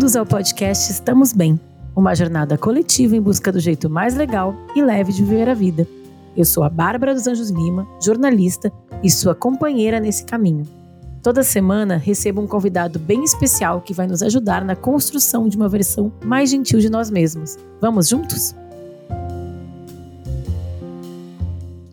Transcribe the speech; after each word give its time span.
Bem-vindos 0.00 0.16
ao 0.16 0.24
podcast 0.24 0.90
Estamos 0.90 1.34
Bem, 1.34 1.60
uma 1.94 2.14
jornada 2.14 2.56
coletiva 2.56 3.14
em 3.14 3.20
busca 3.20 3.52
do 3.52 3.60
jeito 3.60 3.90
mais 3.90 4.14
legal 4.16 4.54
e 4.74 4.80
leve 4.80 5.12
de 5.12 5.22
viver 5.22 5.46
a 5.46 5.52
vida. 5.52 5.86
Eu 6.34 6.46
sou 6.46 6.64
a 6.64 6.70
Bárbara 6.70 7.12
dos 7.12 7.26
Anjos 7.26 7.50
Lima, 7.50 7.86
jornalista 8.02 8.72
e 9.02 9.10
sua 9.10 9.34
companheira 9.34 10.00
nesse 10.00 10.24
caminho. 10.24 10.66
Toda 11.22 11.42
semana 11.42 11.98
recebo 11.98 12.40
um 12.40 12.46
convidado 12.46 12.98
bem 12.98 13.22
especial 13.22 13.82
que 13.82 13.92
vai 13.92 14.06
nos 14.06 14.22
ajudar 14.22 14.64
na 14.64 14.74
construção 14.74 15.46
de 15.46 15.58
uma 15.58 15.68
versão 15.68 16.10
mais 16.24 16.48
gentil 16.48 16.78
de 16.78 16.88
nós 16.88 17.10
mesmos. 17.10 17.58
Vamos 17.78 18.08
juntos? 18.08 18.54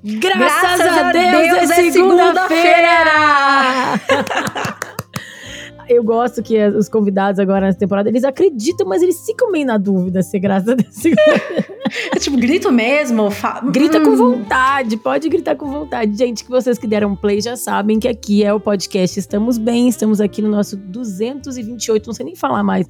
Graças, 0.02 0.78
Graças 0.78 0.98
a 0.98 1.12
Deus, 1.12 1.32
Deus 1.32 1.72
é 1.72 1.92
segunda-feira! 1.92 3.02
Segunda 4.08 4.74
eu 5.90 6.04
gosto 6.04 6.44
que 6.44 6.58
os 6.68 6.90
convidados 6.90 7.40
agora 7.40 7.68
nessa 7.68 7.80
temporada, 7.80 8.10
eles 8.10 8.24
acreditam, 8.24 8.88
mas 8.88 9.02
eles 9.02 9.26
ficam 9.26 9.52
meio 9.52 9.66
na 9.66 9.78
dúvida 9.78 10.22
se 10.22 10.38
graças 10.40 10.70
a 10.70 10.76
Deus. 10.76 11.06
é 12.16 12.20
tipo, 12.20 12.38
grito 12.38 12.72
mesmo? 12.72 13.32
Fa... 13.32 13.62
Grita 13.62 14.00
hum. 14.00 14.04
com 14.04 14.16
vontade, 14.16 14.98
pode 14.98 15.30
gritar 15.30 15.56
com 15.56 15.70
vontade. 15.70 16.18
Gente, 16.18 16.44
que 16.44 16.50
vocês 16.50 16.78
que 16.78 16.88
deram 16.88 17.16
play 17.16 17.42
já 17.42 17.56
sabem 17.56 18.00
que 18.00 18.08
aqui 18.08 18.44
é 18.44 18.54
o 18.54 18.60
podcast 18.60 19.20
Estamos 19.20 19.58
Bem, 19.58 19.88
estamos 19.88 20.20
aqui 20.22 20.42
no 20.42 20.50
nosso 20.50 20.76
228, 20.78 22.08
não 22.08 22.14
sei 22.14 22.26
nem 22.26 22.36
falar 22.36 22.64
mais. 22.64 22.88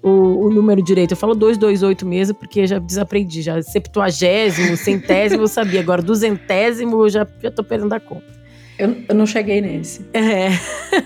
O, 0.00 0.46
o, 0.46 0.50
número 0.50 0.80
direito. 0.80 1.12
Eu 1.12 1.16
falo 1.16 1.34
228 1.34 2.06
mesmo, 2.06 2.34
porque 2.36 2.68
já 2.68 2.78
desaprendi. 2.78 3.42
Já 3.42 3.60
septuagésimo, 3.60 4.76
centésimo 4.76 5.42
eu 5.42 5.48
sabia. 5.48 5.80
Agora, 5.80 6.00
duzentésimo 6.00 7.02
eu 7.02 7.08
já, 7.08 7.26
já 7.42 7.50
tô 7.50 7.64
perdendo 7.64 7.92
a 7.92 7.98
conta. 7.98 8.37
Eu, 8.78 8.94
eu 9.08 9.14
não 9.14 9.26
cheguei 9.26 9.60
nesse. 9.60 10.08
É. 10.14 10.50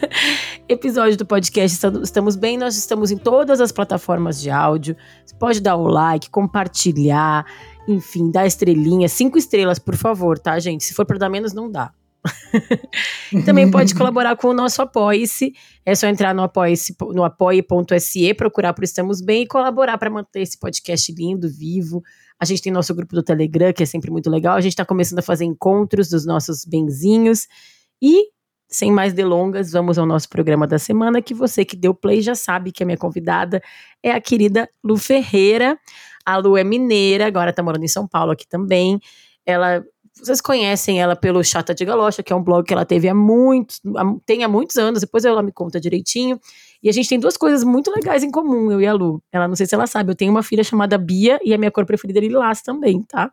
Episódio 0.69 1.17
do 1.17 1.25
podcast 1.25 1.79
Estamos 2.03 2.37
Bem, 2.37 2.59
nós 2.59 2.77
estamos 2.77 3.11
em 3.11 3.17
todas 3.17 3.63
as 3.63 3.73
plataformas 3.73 4.41
de 4.43 4.51
áudio. 4.51 4.95
Você 5.25 5.35
pode 5.37 5.61
dar 5.61 5.77
o 5.77 5.87
like, 5.87 6.29
compartilhar, 6.29 7.47
enfim, 7.89 8.31
dar 8.31 8.47
estrelinha. 8.47 9.09
Cinco 9.09 9.39
estrelas, 9.39 9.79
por 9.79 9.97
favor, 9.97 10.39
tá, 10.39 10.59
gente? 10.59 10.85
Se 10.85 10.93
for 10.93 11.07
para 11.07 11.17
dar 11.17 11.31
menos, 11.31 11.55
não 11.55 11.71
dá. 11.71 11.93
Também 13.47 13.71
pode 13.71 13.95
colaborar 13.95 14.37
com 14.37 14.49
o 14.49 14.55
nosso 14.55 14.83
Apoie-se. 14.83 15.55
É 15.85 15.95
só 15.95 16.07
entrar 16.07 16.35
no 16.35 16.43
apoie.se, 16.43 16.95
no 17.01 17.25
apoie.se, 17.25 18.35
procurar 18.35 18.75
por 18.75 18.85
Estamos 18.85 19.23
Bem 19.23 19.43
e 19.43 19.47
colaborar 19.47 19.97
para 19.97 20.11
manter 20.11 20.43
esse 20.43 20.59
podcast 20.59 21.11
lindo, 21.13 21.49
vivo. 21.49 22.03
A 22.43 22.45
gente 22.45 22.61
tem 22.61 22.73
nosso 22.73 22.93
grupo 22.93 23.15
do 23.15 23.23
Telegram, 23.23 23.73
que 23.73 23.85
é 23.85 23.87
sempre 23.87 24.11
muito 24.11 24.29
legal. 24.29 24.57
A 24.57 24.61
gente 24.61 24.73
está 24.73 24.85
começando 24.85 25.21
a 25.21 25.23
fazer 25.23 25.45
encontros 25.45 26.09
dos 26.09 26.27
nossos 26.27 26.65
benzinhos. 26.65 27.47
E, 28.03 28.31
sem 28.69 28.91
mais 28.91 29.13
delongas, 29.13 29.71
vamos 29.71 29.97
ao 29.97 30.05
nosso 30.05 30.29
programa 30.29 30.67
da 30.67 30.77
semana, 30.77 31.23
que 31.23 31.35
você 31.35 31.65
que 31.65 31.77
deu 31.77 31.95
play 31.95 32.21
já 32.21 32.35
sabe 32.35 32.73
que 32.73 32.83
a 32.83 32.87
minha 32.87 32.99
convidada 32.99 33.63
é 34.03 34.11
a 34.11 34.21
querida 34.21 34.69
Lu 34.83 34.97
Ferreira. 34.97 35.79
A 36.27 36.37
Lu 36.37 36.57
é 36.57 36.65
mineira, 36.65 37.29
agora 37.29 37.51
está 37.51 37.63
morando 37.63 37.85
em 37.85 37.89
São 37.89 38.09
Paulo 38.09 38.33
aqui 38.33 38.49
também. 38.49 38.99
Ela 39.47 39.85
vocês 40.21 40.41
conhecem 40.41 41.01
ela 41.01 41.15
pelo 41.15 41.45
Chata 41.45 41.73
de 41.73 41.85
Galocha, 41.85 42.25
que 42.25 42.33
é 42.33 42.37
um 42.37 42.43
blog 42.43 42.67
que 42.67 42.75
ela 42.75 42.85
teve 42.85 43.09
há 43.09 43.15
muitos, 43.15 43.81
tem 44.27 44.43
há 44.43 44.49
muitos 44.49 44.77
anos, 44.77 45.01
depois 45.01 45.25
ela 45.25 45.43
me 45.43 45.53
conta 45.53 45.81
direitinho. 45.81 46.41
E 46.83 46.89
a 46.89 46.93
gente 46.93 47.09
tem 47.09 47.19
duas 47.19 47.37
coisas 47.37 47.63
muito 47.63 47.91
legais 47.91 48.23
em 48.23 48.31
comum, 48.31 48.71
eu 48.73 48.81
e 48.81 48.87
a 48.87 48.93
Lu. 48.93 49.23
Ela 49.31 49.47
não 49.47 49.55
sei 49.55 49.67
se 49.67 49.75
ela 49.75 49.87
sabe, 49.87 50.11
eu 50.11 50.17
tenho 50.17 50.33
uma 50.33 50.43
filha 50.43 50.65
chamada 50.65 50.99
Bia 50.99 51.39
e 51.45 51.55
a 51.55 51.59
minha 51.59 51.71
cor 51.71 51.87
preferida 51.87 52.19
é 52.19 52.23
lilás 52.23 52.61
também, 52.63 53.03
tá? 53.03 53.31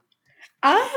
Ah, 0.61 0.88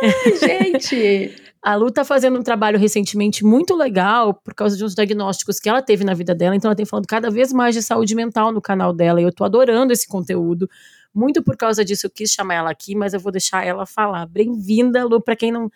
gente! 0.40 1.34
a 1.66 1.74
Lu 1.74 1.90
tá 1.90 2.04
fazendo 2.04 2.38
um 2.38 2.44
trabalho 2.44 2.78
recentemente 2.78 3.44
muito 3.44 3.74
legal 3.74 4.32
por 4.32 4.54
causa 4.54 4.76
de 4.76 4.84
uns 4.84 4.94
diagnósticos 4.94 5.58
que 5.58 5.68
ela 5.68 5.82
teve 5.82 6.04
na 6.04 6.14
vida 6.14 6.32
dela, 6.32 6.54
então 6.54 6.68
ela 6.68 6.76
tem 6.76 6.86
falado 6.86 7.06
cada 7.08 7.28
vez 7.28 7.52
mais 7.52 7.74
de 7.74 7.82
saúde 7.82 8.14
mental 8.14 8.52
no 8.52 8.62
canal 8.62 8.92
dela 8.92 9.20
e 9.20 9.24
eu 9.24 9.32
tô 9.32 9.42
adorando 9.42 9.92
esse 9.92 10.06
conteúdo. 10.06 10.70
Muito 11.12 11.42
por 11.42 11.56
causa 11.56 11.84
disso 11.84 12.06
eu 12.06 12.10
quis 12.10 12.30
chamar 12.30 12.54
ela 12.54 12.70
aqui, 12.70 12.94
mas 12.94 13.14
eu 13.14 13.18
vou 13.18 13.32
deixar 13.32 13.66
ela 13.66 13.84
falar. 13.84 14.26
Bem-vinda, 14.26 15.04
Lu, 15.04 15.20
para 15.20 15.34
quem 15.34 15.50
não 15.50 15.68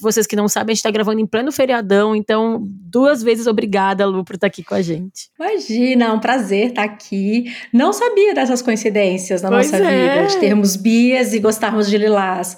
vocês 0.00 0.26
que 0.26 0.36
não 0.36 0.48
sabem, 0.48 0.72
a 0.72 0.74
gente 0.74 0.78
está 0.78 0.90
gravando 0.90 1.20
em 1.20 1.26
pleno 1.26 1.50
feriadão, 1.50 2.14
então 2.14 2.62
duas 2.62 3.22
vezes 3.22 3.46
obrigada, 3.46 4.06
Lu, 4.06 4.24
por 4.24 4.34
estar 4.34 4.46
tá 4.46 4.48
aqui 4.48 4.62
com 4.62 4.74
a 4.74 4.82
gente. 4.82 5.30
Imagina, 5.38 6.06
é 6.06 6.12
um 6.12 6.20
prazer 6.20 6.68
estar 6.68 6.86
tá 6.86 6.92
aqui. 6.92 7.52
Não 7.72 7.92
sabia 7.92 8.34
dessas 8.34 8.62
coincidências 8.62 9.42
na 9.42 9.48
pois 9.48 9.70
nossa 9.70 9.84
é. 9.84 10.14
vida, 10.16 10.34
de 10.34 10.40
termos 10.40 10.76
bias 10.76 11.32
e 11.32 11.40
gostarmos 11.40 11.88
de 11.88 11.98
lilás. 11.98 12.56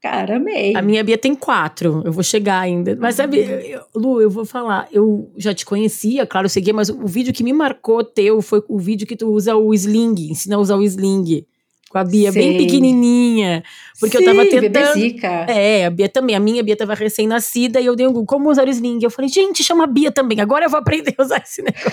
Cara, 0.00 0.36
amei. 0.36 0.76
A 0.76 0.82
minha 0.82 1.02
Bia 1.02 1.18
tem 1.18 1.34
quatro, 1.34 2.02
eu 2.04 2.12
vou 2.12 2.22
chegar 2.22 2.60
ainda. 2.60 2.96
Mas 3.00 3.16
sabe, 3.16 3.38
eu, 3.38 3.82
Lu, 3.94 4.20
eu 4.20 4.30
vou 4.30 4.44
falar, 4.44 4.86
eu 4.92 5.32
já 5.36 5.52
te 5.52 5.66
conhecia, 5.66 6.24
claro, 6.24 6.44
eu 6.44 6.50
seguia, 6.50 6.72
mas 6.72 6.88
o 6.88 7.06
vídeo 7.06 7.32
que 7.32 7.42
me 7.42 7.52
marcou 7.52 8.04
teu 8.04 8.40
foi 8.40 8.62
o 8.68 8.78
vídeo 8.78 9.06
que 9.06 9.16
tu 9.16 9.28
usa 9.28 9.56
o 9.56 9.74
sling, 9.74 10.30
ensina 10.30 10.54
a 10.54 10.58
usar 10.60 10.76
o 10.76 10.84
sling 10.84 11.44
com 11.88 11.98
a 11.98 12.04
Bia 12.04 12.30
Sei. 12.30 12.42
bem 12.42 12.58
pequenininha. 12.58 13.62
Porque 13.98 14.18
Sim, 14.18 14.24
eu 14.24 14.30
tava 14.30 14.48
tentando. 14.48 14.94
Bebezica. 14.94 15.28
É, 15.48 15.86
a 15.86 15.90
Bia 15.90 16.08
também. 16.08 16.36
A 16.36 16.40
minha 16.40 16.62
Bia 16.62 16.76
tava 16.76 16.94
recém-nascida 16.94 17.80
e 17.80 17.86
eu 17.86 17.96
dei 17.96 18.06
um 18.06 18.12
Google, 18.12 18.26
como 18.26 18.50
usar 18.50 18.66
o 18.66 18.70
sling? 18.70 18.98
Eu 19.02 19.10
falei, 19.10 19.28
gente, 19.28 19.64
chama 19.64 19.84
a 19.84 19.86
Bia 19.86 20.12
também. 20.12 20.40
Agora 20.40 20.66
eu 20.66 20.70
vou 20.70 20.78
aprender 20.78 21.14
a 21.16 21.22
usar 21.22 21.42
esse 21.42 21.62
negócio. 21.62 21.90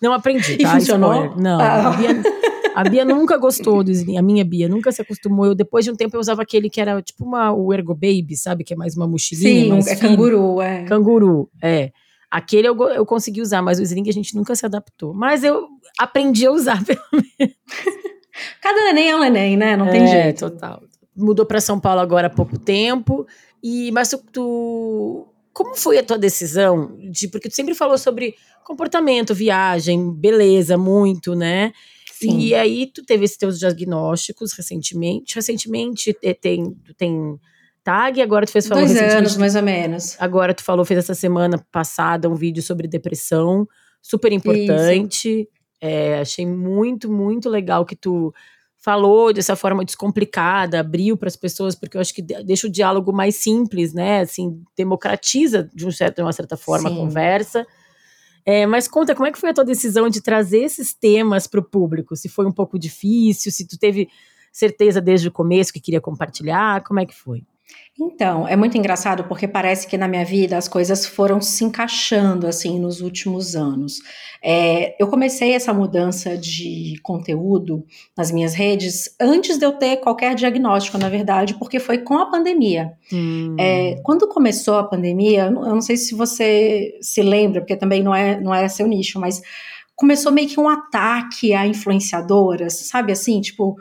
Não 0.00 0.12
aprendi, 0.12 0.56
tá? 0.56 0.62
E 0.62 0.80
funcionou? 0.80 1.12
Spoiler. 1.12 1.42
Não, 1.42 1.60
ah. 1.60 1.88
a, 1.88 1.96
Bia, 1.96 2.22
a 2.74 2.84
Bia 2.84 3.04
nunca 3.04 3.36
gostou 3.36 3.84
do 3.84 3.90
sling. 3.90 4.16
A 4.16 4.22
minha 4.22 4.44
Bia 4.44 4.68
nunca 4.68 4.90
se 4.90 5.02
acostumou. 5.02 5.46
Eu, 5.46 5.54
depois 5.54 5.84
de 5.84 5.90
um 5.90 5.96
tempo, 5.96 6.16
eu 6.16 6.20
usava 6.20 6.42
aquele 6.42 6.68
que 6.68 6.80
era 6.80 7.00
tipo 7.02 7.24
uma, 7.24 7.52
o 7.52 7.72
Ergo 7.72 7.94
Baby, 7.94 8.36
sabe? 8.36 8.64
Que 8.64 8.74
é 8.74 8.76
mais 8.76 8.96
uma 8.96 9.06
mochilinha. 9.06 9.64
Sim, 9.64 9.68
mais 9.70 9.86
é 9.86 9.96
canguru, 9.96 10.60
é. 10.60 10.84
Canguru, 10.84 11.50
é. 11.62 11.92
Aquele 12.30 12.68
eu, 12.68 12.80
eu 12.90 13.04
consegui 13.04 13.42
usar, 13.42 13.60
mas 13.60 13.80
o 13.80 13.82
sling 13.82 14.08
a 14.08 14.12
gente 14.12 14.36
nunca 14.36 14.54
se 14.54 14.64
adaptou. 14.64 15.12
Mas 15.12 15.42
eu 15.42 15.66
aprendi 15.98 16.46
a 16.46 16.52
usar, 16.52 16.82
pelo 16.86 17.00
menos. 17.12 17.56
Cada 18.60 18.80
neném 18.84 19.10
é 19.10 19.16
um 19.16 19.20
neném, 19.20 19.56
né? 19.56 19.76
Não 19.76 19.90
tem 19.90 20.02
é, 20.02 20.22
jeito. 20.22 20.50
total. 20.50 20.82
Mudou 21.16 21.44
para 21.44 21.60
São 21.60 21.78
Paulo 21.78 22.00
agora 22.00 22.28
há 22.28 22.30
pouco 22.30 22.58
tempo. 22.58 23.26
E 23.62 23.90
mas 23.92 24.14
tu, 24.32 25.28
como 25.52 25.76
foi 25.76 25.98
a 25.98 26.02
tua 26.02 26.18
decisão 26.18 26.96
de 27.10 27.28
porque 27.28 27.48
tu 27.48 27.54
sempre 27.54 27.74
falou 27.74 27.98
sobre 27.98 28.34
comportamento, 28.64 29.34
viagem, 29.34 30.12
beleza, 30.12 30.78
muito, 30.78 31.34
né? 31.34 31.72
Sim. 32.12 32.38
E 32.38 32.54
aí 32.54 32.86
tu 32.86 33.02
teve 33.02 33.24
esses 33.24 33.36
teus 33.36 33.58
diagnósticos 33.58 34.52
recentemente. 34.52 35.34
Recentemente 35.34 36.14
tem 36.40 36.76
tem 36.96 37.38
tag, 37.82 38.20
agora 38.20 38.46
tu 38.46 38.52
fez 38.52 38.66
falou 38.66 38.84
Dois 38.84 39.00
anos, 39.00 39.36
mais 39.36 39.56
ou 39.56 39.62
menos. 39.62 40.16
Agora 40.18 40.54
tu 40.54 40.62
falou, 40.62 40.84
fez 40.84 40.98
essa 40.98 41.14
semana 41.14 41.58
passada 41.72 42.28
um 42.28 42.34
vídeo 42.34 42.62
sobre 42.62 42.86
depressão, 42.86 43.66
super 44.02 44.32
importante. 44.32 45.40
Isso. 45.40 45.59
É, 45.80 46.20
achei 46.20 46.46
muito, 46.46 47.10
muito 47.10 47.48
legal 47.48 47.84
que 47.84 47.96
tu 47.96 48.34
falou 48.76 49.32
dessa 49.32 49.54
forma 49.54 49.84
descomplicada, 49.84 50.80
abriu 50.80 51.16
para 51.16 51.28
as 51.28 51.36
pessoas, 51.36 51.74
porque 51.74 51.96
eu 51.96 52.00
acho 52.00 52.14
que 52.14 52.22
deixa 52.22 52.66
o 52.66 52.70
diálogo 52.70 53.12
mais 53.12 53.36
simples, 53.36 53.92
né? 53.92 54.20
Assim, 54.20 54.62
democratiza 54.76 55.70
de, 55.74 55.86
um 55.86 55.90
certo, 55.90 56.16
de 56.16 56.22
uma 56.22 56.32
certa 56.32 56.56
forma 56.56 56.88
Sim. 56.88 56.94
a 56.94 56.98
conversa. 56.98 57.66
É, 58.44 58.66
mas 58.66 58.88
conta, 58.88 59.14
como 59.14 59.26
é 59.26 59.32
que 59.32 59.38
foi 59.38 59.50
a 59.50 59.54
tua 59.54 59.64
decisão 59.64 60.08
de 60.08 60.22
trazer 60.22 60.62
esses 60.62 60.94
temas 60.94 61.46
para 61.46 61.60
o 61.60 61.64
público? 61.64 62.16
Se 62.16 62.28
foi 62.28 62.46
um 62.46 62.52
pouco 62.52 62.78
difícil, 62.78 63.52
se 63.52 63.66
tu 63.66 63.78
teve 63.78 64.08
certeza 64.50 65.00
desde 65.00 65.28
o 65.28 65.32
começo 65.32 65.72
que 65.72 65.80
queria 65.80 66.00
compartilhar, 66.00 66.82
como 66.82 67.00
é 67.00 67.06
que 67.06 67.14
foi? 67.14 67.44
Então, 68.02 68.48
é 68.48 68.56
muito 68.56 68.78
engraçado 68.78 69.24
porque 69.24 69.46
parece 69.46 69.86
que 69.86 69.98
na 69.98 70.08
minha 70.08 70.24
vida 70.24 70.56
as 70.56 70.66
coisas 70.66 71.04
foram 71.04 71.38
se 71.38 71.64
encaixando 71.64 72.46
assim 72.46 72.80
nos 72.80 73.02
últimos 73.02 73.54
anos. 73.54 73.98
É, 74.42 74.96
eu 74.98 75.06
comecei 75.08 75.52
essa 75.52 75.74
mudança 75.74 76.36
de 76.36 76.94
conteúdo 77.02 77.84
nas 78.16 78.32
minhas 78.32 78.54
redes 78.54 79.14
antes 79.20 79.58
de 79.58 79.66
eu 79.66 79.72
ter 79.72 79.98
qualquer 79.98 80.34
diagnóstico, 80.34 80.96
na 80.96 81.10
verdade, 81.10 81.54
porque 81.58 81.78
foi 81.78 81.98
com 81.98 82.16
a 82.16 82.30
pandemia. 82.30 82.92
Hum. 83.12 83.54
É, 83.60 84.00
quando 84.02 84.26
começou 84.28 84.78
a 84.78 84.84
pandemia, 84.84 85.44
eu 85.44 85.52
não 85.52 85.82
sei 85.82 85.98
se 85.98 86.14
você 86.14 86.96
se 87.02 87.20
lembra, 87.20 87.60
porque 87.60 87.76
também 87.76 88.02
não 88.02 88.14
é, 88.14 88.40
não 88.40 88.54
é 88.54 88.66
seu 88.66 88.86
nicho, 88.86 89.20
mas 89.20 89.42
começou 90.00 90.32
meio 90.32 90.48
que 90.48 90.58
um 90.58 90.66
ataque 90.66 91.52
a 91.52 91.66
influenciadoras, 91.66 92.72
sabe 92.88 93.12
assim, 93.12 93.38
tipo, 93.42 93.76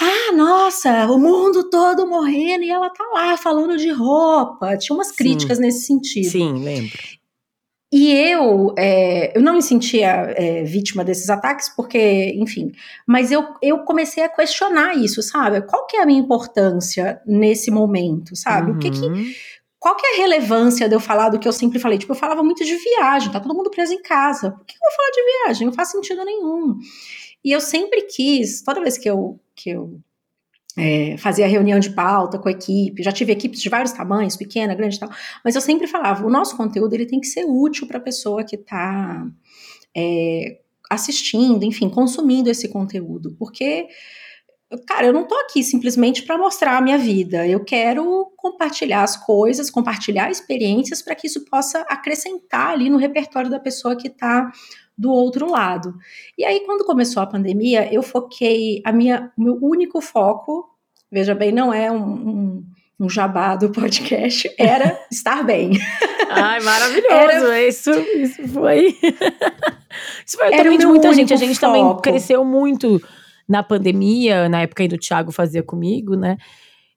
ah, 0.00 0.32
nossa, 0.32 1.10
o 1.10 1.18
mundo 1.18 1.68
todo 1.68 2.06
morrendo 2.06 2.62
e 2.62 2.70
ela 2.70 2.88
tá 2.90 3.04
lá 3.12 3.36
falando 3.36 3.76
de 3.76 3.90
roupa. 3.90 4.76
Tinha 4.76 4.94
umas 4.94 5.10
críticas 5.10 5.56
Sim. 5.56 5.64
nesse 5.64 5.84
sentido. 5.84 6.30
Sim, 6.30 6.62
lembro. 6.62 6.96
E 7.92 8.12
eu, 8.12 8.72
é, 8.78 9.36
eu 9.36 9.42
não 9.42 9.54
me 9.54 9.62
sentia 9.62 10.32
é, 10.36 10.62
vítima 10.62 11.04
desses 11.04 11.28
ataques, 11.28 11.68
porque, 11.74 12.32
enfim, 12.36 12.70
mas 13.04 13.32
eu, 13.32 13.44
eu 13.60 13.80
comecei 13.80 14.22
a 14.22 14.28
questionar 14.28 14.96
isso, 14.96 15.22
sabe? 15.22 15.60
Qual 15.62 15.86
que 15.86 15.96
é 15.96 16.02
a 16.02 16.06
minha 16.06 16.20
importância 16.20 17.20
nesse 17.26 17.70
momento, 17.70 18.36
sabe? 18.36 18.70
Uhum. 18.70 18.76
O 18.76 18.80
que 18.80 18.90
que 18.90 19.00
uhum 19.00 19.24
qual 19.84 19.96
que 19.96 20.06
é 20.06 20.14
a 20.14 20.16
relevância 20.16 20.88
de 20.88 20.94
eu 20.94 20.98
falar 20.98 21.28
do 21.28 21.38
que 21.38 21.46
eu 21.46 21.52
sempre 21.52 21.78
falei? 21.78 21.98
Tipo, 21.98 22.12
eu 22.12 22.16
falava 22.16 22.42
muito 22.42 22.64
de 22.64 22.74
viagem, 22.74 23.30
tá 23.30 23.38
todo 23.38 23.54
mundo 23.54 23.68
preso 23.68 23.92
em 23.92 24.00
casa. 24.00 24.50
Por 24.50 24.64
que 24.64 24.74
eu 24.74 24.80
vou 24.80 24.90
falar 24.96 25.10
de 25.10 25.22
viagem? 25.22 25.66
Não 25.66 25.74
faz 25.74 25.90
sentido 25.90 26.24
nenhum. 26.24 26.78
E 27.44 27.52
eu 27.52 27.60
sempre 27.60 28.00
quis, 28.06 28.62
toda 28.62 28.80
vez 28.80 28.96
que 28.96 29.10
eu, 29.10 29.38
que 29.54 29.68
eu 29.68 30.00
é, 30.78 31.18
fazia 31.18 31.46
reunião 31.46 31.78
de 31.78 31.90
pauta 31.90 32.38
com 32.38 32.48
a 32.48 32.52
equipe, 32.52 33.02
já 33.02 33.12
tive 33.12 33.32
equipes 33.32 33.60
de 33.60 33.68
vários 33.68 33.92
tamanhos, 33.92 34.38
pequena, 34.38 34.74
grande 34.74 34.96
e 34.96 35.00
tal, 35.00 35.10
mas 35.44 35.54
eu 35.54 35.60
sempre 35.60 35.86
falava, 35.86 36.26
o 36.26 36.30
nosso 36.30 36.56
conteúdo 36.56 36.94
ele 36.94 37.04
tem 37.04 37.20
que 37.20 37.26
ser 37.26 37.44
útil 37.44 37.86
para 37.86 37.98
a 37.98 38.02
pessoa 38.02 38.42
que 38.42 38.56
está 38.56 39.22
é, 39.94 40.60
assistindo, 40.90 41.62
enfim, 41.62 41.90
consumindo 41.90 42.48
esse 42.48 42.68
conteúdo, 42.68 43.36
porque 43.38 43.88
cara, 44.86 45.06
eu 45.06 45.12
não 45.12 45.26
tô 45.26 45.34
aqui 45.36 45.62
simplesmente 45.62 46.22
para 46.22 46.38
mostrar 46.38 46.76
a 46.76 46.80
minha 46.80 46.98
vida. 46.98 47.46
Eu 47.46 47.64
quero 47.64 48.32
compartilhar 48.36 49.02
as 49.02 49.16
coisas, 49.16 49.70
compartilhar 49.70 50.30
experiências 50.30 51.02
para 51.02 51.14
que 51.14 51.26
isso 51.26 51.44
possa 51.44 51.80
acrescentar 51.82 52.70
ali 52.70 52.88
no 52.90 52.96
repertório 52.96 53.50
da 53.50 53.60
pessoa 53.60 53.96
que 53.96 54.08
está 54.08 54.50
do 54.96 55.10
outro 55.10 55.50
lado. 55.50 55.94
E 56.38 56.44
aí, 56.44 56.60
quando 56.60 56.84
começou 56.84 57.22
a 57.22 57.26
pandemia, 57.26 57.92
eu 57.92 58.02
foquei 58.02 58.80
a 58.84 58.92
minha, 58.92 59.32
meu 59.36 59.58
único 59.60 60.00
foco, 60.00 60.68
veja 61.10 61.34
bem, 61.34 61.52
não 61.52 61.74
é 61.74 61.90
um, 61.90 61.96
um, 61.96 62.64
um 63.00 63.08
jabá 63.08 63.56
do 63.56 63.70
podcast, 63.70 64.52
era 64.58 64.98
estar 65.10 65.42
bem. 65.42 65.72
Ai, 66.30 66.60
maravilhoso! 66.60 67.12
Era, 67.12 67.62
isso, 67.62 67.90
isso 67.90 68.48
foi. 68.48 68.96
isso 70.24 70.38
foi 70.38 70.50
também 70.50 70.78
de 70.78 70.86
muita 70.86 71.12
gente. 71.12 71.32
A 71.32 71.36
gente 71.36 71.58
foco. 71.58 71.72
também 71.72 72.00
cresceu 72.00 72.44
muito 72.44 73.00
na 73.48 73.62
pandemia, 73.62 74.48
na 74.48 74.62
época 74.62 74.82
aí 74.82 74.88
do 74.88 74.98
Thiago 74.98 75.32
fazia 75.32 75.62
comigo, 75.62 76.16
né? 76.16 76.36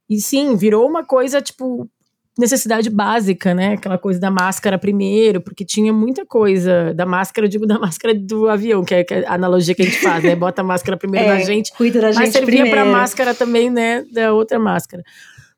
E 0.10 0.22
sim, 0.22 0.56
virou 0.56 0.88
uma 0.88 1.04
coisa, 1.04 1.42
tipo, 1.42 1.90
necessidade 2.38 2.90
básica, 2.90 3.54
né? 3.54 3.74
Aquela 3.74 3.98
coisa 3.98 4.20
da 4.20 4.30
máscara 4.30 4.78
primeiro, 4.78 5.42
porque 5.42 5.66
tinha 5.66 5.92
muita 5.92 6.26
coisa 6.26 6.94
da 6.94 7.06
máscara, 7.06 7.50
digo 7.50 7.66
da 7.66 7.78
máscara 7.80 8.14
do 8.14 8.48
avião, 8.48 8.86
que 8.86 8.94
é, 8.94 9.06
a 9.26 9.34
analogia 9.34 9.74
que 9.74 9.82
a 9.82 9.86
gente 9.86 10.00
faz, 10.00 10.24
né? 10.24 10.36
Bota 10.36 10.62
a 10.62 10.64
máscara 10.64 10.96
primeiro 10.96 11.26
é, 11.28 11.34
na 11.34 11.40
gente, 11.40 11.72
cuida 11.74 12.00
da 12.00 12.08
mas 12.08 12.18
gente 12.18 12.32
servia 12.32 12.70
para 12.70 12.86
máscara 12.86 13.34
também, 13.34 13.70
né? 13.70 14.06
Da 14.12 14.34
outra 14.34 14.60
máscara. 14.60 15.04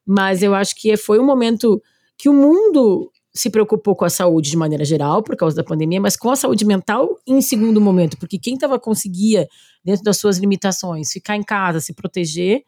Mas 0.05 0.41
eu 0.41 0.55
acho 0.55 0.73
que 0.75 0.95
foi 0.97 1.19
um 1.19 1.25
momento 1.25 1.81
que 2.17 2.29
o 2.29 2.33
mundo 2.33 3.11
se 3.39 3.49
preocupou 3.49 3.95
com 3.95 4.03
a 4.03 4.09
saúde 4.09 4.49
de 4.49 4.57
maneira 4.57 4.83
geral 4.83 5.23
por 5.23 5.33
causa 5.37 5.55
da 5.55 5.63
pandemia, 5.63 6.01
mas 6.01 6.17
com 6.17 6.29
a 6.29 6.35
saúde 6.35 6.65
mental 6.65 7.17
em 7.25 7.41
segundo 7.41 7.79
momento, 7.79 8.17
porque 8.17 8.37
quem 8.37 8.57
tava 8.57 8.77
conseguia 8.77 9.47
dentro 9.81 10.03
das 10.03 10.17
suas 10.17 10.37
limitações 10.37 11.09
ficar 11.09 11.37
em 11.37 11.43
casa, 11.43 11.79
se 11.79 11.93
proteger, 11.93 12.63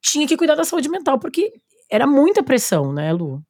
tinha 0.00 0.26
que 0.26 0.38
cuidar 0.38 0.54
da 0.54 0.64
saúde 0.64 0.88
mental, 0.88 1.18
porque 1.18 1.52
era 1.90 2.06
muita 2.06 2.42
pressão, 2.42 2.94
né, 2.94 3.12
Lu? 3.12 3.42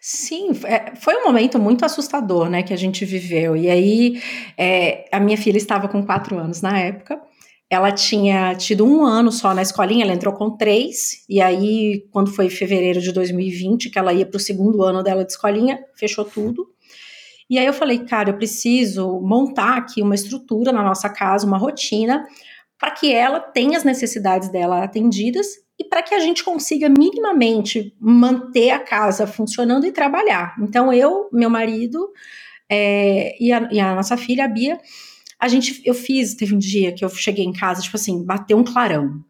Sim, 0.00 0.52
é, 0.64 0.96
foi 0.96 1.14
um 1.14 1.24
momento 1.24 1.58
muito 1.58 1.84
assustador, 1.84 2.48
né, 2.48 2.62
que 2.62 2.72
a 2.72 2.78
gente 2.78 3.04
viveu. 3.04 3.54
E 3.54 3.68
aí, 3.68 4.22
é, 4.56 5.06
a 5.12 5.20
minha 5.20 5.36
filha 5.36 5.58
estava 5.58 5.88
com 5.88 6.02
quatro 6.02 6.38
anos 6.38 6.62
na 6.62 6.78
época. 6.78 7.20
Ela 7.68 7.90
tinha 7.90 8.54
tido 8.54 8.86
um 8.86 9.04
ano 9.04 9.32
só 9.32 9.52
na 9.52 9.62
escolinha, 9.62 10.04
ela 10.04 10.14
entrou 10.14 10.32
com 10.32 10.56
três, 10.56 11.24
e 11.28 11.40
aí, 11.40 12.06
quando 12.12 12.30
foi 12.30 12.48
fevereiro 12.48 13.00
de 13.00 13.12
2020, 13.12 13.90
que 13.90 13.98
ela 13.98 14.12
ia 14.12 14.24
para 14.24 14.36
o 14.36 14.40
segundo 14.40 14.82
ano 14.82 15.02
dela 15.02 15.24
de 15.24 15.32
escolinha, 15.32 15.80
fechou 15.96 16.24
tudo. 16.24 16.68
E 17.48 17.58
aí 17.58 17.66
eu 17.66 17.72
falei, 17.72 18.00
cara, 18.00 18.30
eu 18.30 18.36
preciso 18.36 19.20
montar 19.20 19.76
aqui 19.76 20.02
uma 20.02 20.14
estrutura 20.14 20.72
na 20.72 20.82
nossa 20.82 21.08
casa, 21.08 21.46
uma 21.46 21.58
rotina, 21.58 22.24
para 22.78 22.90
que 22.90 23.12
ela 23.12 23.40
tenha 23.40 23.76
as 23.78 23.84
necessidades 23.84 24.48
dela 24.48 24.82
atendidas 24.82 25.46
e 25.78 25.84
para 25.84 26.02
que 26.02 26.14
a 26.14 26.20
gente 26.20 26.42
consiga 26.42 26.88
minimamente 26.88 27.94
manter 28.00 28.70
a 28.70 28.78
casa 28.78 29.26
funcionando 29.26 29.86
e 29.86 29.92
trabalhar. 29.92 30.54
Então, 30.60 30.92
eu, 30.92 31.28
meu 31.32 31.50
marido 31.50 32.10
é, 32.68 33.36
e, 33.40 33.52
a, 33.52 33.68
e, 33.70 33.78
a, 33.78 33.94
nossa 33.94 34.16
filha, 34.16 34.44
a 34.44 34.48
Bia, 34.48 34.78
a 35.38 35.48
gente, 35.48 35.82
eu 35.84 35.94
fiz, 35.94 36.34
teve 36.34 36.54
um 36.54 36.58
dia 36.58 36.92
que 36.92 37.04
eu 37.04 37.08
cheguei 37.08 37.44
em 37.44 37.52
casa, 37.52 37.82
tipo 37.82 37.96
assim, 37.96 38.24
bateu 38.24 38.56
um 38.56 38.64
clarão. 38.64 39.22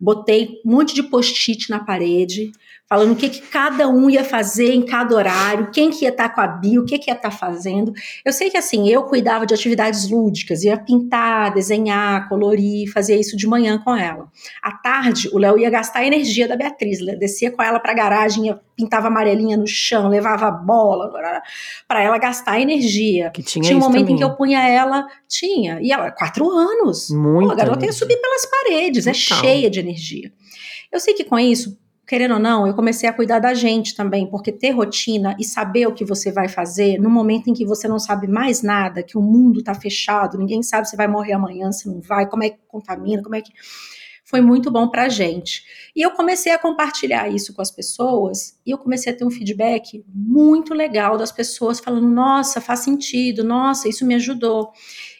Botei 0.00 0.60
um 0.66 0.72
monte 0.72 0.94
de 0.94 1.02
post-it 1.04 1.70
na 1.70 1.78
parede, 1.78 2.50
falando 2.88 3.12
o 3.12 3.16
que, 3.16 3.30
que 3.30 3.40
cada 3.40 3.88
um 3.88 4.10
ia 4.10 4.24
fazer 4.24 4.74
em 4.74 4.82
cada 4.82 5.14
horário, 5.14 5.70
quem 5.70 5.90
que 5.90 6.04
ia 6.04 6.10
estar 6.10 6.28
tá 6.28 6.34
com 6.34 6.40
a 6.40 6.46
Bia, 6.46 6.80
o 6.80 6.84
que, 6.84 6.98
que 6.98 7.10
ia 7.10 7.14
estar 7.14 7.30
tá 7.30 7.34
fazendo. 7.34 7.92
Eu 8.24 8.32
sei 8.32 8.50
que 8.50 8.56
assim, 8.58 8.88
eu 8.88 9.04
cuidava 9.04 9.46
de 9.46 9.54
atividades 9.54 10.10
lúdicas, 10.10 10.64
ia 10.64 10.76
pintar, 10.76 11.54
desenhar, 11.54 12.28
colorir, 12.28 12.92
fazia 12.92 13.18
isso 13.18 13.36
de 13.36 13.46
manhã 13.46 13.78
com 13.78 13.96
ela. 13.96 14.28
À 14.60 14.72
tarde, 14.72 15.30
o 15.32 15.38
Léo 15.38 15.56
ia 15.56 15.70
gastar 15.70 16.00
a 16.00 16.06
energia 16.06 16.48
da 16.48 16.56
Beatriz, 16.56 16.98
descia 17.18 17.50
com 17.50 17.62
ela 17.62 17.78
para 17.78 17.92
a 17.92 17.94
garagem, 17.94 18.48
ia, 18.48 18.60
pintava 18.82 19.06
amarelinha 19.06 19.56
no 19.56 19.66
chão, 19.66 20.08
levava 20.08 20.46
a 20.46 20.50
bola, 20.50 21.10
para 21.86 22.02
ela 22.02 22.18
gastar 22.18 22.60
energia. 22.60 23.30
Que 23.30 23.42
tinha 23.42 23.62
tinha 23.62 23.76
um 23.76 23.80
momento 23.80 24.00
também. 24.00 24.14
em 24.14 24.18
que 24.18 24.24
eu 24.24 24.34
punha 24.34 24.68
ela, 24.68 25.06
tinha, 25.28 25.80
e 25.80 25.92
ela, 25.92 26.10
quatro 26.10 26.50
anos. 26.50 27.10
Muito. 27.10 27.46
Pô, 27.46 27.52
a 27.52 27.56
garota 27.56 27.84
ia 27.86 27.92
subir 27.92 28.20
pelas 28.20 28.46
paredes, 28.46 29.06
é 29.06 29.12
Total. 29.12 29.38
é 29.38 29.40
cheia 29.40 29.70
de 29.70 29.80
energia. 29.80 30.32
Eu 30.90 30.98
sei 30.98 31.14
que 31.14 31.24
com 31.24 31.38
isso, 31.38 31.78
querendo 32.06 32.34
ou 32.34 32.40
não, 32.40 32.66
eu 32.66 32.74
comecei 32.74 33.08
a 33.08 33.12
cuidar 33.12 33.38
da 33.38 33.54
gente 33.54 33.94
também, 33.94 34.26
porque 34.26 34.50
ter 34.50 34.70
rotina 34.70 35.36
e 35.38 35.44
saber 35.44 35.86
o 35.86 35.94
que 35.94 36.04
você 36.04 36.32
vai 36.32 36.48
fazer 36.48 36.98
no 36.98 37.08
momento 37.08 37.48
em 37.48 37.54
que 37.54 37.64
você 37.64 37.86
não 37.86 37.98
sabe 37.98 38.26
mais 38.26 38.62
nada, 38.62 39.02
que 39.02 39.16
o 39.16 39.22
mundo 39.22 39.60
está 39.60 39.74
fechado, 39.74 40.36
ninguém 40.36 40.62
sabe 40.62 40.88
se 40.88 40.96
vai 40.96 41.06
morrer 41.06 41.32
amanhã, 41.32 41.70
se 41.70 41.88
não 41.88 42.00
vai, 42.00 42.28
como 42.28 42.42
é 42.42 42.50
que 42.50 42.58
contamina, 42.68 43.22
como 43.22 43.36
é 43.36 43.40
que. 43.40 43.52
Foi 44.32 44.40
muito 44.40 44.70
bom 44.70 44.88
para 44.88 45.02
a 45.02 45.08
gente. 45.10 45.62
E 45.94 46.00
eu 46.00 46.10
comecei 46.12 46.52
a 46.52 46.58
compartilhar 46.58 47.28
isso 47.28 47.52
com 47.52 47.60
as 47.60 47.70
pessoas 47.70 48.58
e 48.64 48.70
eu 48.70 48.78
comecei 48.78 49.12
a 49.12 49.14
ter 49.14 49.26
um 49.26 49.30
feedback 49.30 50.02
muito 50.08 50.72
legal 50.72 51.18
das 51.18 51.30
pessoas 51.30 51.78
falando: 51.78 52.08
nossa, 52.08 52.58
faz 52.58 52.80
sentido, 52.80 53.44
nossa, 53.44 53.90
isso 53.90 54.06
me 54.06 54.14
ajudou. 54.14 54.72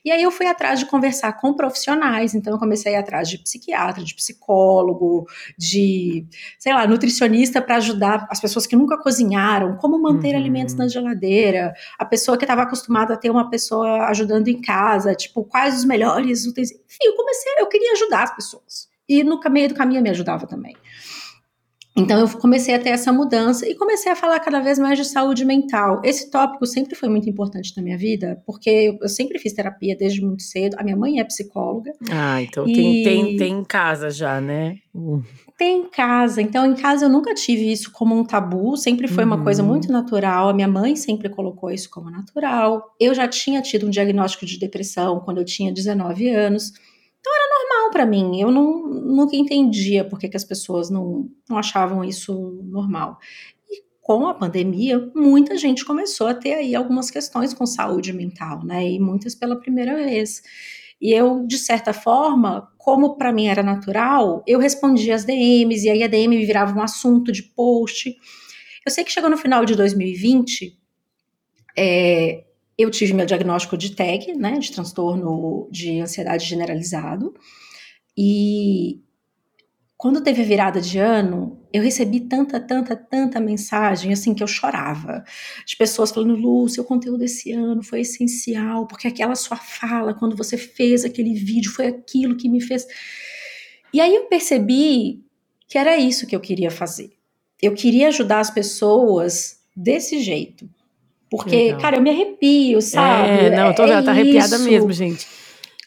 E 0.02 0.10
aí 0.10 0.22
eu 0.22 0.30
fui 0.30 0.46
atrás 0.46 0.80
de 0.80 0.86
conversar 0.86 1.30
com 1.34 1.52
profissionais, 1.52 2.34
então 2.34 2.54
eu 2.54 2.58
comecei 2.58 2.94
a 2.94 2.96
ir 2.96 3.00
atrás 3.00 3.28
de 3.28 3.36
psiquiatra, 3.36 4.02
de 4.02 4.14
psicólogo, 4.14 5.26
de, 5.58 6.26
sei 6.58 6.72
lá, 6.72 6.86
nutricionista 6.86 7.60
para 7.60 7.76
ajudar 7.76 8.26
as 8.30 8.40
pessoas 8.40 8.66
que 8.66 8.74
nunca 8.74 8.96
cozinharam, 8.96 9.76
como 9.76 10.00
manter 10.00 10.32
uhum. 10.32 10.40
alimentos 10.40 10.74
na 10.74 10.88
geladeira, 10.88 11.74
a 11.98 12.04
pessoa 12.06 12.38
que 12.38 12.44
estava 12.44 12.62
acostumada 12.62 13.12
a 13.12 13.16
ter 13.18 13.28
uma 13.28 13.50
pessoa 13.50 14.06
ajudando 14.06 14.48
em 14.48 14.58
casa, 14.58 15.14
tipo, 15.14 15.44
quais 15.44 15.76
os 15.76 15.84
melhores 15.84 16.46
utensílios. 16.46 16.82
Enfim, 16.86 17.04
eu 17.04 17.14
comecei, 17.14 17.52
eu 17.58 17.66
queria 17.66 17.92
ajudar 17.92 18.22
as 18.22 18.34
pessoas. 18.34 18.91
E 19.08 19.22
no 19.24 19.40
meio 19.50 19.68
do 19.68 19.74
caminho 19.74 20.02
me 20.02 20.10
ajudava 20.10 20.46
também. 20.46 20.76
Então 21.94 22.18
eu 22.18 22.28
comecei 22.38 22.74
a 22.74 22.78
ter 22.78 22.88
essa 22.88 23.12
mudança 23.12 23.68
e 23.68 23.74
comecei 23.74 24.10
a 24.10 24.16
falar 24.16 24.40
cada 24.40 24.60
vez 24.60 24.78
mais 24.78 24.98
de 24.98 25.04
saúde 25.04 25.44
mental. 25.44 26.00
Esse 26.02 26.30
tópico 26.30 26.64
sempre 26.64 26.94
foi 26.94 27.08
muito 27.08 27.28
importante 27.28 27.74
na 27.76 27.82
minha 27.82 27.98
vida, 27.98 28.42
porque 28.46 28.96
eu 29.00 29.08
sempre 29.08 29.38
fiz 29.38 29.52
terapia 29.52 29.94
desde 29.94 30.22
muito 30.22 30.42
cedo. 30.42 30.74
A 30.78 30.82
minha 30.82 30.96
mãe 30.96 31.20
é 31.20 31.24
psicóloga. 31.24 31.92
Ah, 32.10 32.40
então 32.40 32.66
e... 32.66 32.72
tem, 32.72 33.02
tem, 33.02 33.36
tem 33.36 33.52
em 33.58 33.64
casa 33.64 34.10
já, 34.10 34.40
né? 34.40 34.78
Uh. 34.94 35.22
Tem 35.58 35.80
em 35.80 35.90
casa. 35.90 36.40
Então, 36.40 36.64
em 36.64 36.74
casa 36.74 37.04
eu 37.04 37.10
nunca 37.10 37.34
tive 37.34 37.70
isso 37.70 37.92
como 37.92 38.18
um 38.18 38.24
tabu, 38.24 38.74
sempre 38.76 39.06
foi 39.06 39.24
uhum. 39.24 39.34
uma 39.34 39.44
coisa 39.44 39.62
uhum. 39.62 39.68
muito 39.68 39.92
natural. 39.92 40.48
A 40.48 40.54
minha 40.54 40.68
mãe 40.68 40.96
sempre 40.96 41.28
colocou 41.28 41.70
isso 41.70 41.90
como 41.90 42.10
natural. 42.10 42.94
Eu 42.98 43.14
já 43.14 43.28
tinha 43.28 43.60
tido 43.60 43.86
um 43.86 43.90
diagnóstico 43.90 44.46
de 44.46 44.58
depressão 44.58 45.20
quando 45.20 45.38
eu 45.38 45.44
tinha 45.44 45.70
19 45.70 46.30
anos. 46.30 46.72
Então 47.22 47.32
era 47.32 47.60
normal 47.60 47.90
para 47.92 48.04
mim. 48.04 48.40
Eu 48.40 48.50
não, 48.50 48.84
nunca 48.84 49.36
entendia 49.36 50.04
por 50.04 50.18
que, 50.18 50.28
que 50.28 50.36
as 50.36 50.44
pessoas 50.44 50.90
não, 50.90 51.30
não 51.48 51.56
achavam 51.56 52.04
isso 52.04 52.60
normal. 52.64 53.16
E 53.70 53.80
com 54.00 54.26
a 54.26 54.34
pandemia, 54.34 54.98
muita 55.14 55.56
gente 55.56 55.84
começou 55.84 56.26
a 56.26 56.34
ter 56.34 56.54
aí 56.54 56.74
algumas 56.74 57.12
questões 57.12 57.54
com 57.54 57.64
saúde 57.64 58.12
mental, 58.12 58.64
né? 58.64 58.90
E 58.90 58.98
muitas 58.98 59.36
pela 59.36 59.54
primeira 59.54 59.94
vez. 59.94 60.42
E 61.00 61.12
eu, 61.12 61.46
de 61.46 61.58
certa 61.58 61.92
forma, 61.92 62.68
como 62.76 63.16
para 63.16 63.32
mim 63.32 63.46
era 63.46 63.62
natural, 63.62 64.42
eu 64.44 64.58
respondia 64.58 65.14
as 65.14 65.24
DMs, 65.24 65.86
e 65.86 65.90
aí 65.90 66.02
a 66.02 66.08
DM 66.08 66.44
virava 66.44 66.76
um 66.76 66.82
assunto 66.82 67.30
de 67.30 67.44
post. 67.44 68.16
Eu 68.84 68.90
sei 68.90 69.04
que 69.04 69.12
chegou 69.12 69.30
no 69.30 69.36
final 69.36 69.64
de 69.64 69.76
2020, 69.76 70.76
é, 71.78 72.44
eu 72.76 72.90
tive 72.90 73.12
meu 73.12 73.26
diagnóstico 73.26 73.76
de 73.76 73.94
TAG, 73.94 74.34
né, 74.34 74.58
de 74.58 74.72
transtorno 74.72 75.68
de 75.70 76.00
ansiedade 76.00 76.44
generalizado, 76.44 77.34
e 78.16 79.00
quando 80.02 80.20
teve 80.20 80.42
a 80.42 80.44
virada 80.44 80.80
de 80.80 80.98
ano, 80.98 81.60
eu 81.72 81.80
recebi 81.80 82.18
tanta, 82.18 82.58
tanta, 82.58 82.96
tanta 82.96 83.38
mensagem, 83.38 84.12
assim, 84.12 84.34
que 84.34 84.42
eu 84.42 84.48
chorava, 84.48 85.22
de 85.64 85.76
pessoas 85.76 86.10
falando, 86.10 86.34
Lu, 86.34 86.68
seu 86.68 86.82
conteúdo 86.82 87.22
esse 87.22 87.52
ano 87.52 87.84
foi 87.84 88.00
essencial, 88.00 88.86
porque 88.88 89.06
aquela 89.06 89.36
sua 89.36 89.56
fala, 89.56 90.12
quando 90.12 90.36
você 90.36 90.58
fez 90.58 91.04
aquele 91.04 91.34
vídeo, 91.34 91.70
foi 91.70 91.86
aquilo 91.86 92.36
que 92.36 92.48
me 92.48 92.60
fez... 92.60 92.84
E 93.94 94.00
aí 94.00 94.12
eu 94.12 94.24
percebi 94.24 95.24
que 95.68 95.78
era 95.78 95.96
isso 95.96 96.26
que 96.26 96.34
eu 96.34 96.40
queria 96.40 96.70
fazer. 96.70 97.12
Eu 97.60 97.72
queria 97.72 98.08
ajudar 98.08 98.40
as 98.40 98.50
pessoas 98.50 99.60
desse 99.76 100.20
jeito, 100.20 100.68
porque, 101.32 101.56
Legal. 101.56 101.80
cara, 101.80 101.96
eu 101.96 102.02
me 102.02 102.10
arrepio, 102.10 102.82
sabe? 102.82 103.28
É, 103.28 103.56
não, 103.56 103.74
tô 103.74 103.84
é, 103.84 104.02
tá 104.02 104.10
arrepiada 104.10 104.58
mesmo, 104.58 104.92
gente. 104.92 105.26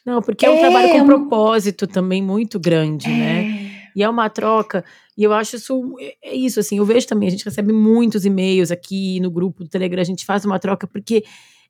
Não, 0.04 0.20
porque 0.20 0.44
é, 0.44 0.50
é 0.50 0.52
um 0.52 0.60
trabalho 0.60 0.90
com 0.90 0.98
um 0.98 1.06
propósito 1.06 1.86
também 1.86 2.20
muito 2.20 2.60
grande, 2.60 3.08
né? 3.08 3.14
é. 3.14 3.44
né? 3.44 3.72
E 3.96 4.02
é 4.04 4.10
uma 4.10 4.28
troca, 4.28 4.84
e 5.16 5.24
eu 5.24 5.32
acho 5.32 5.56
isso, 5.56 5.96
é, 6.00 6.16
é 6.32 6.36
isso, 6.36 6.60
assim, 6.60 6.80
eu 6.80 6.86
vejo 6.86 7.06
também, 7.08 7.28
a 7.28 7.32
gente 7.32 7.46
recebe 7.46 7.72
muitos 7.72 8.25
e-mails 8.25 8.72
aqui 8.72 9.20
no 9.20 9.30
grupo 9.30 9.64
do 9.64 9.70
Telegram, 9.70 10.02
a 10.02 10.06
gente 10.06 10.25
faz 10.25 10.44
uma 10.44 10.60
troca, 10.60 10.86
porque 10.88 11.24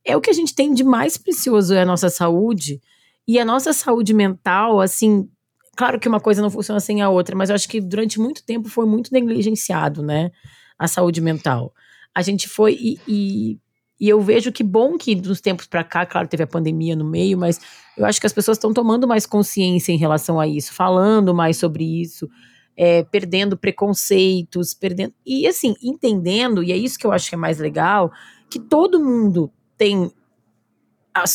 é 0.04 0.16
o 0.16 0.22
que 0.22 0.30
a 0.30 0.34
gente 0.34 0.56
tem 0.56 0.74
de 0.74 0.84
mais 0.84 1.18
precioso, 1.18 1.74
é 1.74 1.82
a 1.82 1.86
nossa 1.86 2.10
saúde, 2.10 2.82
e 3.28 3.38
a 3.38 3.44
nossa 3.46 3.74
saúde 3.74 4.14
mental, 4.14 4.80
assim, 4.80 5.30
claro 5.76 6.00
que 6.00 6.08
uma 6.08 6.20
coisa 6.20 6.42
não 6.42 6.50
funciona 6.50 6.80
sem 6.80 7.02
a 7.02 7.10
outra, 7.10 7.36
mas 7.36 7.50
eu 7.50 7.56
acho 7.56 7.68
que 7.68 7.82
durante 7.82 8.20
muito 8.20 8.44
tempo 8.44 8.70
foi 8.70 8.86
muito 8.86 9.12
negligenciado, 9.12 10.02
né, 10.02 10.32
a 10.80 10.88
saúde 10.88 11.20
mental. 11.22 11.74
A 12.16 12.22
gente 12.22 12.48
foi, 12.48 12.74
e, 12.74 13.00
e 13.08 13.60
E 14.00 14.10
eu 14.10 14.20
vejo 14.22 14.52
que 14.52 14.64
bom 14.64 14.98
que 14.98 15.16
dos 15.16 15.40
tempos 15.40 15.68
para 15.68 15.84
cá, 15.84 16.06
claro, 16.06 16.28
teve 16.28 16.44
a 16.44 16.48
pandemia 16.48 16.96
no 16.96 17.06
meio, 17.06 17.38
mas 17.38 17.62
eu 17.98 18.06
acho 18.06 18.20
que 18.20 18.28
as 18.28 18.34
pessoas 18.34 18.58
estão 18.58 18.74
tomando 18.74 19.08
mais 19.08 19.26
consciência 19.26 19.92
em 19.92 19.98
relação 19.98 20.40
a 20.40 20.48
isso, 20.48 20.74
falando 20.74 21.34
mais 21.34 21.58
sobre 21.58 22.02
isso, 22.02 22.30
é, 22.76 23.04
perdendo 23.04 23.58
preconceitos, 23.58 24.74
perdendo. 24.74 25.14
E 25.26 25.48
assim, 25.48 25.76
entendendo, 25.82 26.62
e 26.62 26.72
é 26.72 26.78
isso 26.78 27.00
que 27.00 27.08
eu 27.08 27.12
acho 27.12 27.30
que 27.30 27.36
é 27.36 27.38
mais 27.38 27.58
legal, 27.58 28.12
que 28.50 28.60
todo 28.60 29.00
mundo 29.00 29.50
tem 29.78 30.12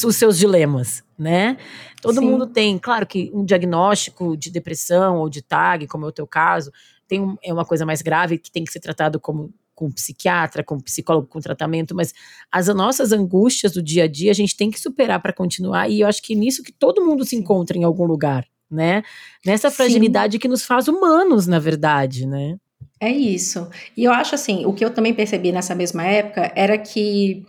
os 0.06 0.16
seus 0.16 0.36
dilemas, 0.36 1.02
né? 1.18 1.56
Todo 2.02 2.20
Sim. 2.20 2.26
mundo 2.26 2.46
tem, 2.46 2.78
claro 2.78 3.06
que 3.06 3.30
um 3.32 3.42
diagnóstico 3.44 4.36
de 4.36 4.50
depressão 4.50 5.16
ou 5.16 5.30
de 5.30 5.40
TAG, 5.40 5.86
como 5.86 6.04
é 6.04 6.08
o 6.08 6.12
teu 6.12 6.26
caso, 6.26 6.70
tem 7.08 7.20
um, 7.20 7.36
é 7.42 7.52
uma 7.52 7.64
coisa 7.64 7.86
mais 7.86 8.02
grave 8.02 8.38
que 8.38 8.50
tem 8.50 8.64
que 8.64 8.72
ser 8.72 8.80
tratado 8.80 9.18
como 9.18 9.52
com 9.80 9.90
psiquiatra, 9.90 10.62
com 10.62 10.78
psicólogo, 10.78 11.26
com 11.26 11.40
tratamento, 11.40 11.94
mas 11.94 12.12
as 12.52 12.66
nossas 12.68 13.12
angústias 13.12 13.72
do 13.72 13.82
dia 13.82 14.04
a 14.04 14.06
dia 14.06 14.30
a 14.30 14.34
gente 14.34 14.54
tem 14.54 14.70
que 14.70 14.78
superar 14.78 15.22
para 15.22 15.32
continuar, 15.32 15.88
e 15.88 16.00
eu 16.02 16.06
acho 16.06 16.22
que 16.22 16.34
nisso 16.34 16.62
que 16.62 16.70
todo 16.70 17.02
mundo 17.02 17.24
se 17.24 17.34
encontra 17.34 17.78
em 17.78 17.82
algum 17.82 18.04
lugar, 18.04 18.46
né? 18.70 19.02
Nessa 19.44 19.70
fragilidade 19.70 20.34
Sim. 20.34 20.38
que 20.38 20.48
nos 20.48 20.64
faz 20.64 20.86
humanos, 20.86 21.46
na 21.46 21.58
verdade, 21.58 22.26
né? 22.26 22.58
É 23.00 23.10
isso. 23.10 23.70
E 23.96 24.04
eu 24.04 24.12
acho 24.12 24.34
assim, 24.34 24.66
o 24.66 24.74
que 24.74 24.84
eu 24.84 24.90
também 24.90 25.14
percebi 25.14 25.50
nessa 25.50 25.74
mesma 25.74 26.04
época 26.04 26.52
era 26.54 26.76
que 26.76 27.42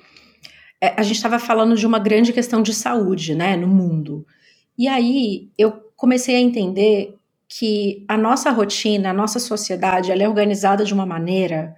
é, 0.80 0.94
a 0.96 1.04
gente 1.04 1.18
estava 1.18 1.38
falando 1.38 1.76
de 1.76 1.86
uma 1.86 2.00
grande 2.00 2.32
questão 2.32 2.62
de 2.64 2.74
saúde, 2.74 3.36
né, 3.36 3.58
no 3.58 3.68
mundo. 3.68 4.26
E 4.78 4.88
aí 4.88 5.50
eu 5.58 5.74
comecei 5.98 6.38
a 6.38 6.40
entender 6.40 7.14
que 7.50 8.06
a 8.08 8.16
nossa 8.16 8.50
rotina, 8.52 9.10
a 9.10 9.14
nossa 9.14 9.38
sociedade, 9.38 10.10
ela 10.10 10.24
é 10.24 10.30
organizada 10.30 10.86
de 10.86 10.94
uma 10.94 11.06
maneira 11.06 11.76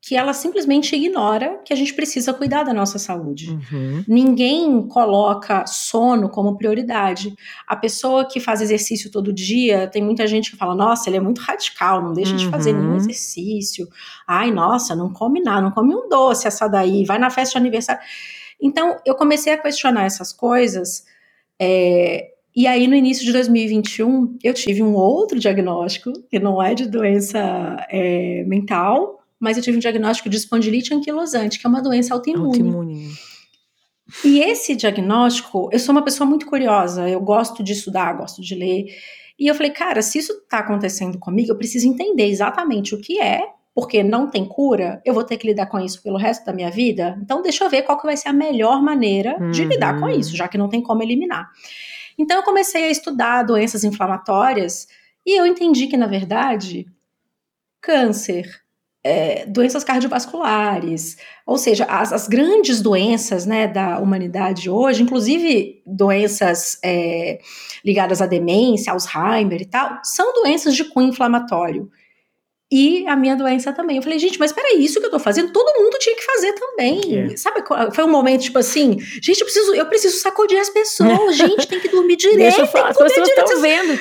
que 0.00 0.14
ela 0.14 0.32
simplesmente 0.32 0.94
ignora 0.94 1.60
que 1.64 1.72
a 1.72 1.76
gente 1.76 1.92
precisa 1.92 2.32
cuidar 2.32 2.62
da 2.62 2.72
nossa 2.72 2.98
saúde. 2.98 3.50
Uhum. 3.50 4.04
Ninguém 4.06 4.86
coloca 4.86 5.66
sono 5.66 6.28
como 6.28 6.56
prioridade. 6.56 7.34
A 7.66 7.74
pessoa 7.74 8.24
que 8.24 8.38
faz 8.38 8.60
exercício 8.60 9.10
todo 9.10 9.32
dia, 9.32 9.88
tem 9.88 10.02
muita 10.02 10.26
gente 10.26 10.52
que 10.52 10.56
fala: 10.56 10.74
nossa, 10.74 11.10
ele 11.10 11.16
é 11.16 11.20
muito 11.20 11.40
radical, 11.40 12.02
não 12.02 12.12
deixa 12.12 12.32
uhum. 12.32 12.36
de 12.38 12.48
fazer 12.48 12.72
nenhum 12.72 12.90
uhum. 12.90 12.96
exercício. 12.96 13.88
Ai, 14.26 14.52
nossa, 14.52 14.94
não 14.94 15.12
come 15.12 15.40
nada, 15.40 15.62
não 15.62 15.72
come 15.72 15.94
um 15.94 16.08
doce 16.08 16.46
essa 16.46 16.68
daí, 16.68 17.04
vai 17.04 17.18
na 17.18 17.30
festa 17.30 17.52
de 17.52 17.58
aniversário. 17.58 18.00
Então, 18.60 18.96
eu 19.04 19.14
comecei 19.14 19.52
a 19.52 19.58
questionar 19.58 20.04
essas 20.04 20.32
coisas. 20.32 21.04
É, 21.60 22.28
e 22.54 22.66
aí, 22.66 22.86
no 22.86 22.94
início 22.94 23.24
de 23.24 23.32
2021, 23.32 24.38
eu 24.42 24.54
tive 24.54 24.82
um 24.82 24.94
outro 24.94 25.38
diagnóstico, 25.38 26.12
que 26.30 26.38
não 26.38 26.62
é 26.62 26.74
de 26.74 26.86
doença 26.86 27.38
é, 27.90 28.44
mental, 28.46 29.17
mas 29.38 29.56
eu 29.56 29.62
tive 29.62 29.76
um 29.76 29.80
diagnóstico 29.80 30.28
de 30.28 30.36
espondilite 30.36 30.94
anquilosante, 30.94 31.58
que 31.58 31.66
é 31.66 31.70
uma 31.70 31.82
doença 31.82 32.14
autoimune. 32.14 32.46
autoimune. 32.46 33.12
E 34.24 34.40
esse 34.40 34.74
diagnóstico, 34.74 35.68
eu 35.70 35.78
sou 35.78 35.92
uma 35.92 36.02
pessoa 36.02 36.28
muito 36.28 36.46
curiosa, 36.46 37.08
eu 37.08 37.20
gosto 37.20 37.62
de 37.62 37.72
estudar, 37.72 38.14
gosto 38.14 38.40
de 38.40 38.54
ler. 38.54 38.86
E 39.38 39.46
eu 39.46 39.54
falei, 39.54 39.70
cara, 39.70 40.00
se 40.02 40.18
isso 40.18 40.32
está 40.32 40.58
acontecendo 40.58 41.18
comigo, 41.18 41.52
eu 41.52 41.56
preciso 41.56 41.86
entender 41.86 42.26
exatamente 42.26 42.94
o 42.94 43.00
que 43.00 43.20
é, 43.20 43.42
porque 43.74 44.02
não 44.02 44.28
tem 44.28 44.44
cura, 44.44 45.00
eu 45.04 45.14
vou 45.14 45.22
ter 45.22 45.36
que 45.36 45.46
lidar 45.46 45.66
com 45.66 45.78
isso 45.78 46.02
pelo 46.02 46.16
resto 46.16 46.44
da 46.44 46.52
minha 46.52 46.70
vida. 46.70 47.16
Então, 47.22 47.42
deixa 47.42 47.62
eu 47.62 47.70
ver 47.70 47.82
qual 47.82 47.96
que 47.96 48.06
vai 48.06 48.16
ser 48.16 48.28
a 48.28 48.32
melhor 48.32 48.82
maneira 48.82 49.36
uhum. 49.38 49.50
de 49.50 49.64
lidar 49.64 50.00
com 50.00 50.08
isso, 50.08 50.36
já 50.36 50.48
que 50.48 50.58
não 50.58 50.68
tem 50.68 50.82
como 50.82 51.02
eliminar. 51.02 51.48
Então, 52.18 52.38
eu 52.38 52.42
comecei 52.42 52.86
a 52.86 52.90
estudar 52.90 53.44
doenças 53.44 53.84
inflamatórias 53.84 54.88
e 55.24 55.38
eu 55.38 55.46
entendi 55.46 55.86
que, 55.86 55.96
na 55.96 56.08
verdade, 56.08 56.88
câncer, 57.80 58.50
é, 59.04 59.46
doenças 59.46 59.84
cardiovasculares, 59.84 61.16
ou 61.46 61.56
seja, 61.56 61.84
as, 61.84 62.12
as, 62.12 62.28
grandes 62.28 62.80
doenças 62.80 63.46
né, 63.46 63.66
da 63.66 63.98
humanidade 63.98 64.68
hoje, 64.68 65.02
inclusive 65.02 65.82
doenças 65.86 66.78
é, 66.84 67.38
ligadas 67.84 68.20
à 68.20 68.26
demência, 68.26 68.92
Alzheimer 68.92 69.62
e 69.62 69.66
tal, 69.66 70.00
são 70.02 70.34
doenças 70.34 70.74
de 70.74 70.84
cunho 70.84 71.08
inflamatório. 71.08 71.90
E 72.70 73.06
a 73.06 73.16
minha 73.16 73.34
doença 73.34 73.72
também. 73.72 73.96
Eu 73.96 74.02
falei, 74.02 74.18
gente, 74.18 74.38
mas 74.38 74.52
peraí, 74.52 74.84
isso 74.84 75.00
que 75.00 75.06
eu 75.06 75.10
tô 75.10 75.18
fazendo, 75.18 75.50
todo 75.52 75.82
mundo 75.82 75.96
tinha 75.98 76.14
que 76.14 76.22
fazer 76.22 76.52
também. 76.52 77.34
Sabe, 77.34 77.62
foi 77.94 78.04
um 78.04 78.10
momento, 78.10 78.42
tipo 78.42 78.58
assim, 78.58 78.98
gente, 79.22 79.40
eu 79.40 79.46
preciso, 79.46 79.74
eu 79.74 79.86
preciso 79.86 80.18
sacudir 80.18 80.58
as 80.58 80.68
pessoas, 80.68 81.34
gente, 81.34 81.66
tem 81.66 81.80
que 81.80 81.88
dormir 81.88 82.16
direito. 82.16 82.40
Deixa 82.44 82.60
eu 82.60 82.66
falar, 82.66 82.90
as 82.90 82.98
pessoas 82.98 83.26
estão 83.26 83.62
vendo. 83.62 83.98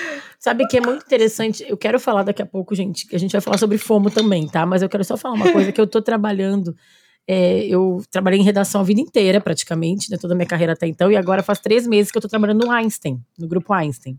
Sabe 0.48 0.66
que 0.66 0.78
é 0.78 0.82
muito 0.82 1.06
interessante. 1.06 1.66
Eu 1.68 1.76
quero 1.76 2.00
falar 2.00 2.24
daqui 2.24 2.42
a 2.42 2.46
pouco, 2.46 2.74
gente, 2.74 3.06
que 3.06 3.14
a 3.14 3.20
gente 3.20 3.34
vai 3.34 3.42
falar 3.42 3.58
sobre 3.58 3.78
FOMO 3.78 4.10
também, 4.10 4.48
tá? 4.48 4.66
Mas 4.66 4.82
eu 4.82 4.88
quero 4.88 5.04
só 5.04 5.18
falar 5.18 5.34
uma 5.36 5.52
coisa 5.52 5.74
que 5.74 5.82
eu 5.82 5.86
tô 5.86 6.02
trabalhando. 6.02 6.74
É, 7.28 7.66
eu 7.66 8.02
trabalhei 8.10 8.40
em 8.40 8.44
redação 8.44 8.80
a 8.80 8.84
vida 8.86 9.02
inteira, 9.02 9.42
praticamente, 9.42 10.10
né? 10.10 10.16
Toda 10.18 10.34
a 10.34 10.38
minha 10.38 10.48
carreira 10.48 10.72
até 10.72 10.88
então, 10.88 11.12
e 11.12 11.18
agora 11.18 11.44
faz 11.44 11.60
três 11.60 11.86
meses 11.86 12.14
que 12.14 12.18
eu 12.18 12.22
tô 12.22 12.30
trabalhando 12.30 12.66
no 12.66 12.72
Einstein, 12.72 13.20
no 13.38 13.46
grupo 13.46 13.74
Einstein. 13.74 14.18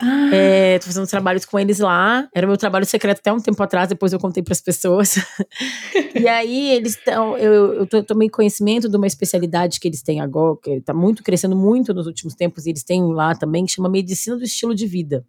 Ah. 0.00 0.30
É, 0.32 0.78
tô 0.78 0.86
fazendo 0.86 1.06
trabalhos 1.06 1.44
com 1.44 1.58
eles 1.58 1.80
lá. 1.80 2.26
Era 2.34 2.46
meu 2.46 2.56
trabalho 2.56 2.86
secreto 2.86 3.18
até 3.18 3.30
um 3.30 3.38
tempo 3.38 3.62
atrás, 3.62 3.90
depois 3.90 4.14
eu 4.14 4.18
contei 4.18 4.42
para 4.42 4.52
as 4.52 4.60
pessoas. 4.62 5.16
e 6.18 6.26
aí 6.26 6.70
eles 6.70 6.96
estão. 6.96 7.36
Eu, 7.36 7.86
eu 7.92 8.04
tomei 8.04 8.30
conhecimento 8.30 8.88
de 8.88 8.96
uma 8.96 9.06
especialidade 9.06 9.78
que 9.78 9.86
eles 9.86 10.00
têm 10.00 10.18
agora, 10.18 10.56
que 10.62 10.70
está 10.70 10.94
muito 10.94 11.22
crescendo 11.22 11.54
muito 11.54 11.92
nos 11.92 12.06
últimos 12.06 12.34
tempos, 12.34 12.64
e 12.64 12.70
eles 12.70 12.82
têm 12.82 13.12
lá 13.12 13.34
também, 13.34 13.66
que 13.66 13.72
chama 13.72 13.90
Medicina 13.90 14.38
do 14.38 14.44
Estilo 14.44 14.74
de 14.74 14.86
Vida. 14.86 15.26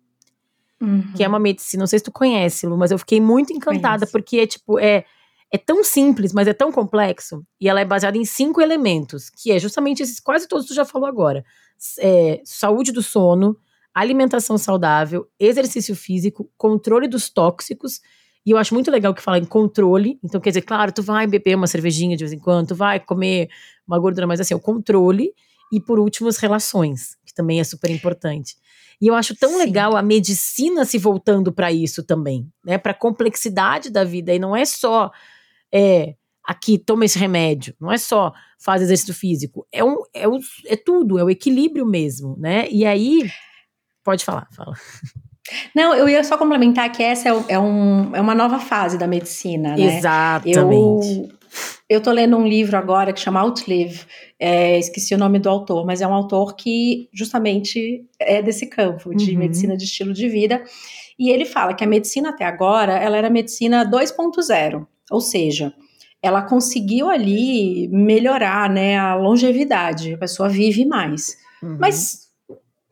Uhum. 0.81 1.13
Que 1.15 1.23
é 1.23 1.27
uma 1.27 1.39
medicina, 1.39 1.81
não 1.81 1.87
sei 1.87 1.99
se 1.99 2.05
tu 2.05 2.11
conhece, 2.11 2.67
Lu, 2.67 2.77
mas 2.77 2.91
eu 2.91 2.97
fiquei 2.97 3.21
muito 3.21 3.53
encantada, 3.53 3.99
Conheço. 3.99 4.11
porque 4.11 4.39
é 4.39 4.47
tipo, 4.47 4.77
é, 4.79 5.05
é 5.51 5.57
tão 5.57 5.83
simples, 5.83 6.33
mas 6.33 6.47
é 6.47 6.53
tão 6.53 6.71
complexo. 6.71 7.45
E 7.61 7.69
ela 7.69 7.79
é 7.79 7.85
baseada 7.85 8.17
em 8.17 8.25
cinco 8.25 8.59
elementos, 8.61 9.29
que 9.29 9.51
é 9.51 9.59
justamente 9.59 10.01
esses, 10.01 10.19
quase 10.19 10.47
todos 10.47 10.65
tu 10.65 10.73
já 10.73 10.83
falou 10.83 11.07
agora. 11.07 11.45
É, 11.99 12.41
saúde 12.43 12.91
do 12.91 13.03
sono, 13.03 13.55
alimentação 13.93 14.57
saudável, 14.57 15.27
exercício 15.39 15.95
físico, 15.95 16.49
controle 16.57 17.07
dos 17.07 17.29
tóxicos. 17.29 18.01
E 18.45 18.51
eu 18.51 18.57
acho 18.57 18.73
muito 18.73 18.89
legal 18.91 19.13
que 19.13 19.21
fala 19.21 19.37
em 19.37 19.45
controle. 19.45 20.19
Então, 20.23 20.41
quer 20.41 20.49
dizer, 20.49 20.63
claro, 20.63 20.91
tu 20.91 21.03
vai 21.03 21.27
beber 21.27 21.55
uma 21.55 21.67
cervejinha 21.67 22.17
de 22.17 22.23
vez 22.23 22.33
em 22.33 22.39
quando, 22.39 22.69
tu 22.69 22.75
vai 22.75 22.99
comer 22.99 23.49
uma 23.87 23.99
gordura, 23.99 24.27
mas 24.27 24.39
assim, 24.39 24.53
o 24.53 24.59
controle. 24.59 25.31
E 25.71 25.79
por 25.79 25.99
último, 25.99 26.27
as 26.27 26.37
relações, 26.37 27.15
que 27.25 27.33
também 27.33 27.59
é 27.59 27.63
super 27.63 27.89
importante. 27.89 28.55
E 29.03 29.07
eu 29.07 29.15
acho 29.15 29.35
tão 29.35 29.49
Sim. 29.49 29.57
legal 29.57 29.97
a 29.97 30.01
medicina 30.01 30.85
se 30.85 30.97
voltando 30.97 31.51
para 31.51 31.69
isso 31.73 32.01
também, 32.05 32.49
né? 32.63 32.77
Para 32.77 32.93
a 32.93 32.97
complexidade 32.97 33.89
da 33.89 34.05
vida. 34.05 34.33
E 34.33 34.39
não 34.39 34.55
é 34.55 34.63
só 34.63 35.11
é, 35.73 36.15
aqui, 36.41 36.77
toma 36.77 37.03
esse 37.03 37.19
remédio. 37.19 37.75
Não 37.81 37.91
é 37.91 37.97
só 37.97 38.31
faz 38.57 38.81
exercício 38.81 39.13
físico. 39.13 39.67
É, 39.73 39.83
um, 39.83 39.97
é, 40.13 40.25
o, 40.25 40.39
é 40.67 40.77
tudo, 40.77 41.19
é 41.19 41.23
o 41.25 41.29
equilíbrio 41.29 41.85
mesmo, 41.85 42.37
né? 42.39 42.65
E 42.69 42.85
aí. 42.85 43.29
Pode 44.05 44.23
falar, 44.23 44.47
fala. 44.55 44.73
Não, 45.75 45.93
eu 45.93 46.07
ia 46.07 46.23
só 46.23 46.37
complementar 46.37 46.89
que 46.89 47.03
essa 47.03 47.27
é, 47.27 47.33
é, 47.49 47.59
um, 47.59 48.15
é 48.15 48.21
uma 48.21 48.33
nova 48.33 48.57
fase 48.57 48.97
da 48.97 49.05
medicina, 49.05 49.75
né? 49.75 49.97
Exatamente. 49.97 51.19
Eu, 51.19 51.29
eu 51.89 52.01
tô 52.01 52.11
lendo 52.11 52.37
um 52.37 52.47
livro 52.47 52.77
agora 52.77 53.13
que 53.13 53.19
chama 53.19 53.41
Outlive, 53.41 54.01
é, 54.39 54.77
esqueci 54.79 55.13
o 55.13 55.17
nome 55.17 55.39
do 55.39 55.49
autor, 55.49 55.85
mas 55.85 56.01
é 56.01 56.07
um 56.07 56.13
autor 56.13 56.55
que 56.55 57.09
justamente 57.13 58.05
é 58.19 58.41
desse 58.41 58.67
campo 58.67 59.15
de 59.15 59.31
uhum. 59.31 59.39
medicina 59.39 59.77
de 59.77 59.83
estilo 59.83 60.13
de 60.13 60.27
vida. 60.27 60.63
E 61.17 61.29
ele 61.29 61.45
fala 61.45 61.73
que 61.73 61.83
a 61.83 61.87
medicina 61.87 62.29
até 62.29 62.45
agora, 62.45 62.93
ela 62.93 63.17
era 63.17 63.29
medicina 63.29 63.85
2.0, 63.89 64.85
ou 65.11 65.21
seja, 65.21 65.73
ela 66.21 66.41
conseguiu 66.41 67.09
ali 67.09 67.87
melhorar 67.89 68.69
né, 68.69 68.97
a 68.97 69.15
longevidade, 69.15 70.13
a 70.13 70.17
pessoa 70.17 70.49
vive 70.49 70.85
mais. 70.85 71.37
Uhum. 71.61 71.77
Mas 71.79 72.22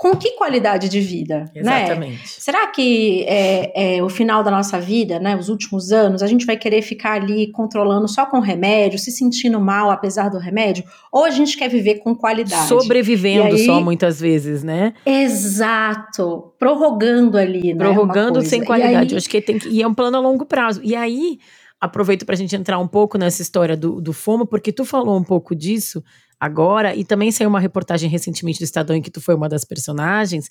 com 0.02 0.16
que 0.16 0.32
qualidade 0.32 0.90
de 0.90 1.00
vida, 1.00 1.46
né? 1.54 1.84
Exatamente. 1.84 2.14
Né? 2.14 2.20
Será 2.26 2.66
que 2.66 3.24
é, 3.28 3.98
é, 3.98 4.04
o 4.04 4.10
final 4.10 4.44
da 4.44 4.50
nossa 4.50 4.80
vida, 4.82 5.20
né, 5.20 5.38
os 5.38 5.48
últimos 5.48 5.92
anos, 5.92 6.24
a 6.24 6.28
gente 6.28 6.44
vai 6.44 6.58
querer 6.58 6.82
ficar 6.82 7.22
ali 7.22 7.52
controlando 7.52 8.08
só 8.08 8.26
com 8.26 8.40
remédio, 8.40 8.98
se 8.98 9.12
sentindo 9.12 9.62
mal 9.62 9.92
apesar 9.92 10.30
do 10.30 10.40
remédio? 10.40 10.84
Ou 11.12 11.24
a 11.24 11.30
gente 11.30 11.56
quer 11.56 11.70
viver 11.70 12.00
com 12.00 12.16
qualidade? 12.16 12.68
Sobrevivendo 12.68 13.54
aí, 13.54 13.64
só 13.64 13.80
muitas 13.80 14.20
vezes, 14.20 14.64
né? 14.64 14.96
Exato. 15.06 16.52
Prorrogando 16.58 17.38
ali, 17.38 17.72
né? 17.76 17.86
Prorrogando 17.86 18.42
sem 18.42 18.64
qualidade. 18.64 19.14
Aí, 19.14 19.18
acho 19.20 19.30
que 19.30 19.40
tem 19.40 19.60
que, 19.60 19.70
e 19.70 19.84
é 19.84 19.88
um 19.88 19.94
plano 19.94 20.18
a 20.18 20.20
longo 20.20 20.48
prazo. 20.48 20.82
E 20.84 20.96
aí, 20.96 21.38
aproveito 21.80 22.26
para 22.26 22.34
a 22.34 22.38
gente 22.40 22.56
entrar 22.56 22.80
um 22.80 22.88
pouco 22.88 23.20
nessa 23.20 23.44
história 23.44 23.78
do, 23.78 24.02
do 24.02 24.14
FOMO, 24.14 24.48
porque 24.48 24.72
tu 24.72 24.84
falou 24.84 25.16
um 25.16 25.24
pouco 25.24 25.56
disso 25.56 26.04
agora, 26.42 26.96
e 26.96 27.06
também 27.06 27.32
saiu 27.32 27.48
uma 27.48 27.60
reportagem 27.60 28.10
recentemente 28.10 28.58
do 28.58 28.64
Estadão 28.64 28.96
em 28.96 29.02
que 29.02 29.12
tu 29.12 29.22
foi 29.22 29.36
uma 29.36 29.48
das 29.48 29.64
personagens, 29.64 30.50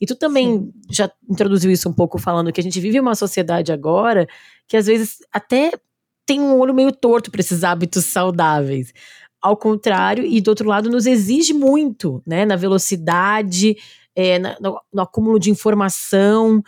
e 0.00 0.06
tu 0.06 0.14
também 0.14 0.58
Sim. 0.58 0.72
já 0.88 1.10
introduziu 1.28 1.70
isso 1.70 1.88
um 1.88 1.92
pouco 1.92 2.16
falando 2.16 2.52
que 2.52 2.60
a 2.60 2.62
gente 2.64 2.78
vive 2.78 3.00
uma 3.00 3.16
sociedade 3.16 3.72
agora 3.72 4.28
que 4.68 4.76
às 4.76 4.86
vezes 4.86 5.18
até 5.32 5.72
tem 6.24 6.40
um 6.40 6.58
olho 6.58 6.72
meio 6.72 6.92
torto 6.92 7.30
para 7.30 7.40
esses 7.40 7.64
hábitos 7.64 8.04
saudáveis. 8.04 8.92
Ao 9.40 9.56
contrário, 9.56 10.24
e 10.24 10.40
do 10.40 10.48
outro 10.48 10.68
lado, 10.68 10.88
nos 10.88 11.04
exige 11.04 11.52
muito, 11.52 12.22
né? 12.24 12.44
Na 12.44 12.54
velocidade, 12.54 13.76
é, 14.14 14.38
na, 14.38 14.56
no, 14.60 14.80
no 14.92 15.02
acúmulo 15.02 15.38
de 15.38 15.50
informação. 15.50 16.62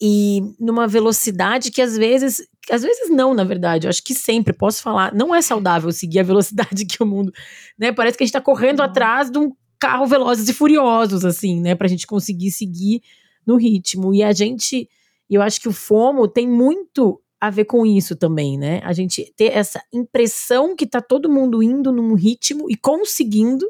E 0.00 0.42
numa 0.58 0.86
velocidade 0.86 1.70
que 1.70 1.82
às 1.82 1.96
vezes, 1.96 2.46
às 2.70 2.82
vezes 2.82 3.10
não, 3.10 3.34
na 3.34 3.44
verdade, 3.44 3.86
eu 3.86 3.88
acho 3.88 4.02
que 4.02 4.14
sempre 4.14 4.52
posso 4.52 4.82
falar, 4.82 5.14
não 5.14 5.34
é 5.34 5.42
saudável 5.42 5.90
seguir 5.90 6.20
a 6.20 6.24
velocidade 6.24 6.84
que 6.86 7.02
o 7.02 7.06
mundo, 7.06 7.32
né? 7.78 7.92
Parece 7.92 8.16
que 8.16 8.24
a 8.24 8.26
gente 8.26 8.32
tá 8.32 8.40
correndo 8.40 8.80
atrás 8.80 9.30
de 9.30 9.38
um 9.38 9.52
carro 9.78 10.06
velozes 10.06 10.48
e 10.48 10.52
furiosos 10.52 11.24
assim, 11.24 11.60
né, 11.60 11.74
pra 11.74 11.86
gente 11.86 12.06
conseguir 12.06 12.50
seguir 12.50 13.00
no 13.46 13.56
ritmo. 13.56 14.12
E 14.12 14.22
a 14.22 14.32
gente, 14.32 14.88
eu 15.30 15.40
acho 15.40 15.60
que 15.60 15.68
o 15.68 15.72
FOMO 15.72 16.26
tem 16.28 16.48
muito 16.48 17.20
a 17.40 17.50
ver 17.50 17.64
com 17.64 17.86
isso 17.86 18.16
também, 18.16 18.58
né? 18.58 18.80
A 18.82 18.92
gente 18.92 19.32
ter 19.36 19.52
essa 19.52 19.80
impressão 19.92 20.74
que 20.74 20.86
tá 20.86 21.00
todo 21.00 21.30
mundo 21.30 21.62
indo 21.62 21.92
num 21.92 22.14
ritmo 22.14 22.68
e 22.68 22.76
conseguindo, 22.76 23.64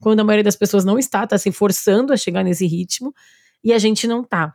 quando 0.00 0.20
a 0.20 0.24
maioria 0.24 0.44
das 0.44 0.56
pessoas 0.56 0.84
não 0.84 0.98
está, 0.98 1.26
tá 1.26 1.36
se 1.36 1.52
forçando 1.52 2.12
a 2.12 2.16
chegar 2.16 2.42
nesse 2.42 2.66
ritmo, 2.66 3.14
e 3.62 3.72
a 3.72 3.78
gente 3.78 4.06
não 4.06 4.24
tá. 4.24 4.54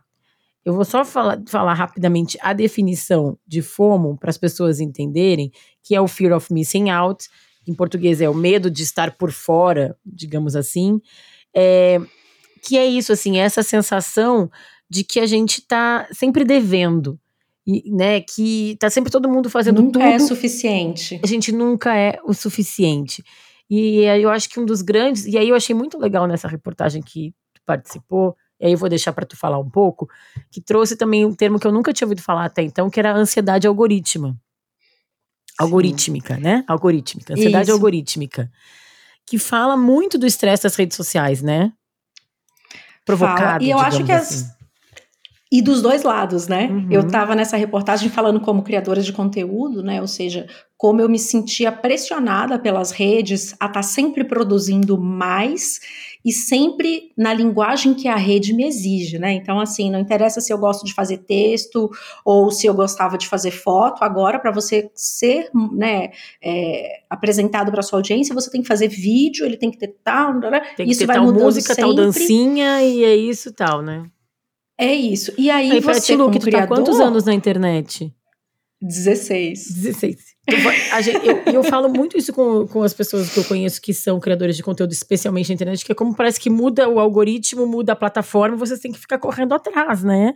Eu 0.64 0.74
vou 0.74 0.84
só 0.84 1.04
falar, 1.04 1.42
falar 1.46 1.74
rapidamente 1.74 2.38
a 2.42 2.52
definição 2.52 3.38
de 3.46 3.62
FOMO 3.62 4.18
para 4.18 4.30
as 4.30 4.36
pessoas 4.36 4.78
entenderem, 4.78 5.50
que 5.82 5.94
é 5.94 6.00
o 6.00 6.06
Fear 6.06 6.36
of 6.36 6.52
Missing 6.52 6.90
Out, 6.90 7.28
que 7.64 7.70
em 7.70 7.74
português 7.74 8.20
é 8.20 8.28
o 8.28 8.34
medo 8.34 8.70
de 8.70 8.82
estar 8.82 9.16
por 9.16 9.32
fora, 9.32 9.96
digamos 10.04 10.54
assim. 10.54 11.00
É, 11.54 11.98
que 12.62 12.76
é 12.76 12.86
isso, 12.86 13.12
assim, 13.12 13.38
é 13.38 13.42
essa 13.42 13.62
sensação 13.62 14.50
de 14.88 15.04
que 15.04 15.20
a 15.20 15.26
gente 15.26 15.60
está 15.60 16.06
sempre 16.12 16.44
devendo. 16.44 17.18
E, 17.66 17.90
né, 17.90 18.20
que 18.20 18.76
tá 18.80 18.90
sempre 18.90 19.12
todo 19.12 19.28
mundo 19.28 19.48
fazendo 19.48 19.80
nunca 19.80 19.92
tudo. 19.92 20.02
Nunca 20.02 20.14
é 20.14 20.18
suficiente. 20.18 21.20
A 21.22 21.26
gente 21.26 21.52
nunca 21.52 21.96
é 21.96 22.18
o 22.24 22.34
suficiente. 22.34 23.22
E 23.68 24.06
aí 24.08 24.22
eu 24.22 24.30
acho 24.30 24.48
que 24.48 24.58
um 24.58 24.66
dos 24.66 24.82
grandes, 24.82 25.24
e 25.26 25.38
aí 25.38 25.48
eu 25.48 25.54
achei 25.54 25.74
muito 25.74 25.96
legal 25.96 26.26
nessa 26.26 26.48
reportagem 26.48 27.00
que 27.00 27.32
tu 27.54 27.60
participou, 27.64 28.34
e 28.60 28.66
aí 28.66 28.72
eu 28.72 28.78
vou 28.78 28.88
deixar 28.88 29.12
para 29.12 29.24
tu 29.24 29.36
falar 29.36 29.58
um 29.58 29.70
pouco, 29.70 30.08
que 30.50 30.60
trouxe 30.60 30.94
também 30.94 31.24
um 31.24 31.34
termo 31.34 31.58
que 31.58 31.66
eu 31.66 31.72
nunca 31.72 31.92
tinha 31.92 32.06
ouvido 32.06 32.20
falar 32.20 32.44
até 32.44 32.62
então, 32.62 32.90
que 32.90 33.00
era 33.00 33.12
a 33.12 33.16
ansiedade 33.16 33.66
algorítmica. 33.66 34.36
Algorítmica, 35.58 36.36
né? 36.36 36.64
Algorítmica, 36.68 37.34
ansiedade 37.34 37.64
Isso. 37.64 37.72
algorítmica. 37.72 38.50
Que 39.26 39.38
fala 39.38 39.76
muito 39.76 40.18
do 40.18 40.26
estresse 40.26 40.62
das 40.62 40.74
redes 40.74 40.96
sociais, 40.96 41.42
né? 41.42 41.72
Provocado. 43.04 43.40
Fala. 43.40 43.62
E 43.62 43.70
eu 43.70 43.78
acho 43.78 44.04
que 44.04 44.12
assim. 44.12 44.44
as, 44.44 44.60
e 45.52 45.60
dos 45.60 45.82
dois 45.82 46.04
lados, 46.04 46.46
né? 46.46 46.68
Uhum. 46.68 46.86
Eu 46.90 47.00
estava 47.00 47.34
nessa 47.34 47.56
reportagem 47.56 48.08
falando 48.08 48.40
como 48.40 48.62
criadora 48.62 49.02
de 49.02 49.12
conteúdo, 49.12 49.82
né? 49.82 50.00
Ou 50.00 50.06
seja, 50.06 50.46
como 50.76 51.00
eu 51.00 51.08
me 51.08 51.18
sentia 51.18 51.72
pressionada 51.72 52.58
pelas 52.58 52.92
redes 52.92 53.52
a 53.52 53.66
estar 53.66 53.68
tá 53.68 53.82
sempre 53.82 54.22
produzindo 54.22 54.96
mais 54.96 55.80
e 56.24 56.32
sempre 56.32 57.12
na 57.16 57.32
linguagem 57.32 57.94
que 57.94 58.06
a 58.06 58.16
rede 58.16 58.52
me 58.52 58.64
exige, 58.64 59.18
né? 59.18 59.32
Então, 59.32 59.58
assim, 59.58 59.90
não 59.90 59.98
interessa 59.98 60.40
se 60.40 60.52
eu 60.52 60.58
gosto 60.58 60.84
de 60.84 60.92
fazer 60.92 61.18
texto 61.18 61.90
ou 62.24 62.50
se 62.50 62.66
eu 62.66 62.74
gostava 62.74 63.16
de 63.16 63.26
fazer 63.26 63.50
foto. 63.50 64.02
Agora, 64.02 64.38
para 64.38 64.52
você 64.52 64.90
ser, 64.94 65.50
né, 65.72 66.10
é, 66.42 67.00
apresentado 67.08 67.70
para 67.70 67.82
sua 67.82 67.98
audiência, 67.98 68.34
você 68.34 68.50
tem 68.50 68.60
que 68.60 68.68
fazer 68.68 68.88
vídeo, 68.88 69.46
ele 69.46 69.56
tem 69.56 69.70
que 69.70 69.78
ter 69.78 69.96
tal, 70.04 70.38
né? 70.38 70.60
tem 70.76 70.86
que 70.86 70.92
isso 70.92 71.00
ter 71.00 71.06
vai 71.06 71.16
tal 71.16 71.32
música, 71.32 71.74
sempre. 71.74 71.82
tal 71.82 71.94
dancinha 71.94 72.82
e 72.82 73.02
é 73.02 73.16
isso 73.16 73.52
tal, 73.52 73.80
né? 73.80 74.10
É 74.78 74.94
isso. 74.94 75.32
E 75.36 75.50
aí, 75.50 75.72
aí 75.72 75.80
você, 75.80 76.16
Lu, 76.16 76.30
que 76.30 76.38
tu 76.38 76.46
criador, 76.46 76.68
tá 76.68 76.74
quantos 76.74 77.00
anos 77.00 77.24
na 77.24 77.34
internet? 77.34 78.10
16. 78.80 79.74
16. 79.74 80.29
Eu, 80.46 80.56
eu, 81.22 81.54
eu, 81.54 81.62
falo 81.62 81.88
muito 81.88 82.16
isso 82.16 82.32
com, 82.32 82.66
com 82.66 82.82
as 82.82 82.94
pessoas 82.94 83.32
que 83.32 83.38
eu 83.38 83.44
conheço 83.44 83.80
que 83.80 83.92
são 83.92 84.18
criadores 84.18 84.56
de 84.56 84.62
conteúdo, 84.62 84.92
especialmente 84.92 85.48
na 85.48 85.54
internet, 85.54 85.84
que 85.84 85.92
é 85.92 85.94
como 85.94 86.16
parece 86.16 86.40
que 86.40 86.50
muda 86.50 86.88
o 86.88 86.98
algoritmo, 86.98 87.66
muda 87.66 87.92
a 87.92 87.96
plataforma, 87.96 88.56
vocês 88.56 88.80
têm 88.80 88.92
que 88.92 88.98
ficar 88.98 89.18
correndo 89.18 89.54
atrás, 89.54 90.02
né? 90.02 90.34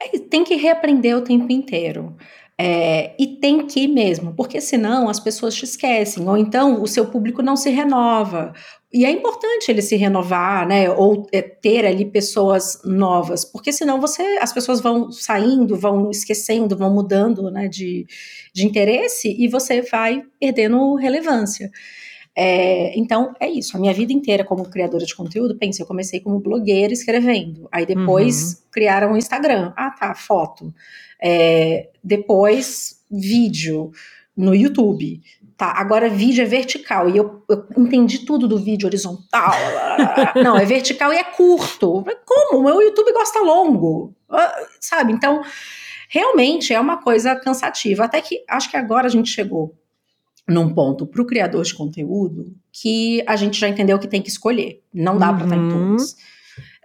É, 0.00 0.18
tem 0.18 0.44
que 0.44 0.54
reaprender 0.54 1.16
o 1.16 1.22
tempo 1.22 1.50
inteiro. 1.50 2.16
É, 2.60 3.14
e 3.16 3.36
tem 3.36 3.68
que 3.68 3.86
mesmo, 3.86 4.34
porque 4.34 4.60
senão 4.60 5.08
as 5.08 5.20
pessoas 5.20 5.54
te 5.54 5.64
esquecem, 5.64 6.28
ou 6.28 6.36
então 6.36 6.82
o 6.82 6.88
seu 6.88 7.06
público 7.06 7.40
não 7.40 7.54
se 7.54 7.70
renova. 7.70 8.52
E 8.92 9.04
é 9.04 9.10
importante 9.10 9.70
ele 9.70 9.80
se 9.80 9.94
renovar, 9.94 10.66
né? 10.66 10.90
Ou 10.90 11.26
é, 11.30 11.40
ter 11.40 11.86
ali 11.86 12.04
pessoas 12.04 12.80
novas, 12.84 13.44
porque 13.44 13.70
senão 13.72 14.00
você, 14.00 14.22
as 14.40 14.52
pessoas 14.52 14.80
vão 14.80 15.12
saindo, 15.12 15.76
vão 15.76 16.10
esquecendo, 16.10 16.76
vão 16.76 16.92
mudando 16.92 17.48
né, 17.50 17.68
de, 17.68 18.06
de 18.52 18.66
interesse 18.66 19.36
e 19.38 19.46
você 19.46 19.82
vai 19.82 20.22
perdendo 20.40 20.96
relevância. 20.96 21.70
É, 22.34 22.96
então, 22.98 23.34
é 23.40 23.48
isso. 23.48 23.76
A 23.76 23.80
minha 23.80 23.92
vida 23.92 24.12
inteira 24.12 24.44
como 24.44 24.68
criadora 24.68 25.04
de 25.04 25.14
conteúdo, 25.14 25.58
pense, 25.58 25.80
eu 25.80 25.86
comecei 25.86 26.20
como 26.20 26.40
blogueira 26.40 26.92
escrevendo. 26.92 27.68
Aí 27.70 27.84
depois 27.84 28.52
uhum. 28.52 28.58
criaram 28.72 29.12
o 29.12 29.16
Instagram. 29.16 29.72
Ah, 29.76 29.90
tá, 29.90 30.14
foto. 30.14 30.72
É, 31.22 31.90
depois, 32.02 33.02
vídeo 33.10 33.90
no 34.36 34.54
YouTube. 34.54 35.20
Tá, 35.56 35.72
agora 35.76 36.08
vídeo 36.08 36.42
é 36.42 36.46
vertical. 36.46 37.10
E 37.10 37.16
eu, 37.16 37.42
eu 37.48 37.66
entendi 37.76 38.20
tudo 38.20 38.46
do 38.46 38.58
vídeo 38.58 38.86
horizontal. 38.86 39.52
Não, 40.42 40.56
é 40.56 40.64
vertical 40.64 41.12
e 41.12 41.16
é 41.16 41.24
curto. 41.24 42.04
Como? 42.24 42.60
O 42.60 42.64
meu 42.64 42.80
YouTube 42.80 43.12
gosta 43.12 43.40
longo. 43.40 44.14
Ah, 44.30 44.54
sabe? 44.80 45.12
Então, 45.12 45.42
realmente 46.08 46.72
é 46.72 46.78
uma 46.78 46.98
coisa 46.98 47.34
cansativa. 47.34 48.04
Até 48.04 48.20
que 48.20 48.44
acho 48.48 48.70
que 48.70 48.76
agora 48.76 49.06
a 49.06 49.10
gente 49.10 49.30
chegou 49.30 49.74
num 50.46 50.72
ponto 50.72 51.06
para 51.06 51.20
o 51.20 51.26
criador 51.26 51.64
de 51.64 51.74
conteúdo 51.74 52.54
que 52.72 53.22
a 53.26 53.34
gente 53.36 53.58
já 53.58 53.68
entendeu 53.68 53.98
que 53.98 54.06
tem 54.08 54.22
que 54.22 54.30
escolher. 54.30 54.80
Não 54.94 55.18
dá 55.18 55.30
uhum. 55.30 55.36
para 55.36 55.44
estar 55.44 55.56
em 55.56 55.68
todos. 55.68 56.16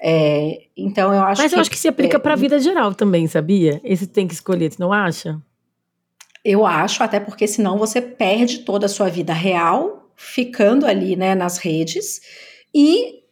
É, 0.05 0.63
então 0.75 1.13
eu 1.13 1.23
acho 1.23 1.41
Mas 1.41 1.53
eu 1.53 1.59
acho 1.61 1.71
que 1.71 1.79
se 1.79 1.87
aplica 1.87 2.17
é, 2.17 2.19
para 2.19 2.33
a 2.33 2.35
vida 2.35 2.59
geral 2.59 2.93
também, 2.93 3.25
sabia? 3.25 3.79
Esse 3.85 4.05
tem 4.05 4.27
que 4.27 4.33
escolher, 4.33 4.69
tu 4.69 4.81
não 4.81 4.91
acha? 4.91 5.41
Eu 6.43 6.65
acho, 6.65 7.01
até 7.01 7.21
porque 7.21 7.47
senão 7.47 7.77
você 7.77 8.01
perde 8.01 8.59
toda 8.59 8.85
a 8.85 8.89
sua 8.89 9.07
vida 9.07 9.31
real 9.31 10.11
ficando 10.17 10.85
ali, 10.85 11.15
né, 11.15 11.33
nas 11.33 11.57
redes 11.57 12.19
e 12.75 13.23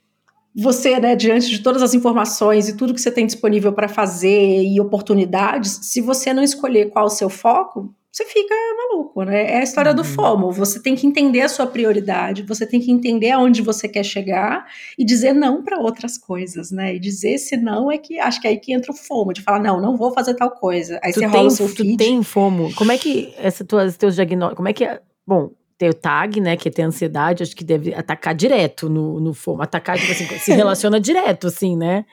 você, 0.56 0.98
né, 0.98 1.14
diante 1.14 1.50
de 1.50 1.60
todas 1.60 1.82
as 1.82 1.94
informações 1.94 2.70
e 2.70 2.78
tudo 2.78 2.94
que 2.94 3.02
você 3.02 3.12
tem 3.12 3.26
disponível 3.26 3.74
para 3.74 3.90
fazer 3.90 4.64
e 4.64 4.80
oportunidades, 4.80 5.80
se 5.84 6.00
você 6.00 6.34
não 6.34 6.42
escolher 6.42 6.90
qual 6.90 7.06
o 7.06 7.10
seu 7.10 7.30
foco, 7.30 7.94
você 8.12 8.26
fica 8.26 8.54
maluco, 8.78 9.24
né? 9.24 9.54
É 9.54 9.60
a 9.60 9.64
história 9.64 9.92
uhum. 9.92 9.96
do 9.96 10.04
FOMO. 10.04 10.52
Você 10.52 10.82
tem 10.82 10.96
que 10.96 11.08
entender 11.08 11.42
a 11.42 11.48
sua 11.48 11.66
prioridade, 11.66 12.44
você 12.44 12.66
tem 12.68 12.82
que 12.82 12.92
entender 12.92 13.32
aonde 13.32 13.62
você 13.62 13.88
quer 13.88 14.04
chegar 14.04 14.66
e 15.00 15.06
dizer 15.06 15.32
não 15.32 15.64
para 15.64 15.80
outras 15.80 16.18
coisas, 16.18 16.72
né? 16.72 16.96
E 16.96 17.00
dizer 17.00 17.38
se 17.38 17.56
não 17.56 17.90
é 17.90 17.98
que 17.98 18.20
acho 18.20 18.42
que 18.42 18.48
é 18.48 18.50
aí 18.50 18.58
que 18.60 18.74
entra 18.74 18.92
o 18.92 18.96
FOMO, 18.96 19.32
de 19.32 19.42
falar, 19.42 19.60
não, 19.60 19.80
não 19.80 19.96
vou 19.96 20.12
fazer 20.14 20.34
tal 20.34 20.52
coisa. 20.52 21.00
Aí 21.02 21.14
tu 21.14 21.20
você 21.20 21.20
tem, 21.22 21.30
rola 21.30 21.48
o 21.48 21.52
seu 21.52 21.70
feed. 21.70 21.94
Tu 21.94 21.98
tem 21.98 22.22
FOMO? 22.22 22.76
Como 22.76 22.92
é 22.92 22.98
que 22.98 23.34
essa 23.38 23.64
tuas, 23.64 23.96
teus 23.96 24.16
diagnósticos, 24.16 24.58
como 24.58 24.68
é 24.68 24.74
que 24.74 24.84
é? 24.84 25.00
Bom, 25.26 25.52
tem 25.78 25.90
o 25.90 25.94
tag, 25.94 26.42
né, 26.42 26.58
que 26.58 26.68
é 26.68 26.72
ter 26.72 26.82
ansiedade, 26.82 27.44
acho 27.44 27.56
que 27.56 27.64
deve 27.64 27.94
atacar 27.94 28.36
direto 28.36 28.90
no, 28.90 29.22
no 29.22 29.34
FOMO. 29.34 29.62
Atacar, 29.62 29.98
tipo 29.98 30.12
assim, 30.12 30.26
se 30.38 30.52
relaciona 30.54 31.00
direto, 31.00 31.48
assim, 31.48 31.78
né? 31.78 32.06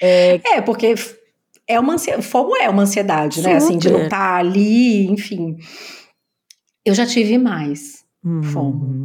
É, 0.00 0.40
é 0.56 0.60
porque 0.62 0.94
é 1.68 1.78
uma 1.78 1.94
ansiedade, 1.94 2.26
fomo 2.26 2.56
é 2.56 2.68
uma 2.68 2.82
ansiedade, 2.82 3.36
Super. 3.36 3.50
né? 3.50 3.56
Assim, 3.56 3.76
de 3.76 3.90
não 3.90 4.04
estar 4.04 4.16
tá 4.16 4.36
ali, 4.36 5.06
enfim. 5.06 5.58
Eu 6.84 6.94
já 6.94 7.04
tive 7.04 7.36
mais 7.36 8.04
uhum. 8.24 8.42
fomo. 8.42 9.04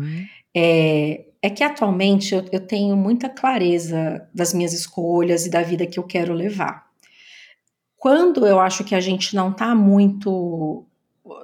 É, 0.56 1.26
é 1.41 1.49
que 1.49 1.63
atualmente 1.63 2.34
eu, 2.34 2.45
eu 2.52 2.62
tenho 2.62 2.95
muita 2.95 3.28
clareza 3.28 4.28
das 4.34 4.54
minhas 4.54 4.71
escolhas 4.71 5.45
e 5.45 5.49
da 5.49 5.62
vida 5.62 5.86
que 5.86 5.99
eu 5.99 6.04
quero 6.04 6.34
levar. 6.34 6.88
Quando 7.97 8.47
eu 8.47 8.60
acho 8.60 8.84
que 8.84 8.95
a 8.95 9.02
gente 9.02 9.36
não 9.36 9.52
tá 9.52 9.76
muito 9.76 10.86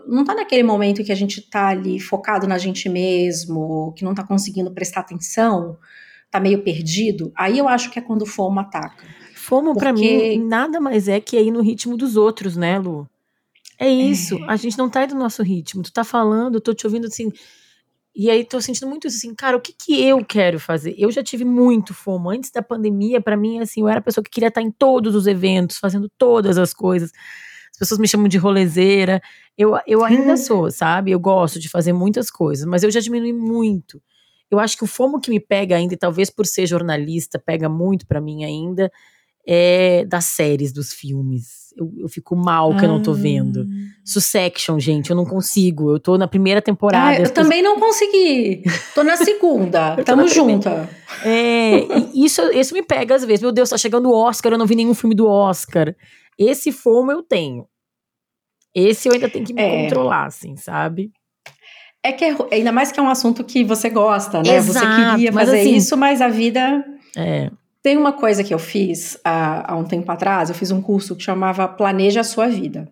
não 0.07 0.25
tá 0.25 0.35
naquele 0.35 0.63
momento 0.63 1.03
que 1.03 1.11
a 1.11 1.15
gente 1.15 1.41
tá 1.41 1.67
ali 1.67 1.99
focado 1.99 2.47
na 2.47 2.57
gente 2.57 2.89
mesmo, 2.89 3.93
que 3.95 4.03
não 4.03 4.13
tá 4.13 4.23
conseguindo 4.23 4.71
prestar 4.71 5.01
atenção, 5.01 5.77
tá 6.29 6.39
meio 6.39 6.63
perdido, 6.63 7.31
aí 7.35 7.57
eu 7.57 7.67
acho 7.67 7.89
que 7.89 7.99
é 7.99 8.01
quando 8.01 8.23
o 8.23 8.27
fomo 8.27 8.59
ataca. 8.59 9.05
Fomo, 9.49 9.73
Porque... 9.73 9.79
para 9.79 9.93
mim, 9.93 10.45
nada 10.45 10.79
mais 10.79 11.07
é 11.07 11.19
que 11.19 11.35
ir 11.39 11.49
no 11.49 11.61
ritmo 11.61 11.97
dos 11.97 12.15
outros, 12.15 12.55
né, 12.55 12.77
Lu? 12.77 13.09
É 13.79 13.89
isso. 13.89 14.35
É. 14.43 14.43
A 14.47 14.55
gente 14.55 14.77
não 14.77 14.87
tá 14.87 14.99
aí 14.99 15.07
do 15.07 15.15
nosso 15.15 15.41
ritmo. 15.41 15.81
Tu 15.81 15.91
tá 15.91 16.03
falando, 16.03 16.55
eu 16.55 16.61
tô 16.61 16.71
te 16.71 16.85
ouvindo 16.85 17.07
assim. 17.07 17.31
E 18.15 18.29
aí 18.29 18.45
tô 18.45 18.61
sentindo 18.61 18.87
muito 18.87 19.07
assim, 19.07 19.33
cara, 19.33 19.57
o 19.57 19.61
que 19.61 19.73
que 19.73 20.03
eu 20.03 20.23
quero 20.23 20.59
fazer? 20.59 20.93
Eu 20.99 21.09
já 21.11 21.23
tive 21.23 21.43
muito 21.43 21.95
fomo. 21.95 22.29
Antes 22.29 22.51
da 22.51 22.61
pandemia, 22.61 23.19
para 23.19 23.35
mim, 23.35 23.59
assim, 23.59 23.81
eu 23.81 23.87
era 23.87 23.97
a 23.99 24.03
pessoa 24.03 24.23
que 24.23 24.29
queria 24.29 24.49
estar 24.49 24.61
em 24.61 24.69
todos 24.69 25.15
os 25.15 25.25
eventos, 25.25 25.77
fazendo 25.77 26.07
todas 26.15 26.59
as 26.59 26.71
coisas. 26.71 27.11
As 27.71 27.79
pessoas 27.79 27.99
me 27.99 28.07
chamam 28.07 28.27
de 28.27 28.37
rolezeira. 28.37 29.19
Eu, 29.57 29.79
eu 29.87 30.03
ainda 30.03 30.37
sou, 30.37 30.69
sabe? 30.69 31.09
Eu 31.09 31.19
gosto 31.19 31.59
de 31.59 31.69
fazer 31.69 31.93
muitas 31.93 32.29
coisas, 32.29 32.65
mas 32.65 32.83
eu 32.83 32.91
já 32.91 32.99
diminui 32.99 33.33
muito. 33.33 33.99
Eu 34.51 34.59
acho 34.59 34.77
que 34.77 34.83
o 34.83 34.87
fomo 34.87 35.19
que 35.19 35.31
me 35.31 35.39
pega 35.39 35.75
ainda, 35.75 35.95
e 35.95 35.97
talvez 35.97 36.29
por 36.29 36.45
ser 36.45 36.67
jornalista, 36.67 37.39
pega 37.39 37.67
muito 37.67 38.05
para 38.05 38.21
mim 38.21 38.43
ainda, 38.43 38.91
é 39.51 40.05
das 40.05 40.25
séries, 40.25 40.71
dos 40.71 40.93
filmes. 40.93 41.73
Eu, 41.75 41.91
eu 41.97 42.07
fico 42.07 42.35
mal 42.35 42.75
que 42.75 42.81
ah. 42.81 42.83
eu 42.83 42.89
não 42.89 43.01
tô 43.01 43.13
vendo. 43.13 43.61
Ah. 43.61 43.99
Succession, 44.05 44.79
gente, 44.79 45.09
eu 45.09 45.15
não 45.15 45.25
consigo. 45.25 45.91
Eu 45.91 45.99
tô 45.99 46.19
na 46.19 46.27
primeira 46.27 46.61
temporada. 46.61 47.17
Ah, 47.17 47.19
eu 47.19 47.33
também 47.33 47.63
não 47.63 47.79
consegui. 47.79 48.61
Tô 48.93 49.03
na 49.03 49.17
segunda. 49.17 49.95
Tamo 50.05 50.27
junta. 50.27 50.87
É, 51.25 51.79
isso, 52.13 52.43
isso 52.51 52.75
me 52.75 52.83
pega 52.83 53.15
às 53.15 53.25
vezes. 53.25 53.41
Meu 53.41 53.51
Deus, 53.51 53.71
tá 53.71 53.77
chegando 53.77 54.11
o 54.11 54.13
Oscar, 54.13 54.51
eu 54.51 54.57
não 54.57 54.67
vi 54.67 54.75
nenhum 54.75 54.93
filme 54.93 55.15
do 55.15 55.25
Oscar. 55.25 55.95
Esse 56.37 56.71
fomo 56.71 57.11
eu 57.11 57.23
tenho. 57.23 57.65
Esse 58.75 59.09
eu 59.09 59.13
ainda 59.13 59.27
tenho 59.27 59.45
que 59.45 59.53
me 59.53 59.63
é. 59.63 59.83
controlar, 59.83 60.27
assim, 60.27 60.55
sabe? 60.57 61.11
É 62.03 62.11
que 62.11 62.23
é, 62.23 62.35
ainda 62.51 62.71
mais 62.71 62.91
que 62.91 62.99
é 62.99 63.03
um 63.03 63.09
assunto 63.09 63.43
que 63.43 63.63
você 63.63 63.89
gosta, 63.89 64.43
né? 64.43 64.55
Exato, 64.55 64.85
você 64.85 65.11
queria 65.11 65.33
fazer 65.33 65.59
assim, 65.61 65.75
isso, 65.75 65.97
mas 65.97 66.21
a 66.21 66.27
vida. 66.27 66.85
É. 67.17 67.49
Tem 67.81 67.97
uma 67.97 68.11
coisa 68.11 68.43
que 68.43 68.53
eu 68.53 68.59
fiz 68.59 69.17
há, 69.23 69.73
há 69.73 69.77
um 69.77 69.85
tempo 69.85 70.11
atrás, 70.11 70.49
eu 70.49 70.55
fiz 70.55 70.71
um 70.71 70.81
curso 70.81 71.15
que 71.15 71.23
chamava 71.23 71.67
Planeja 71.67 72.21
a 72.21 72.23
Sua 72.23 72.47
Vida. 72.47 72.91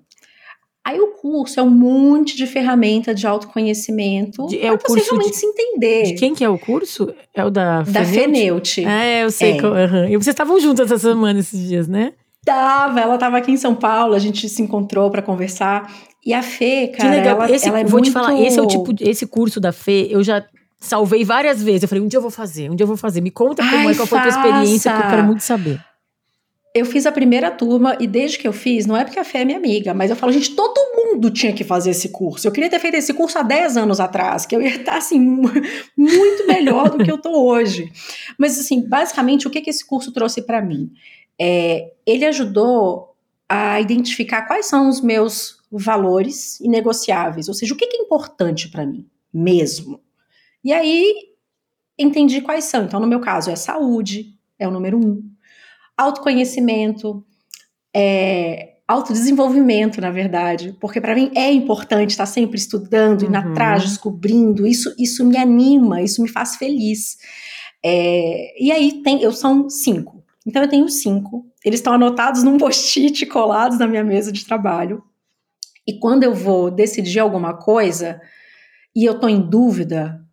Aí 0.87 1.01
o 1.01 1.07
curso 1.07 1.59
é 1.59 1.63
um 1.63 1.69
monte 1.69 2.37
de 2.37 2.47
ferramenta 2.47 3.13
de 3.13 3.27
autoconhecimento 3.27 4.47
de, 4.47 4.65
é 4.65 4.71
o 4.71 4.79
curso 4.79 5.03
realmente 5.03 5.31
de, 5.31 5.35
se 5.35 5.45
entender. 5.45 6.03
De 6.03 6.13
quem 6.13 6.33
que 6.33 6.45
é 6.45 6.47
o 6.47 6.57
curso? 6.57 7.13
É 7.35 7.43
o 7.43 7.49
da 7.49 7.81
Da 7.81 8.05
Feneute. 8.05 8.85
É, 8.85 9.25
eu 9.25 9.29
sei. 9.29 9.51
É. 9.51 9.57
Que, 9.57 9.65
uhum. 9.65 10.05
E 10.05 10.15
vocês 10.15 10.27
estavam 10.27 10.57
juntas 10.61 10.89
essa 10.89 11.09
semana, 11.09 11.39
esses 11.41 11.67
dias, 11.67 11.89
né? 11.89 12.13
Tava, 12.45 13.01
ela 13.01 13.17
tava 13.17 13.37
aqui 13.37 13.51
em 13.51 13.57
São 13.57 13.75
Paulo, 13.75 14.13
a 14.13 14.19
gente 14.19 14.47
se 14.47 14.61
encontrou 14.61 15.11
para 15.11 15.21
conversar. 15.21 15.91
E 16.25 16.33
a 16.33 16.41
Fê, 16.41 16.87
cara, 16.87 17.09
que 17.09 17.15
legal. 17.17 17.41
ela, 17.41 17.51
esse, 17.51 17.67
ela 17.67 17.79
é 17.81 17.83
vou 17.83 17.99
muito... 17.99 18.05
te 18.05 18.11
falar, 18.11 18.39
esse 18.41 18.57
é 18.57 18.61
o 18.61 18.67
tipo, 18.67 18.95
esse 19.01 19.27
curso 19.27 19.59
da 19.59 19.73
Fê, 19.73 20.07
eu 20.09 20.23
já 20.23 20.41
salvei 20.79 21.23
várias 21.23 21.61
vezes. 21.61 21.83
Eu 21.83 21.89
falei, 21.89 22.03
um 22.03 22.07
dia 22.07 22.17
eu 22.17 22.21
vou 22.21 22.31
fazer, 22.31 22.69
um 22.69 22.75
dia 22.75 22.83
eu 22.83 22.87
vou 22.87 22.97
fazer. 22.97 23.21
Me 23.21 23.31
conta 23.31 23.63
como 23.63 23.87
Ai, 23.87 23.91
é, 23.91 23.95
qual 23.95 24.07
foi 24.07 24.19
a 24.19 24.21
tua 24.21 24.29
experiência, 24.29 24.91
que 24.91 24.99
eu 24.99 25.09
quero 25.09 25.23
muito 25.23 25.41
saber. 25.41 25.83
Eu 26.73 26.85
fiz 26.85 27.07
a 27.07 27.11
primeira 27.11 27.49
turma 27.49 27.97
e 27.99 28.05
desde 28.05 28.37
que 28.37 28.47
eu 28.47 28.53
fiz, 28.53 28.85
não 28.85 28.95
é 28.95 29.03
porque 29.03 29.17
a 29.17 29.23
Fê 29.23 29.39
é 29.39 29.45
minha 29.45 29.57
amiga, 29.57 29.95
mas 29.95 30.11
eu 30.11 30.15
falo, 30.15 30.31
gente, 30.31 30.55
todo 30.55 30.79
mundo 30.95 31.31
tinha 31.31 31.51
que 31.51 31.63
fazer 31.63 31.89
esse 31.89 32.09
curso. 32.09 32.47
Eu 32.47 32.51
queria 32.51 32.69
ter 32.69 32.77
feito 32.79 32.95
esse 32.95 33.13
curso 33.15 33.39
há 33.39 33.41
10 33.41 33.77
anos 33.77 33.99
atrás, 33.99 34.45
que 34.45 34.55
eu 34.55 34.61
ia 34.61 34.75
estar, 34.75 34.97
assim, 34.97 35.19
muito 35.19 36.47
melhor 36.47 36.91
do 36.91 37.03
que 37.03 37.11
eu 37.11 37.17
tô 37.17 37.31
hoje. 37.31 37.91
Mas, 38.37 38.59
assim, 38.59 38.87
basicamente, 38.87 39.47
o 39.47 39.49
que, 39.49 39.61
que 39.61 39.71
esse 39.71 39.83
curso 39.83 40.11
trouxe 40.11 40.43
para 40.43 40.61
mim? 40.61 40.91
É, 41.39 41.93
ele 42.05 42.25
ajudou 42.25 43.15
a 43.49 43.81
identificar 43.81 44.43
quais 44.43 44.67
são 44.67 44.87
os 44.87 45.01
meus 45.01 45.57
valores 45.71 46.59
inegociáveis, 46.59 47.47
ou 47.47 47.55
seja, 47.55 47.73
o 47.73 47.77
que, 47.77 47.87
que 47.87 47.97
é 47.97 48.01
importante 48.01 48.69
para 48.69 48.85
mim 48.85 49.05
mesmo. 49.33 49.99
E 50.67 50.73
aí 50.73 51.15
entendi 51.97 52.41
quais 52.41 52.65
são. 52.65 52.83
Então, 52.83 52.99
no 52.99 53.07
meu 53.07 53.21
caso, 53.21 53.49
é 53.49 53.55
saúde, 53.55 54.37
é 54.59 54.67
o 54.67 54.71
número 54.71 54.97
um, 54.97 55.23
autoconhecimento, 55.95 57.25
é, 57.95 58.73
autodesenvolvimento, 58.85 60.01
na 60.01 60.11
verdade, 60.11 60.75
porque 60.81 60.99
para 60.99 61.15
mim 61.15 61.31
é 61.33 61.49
importante 61.53 62.09
estar 62.09 62.25
sempre 62.25 62.57
estudando, 62.57 63.21
uhum. 63.21 63.29
indo 63.29 63.37
atrás, 63.37 63.83
descobrindo. 63.83 64.67
Isso, 64.67 64.93
isso 64.99 65.23
me 65.23 65.37
anima, 65.37 66.01
isso 66.01 66.21
me 66.21 66.27
faz 66.27 66.57
feliz. 66.57 67.15
É, 67.81 68.61
e 68.61 68.69
aí 68.69 69.01
tem, 69.01 69.21
eu 69.21 69.31
são 69.31 69.69
cinco. 69.69 70.21
Então 70.45 70.61
eu 70.61 70.67
tenho 70.67 70.89
cinco. 70.89 71.45
Eles 71.63 71.79
estão 71.79 71.93
anotados 71.93 72.43
num 72.43 72.57
post-it 72.57 73.25
colados 73.27 73.79
na 73.79 73.87
minha 73.87 74.03
mesa 74.03 74.33
de 74.33 74.45
trabalho. 74.45 75.01
E 75.87 75.97
quando 75.97 76.23
eu 76.23 76.33
vou 76.33 76.69
decidir 76.69 77.19
alguma 77.19 77.53
coisa 77.53 78.19
e 78.93 79.05
eu 79.05 79.13
estou 79.13 79.29
em 79.29 79.39
dúvida, 79.39 80.26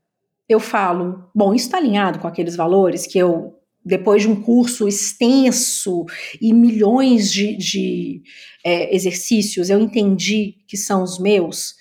eu 0.49 0.61
falo: 0.61 1.31
bom, 1.35 1.55
isso 1.55 1.67
está 1.67 1.79
alinhado 1.79 2.19
com 2.19 2.29
aqueles 2.29 2.57
valores 2.57 3.07
que 3.07 3.19
eu, 3.19 3.59
depois 3.85 4.23
de 4.23 4.29
um 4.29 4.41
curso 4.41 4.89
extenso 4.89 6.05
e 6.41 6.53
milhões 6.53 7.31
de, 7.33 7.57
de 7.57 8.23
é, 8.65 8.95
exercícios, 8.95 9.71
eu 9.71 9.81
entendi 9.81 10.57
que 10.67 10.77
são 10.77 11.03
os 11.03 11.19
meus? 11.19 11.75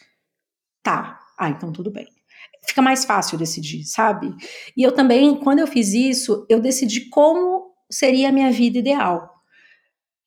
Tá. 0.81 1.19
Ah, 1.37 1.49
então 1.49 1.71
tudo 1.71 1.91
bem 1.91 2.07
fica 2.65 2.81
mais 2.81 3.05
fácil 3.05 3.37
decidir, 3.37 3.83
sabe? 3.83 4.33
E 4.75 4.81
eu 4.81 4.91
também, 4.91 5.35
quando 5.35 5.59
eu 5.59 5.67
fiz 5.67 5.93
isso, 5.93 6.45
eu 6.49 6.59
decidi 6.59 7.09
como 7.09 7.73
seria 7.89 8.29
a 8.29 8.31
minha 8.31 8.51
vida 8.51 8.79
ideal. 8.79 9.29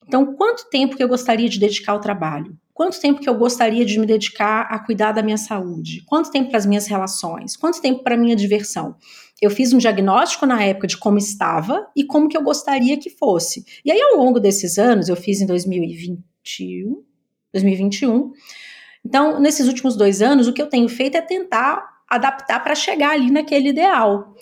Então, 0.07 0.35
quanto 0.35 0.69
tempo 0.69 0.95
que 0.95 1.03
eu 1.03 1.07
gostaria 1.07 1.49
de 1.49 1.59
dedicar 1.59 1.91
ao 1.91 1.99
trabalho? 1.99 2.57
Quanto 2.77 3.01
tempo 3.01 3.19
que 3.19 3.27
eu 3.27 3.33
gostaria 3.33 3.83
de 3.83 3.99
me 3.99 4.05
dedicar 4.05 4.67
a 4.69 4.77
cuidar 4.77 5.11
da 5.11 5.23
minha 5.23 5.35
saúde? 5.35 6.03
Quanto 6.05 6.29
tempo 6.29 6.49
para 6.49 6.59
as 6.59 6.65
minhas 6.67 6.85
relações? 6.85 7.57
Quanto 7.57 7.81
tempo 7.81 8.03
para 8.03 8.13
a 8.13 8.17
minha 8.17 8.35
diversão? 8.35 8.95
Eu 9.41 9.49
fiz 9.49 9.73
um 9.73 9.79
diagnóstico 9.79 10.45
na 10.45 10.63
época 10.63 10.85
de 10.85 10.95
como 10.95 11.17
estava 11.17 11.87
e 11.95 12.03
como 12.03 12.29
que 12.29 12.37
eu 12.37 12.43
gostaria 12.43 12.95
que 12.95 13.09
fosse. 13.09 13.65
E 13.83 13.91
aí, 13.91 13.99
ao 13.99 14.17
longo 14.17 14.39
desses 14.39 14.77
anos, 14.77 15.09
eu 15.09 15.15
fiz 15.15 15.41
em 15.41 15.47
2021, 15.47 17.03
2021. 17.51 18.31
Então, 19.03 19.39
nesses 19.39 19.65
últimos 19.67 19.95
dois 19.95 20.21
anos, 20.21 20.47
o 20.47 20.53
que 20.53 20.61
eu 20.61 20.69
tenho 20.69 20.87
feito 20.87 21.17
é 21.17 21.21
tentar 21.21 21.83
adaptar 22.07 22.63
para 22.63 22.75
chegar 22.75 23.13
ali 23.13 23.31
naquele 23.31 23.69
ideal. 23.69 24.35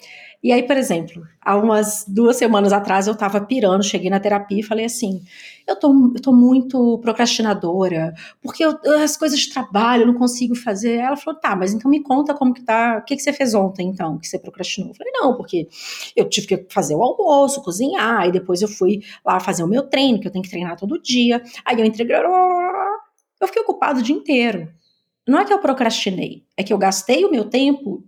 E 0.46 0.52
aí, 0.52 0.62
por 0.62 0.78
exemplo, 0.78 1.24
há 1.42 1.58
umas 1.58 2.06
duas 2.08 2.38
semanas 2.38 2.72
atrás 2.72 3.08
eu 3.08 3.18
tava 3.18 3.42
pirando, 3.42 3.84
cheguei 3.84 4.12
na 4.12 4.20
terapia 4.20 4.60
e 4.60 4.64
falei 4.64 4.86
assim: 4.86 5.24
eu 5.68 5.76
tô, 5.76 5.92
eu 6.14 6.22
tô 6.22 6.32
muito 6.32 7.00
procrastinadora, 7.00 8.14
porque 8.44 8.64
eu, 8.64 8.78
as 9.04 9.18
coisas 9.18 9.40
de 9.40 9.52
trabalho 9.52 10.04
eu 10.04 10.08
não 10.08 10.14
consigo 10.14 10.54
fazer. 10.54 10.98
Ela 10.98 11.18
falou: 11.18 11.40
tá, 11.40 11.56
mas 11.56 11.74
então 11.74 11.90
me 11.90 12.00
conta 12.04 12.32
como 12.36 12.54
que 12.54 12.62
tá, 12.62 13.00
o 13.02 13.06
que, 13.06 13.16
que 13.16 13.24
você 13.24 13.34
fez 13.34 13.56
ontem 13.56 13.88
então, 13.88 14.20
que 14.20 14.28
você 14.28 14.38
procrastinou? 14.38 14.92
Eu 14.92 14.96
falei: 14.96 15.12
não, 15.14 15.36
porque 15.36 15.68
eu 16.16 16.30
tive 16.30 16.46
que 16.46 16.68
fazer 16.72 16.94
o 16.94 17.02
almoço, 17.02 17.64
cozinhar, 17.64 18.28
e 18.28 18.32
depois 18.32 18.62
eu 18.62 18.68
fui 18.68 19.00
lá 19.26 19.40
fazer 19.40 19.64
o 19.64 19.68
meu 19.68 19.82
treino, 19.82 20.20
que 20.20 20.28
eu 20.28 20.32
tenho 20.32 20.44
que 20.44 20.52
treinar 20.52 20.78
todo 20.78 21.02
dia. 21.02 21.42
Aí 21.66 21.80
eu 21.80 21.86
entreguei. 21.86 22.16
Eu 22.16 23.48
fiquei 23.48 23.64
ocupado 23.64 24.00
o 24.00 24.04
dia 24.04 24.16
inteiro. 24.16 24.72
Não 25.28 25.40
é 25.40 25.44
que 25.44 25.52
eu 25.52 25.58
procrastinei, 25.58 26.44
é 26.56 26.62
que 26.62 26.72
eu 26.72 26.78
gastei 26.78 27.26
o 27.26 27.32
meu 27.32 27.46
tempo 27.46 28.04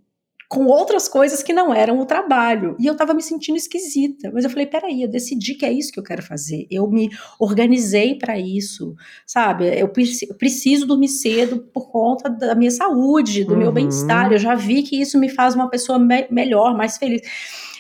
com 0.49 0.65
outras 0.65 1.09
coisas 1.09 1.43
que 1.43 1.51
não 1.51 1.73
eram 1.73 1.99
o 1.99 2.05
trabalho. 2.05 2.75
E 2.79 2.85
eu 2.85 2.95
tava 2.95 3.13
me 3.13 3.21
sentindo 3.21 3.57
esquisita. 3.57 4.31
Mas 4.33 4.43
eu 4.43 4.49
falei: 4.49 4.65
peraí, 4.65 5.01
eu 5.01 5.09
decidi 5.09 5.55
que 5.55 5.65
é 5.65 5.71
isso 5.71 5.91
que 5.91 5.99
eu 5.99 6.03
quero 6.03 6.23
fazer. 6.23 6.65
Eu 6.71 6.89
me 6.89 7.09
organizei 7.39 8.15
para 8.15 8.39
isso, 8.39 8.95
sabe? 9.25 9.67
Eu 9.77 9.89
preciso 9.89 10.87
dormir 10.87 11.09
cedo 11.09 11.59
por 11.73 11.89
conta 11.89 12.29
da 12.29 12.55
minha 12.55 12.71
saúde, 12.71 13.43
do 13.43 13.53
uhum. 13.53 13.59
meu 13.59 13.71
bem-estar. 13.71 14.31
Eu 14.31 14.39
já 14.39 14.55
vi 14.55 14.83
que 14.83 14.99
isso 14.99 15.19
me 15.19 15.29
faz 15.29 15.53
uma 15.53 15.69
pessoa 15.69 15.99
me 15.99 16.27
melhor, 16.31 16.75
mais 16.75 16.97
feliz. 16.97 17.21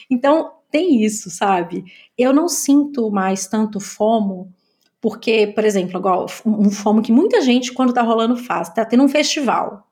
Então, 0.09 0.51
tem 0.69 1.03
isso, 1.03 1.29
sabe? 1.29 1.85
Eu 2.17 2.33
não 2.33 2.49
sinto 2.49 3.09
mais 3.09 3.47
tanto 3.47 3.79
fomo 3.79 4.53
porque, 4.99 5.47
por 5.47 5.63
exemplo, 5.63 5.99
igual 5.99 6.25
um 6.45 6.69
fomo 6.69 7.01
que 7.01 7.11
muita 7.11 7.41
gente, 7.41 7.71
quando 7.71 7.93
tá 7.93 8.01
rolando, 8.01 8.35
faz. 8.35 8.69
Tá 8.69 8.83
tendo 8.83 9.03
um 9.03 9.07
festival. 9.07 9.86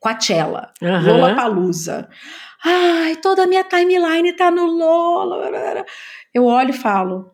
Coachella, 0.00 0.72
uhum. 0.82 1.06
Lollapalooza. 1.06 2.08
Ai, 2.64 3.16
toda 3.16 3.44
a 3.44 3.46
minha 3.46 3.64
timeline 3.64 4.32
tá 4.32 4.50
no 4.50 4.64
Lola. 4.66 5.84
Eu 6.34 6.46
olho 6.46 6.70
e 6.70 6.72
falo, 6.72 7.30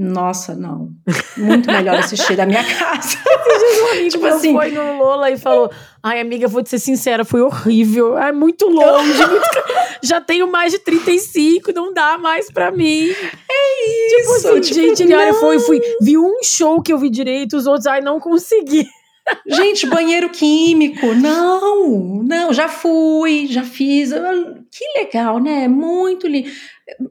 nossa, 0.00 0.54
não. 0.54 0.92
Muito 1.36 1.70
melhor 1.70 1.98
assistir 1.98 2.34
da 2.34 2.46
minha 2.46 2.64
casa. 2.78 3.18
um 3.82 3.90
amigo 3.90 4.08
tipo 4.08 4.26
assim, 4.26 4.54
foi 4.54 4.70
no 4.70 4.96
Lola 4.96 5.30
e 5.30 5.36
falou: 5.36 5.70
Ai, 6.02 6.20
amiga, 6.20 6.48
vou 6.48 6.62
te 6.62 6.70
ser 6.70 6.78
sincera, 6.78 7.22
foi 7.22 7.42
horrível. 7.42 8.16
É 8.16 8.32
muito 8.32 8.66
longe. 8.66 9.26
muito... 9.26 9.46
Já 10.02 10.18
tenho 10.18 10.50
mais 10.50 10.72
de 10.72 10.78
35, 10.78 11.70
não 11.72 11.92
dá 11.92 12.16
mais 12.16 12.50
pra 12.50 12.70
mim. 12.70 13.10
É 13.10 14.16
tipo 14.16 14.36
isso. 14.36 14.48
Assim, 14.48 14.60
tipo, 14.62 14.74
gente, 14.74 15.04
não. 15.04 15.18
olha, 15.18 15.34
foi, 15.34 15.58
fui. 15.58 15.80
Vi 16.00 16.16
um 16.16 16.42
show 16.42 16.80
que 16.80 16.94
eu 16.94 16.98
vi 16.98 17.10
direito, 17.10 17.54
os 17.54 17.66
outros, 17.66 17.86
ai, 17.86 18.00
não 18.00 18.18
consegui. 18.18 18.88
Gente, 19.46 19.86
banheiro 19.86 20.30
químico, 20.30 21.14
não, 21.14 22.22
não, 22.22 22.52
já 22.52 22.68
fui, 22.68 23.46
já 23.48 23.62
fiz. 23.62 24.10
Que 24.70 25.00
legal, 25.00 25.38
né? 25.38 25.66
Muito 25.66 26.26
lindo. 26.26 26.48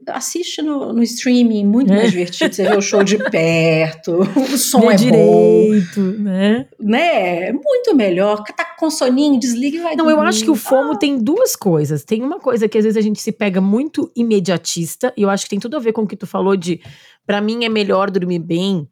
Assiste 0.08 0.60
no, 0.60 0.92
no 0.92 1.02
streaming, 1.02 1.64
muito 1.64 1.88
mais 1.88 2.04
é. 2.04 2.10
divertido. 2.10 2.54
Você 2.54 2.68
vê 2.68 2.76
o 2.76 2.82
show 2.82 3.02
de 3.02 3.16
perto, 3.30 4.20
o 4.20 4.58
som 4.58 4.80
Vê 4.80 4.86
é 4.88 4.96
direito, 4.96 6.00
bom. 6.00 6.22
né? 6.22 6.66
Né? 6.78 7.52
Muito 7.52 7.94
melhor. 7.94 8.42
Tá 8.44 8.64
com 8.64 8.90
soninho, 8.90 9.38
desliga 9.38 9.76
e 9.76 9.80
vai 9.80 9.96
Não, 9.96 10.04
dormir. 10.04 10.20
eu 10.20 10.22
acho 10.22 10.44
que 10.44 10.50
o 10.50 10.54
FOMO 10.54 10.92
ah. 10.92 10.98
tem 10.98 11.18
duas 11.18 11.56
coisas. 11.56 12.04
Tem 12.04 12.22
uma 12.22 12.38
coisa 12.38 12.68
que 12.68 12.78
às 12.78 12.84
vezes 12.84 12.96
a 12.96 13.00
gente 13.00 13.20
se 13.20 13.32
pega 13.32 13.60
muito 13.60 14.10
imediatista, 14.16 15.12
e 15.16 15.22
eu 15.22 15.30
acho 15.30 15.44
que 15.44 15.50
tem 15.50 15.60
tudo 15.60 15.76
a 15.76 15.80
ver 15.80 15.92
com 15.92 16.02
o 16.02 16.06
que 16.06 16.16
tu 16.16 16.26
falou 16.26 16.56
de, 16.56 16.80
para 17.26 17.40
mim 17.40 17.64
é 17.64 17.68
melhor 17.68 18.10
dormir 18.10 18.38
bem 18.38 18.88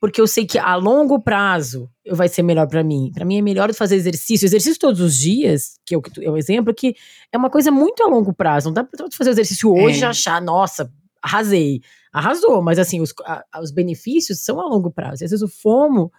porque 0.00 0.18
eu 0.18 0.26
sei 0.26 0.46
que 0.46 0.58
a 0.58 0.74
longo 0.76 1.20
prazo 1.20 1.90
vai 2.10 2.26
ser 2.26 2.42
melhor 2.42 2.66
para 2.66 2.82
mim. 2.82 3.12
Para 3.14 3.24
mim 3.24 3.36
é 3.36 3.42
melhor 3.42 3.72
fazer 3.74 3.96
exercício, 3.96 4.46
exercício 4.46 4.80
todos 4.80 4.98
os 4.98 5.14
dias, 5.14 5.78
que 5.84 5.94
é 5.94 5.98
o, 5.98 6.02
é 6.34 6.38
exemplo, 6.38 6.72
que 6.74 6.96
é 7.30 7.36
uma 7.36 7.50
coisa 7.50 7.70
muito 7.70 8.02
a 8.02 8.06
longo 8.06 8.32
prazo. 8.32 8.68
Não 8.68 8.72
dá 8.72 8.82
pra 8.82 9.06
fazer 9.12 9.30
exercício 9.30 9.70
hoje 9.70 10.00
e 10.00 10.04
é. 10.04 10.06
achar, 10.06 10.40
nossa, 10.40 10.90
arrasei. 11.22 11.82
Arrasou, 12.10 12.62
mas 12.62 12.78
assim, 12.78 13.00
os, 13.00 13.12
a, 13.24 13.44
os 13.60 13.70
benefícios 13.70 14.42
são 14.42 14.58
a 14.58 14.64
longo 14.64 14.90
prazo. 14.90 15.22
E 15.22 15.24
às 15.26 15.30
vezes 15.32 15.42
o 15.42 15.48
FOMO, 15.48 16.10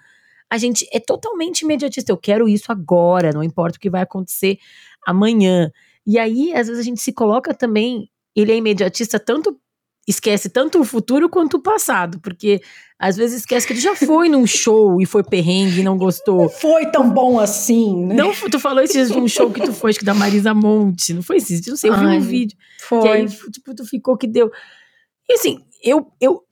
a 0.48 0.60
gente 0.60 0.88
é 0.94 1.00
totalmente 1.00 1.62
imediatista. 1.62 2.12
Eu 2.12 2.18
quero 2.18 2.48
isso 2.48 2.72
agora, 2.72 3.32
não 3.34 3.44
importa 3.44 3.78
o 3.78 3.82
que 3.82 3.90
vai 3.90 4.04
acontecer 4.04 4.60
amanhã. 5.08 5.72
E 6.06 6.20
aí, 6.20 6.54
às 6.54 6.68
vezes, 6.68 6.80
a 6.80 6.84
gente 6.84 7.02
se 7.02 7.12
coloca 7.12 7.52
também, 7.52 8.10
ele 8.36 8.52
é 8.52 8.56
imediatista 8.56 9.20
tanto 9.20 9.60
esquece 10.12 10.50
tanto 10.50 10.80
o 10.80 10.84
futuro 10.84 11.28
quanto 11.28 11.58
o 11.58 11.62
passado, 11.62 12.20
porque 12.20 12.62
às 13.00 13.18
vezes 13.18 13.40
esquece 13.40 13.66
que 13.66 13.74
tu 13.74 13.80
já 13.80 13.96
foi 13.96 14.30
num 14.30 14.46
show 14.46 15.02
e 15.02 15.08
foi 15.08 15.24
perrengue 15.24 15.80
e 15.80 15.84
não 15.84 15.98
gostou. 15.98 16.44
Não 16.44 16.50
foi 16.50 16.86
tão 16.86 17.10
bom 17.10 17.40
assim, 17.40 18.06
né? 18.06 18.14
Não, 18.14 18.32
tu 18.32 18.60
falou 18.60 18.84
esses 18.84 19.10
de 19.10 19.18
um 19.18 19.28
show 19.28 19.50
que 19.50 19.62
tu 19.62 19.74
foi, 19.74 19.90
acho 19.90 20.00
que 20.00 20.06
da 20.06 20.14
Marisa 20.14 20.54
Monte, 20.54 21.14
não 21.14 21.24
foi 21.24 21.38
esse? 21.38 21.68
Não 21.68 21.76
sei, 21.76 21.90
eu 21.90 21.98
vi 21.98 22.06
um 22.06 22.22
vídeo. 22.22 22.56
Foi. 22.80 23.02
Que 23.02 23.08
aí, 23.08 23.28
tipo, 23.28 23.74
tu 23.74 23.86
ficou 23.86 24.16
que 24.16 24.28
deu. 24.28 24.52
E 25.28 25.34
assim, 25.34 25.60
eu, 25.84 26.12
eu. 26.22 26.44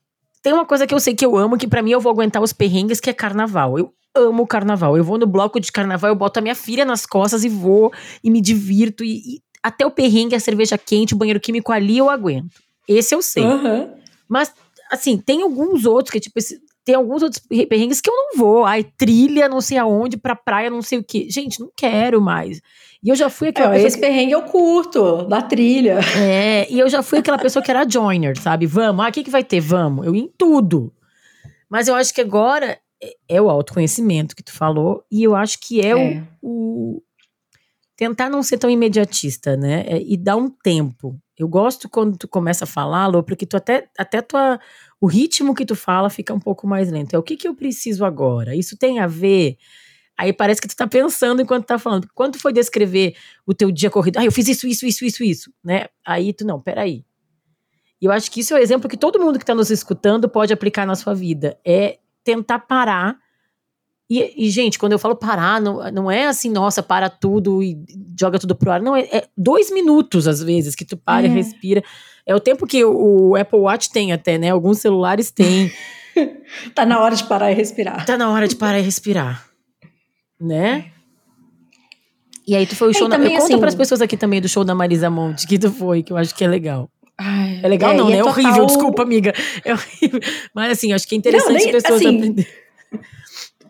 Tem 0.41 0.53
uma 0.53 0.65
coisa 0.65 0.87
que 0.87 0.93
eu 0.93 0.99
sei 0.99 1.13
que 1.13 1.25
eu 1.25 1.37
amo, 1.37 1.57
que 1.57 1.67
para 1.67 1.83
mim 1.83 1.91
eu 1.91 1.99
vou 1.99 2.11
aguentar 2.11 2.41
os 2.41 2.53
perrengues, 2.53 2.99
que 2.99 3.09
é 3.09 3.13
carnaval. 3.13 3.77
Eu 3.77 3.93
amo 4.15 4.47
carnaval. 4.47 4.97
Eu 4.97 5.03
vou 5.03 5.17
no 5.17 5.27
bloco 5.27 5.59
de 5.59 5.71
carnaval, 5.71 6.09
eu 6.09 6.15
boto 6.15 6.39
a 6.39 6.41
minha 6.41 6.55
filha 6.55 6.85
nas 6.85 7.05
costas 7.05 7.43
e 7.43 7.49
vou 7.49 7.91
e 8.23 8.31
me 8.31 8.41
divirto. 8.41 9.03
E, 9.03 9.17
e 9.17 9.41
até 9.61 9.85
o 9.85 9.91
perrengue, 9.91 10.35
a 10.35 10.39
cerveja 10.39 10.77
quente, 10.77 11.13
o 11.13 11.17
banheiro 11.17 11.39
químico 11.39 11.71
ali 11.71 11.97
eu 11.97 12.09
aguento. 12.09 12.68
Esse 12.89 13.13
eu 13.13 13.21
sei. 13.21 13.43
Uhum. 13.43 13.93
Mas, 14.27 14.51
assim, 14.91 15.17
tem 15.17 15.43
alguns 15.43 15.85
outros 15.85 16.11
que, 16.11 16.19
tipo, 16.19 16.39
tem 16.83 16.95
alguns 16.95 17.21
outros 17.21 17.41
perrengues 17.69 18.01
que 18.01 18.09
eu 18.09 18.15
não 18.15 18.35
vou. 18.35 18.65
Ai, 18.65 18.83
trilha, 18.83 19.47
não 19.47 19.61
sei 19.61 19.77
aonde, 19.77 20.17
pra 20.17 20.35
praia, 20.35 20.71
não 20.71 20.81
sei 20.81 20.97
o 20.97 21.03
quê. 21.03 21.27
Gente, 21.29 21.59
não 21.59 21.71
quero 21.77 22.19
mais. 22.19 22.59
E 23.03 23.09
eu 23.09 23.15
já 23.15 23.29
fui 23.29 23.49
aquela 23.49 23.77
é, 23.77 23.83
Esse 23.83 23.97
que... 23.97 24.01
perrengue 24.01 24.31
eu 24.31 24.41
curto, 24.41 25.23
da 25.27 25.41
trilha. 25.41 25.99
É, 26.17 26.67
e 26.69 26.79
eu 26.79 26.89
já 26.89 27.03
fui 27.03 27.19
aquela 27.19 27.37
pessoa 27.37 27.63
que 27.63 27.69
era 27.69 27.87
joiner, 27.87 28.37
sabe? 28.41 28.65
Vamos, 28.65 29.05
ah, 29.05 29.09
o 29.09 29.11
que, 29.11 29.23
que 29.23 29.29
vai 29.29 29.43
ter? 29.43 29.59
Vamos. 29.59 30.05
Eu 30.05 30.15
ia 30.15 30.23
em 30.23 30.33
tudo. 30.35 30.91
Mas 31.69 31.87
eu 31.87 31.93
acho 31.93 32.11
que 32.11 32.21
agora 32.21 32.79
é, 33.01 33.13
é 33.29 33.41
o 33.41 33.49
autoconhecimento 33.49 34.35
que 34.35 34.43
tu 34.43 34.51
falou, 34.51 35.03
e 35.11 35.23
eu 35.23 35.35
acho 35.35 35.59
que 35.59 35.79
é, 35.79 35.91
é. 35.91 36.23
O, 36.41 36.97
o, 36.97 37.03
tentar 37.95 38.29
não 38.29 38.41
ser 38.41 38.57
tão 38.57 38.69
imediatista, 38.69 39.55
né? 39.55 39.85
É, 39.87 40.01
e 40.01 40.17
dar 40.17 40.35
um 40.35 40.49
tempo. 40.49 41.15
Eu 41.39 41.47
gosto 41.47 41.87
quando 41.87 42.17
tu 42.17 42.27
começa 42.27 42.65
a 42.65 42.67
falar, 42.67 43.07
Lô, 43.07 43.23
porque 43.23 43.45
tu 43.45 43.55
até, 43.55 43.87
até 43.97 44.21
tua, 44.21 44.59
o 44.99 45.07
ritmo 45.07 45.55
que 45.55 45.65
tu 45.65 45.73
fala 45.73 46.09
fica 46.09 46.33
um 46.33 46.39
pouco 46.39 46.67
mais 46.67 46.91
lento. 46.91 47.13
É 47.15 47.17
o 47.17 47.23
que, 47.23 47.37
que 47.37 47.47
eu 47.47 47.55
preciso 47.55 48.03
agora? 48.03 48.53
Isso 48.53 48.77
tem 48.77 48.99
a 48.99 49.07
ver. 49.07 49.57
Aí 50.17 50.33
parece 50.33 50.59
que 50.59 50.67
tu 50.67 50.75
tá 50.75 50.85
pensando 50.85 51.41
enquanto 51.41 51.65
tá 51.65 51.79
falando. 51.79 52.09
Quando 52.13 52.33
tu 52.33 52.39
foi 52.39 52.51
descrever 52.51 53.15
o 53.45 53.53
teu 53.53 53.71
dia 53.71 53.89
corrido, 53.89 54.17
ah, 54.17 54.25
eu 54.25 54.33
fiz 54.33 54.49
isso, 54.49 54.67
isso, 54.67 54.85
isso, 54.85 55.05
isso, 55.05 55.23
isso, 55.23 55.53
né? 55.63 55.85
Aí 56.05 56.33
tu, 56.33 56.45
não, 56.45 56.59
peraí. 56.59 57.05
E 58.01 58.05
eu 58.05 58.11
acho 58.11 58.29
que 58.29 58.41
isso 58.41 58.53
é 58.53 58.59
o 58.59 58.61
exemplo 58.61 58.89
que 58.89 58.97
todo 58.97 59.17
mundo 59.17 59.39
que 59.39 59.43
está 59.43 59.55
nos 59.55 59.71
escutando 59.71 60.27
pode 60.27 60.51
aplicar 60.51 60.85
na 60.85 60.95
sua 60.95 61.13
vida. 61.13 61.57
É 61.65 61.99
tentar 62.21 62.59
parar. 62.59 63.17
E, 64.09 64.47
e, 64.47 64.49
gente, 64.49 64.79
quando 64.79 64.93
eu 64.93 64.99
falo 64.99 65.15
parar, 65.15 65.61
não, 65.61 65.91
não 65.91 66.11
é 66.11 66.25
assim, 66.25 66.49
nossa, 66.49 66.81
para 66.81 67.09
tudo 67.09 67.61
e 67.61 67.77
joga 68.19 68.39
tudo 68.39 68.55
pro 68.55 68.71
ar. 68.71 68.81
Não, 68.81 68.95
é, 68.95 69.01
é 69.01 69.27
dois 69.37 69.71
minutos, 69.71 70.27
às 70.27 70.41
vezes, 70.41 70.73
que 70.73 70.83
tu 70.83 70.97
para 70.97 71.27
é. 71.27 71.29
e 71.29 71.33
respira. 71.33 71.83
É 72.25 72.33
o 72.33 72.39
tempo 72.39 72.65
que 72.65 72.83
o, 72.83 73.29
o 73.29 73.35
Apple 73.35 73.59
Watch 73.59 73.91
tem 73.91 74.11
até, 74.11 74.39
né? 74.39 74.49
Alguns 74.49 74.79
celulares 74.79 75.29
têm. 75.29 75.71
tá 76.73 76.87
na 76.87 76.99
hora 76.99 77.15
de 77.15 77.23
parar 77.25 77.51
e 77.51 77.53
respirar. 77.53 78.03
Tá 78.03 78.17
na 78.17 78.31
hora 78.31 78.47
de 78.47 78.55
parar 78.55 78.79
e 78.79 78.81
respirar. 78.81 79.45
Né? 80.41 80.91
E 82.47 82.55
aí 82.55 82.65
tu 82.65 82.75
foi 82.75 82.89
o 82.89 82.93
show. 82.93 83.05
É, 83.05 83.09
na... 83.09 83.17
Eu 83.17 83.37
assim, 83.37 83.53
conta 83.53 83.57
pras 83.59 83.75
pessoas 83.75 84.01
aqui 84.01 84.17
também 84.17 84.41
do 84.41 84.49
show 84.49 84.63
da 84.63 84.73
Marisa 84.73 85.07
Monte, 85.07 85.45
que 85.45 85.59
tu 85.59 85.71
foi, 85.71 86.01
que 86.01 86.11
eu 86.11 86.17
acho 86.17 86.33
que 86.33 86.43
é 86.43 86.47
legal. 86.47 86.89
Ai, 87.15 87.59
é 87.61 87.67
legal, 87.67 87.91
é, 87.91 87.97
não, 87.97 88.09
né? 88.09 88.15
É, 88.15 88.19
é 88.19 88.23
total... 88.23 88.43
horrível, 88.43 88.65
desculpa, 88.65 89.03
amiga. 89.03 89.33
É 89.63 89.73
horrível. 89.73 90.19
Mas 90.55 90.71
assim, 90.71 90.91
acho 90.93 91.07
que 91.07 91.13
é 91.13 91.17
interessante 91.19 91.47
não, 91.47 91.53
nem, 91.53 91.65
as 91.65 91.71
pessoas 91.71 92.01
assim, 92.01 92.17
aprenderem. 92.17 92.47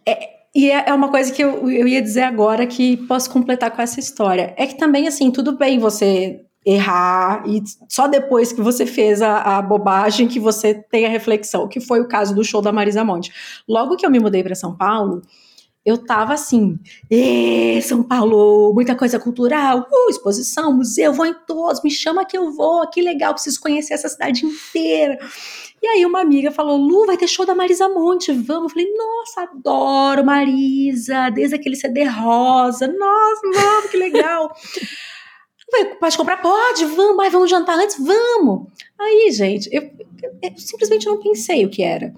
É, 0.10 0.30
e 0.56 0.72
é, 0.72 0.90
é 0.90 0.94
uma 0.94 1.10
coisa 1.10 1.32
que 1.32 1.44
eu, 1.44 1.70
eu 1.70 1.88
ia 1.88 2.02
dizer 2.02 2.24
agora 2.24 2.66
que 2.66 2.98
posso 3.08 3.30
completar 3.30 3.72
com 3.72 3.82
essa 3.82 4.00
história. 4.00 4.54
É 4.58 4.66
que 4.66 4.78
também, 4.78 5.08
assim, 5.08 5.32
tudo 5.32 5.58
bem 5.58 5.80
você 5.80 6.42
errar 6.66 7.44
e 7.48 7.64
só 7.88 8.08
depois 8.08 8.52
que 8.52 8.62
você 8.62 8.86
fez 8.86 9.22
a, 9.22 9.58
a, 9.58 9.62
bobagem 9.62 10.28
que 10.28 10.40
você 10.40 10.74
tem 10.74 11.06
a 11.06 11.10
reflexão, 11.10 11.68
que 11.68 11.80
foi 11.80 12.02
o 12.02 12.08
caso 12.08 12.36
do 12.36 12.44
show 12.44 12.62
da 12.62 12.72
Marisa 12.72 13.04
Monte. 13.04 13.32
Logo 13.68 13.96
que 13.96 14.06
eu 14.06 14.12
me 14.12 14.20
mudei 14.20 14.44
para 14.44 14.56
São 14.56 14.76
Paulo, 14.76 15.22
eu 15.86 15.98
tava 15.98 16.34
assim, 16.34 16.78
São 17.82 18.04
Paulo, 18.04 18.74
muita 18.74 18.96
coisa 18.96 19.18
cultural, 19.18 19.88
uh, 19.90 20.10
exposição, 20.10 20.76
museu, 20.76 21.14
vou 21.14 21.26
em 21.26 21.34
todos, 21.48 21.82
me 21.82 21.90
chama 21.90 22.26
que 22.26 22.38
eu 22.38 22.52
vou, 22.52 22.88
que 22.90 23.02
legal, 23.02 23.34
preciso 23.34 23.60
conhecer 23.62 23.94
essa 23.94 24.10
cidade 24.10 24.46
inteira. 24.46 25.18
E 25.82 25.88
aí 25.88 26.06
uma 26.06 26.22
amiga 26.22 26.52
falou, 26.52 26.78
Lu, 26.78 27.06
vai 27.06 27.18
ter 27.18 27.28
show 27.28 27.46
da 27.46 27.56
Marisa 27.56 27.88
Monte, 27.88 28.32
vamos? 28.32 28.64
Eu 28.64 28.70
falei, 28.70 28.94
nossa, 28.94 29.42
adoro 29.44 30.26
Marisa, 30.26 31.30
desde 31.30 31.56
aquele 31.56 31.76
CD 31.76 32.04
rosa, 32.04 32.88
nossa, 32.88 33.42
vamos, 33.54 33.90
que 33.90 33.98
legal. 33.98 34.54
Pode 36.00 36.18
comprar? 36.18 36.38
Pode, 36.38 36.86
vamos, 36.86 37.16
mas 37.16 37.32
vamos 37.32 37.50
jantar 37.50 37.78
antes? 37.78 37.98
Vamos. 37.98 38.68
Aí, 39.00 39.32
gente, 39.32 39.70
eu, 39.72 39.84
eu, 40.24 40.32
eu 40.42 40.58
simplesmente 40.58 41.06
não 41.06 41.20
pensei 41.20 41.66
o 41.66 41.70
que 41.70 41.84
era. 41.84 42.14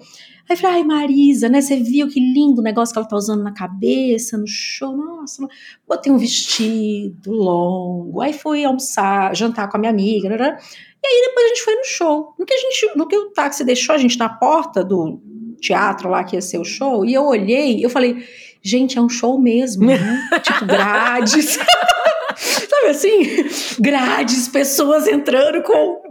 Aí 0.48 0.56
falei, 0.56 0.76
ai, 0.76 0.84
Marisa, 0.84 1.48
né? 1.48 1.60
Você 1.60 1.76
viu 1.76 2.08
que 2.08 2.18
lindo 2.18 2.60
o 2.60 2.64
negócio 2.64 2.92
que 2.92 2.98
ela 2.98 3.08
tá 3.08 3.16
usando 3.16 3.42
na 3.42 3.52
cabeça, 3.52 4.36
no 4.36 4.46
show. 4.46 4.96
Nossa, 4.96 5.46
botei 5.86 6.12
um 6.12 6.18
vestido 6.18 7.30
longo. 7.30 8.20
Aí 8.20 8.32
fui 8.32 8.64
almoçar, 8.64 9.34
jantar 9.36 9.68
com 9.70 9.76
a 9.76 9.80
minha 9.80 9.92
amiga. 9.92 10.28
Né? 10.28 10.58
E 11.04 11.06
aí 11.06 11.26
depois 11.26 11.46
a 11.46 11.48
gente 11.48 11.62
foi 11.62 11.74
no 11.74 11.84
show. 11.84 12.34
No 12.38 12.46
que, 12.46 12.54
a 12.54 12.58
gente, 12.58 12.90
no 12.96 13.08
que 13.08 13.16
o 13.16 13.30
táxi 13.30 13.64
deixou 13.64 13.94
a 13.94 13.98
gente 13.98 14.18
na 14.18 14.28
porta 14.28 14.84
do 14.84 15.20
teatro 15.60 16.08
lá 16.08 16.22
que 16.24 16.36
ia 16.36 16.42
ser 16.42 16.58
o 16.58 16.64
show, 16.64 17.04
e 17.04 17.14
eu 17.14 17.24
olhei, 17.24 17.84
eu 17.84 17.90
falei, 17.90 18.24
gente, 18.62 18.98
é 18.98 19.00
um 19.00 19.08
show 19.08 19.40
mesmo, 19.40 19.86
né? 19.86 20.28
tipo, 20.42 20.64
grades. 20.66 21.58
Sabe 22.36 22.88
assim? 22.88 23.80
Grades, 23.80 24.48
pessoas 24.48 25.06
entrando 25.06 25.62
com 25.62 26.02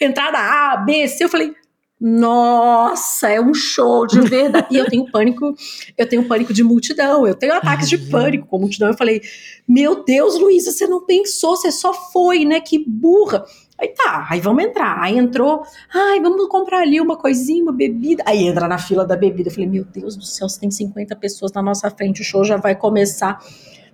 entrada 0.00 0.38
A, 0.38 0.76
B, 0.78 1.06
C. 1.08 1.24
Eu 1.24 1.28
falei, 1.28 1.52
nossa, 2.00 3.28
é 3.28 3.40
um 3.40 3.52
show 3.52 4.06
de 4.06 4.20
verdade. 4.20 4.68
e 4.70 4.76
eu 4.76 4.86
tenho 4.86 5.10
pânico, 5.10 5.54
eu 5.96 6.08
tenho 6.08 6.28
pânico 6.28 6.52
de 6.52 6.62
multidão, 6.62 7.26
eu 7.26 7.34
tenho 7.34 7.52
ataques 7.54 7.88
de 7.88 7.98
pânico 7.98 8.46
com 8.46 8.58
multidão. 8.58 8.88
Eu 8.88 8.96
falei, 8.96 9.20
meu 9.66 10.04
Deus, 10.04 10.38
Luísa, 10.38 10.70
você 10.70 10.86
não 10.86 11.04
pensou, 11.04 11.56
você 11.56 11.72
só 11.72 11.92
foi, 11.92 12.44
né? 12.44 12.60
Que 12.60 12.78
burra. 12.86 13.44
Aí 13.80 13.88
tá, 13.88 14.26
aí 14.28 14.40
vamos 14.40 14.64
entrar. 14.64 15.00
Aí 15.00 15.16
entrou, 15.16 15.62
ai, 15.94 16.20
vamos 16.20 16.48
comprar 16.48 16.80
ali 16.80 17.00
uma 17.00 17.16
coisinha, 17.16 17.62
uma 17.62 17.72
bebida. 17.72 18.24
Aí 18.26 18.44
entra 18.44 18.66
na 18.66 18.78
fila 18.78 19.06
da 19.06 19.16
bebida. 19.16 19.48
Eu 19.48 19.52
falei, 19.52 19.68
meu 19.68 19.84
Deus 19.84 20.16
do 20.16 20.24
céu, 20.24 20.48
se 20.48 20.58
tem 20.58 20.70
50 20.70 21.14
pessoas 21.16 21.52
na 21.52 21.62
nossa 21.62 21.88
frente, 21.90 22.20
o 22.20 22.24
show 22.24 22.44
já 22.44 22.56
vai 22.56 22.74
começar. 22.74 23.38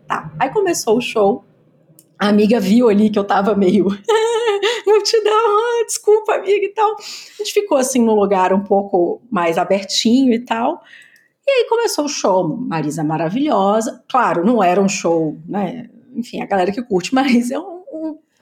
Tá, 0.06 0.32
aí 0.38 0.50
começou 0.50 0.96
o 0.96 1.00
show. 1.02 1.44
A 2.18 2.28
amiga 2.28 2.58
viu 2.60 2.88
ali 2.88 3.10
que 3.10 3.18
eu 3.18 3.24
tava 3.24 3.54
meio 3.54 3.86
multidão, 4.86 5.32
ah, 5.32 5.84
desculpa, 5.84 6.34
amiga 6.34 6.64
e 6.64 6.72
tal. 6.72 6.92
A 6.92 7.42
gente 7.42 7.52
ficou 7.52 7.76
assim 7.76 8.02
num 8.02 8.14
lugar 8.14 8.52
um 8.52 8.62
pouco 8.62 9.20
mais 9.30 9.58
abertinho 9.58 10.32
e 10.32 10.38
tal. 10.38 10.80
E 11.46 11.50
aí 11.50 11.68
começou 11.68 12.06
o 12.06 12.08
show, 12.08 12.48
Marisa 12.56 13.04
maravilhosa. 13.04 14.02
Claro, 14.08 14.46
não 14.46 14.62
era 14.62 14.80
um 14.80 14.88
show, 14.88 15.36
né? 15.46 15.90
Enfim, 16.14 16.40
a 16.40 16.46
galera 16.46 16.72
que 16.72 16.82
curte 16.82 17.14
Marisa 17.14 17.56
é 17.56 17.58
um 17.58 17.73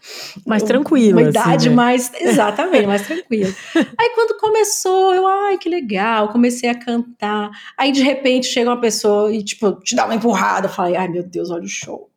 mais 0.46 0.62
tranquilo. 0.62 1.18
Uma 1.18 1.28
assim, 1.28 1.30
idade 1.30 1.68
né? 1.68 1.74
mais. 1.74 2.12
Exatamente, 2.20 2.86
mais 2.86 3.06
tranquila. 3.06 3.52
Aí 3.74 4.10
quando 4.14 4.38
começou, 4.38 5.14
eu, 5.14 5.26
ai, 5.26 5.58
que 5.58 5.68
legal, 5.68 6.28
comecei 6.28 6.68
a 6.68 6.74
cantar. 6.74 7.50
Aí 7.76 7.92
de 7.92 8.02
repente 8.02 8.46
chega 8.46 8.70
uma 8.70 8.80
pessoa 8.80 9.32
e, 9.32 9.42
tipo, 9.42 9.72
te 9.80 9.94
dá 9.94 10.04
uma 10.04 10.14
empurrada. 10.14 10.66
Eu 10.66 10.72
falei, 10.72 10.96
ai 10.96 11.08
meu 11.08 11.22
Deus, 11.22 11.50
olha 11.50 11.64
o 11.64 11.68
show. 11.68 12.10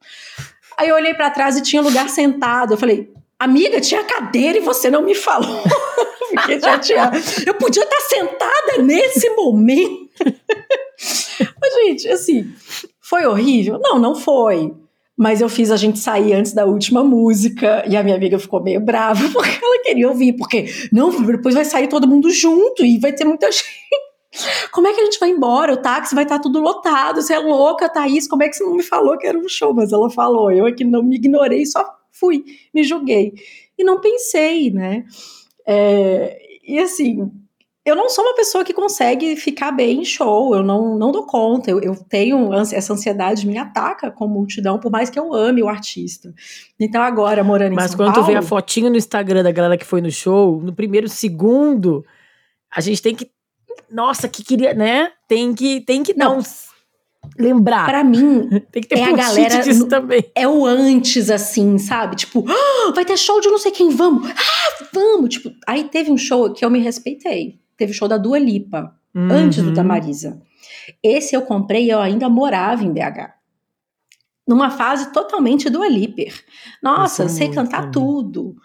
Aí 0.77 0.89
eu 0.89 0.95
olhei 0.95 1.13
para 1.13 1.29
trás 1.29 1.57
e 1.57 1.61
tinha 1.61 1.81
lugar 1.81 2.09
sentado. 2.09 2.73
Eu 2.73 2.77
falei, 2.77 3.11
amiga, 3.39 3.79
tinha 3.79 4.03
cadeira 4.03 4.57
e 4.57 4.61
você 4.61 4.89
não 4.89 5.01
me 5.01 5.15
falou. 5.15 5.63
Porque 6.31 6.59
já 6.59 6.77
tinha. 6.79 7.11
Eu 7.45 7.53
podia 7.53 7.83
estar 7.83 8.01
sentada 8.01 8.81
nesse 8.81 9.29
momento. 9.29 10.09
Mas, 11.61 11.73
gente, 11.75 12.09
assim, 12.09 12.53
foi 12.99 13.25
horrível? 13.25 13.79
Não, 13.81 13.99
não 13.99 14.15
foi. 14.15 14.73
Mas 15.17 15.39
eu 15.39 15.47
fiz 15.47 15.71
a 15.71 15.77
gente 15.77 15.97
sair 15.99 16.33
antes 16.33 16.53
da 16.53 16.65
última 16.65 17.03
música 17.03 17.83
e 17.87 17.95
a 17.95 18.03
minha 18.03 18.15
amiga 18.15 18.37
ficou 18.37 18.61
meio 18.61 18.81
brava 18.81 19.27
porque 19.31 19.63
ela 19.63 19.81
queria 19.81 20.09
ouvir, 20.09 20.33
porque 20.33 20.65
não, 20.91 21.21
depois 21.23 21.55
vai 21.55 21.65
sair 21.65 21.87
todo 21.87 22.07
mundo 22.07 22.29
junto 22.29 22.83
e 22.83 22.99
vai 22.99 23.13
ter 23.13 23.25
muita 23.25 23.49
gente. 23.51 23.65
Como 24.71 24.87
é 24.87 24.93
que 24.93 24.99
a 24.99 25.05
gente 25.05 25.19
vai 25.19 25.29
embora? 25.29 25.73
O 25.73 25.77
táxi 25.77 26.13
vai 26.13 26.25
estar 26.25 26.39
tudo 26.39 26.59
lotado. 26.59 27.21
Você 27.21 27.33
é 27.33 27.39
louca, 27.39 27.87
Thaís? 27.87 28.27
Como 28.27 28.43
é 28.43 28.49
que 28.49 28.55
você 28.55 28.65
não 28.65 28.75
me 28.75 28.83
falou 28.83 29.17
que 29.17 29.25
era 29.25 29.37
um 29.37 29.47
show? 29.47 29.73
Mas 29.73 29.93
ela 29.93 30.09
falou. 30.09 30.51
Eu 30.51 30.65
aqui 30.65 30.83
não 30.83 31.01
me 31.01 31.15
ignorei, 31.15 31.65
só 31.65 31.85
fui, 32.11 32.43
me 32.73 32.83
julguei. 32.83 33.33
E 33.77 33.83
não 33.83 34.01
pensei, 34.01 34.71
né? 34.71 35.05
É, 35.65 36.37
e 36.67 36.79
assim, 36.79 37.31
eu 37.85 37.95
não 37.95 38.09
sou 38.09 38.23
uma 38.25 38.33
pessoa 38.33 38.63
que 38.65 38.73
consegue 38.73 39.35
ficar 39.35 39.71
bem 39.71 40.01
em 40.01 40.05
show, 40.05 40.55
eu 40.55 40.63
não, 40.63 40.97
não 40.97 41.11
dou 41.11 41.25
conta, 41.27 41.69
eu, 41.69 41.79
eu 41.79 41.95
tenho 41.95 42.51
essa 42.53 42.91
ansiedade, 42.93 43.45
me 43.45 43.57
ataca 43.57 44.09
com 44.09 44.27
multidão, 44.27 44.79
por 44.79 44.91
mais 44.91 45.09
que 45.09 45.19
eu 45.19 45.33
ame 45.33 45.61
o 45.61 45.69
artista. 45.69 46.33
Então 46.79 47.01
agora, 47.01 47.43
morando 47.43 47.73
em 47.73 47.75
Mas 47.75 47.91
São 47.91 47.97
quando 47.99 48.13
Paulo... 48.13 48.27
tu 48.27 48.31
vê 48.31 48.37
a 48.37 48.41
fotinho 48.41 48.89
no 48.89 48.97
Instagram 48.97 49.43
da 49.43 49.51
galera 49.51 49.77
que 49.77 49.85
foi 49.85 50.01
no 50.01 50.09
show, 50.09 50.59
no 50.61 50.73
primeiro 50.73 51.07
segundo, 51.07 52.03
a 52.75 52.81
gente 52.81 53.01
tem 53.01 53.13
que 53.15 53.29
nossa, 53.91 54.27
que 54.27 54.43
queria, 54.43 54.73
né? 54.73 55.11
Tem 55.27 55.53
que, 55.53 55.79
tem 55.81 56.01
que 56.01 56.13
não. 56.17 56.39
dar 56.39 56.43
lembrar. 57.37 57.85
Pra 57.85 58.03
mim, 58.03 58.47
Tem 58.71 58.81
que 58.81 58.87
ter 58.89 58.97
é 58.99 59.03
a 59.03 59.09
post-it 59.09 59.35
galera 59.49 59.63
disso 59.63 59.79
no- 59.81 59.87
também. 59.89 60.31
é 60.33 60.47
o 60.47 60.65
antes, 60.65 61.29
assim, 61.29 61.77
sabe? 61.77 62.15
Tipo, 62.15 62.45
"Ah, 62.47 62.91
vai 62.93 63.05
ter 63.05 63.17
show 63.17 63.39
de 63.41 63.47
não 63.47 63.57
sei 63.59 63.71
quem, 63.71 63.89
vamos! 63.89 64.29
Ah, 64.29 64.85
vamos! 64.93 65.29
Tipo, 65.29 65.51
aí 65.67 65.83
teve 65.85 66.11
um 66.11 66.17
show 66.17 66.51
que 66.53 66.63
eu 66.65 66.69
me 66.69 66.79
respeitei. 66.79 67.59
Teve 67.77 67.93
show 67.93 68.07
da 68.07 68.17
Dua 68.17 68.39
Lipa, 68.39 68.95
antes 69.15 69.61
do 69.61 69.69
Uhum. 69.69 69.73
da 69.73 69.83
Marisa. 69.83 70.41
Esse 71.03 71.35
eu 71.35 71.41
comprei 71.41 71.85
e 71.85 71.89
eu 71.89 71.99
ainda 71.99 72.27
morava 72.29 72.83
em 72.83 72.91
BH. 72.91 73.33
Numa 74.47 74.69
fase 74.69 75.11
totalmente 75.11 75.69
Dua 75.69 75.87
Liper. 75.87 76.33
Nossa, 76.81 77.23
Eu 77.23 77.29
sei 77.29 77.49
cantar 77.49 77.89
tudo. 77.91 78.55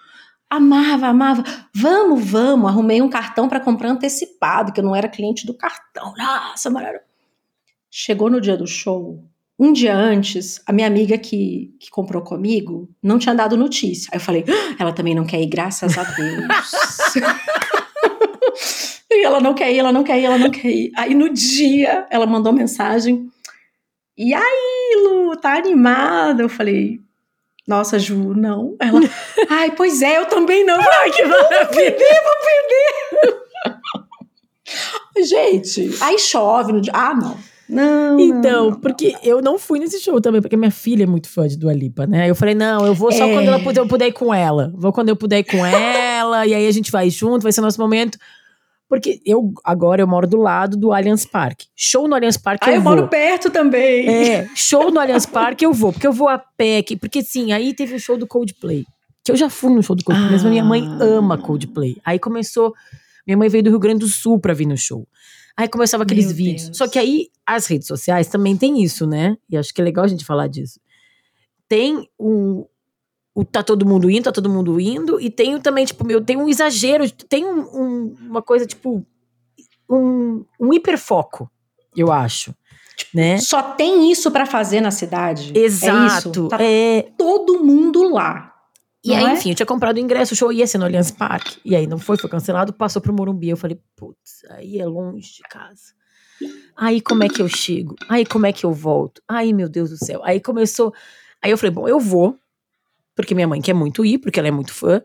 Amava, 0.49 1.07
amava. 1.07 1.43
Vamos, 1.75 2.25
vamos. 2.29 2.69
Arrumei 2.69 3.01
um 3.01 3.09
cartão 3.09 3.49
para 3.49 3.61
comprar 3.61 3.89
antecipado, 3.91 4.73
que 4.73 4.81
eu 4.81 4.85
não 4.85 4.95
era 4.97 5.09
cliente 5.09 5.47
do 5.47 5.55
cartão. 5.55 6.13
Nossa, 6.19 6.69
maravilha. 6.69 7.03
Chegou 7.91 8.29
no 8.29 8.41
dia 8.41 8.57
do 8.57 8.67
show, 8.67 9.25
um 9.59 9.73
dia 9.73 9.95
antes, 9.97 10.61
a 10.67 10.73
minha 10.73 10.87
amiga 10.87 11.17
que, 11.19 11.75
que 11.81 11.89
comprou 11.91 12.23
comigo 12.23 12.89
não 13.03 13.19
tinha 13.19 13.35
dado 13.35 13.57
notícia. 13.57 14.09
Aí 14.13 14.17
eu 14.19 14.21
falei, 14.23 14.45
"Ah, 14.49 14.77
ela 14.79 14.93
também 14.93 15.15
não 15.15 15.25
quer 15.25 15.41
ir, 15.41 15.47
graças 15.47 15.97
a 15.99 16.03
Deus. 16.05 16.73
e 19.21 19.25
ela 19.25 19.41
não 19.41 19.55
quer 19.55 19.73
ir, 19.73 19.79
ela 19.79 19.93
não 19.93 20.05
quer 20.05 20.19
ir, 20.21 20.25
ela 20.25 20.39
não 20.39 20.51
quer 20.51 20.69
ir. 20.69 20.93
Aí 20.97 21.15
no 21.15 21.29
dia, 21.29 22.07
ela 22.11 22.27
mandou 22.27 22.53
mensagem. 22.53 23.29
E 24.17 24.35
aí, 24.35 25.03
Lu, 25.03 25.37
tá 25.37 25.57
animada? 25.57 26.43
Eu 26.43 26.49
falei, 26.49 27.01
nossa, 27.67 27.99
Ju, 27.99 28.35
não. 28.35 28.77
Ela, 28.81 29.01
ai, 29.49 29.71
pois 29.73 30.03
é, 30.03 30.19
eu 30.19 30.27
também 30.27 30.65
não. 30.65 30.79
Ai, 30.79 31.11
que 31.11 31.25
maravilha, 31.25 31.97
vou 32.25 32.37
perder. 32.45 33.41
Gente, 35.25 35.91
aí 36.01 36.19
chove 36.19 36.73
no 36.73 36.81
dia. 36.81 36.93
Ah, 36.95 37.15
não. 37.15 37.37
Não. 37.69 38.19
Então, 38.19 38.65
não, 38.65 38.71
não, 38.71 38.81
porque 38.81 39.15
eu 39.23 39.41
não 39.41 39.57
fui 39.57 39.79
nesse 39.79 40.01
show 40.01 40.21
também, 40.21 40.43
porque 40.43 40.57
minha 40.57 40.73
filha 40.73 41.05
é 41.05 41.07
muito 41.07 41.29
fã 41.29 41.47
de 41.47 41.57
Dua 41.57 41.73
Lipa, 41.73 42.05
né? 42.05 42.29
Eu 42.29 42.35
falei, 42.35 42.55
não, 42.55 42.85
eu 42.85 42.93
vou 42.93 43.13
só 43.13 43.25
É. 43.25 43.33
quando 43.33 43.47
ela 43.47 43.61
puder, 43.61 43.81
eu 43.81 43.87
puder 43.87 44.09
ir 44.09 44.13
com 44.13 44.35
ela. 44.35 44.73
Vou 44.75 44.93
quando 44.93 45.09
eu 45.09 45.17
puder 45.17 45.39
ir 45.39 45.45
com 45.45 45.65
ela, 45.65 46.45
e 46.47 46.53
aí 46.53 46.67
a 46.67 46.71
gente 46.73 46.91
vai 46.91 47.09
junto, 47.11 47.45
vai 47.45 47.53
ser 47.53 47.61
nosso 47.61 47.81
momento. 47.81 48.19
Porque 48.91 49.21
eu, 49.25 49.53
agora, 49.65 50.03
eu 50.03 50.07
moro 50.07 50.27
do 50.27 50.37
lado 50.37 50.77
do 50.77 50.93
Allianz 50.93 51.25
Parque. 51.25 51.67
Show 51.77 52.07
no 52.09 52.15
Allianz 52.17 52.37
Parque 52.37 52.69
Ah, 52.69 52.73
eu, 52.73 52.77
eu 52.77 52.83
vou. 52.83 52.97
moro 52.97 53.09
perto 53.09 53.49
também. 53.49 54.07
É, 54.09 54.49
show 54.55 54.91
no 54.91 54.99
Allianz 55.01 55.25
Parque 55.25 55.65
eu 55.65 55.73
vou, 55.73 55.93
porque 55.93 56.07
eu 56.09 56.13
vou 56.13 56.29
a 56.29 56.37
pé, 56.39 56.83
que- 56.83 56.97
porque 56.97 57.23
sim, 57.23 57.53
aí 57.53 57.73
teve 57.73 57.95
o 57.95 58.01
show 58.01 58.19
do 58.19 58.27
Coldplay. 58.27 58.85
Que 59.25 59.31
eu 59.31 59.37
já 59.37 59.49
fui 59.49 59.73
no 59.73 59.81
show 59.83 59.95
do 59.95 60.03
Coldplay, 60.03 60.33
mas 60.33 60.45
a 60.45 60.51
minha 60.51 60.65
mãe 60.65 60.83
Ah. 60.85 61.05
ama 61.05 61.39
Coldplay. 61.39 61.99
Aí 62.05 62.19
começou, 62.19 62.75
minha 63.25 63.37
mãe 63.37 63.49
veio 63.49 63.63
do 63.63 63.71
Rio 63.71 63.79
Grande 63.79 64.01
do 64.01 64.09
Sul 64.09 64.41
pra 64.41 64.53
vir 64.53 64.67
no 64.67 64.77
show. 64.77 65.07
Aí 65.57 65.69
começava 65.69 66.03
aqueles 66.03 66.27
Meu 66.27 66.35
vídeos. 66.35 66.65
Deus. 66.65 66.77
Só 66.77 66.89
que 66.89 66.99
aí 66.99 67.29
as 67.47 67.67
redes 67.69 67.87
sociais 67.87 68.27
também 68.27 68.57
tem 68.57 68.83
isso, 68.83 69.07
né? 69.07 69.37
E 69.49 69.57
acho 69.57 69.73
que 69.73 69.81
é 69.81 69.85
legal 69.85 70.05
a 70.05 70.09
gente 70.09 70.25
falar 70.25 70.49
disso. 70.49 70.81
Tem 71.69 72.09
o, 72.19 72.67
o 73.41 73.45
tá 73.45 73.63
todo 73.63 73.87
mundo 73.87 74.11
indo, 74.11 74.25
tá 74.25 74.33
todo 74.33 74.49
mundo 74.51 74.79
indo, 74.81 75.21
e 75.21 75.31
tem 75.31 75.59
também, 75.61 75.85
tipo, 75.85 76.05
meu, 76.07 76.21
tem 76.25 76.37
um 76.37 76.49
exagero, 76.49 77.11
tem 77.11 77.45
um- 77.45 77.61
um- 77.61 78.17
uma 78.29 78.43
coisa, 78.43 78.67
tipo, 78.67 79.05
um, 79.89 80.45
um 80.61 80.73
hiperfoco, 80.73 81.51
eu 81.97 82.11
acho. 82.13 82.55
né? 83.15 83.39
Só 83.39 83.63
tem 83.63 84.13
isso 84.13 84.31
pra 84.31 84.45
fazer 84.45 84.81
na 84.83 84.91
cidade. 84.91 85.53
É 85.57 85.61
Exato. 85.61 86.29
isso. 86.31 86.49
Tá 86.49 86.59
é, 86.61 87.09
todo 87.17 87.65
mundo 87.65 88.13
lá. 88.13 88.53
E 89.03 89.15
aí, 89.15 89.25
é? 89.25 89.33
enfim, 89.33 89.49
eu 89.51 89.55
tinha 89.55 89.65
comprado 89.67 89.97
o 89.97 90.01
ingresso, 90.01 90.35
o 90.35 90.37
show 90.37 90.53
ia 90.53 90.67
ser 90.67 90.77
no 90.77 90.85
Allianz 90.85 91.11
Parque. 91.11 91.59
E 91.65 91.75
aí 91.75 91.87
não 91.87 91.97
foi, 91.99 92.19
foi 92.19 92.29
cancelado, 92.29 92.75
passou 92.75 93.01
pro 93.01 93.13
Morumbi. 93.15 93.49
Eu 93.49 93.57
falei, 93.57 93.81
putz, 93.97 94.43
aí 94.51 94.79
é 94.79 94.85
longe 94.87 95.33
de 95.33 95.43
casa. 95.49 95.95
Aí 96.77 97.01
como 97.01 97.25
é 97.25 97.29
que 97.31 97.41
eu 97.41 97.49
chego? 97.49 97.97
Aí 98.07 98.27
como 98.27 98.45
é 98.45 98.53
que 98.53 98.65
eu 98.67 98.73
volto? 98.73 99.23
Ai, 99.27 99.51
meu 99.55 99.69
Deus 99.69 99.89
do 99.89 99.97
céu. 99.97 100.21
Aí 100.23 100.39
começou. 100.39 100.93
Aí 101.43 101.51
eu 101.51 101.57
falei, 101.57 101.71
bom, 101.75 101.89
eu 101.89 101.99
vou, 101.99 102.37
porque 103.15 103.35
minha 103.35 103.49
mãe 103.49 103.61
quer 103.61 103.75
muito 103.75 104.05
ir, 104.05 104.19
porque 104.19 104.39
ela 104.39 104.49
é 104.49 104.53
muito 104.53 104.73
fã. 104.73 105.03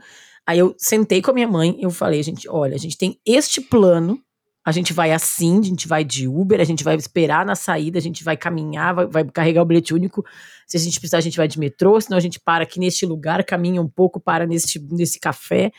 Aí 0.48 0.60
eu 0.60 0.76
sentei 0.78 1.22
com 1.22 1.32
a 1.32 1.34
minha 1.34 1.48
mãe, 1.48 1.78
eu 1.80 1.89
falei, 1.89 2.22
gente, 2.22 2.48
olha, 2.50 2.76
a 2.76 2.80
gente 2.80 2.98
tem 2.98 3.20
este 3.26 3.60
plano. 3.62 4.20
A 4.68 4.72
gente 4.72 4.94
vai 4.94 5.12
assim, 5.12 5.60
a 5.60 5.63
gente 5.63 5.88
vai 5.88 6.04
de 6.04 6.28
Uber, 6.28 6.60
a 6.60 6.63
gente 6.63 6.84
vai 6.84 6.96
esperar 6.96 7.46
na 7.46 7.56
saída, 7.56 8.00
a 8.00 8.02
gente 8.02 8.24
vai 8.24 8.36
caminhar, 8.36 8.96
vai, 8.96 9.06
vai 9.06 9.24
carregar 9.24 9.62
o 9.62 9.65
bilhete 9.65 9.94
único. 9.94 10.26
Se 10.65 10.76
a 10.76 10.80
gente 10.80 11.00
precisar, 11.00 11.20
a 11.20 11.22
gente 11.22 11.38
vai 11.38 11.48
de 11.48 11.60
metrô, 11.60 12.02
senão 12.02 12.18
a 12.18 12.20
gente 12.22 12.39
para 12.39 12.63
aqui 12.63 12.80
neste 12.80 13.06
lugar, 13.06 13.44
caminha 13.44 13.80
um 13.80 13.88
pouco, 13.88 14.20
para 14.20 14.48
nesse, 14.48 14.80
nesse 14.91 15.20
café. 15.20 15.72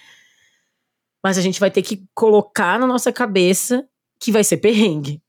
Mas 1.22 1.36
a 1.36 1.40
gente 1.42 1.58
vai 1.58 1.70
ter 1.70 1.82
que 1.82 2.04
colocar 2.14 2.78
na 2.78 2.86
nossa 2.86 3.12
cabeça 3.12 3.84
que 4.20 4.30
vai 4.30 4.44
ser 4.44 4.58
perrengue. 4.58 5.20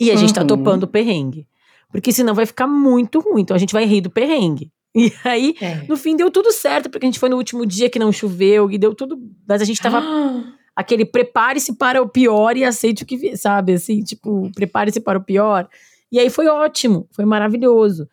E 0.00 0.10
a 0.10 0.16
gente 0.16 0.34
tá 0.34 0.40
Uhum. 0.40 0.46
topando 0.48 0.82
o 0.82 0.88
perrengue. 0.88 1.46
Porque 1.92 2.12
senão 2.12 2.34
vai 2.34 2.44
ficar 2.44 2.66
muito 2.66 3.20
ruim. 3.20 3.42
Então 3.42 3.54
a 3.54 3.58
gente 3.60 3.72
vai 3.72 3.84
rir 3.84 4.00
do 4.00 4.10
perrengue. 4.10 4.72
E 5.04 5.12
aí, 5.24 5.54
É. 5.60 5.84
no 5.86 5.96
fim, 5.96 6.16
deu 6.16 6.30
tudo 6.30 6.50
certo, 6.50 6.88
porque 6.88 7.04
a 7.04 7.08
gente 7.08 7.18
foi 7.18 7.28
no 7.28 7.36
último 7.36 7.66
dia 7.66 7.90
que 7.90 7.98
não 7.98 8.10
choveu, 8.10 8.70
e 8.70 8.78
deu 8.78 8.94
tudo. 8.94 9.18
Mas 9.46 9.60
a 9.60 9.64
gente 9.66 9.80
tava 9.82 9.98
Ah, 9.98 10.54
aquele 10.74 11.04
prepare-se 11.04 11.74
para 11.76 12.00
o 12.02 12.08
pior 12.08 12.56
e 12.56 12.64
aceite 12.64 13.02
o 13.02 13.06
que 13.06 13.16
vier, 13.16 13.36
sabe? 13.36 13.74
Assim, 13.74 14.02
tipo, 14.02 14.50
prepare-se 14.54 15.00
para 15.00 15.18
o 15.18 15.22
pior. 15.24 15.68
E 16.10 16.18
aí 16.18 16.30
foi 16.30 16.46
ótimo, 16.48 17.06
foi 17.12 17.24
maravilhoso. 17.26 18.08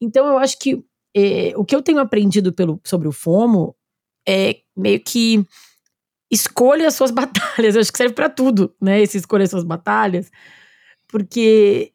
Então 0.00 0.26
eu 0.28 0.38
acho 0.38 0.58
que 0.60 0.80
eh, 1.16 1.52
o 1.56 1.64
que 1.64 1.74
eu 1.74 1.82
tenho 1.82 1.98
aprendido 1.98 2.52
pelo, 2.52 2.80
sobre 2.84 3.08
o 3.08 3.12
FOMO 3.12 3.74
é 4.28 4.58
meio 4.76 5.00
que 5.00 5.44
escolha 6.30 6.86
as 6.86 6.94
suas 6.94 7.10
batalhas. 7.12 7.74
Eu 7.74 7.80
acho 7.80 7.90
que 7.90 7.98
serve 7.98 8.14
para 8.14 8.28
tudo, 8.30 8.72
né? 8.80 9.00
Esse 9.02 9.16
escolher 9.18 9.44
as 9.44 9.50
suas 9.50 9.64
batalhas. 9.64 10.30
Porque 11.08 11.92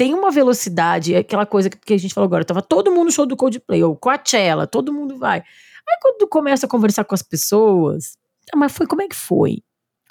tem 0.00 0.14
uma 0.14 0.30
velocidade, 0.30 1.14
é 1.14 1.18
aquela 1.18 1.44
coisa 1.44 1.68
que, 1.68 1.92
a 1.92 1.98
gente 1.98 2.14
falou 2.14 2.24
agora, 2.24 2.42
tava 2.42 2.62
todo 2.62 2.90
mundo 2.90 3.04
no 3.04 3.12
show 3.12 3.26
do 3.26 3.36
Coldplay, 3.36 3.84
ou 3.84 3.94
Coachella, 3.94 4.66
todo 4.66 4.94
mundo 4.94 5.18
vai. 5.18 5.40
Aí 5.40 5.98
quando 6.00 6.26
começa 6.26 6.64
a 6.64 6.68
conversar 6.70 7.04
com 7.04 7.14
as 7.14 7.20
pessoas, 7.22 8.16
ah, 8.50 8.56
mas 8.56 8.72
foi, 8.72 8.86
como 8.86 9.02
é 9.02 9.08
que 9.08 9.14
foi? 9.14 9.58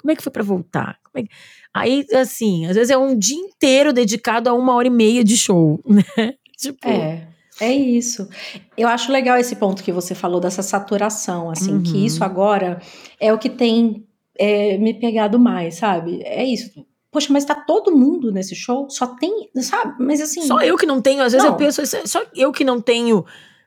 Como 0.00 0.12
é 0.12 0.14
que 0.14 0.22
foi 0.22 0.30
pra 0.30 0.44
voltar? 0.44 0.96
Como 1.02 1.24
é 1.24 1.26
que- 1.26 1.34
Aí, 1.74 2.06
assim, 2.14 2.66
às 2.66 2.76
vezes 2.76 2.90
é 2.90 2.96
um 2.96 3.18
dia 3.18 3.36
inteiro 3.36 3.92
dedicado 3.92 4.48
a 4.48 4.52
uma 4.54 4.74
hora 4.76 4.86
e 4.86 4.90
meia 4.90 5.24
de 5.24 5.36
show, 5.36 5.80
né? 5.84 6.34
Tipo, 6.56 6.86
É, 6.88 7.26
é 7.60 7.72
isso. 7.72 8.28
Eu 8.78 8.86
acho 8.86 9.10
legal 9.10 9.38
esse 9.38 9.56
ponto 9.56 9.82
que 9.82 9.90
você 9.90 10.14
falou 10.14 10.38
dessa 10.40 10.62
saturação, 10.62 11.50
assim, 11.50 11.72
Uhum. 11.74 11.82
que 11.82 12.06
isso 12.06 12.22
agora 12.22 12.80
é 13.18 13.32
o 13.32 13.38
que 13.38 13.50
tem 13.50 14.06
é, 14.38 14.78
me 14.78 14.94
pegado 14.94 15.36
mais, 15.36 15.74
sabe? 15.74 16.22
É 16.22 16.44
isso. 16.44 16.86
Poxa, 17.12 17.32
mas 17.32 17.44
tá 17.44 17.54
todo 17.54 17.90
mundo 17.96 18.30
nesse 18.30 18.54
show? 18.54 18.88
Só 18.88 19.06
tem, 19.06 19.48
sabe? 19.56 19.94
Mas 19.98 20.20
assim. 20.20 20.42
Só 20.42 20.60
eu 20.60 20.76
que 20.76 20.86
não 20.86 21.00
tenho, 21.02 21.22
às 21.22 21.32
vezes 21.32 21.44
eu 21.44 21.50
Não. 21.52 21.58
penso, 21.58 21.80
"É 21.80 21.86
só 22.06 22.22
eu 22.36 22.52
que 22.52 22.62
não 22.64 22.80
tenho 22.80 23.24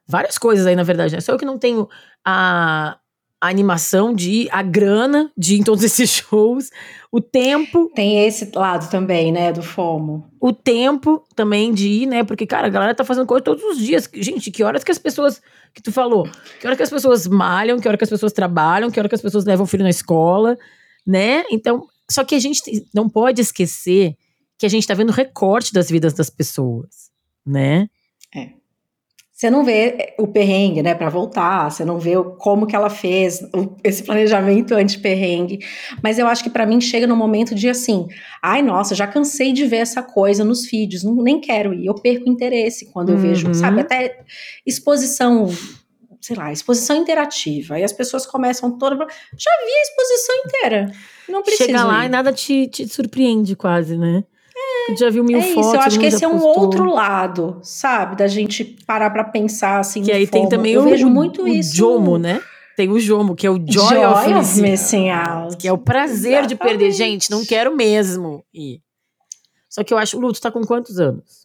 várias 0.07 0.37
coisas 0.37 0.65
aí, 0.65 0.75
na 0.75 0.83
verdade, 0.83 1.13
né? 1.15 1.21
Só 1.21 1.33
eu 1.33 1.37
que 1.37 1.45
não 1.45 1.57
tenho 1.57 1.89
a, 2.25 2.97
a 3.41 3.47
animação 3.49 4.13
de 4.13 4.31
ir, 4.31 4.49
a 4.51 4.61
grana 4.61 5.29
de 5.37 5.55
ir 5.55 5.59
em 5.59 5.63
todos 5.63 5.83
esses 5.83 6.09
shows, 6.09 6.69
o 7.11 7.19
tempo, 7.19 7.91
Tem 7.93 8.25
esse 8.25 8.49
lado 8.55 8.89
também, 8.89 9.31
né, 9.31 9.51
do 9.51 9.61
FOMO. 9.61 10.25
o 10.39 10.53
tempo 10.53 11.23
também 11.35 11.73
de 11.73 11.87
ir, 11.89 12.05
né? 12.05 12.23
Porque, 12.23 12.45
cara, 12.47 12.67
a 12.67 12.69
galera 12.69 12.95
tá 12.95 13.03
fazendo 13.03 13.25
coisa 13.27 13.43
todos 13.43 13.61
os 13.63 13.77
dias. 13.77 14.09
Gente, 14.13 14.49
que 14.51 14.63
horas 14.63 14.83
que 14.83 14.91
as 14.91 14.97
pessoas. 14.97 15.41
Que 15.73 15.81
tu 15.81 15.91
falou? 15.91 16.27
Que 16.61 16.67
hora 16.67 16.75
que 16.77 16.83
as 16.83 16.89
pessoas 16.89 17.27
malham, 17.27 17.79
que 17.79 17.87
hora 17.87 17.97
que 17.97 18.03
as 18.05 18.09
pessoas 18.09 18.31
trabalham, 18.31 18.89
que 18.89 18.99
hora 18.99 19.09
que 19.09 19.15
as 19.15 19.21
pessoas 19.21 19.43
levam 19.43 19.63
o 19.65 19.67
filho 19.67 19.83
na 19.83 19.89
escola, 19.89 20.57
né? 21.05 21.43
Então, 21.51 21.87
só 22.09 22.23
que 22.23 22.35
a 22.35 22.39
gente 22.39 22.61
não 22.93 23.09
pode 23.09 23.41
esquecer 23.41 24.15
que 24.57 24.65
a 24.65 24.69
gente 24.69 24.87
tá 24.87 24.93
vendo 24.93 25.11
recorte 25.11 25.73
das 25.73 25.89
vidas 25.89 26.13
das 26.13 26.29
pessoas, 26.29 27.11
né? 27.45 27.87
Você 29.35 29.49
não 29.49 29.65
vê 29.65 30.13
o 30.17 30.27
perrengue, 30.27 30.81
né, 30.83 30.93
para 30.95 31.09
voltar, 31.09 31.69
você 31.69 31.83
não 31.83 31.99
vê 31.99 32.13
como 32.37 32.65
que 32.67 32.75
ela 32.75 32.89
fez 32.89 33.41
esse 33.83 34.01
planejamento 34.03 34.73
anti-perrengue. 34.73 35.59
Mas 36.01 36.17
eu 36.17 36.27
acho 36.27 36.43
que 36.43 36.49
para 36.49 36.65
mim 36.67 36.79
chega 36.79 37.05
no 37.07 37.15
momento 37.15 37.53
de 37.53 37.67
assim, 37.67 38.07
ai 38.41 38.61
nossa, 38.61 38.95
já 38.95 39.05
cansei 39.05 39.51
de 39.51 39.65
ver 39.65 39.77
essa 39.77 40.01
coisa 40.01 40.45
nos 40.45 40.67
feeds, 40.67 41.03
não, 41.03 41.15
nem 41.15 41.41
quero 41.41 41.73
ir, 41.73 41.87
eu 41.87 41.95
perco 41.95 42.29
interesse 42.29 42.85
quando 42.93 43.09
eu 43.09 43.15
Uhum. 43.15 43.21
vejo, 43.21 43.53
sabe, 43.53 43.81
até 43.81 44.23
exposição, 44.65 45.49
sei 46.23 46.35
lá, 46.35 46.51
exposição 46.51 46.95
interativa. 46.95 47.75
Aí 47.75 47.83
as 47.83 47.91
pessoas 47.91 48.25
começam 48.25 48.77
toda, 48.77 48.95
já 48.95 49.51
vi 49.65 49.71
a 49.71 49.81
exposição 49.81 50.35
inteira, 50.45 50.91
não 51.27 51.41
preciso 51.43 51.65
Chega 51.67 51.83
lá 51.83 52.03
ir. 52.03 52.07
e 52.07 52.09
nada 52.09 52.31
te, 52.31 52.67
te 52.67 52.87
surpreende 52.87 53.55
quase, 53.55 53.97
né? 53.97 54.23
Tu 54.87 54.97
já 54.99 55.09
viu 55.09 55.23
mil 55.23 55.37
É 55.37 55.41
fotos. 55.41 55.65
isso, 55.67 55.75
eu 55.75 55.79
acho 55.81 55.99
que 55.99 56.05
esse 56.05 56.23
é 56.23 56.27
um 56.27 56.39
postou. 56.39 56.63
outro 56.63 56.85
lado, 56.85 57.59
sabe? 57.63 58.15
Da 58.15 58.27
gente 58.27 58.63
parar 58.85 59.09
pra 59.09 59.23
pensar 59.23 59.79
assim. 59.79 60.01
Que 60.03 60.11
aí 60.11 60.25
tem 60.27 60.47
também 60.47 60.73
eu 60.73 60.81
o, 60.81 60.85
vejo 60.85 61.07
o- 61.07 61.09
muito 61.09 61.43
o 61.43 61.47
isso. 61.47 61.75
Jomo, 61.75 62.17
né? 62.17 62.41
Tem 62.75 62.89
o 62.89 62.99
Jomo, 62.99 63.35
que 63.35 63.45
é 63.45 63.49
o 63.51 63.55
Joy, 63.55 63.87
Joy 63.89 64.05
of, 64.05 64.33
of 64.33 64.61
Missing 64.61 65.09
Out. 65.09 65.57
Que 65.57 65.67
é 65.67 65.71
o 65.73 65.77
prazer 65.77 66.45
de 66.47 66.55
perder. 66.55 66.87
Exatamente. 66.87 67.11
Gente, 67.27 67.31
não 67.31 67.45
quero 67.45 67.75
mesmo 67.75 68.43
ir. 68.53 68.81
Só 69.69 69.83
que 69.83 69.93
eu 69.93 69.97
acho, 69.97 70.19
Lu, 70.19 70.31
tu 70.33 70.41
tá 70.41 70.51
com 70.51 70.61
quantos 70.63 70.99
anos? 70.99 71.43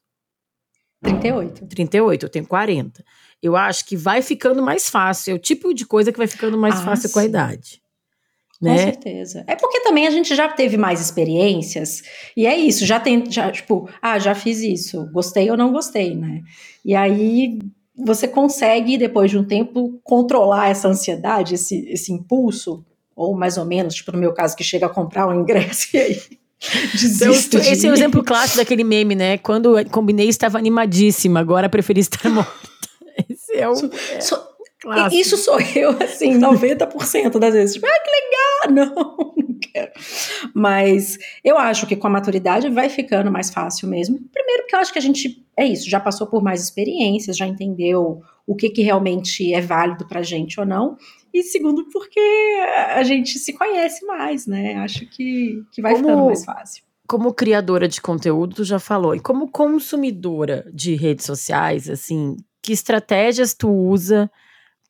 38. 1.02 1.66
38, 1.66 2.26
eu 2.26 2.28
tenho 2.30 2.46
40. 2.46 3.04
Eu 3.42 3.56
acho 3.56 3.84
que 3.86 3.96
vai 3.96 4.20
ficando 4.22 4.62
mais 4.62 4.88
fácil. 4.88 5.32
É 5.32 5.34
o 5.34 5.38
tipo 5.38 5.72
de 5.72 5.86
coisa 5.86 6.10
que 6.12 6.18
vai 6.18 6.26
ficando 6.26 6.58
mais 6.58 6.76
Ah, 6.76 6.84
fácil 6.84 7.10
com 7.10 7.18
a 7.18 7.22
sim. 7.22 7.28
idade. 7.28 7.80
né? 8.60 8.72
Com 8.72 8.78
certeza. 8.78 9.44
É 9.46 9.54
porque 9.54 9.80
também 9.80 10.06
a 10.06 10.10
gente 10.10 10.34
já 10.34 10.48
teve 10.48 10.76
mais 10.76 11.00
experiências, 11.00 12.02
e 12.36 12.44
é 12.46 12.56
isso, 12.56 12.84
já 12.84 12.98
tem, 12.98 13.30
já, 13.30 13.50
tipo, 13.52 13.88
ah, 14.02 14.18
já 14.18 14.34
fiz 14.34 14.58
isso, 14.60 15.08
gostei 15.12 15.48
ou 15.48 15.56
não 15.56 15.70
gostei, 15.72 16.16
né? 16.16 16.42
E 16.84 16.92
aí 16.94 17.58
você 17.96 18.26
consegue, 18.26 18.98
depois 18.98 19.30
de 19.30 19.38
um 19.38 19.44
tempo, 19.44 20.00
controlar 20.02 20.68
essa 20.70 20.88
ansiedade, 20.88 21.54
esse, 21.54 21.88
esse 21.88 22.12
impulso, 22.12 22.84
ou 23.14 23.36
mais 23.36 23.56
ou 23.56 23.64
menos, 23.64 23.94
tipo 23.94 24.10
no 24.10 24.18
meu 24.18 24.32
caso, 24.32 24.56
que 24.56 24.64
chega 24.64 24.86
a 24.86 24.88
comprar 24.88 25.28
um 25.28 25.40
ingresso 25.40 25.88
e 25.94 25.98
aí. 25.98 26.20
Desisto 26.92 27.56
então, 27.58 27.72
esse 27.72 27.86
é 27.86 27.90
o 27.90 27.94
exemplo 27.94 28.24
clássico 28.24 28.56
daquele 28.58 28.82
meme, 28.82 29.14
né? 29.14 29.38
Quando 29.38 29.76
combinei, 29.90 30.28
estava 30.28 30.58
animadíssima, 30.58 31.38
agora 31.38 31.68
preferi 31.68 32.00
estar 32.00 32.28
morta. 32.30 32.67
Esse 33.28 33.56
é 33.56 33.68
o. 33.68 33.74
So, 33.74 33.90
é. 33.92 34.20
So. 34.20 34.58
Isso 35.10 35.36
sou 35.36 35.58
eu, 35.74 35.90
assim, 36.02 36.34
90% 36.38 37.38
das 37.38 37.52
vezes. 37.52 37.74
Tipo, 37.74 37.86
ah, 37.86 38.00
que 38.00 38.10
legal! 38.10 38.38
Não, 38.70 39.34
não 39.36 39.58
quero. 39.60 39.92
Mas 40.52 41.16
eu 41.44 41.56
acho 41.56 41.86
que 41.86 41.94
com 41.94 42.08
a 42.08 42.10
maturidade 42.10 42.68
vai 42.68 42.88
ficando 42.88 43.30
mais 43.30 43.50
fácil 43.50 43.88
mesmo. 43.88 44.18
Primeiro, 44.32 44.62
porque 44.62 44.74
eu 44.74 44.80
acho 44.80 44.92
que 44.92 44.98
a 44.98 45.02
gente, 45.02 45.46
é 45.56 45.64
isso, 45.64 45.88
já 45.88 46.00
passou 46.00 46.26
por 46.26 46.42
mais 46.42 46.60
experiências, 46.62 47.36
já 47.36 47.46
entendeu 47.46 48.20
o 48.44 48.56
que, 48.56 48.68
que 48.68 48.82
realmente 48.82 49.54
é 49.54 49.60
válido 49.60 50.08
pra 50.08 50.22
gente 50.22 50.58
ou 50.58 50.66
não. 50.66 50.96
E 51.32 51.42
segundo, 51.42 51.88
porque 51.90 52.20
a 52.94 53.02
gente 53.04 53.38
se 53.38 53.52
conhece 53.52 54.04
mais, 54.04 54.46
né? 54.46 54.74
Acho 54.76 55.06
que, 55.06 55.62
que 55.70 55.80
vai 55.80 55.92
como, 55.92 56.04
ficando 56.04 56.26
mais 56.26 56.44
fácil. 56.44 56.82
Como 57.06 57.32
criadora 57.32 57.86
de 57.86 58.00
conteúdo, 58.00 58.56
tu 58.56 58.64
já 58.64 58.78
falou, 58.78 59.14
e 59.14 59.20
como 59.20 59.50
consumidora 59.50 60.68
de 60.74 60.94
redes 60.94 61.24
sociais, 61.24 61.88
assim, 61.88 62.36
que 62.68 62.72
estratégias 62.74 63.54
tu 63.54 63.70
usa 63.70 64.30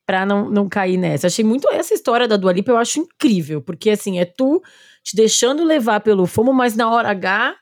pra 0.04 0.26
não, 0.26 0.50
não 0.50 0.68
cair 0.68 0.96
nessa. 0.96 1.28
Achei 1.28 1.44
muito 1.44 1.68
essa 1.70 1.94
história 1.94 2.26
da 2.26 2.36
Dua 2.36 2.52
Lipa, 2.52 2.72
eu 2.72 2.76
acho 2.76 2.98
incrível, 2.98 3.62
porque 3.62 3.90
assim, 3.90 4.18
é 4.18 4.24
tu 4.24 4.60
te 5.04 5.14
deixando 5.14 5.62
levar 5.62 6.00
pelo 6.00 6.26
FOMO, 6.26 6.52
mas 6.52 6.74
na 6.74 6.90
hora 6.90 7.10
H, 7.10 7.54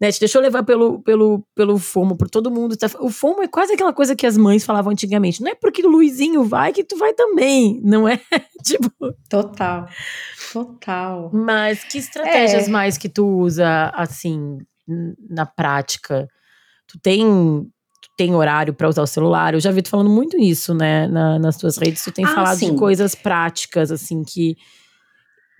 né, 0.00 0.10
te 0.10 0.18
deixou 0.18 0.42
levar 0.42 0.64
pelo, 0.64 1.00
pelo, 1.00 1.46
pelo 1.54 1.78
FOMO, 1.78 2.16
por 2.16 2.28
todo 2.28 2.50
mundo. 2.50 2.76
Tá, 2.76 2.88
o 2.98 3.08
FOMO 3.08 3.44
é 3.44 3.46
quase 3.46 3.74
aquela 3.74 3.92
coisa 3.92 4.16
que 4.16 4.26
as 4.26 4.36
mães 4.36 4.64
falavam 4.64 4.90
antigamente, 4.90 5.40
não 5.40 5.52
é 5.52 5.54
porque 5.54 5.86
o 5.86 5.88
Luizinho 5.88 6.42
vai 6.42 6.72
que 6.72 6.82
tu 6.82 6.96
vai 6.96 7.14
também, 7.14 7.80
não 7.84 8.08
é? 8.08 8.20
tipo... 8.66 8.90
Total, 9.30 9.86
total. 10.52 11.30
Mas 11.32 11.84
que 11.84 11.98
estratégias 11.98 12.66
é. 12.66 12.70
mais 12.70 12.98
que 12.98 13.08
tu 13.08 13.24
usa, 13.24 13.92
assim, 13.94 14.58
na 15.30 15.46
prática? 15.46 16.26
Tu 16.88 16.98
tem 16.98 17.70
tem 18.16 18.34
horário 18.34 18.72
para 18.72 18.88
usar 18.88 19.02
o 19.02 19.06
celular. 19.06 19.54
Eu 19.54 19.60
já 19.60 19.70
vi 19.70 19.82
tu 19.82 19.90
falando 19.90 20.10
muito 20.10 20.38
isso, 20.38 20.74
né, 20.74 21.06
na, 21.06 21.38
nas 21.38 21.56
tuas 21.56 21.76
redes. 21.76 22.02
Tu 22.02 22.10
tem 22.10 22.24
ah, 22.24 22.28
falado 22.28 22.58
sim. 22.58 22.72
de 22.72 22.78
coisas 22.78 23.14
práticas, 23.14 23.92
assim, 23.92 24.22
que 24.24 24.56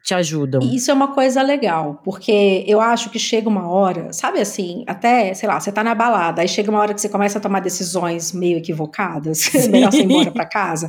te 0.07 0.15
ajudam. 0.15 0.61
Isso 0.63 0.89
é 0.89 0.95
uma 0.95 1.09
coisa 1.09 1.43
legal, 1.43 2.01
porque 2.05 2.65
eu 2.65 2.81
acho 2.81 3.11
que 3.11 3.19
chega 3.19 3.49
uma 3.49 3.69
hora, 3.69 4.13
sabe 4.13 4.41
assim, 4.41 4.85
até, 4.87 5.35
sei 5.35 5.49
lá, 5.49 5.59
você 5.59 5.73
tá 5.73 5.83
na 5.83 5.97
balada, 5.97 6.43
aí 6.43 6.49
chega 6.49 6.71
uma 6.71 6.79
hora 6.79 6.95
que 6.95 7.01
você 7.01 7.09
começa 7.09 7.39
a 7.39 7.41
tomar 7.41 7.59
decisões 7.59 8.33
meio 8.33 8.57
equivocadas, 8.57 9.51
melhor 9.69 9.91
você 9.91 10.03
ir 10.03 10.05
embora 10.05 10.31
pra 10.31 10.47
casa. 10.47 10.89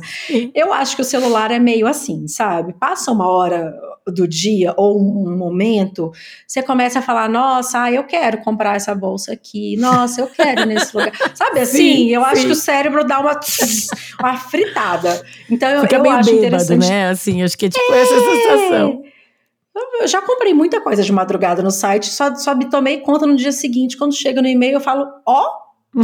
Eu 0.54 0.72
acho 0.72 0.94
que 0.94 1.02
o 1.02 1.04
celular 1.04 1.50
é 1.50 1.58
meio 1.58 1.88
assim, 1.88 2.28
sabe? 2.28 2.72
Passa 2.74 3.10
uma 3.10 3.28
hora 3.28 3.74
do 4.10 4.26
dia 4.26 4.74
ou 4.76 4.98
um 5.00 5.36
momento, 5.36 6.12
você 6.46 6.62
começa 6.62 6.98
a 6.98 7.02
falar: 7.02 7.28
nossa, 7.28 7.90
eu 7.90 8.04
quero 8.04 8.38
comprar 8.38 8.76
essa 8.76 8.94
bolsa 8.94 9.32
aqui, 9.32 9.76
nossa, 9.76 10.20
eu 10.20 10.26
quero 10.26 10.64
nesse 10.66 10.96
lugar. 10.96 11.12
Sabe 11.34 11.60
assim? 11.60 11.76
Sim, 11.76 12.08
eu 12.08 12.22
sim. 12.22 12.26
acho 12.26 12.46
que 12.46 12.52
o 12.52 12.56
cérebro 12.56 13.04
dá 13.04 13.20
uma, 13.20 13.38
uma 14.20 14.36
fritada. 14.36 15.24
Então 15.50 15.68
eu, 15.68 15.82
Fica 15.82 15.96
eu 15.96 16.02
meio 16.02 16.14
acho 16.14 16.30
bêbado, 16.30 16.46
interessante. 16.46 16.88
né? 16.88 17.10
Assim, 17.10 17.42
acho 17.42 17.56
que 17.56 17.66
é 17.66 17.68
tipo 17.68 17.92
é... 17.92 18.00
essa 18.00 18.20
sensação. 18.20 19.02
Eu 20.00 20.08
já 20.08 20.20
comprei 20.20 20.52
muita 20.52 20.80
coisa 20.80 21.02
de 21.04 21.12
madrugada 21.12 21.62
no 21.62 21.70
site, 21.70 22.06
só, 22.06 22.34
só 22.34 22.52
me 22.54 22.68
tomei 22.68 22.98
conta 22.98 23.26
no 23.26 23.36
dia 23.36 23.52
seguinte. 23.52 23.96
Quando 23.96 24.14
chega 24.14 24.42
no 24.42 24.48
e-mail, 24.48 24.74
eu 24.74 24.80
falo: 24.80 25.06
ó. 25.26 25.44
Oh, 25.94 26.02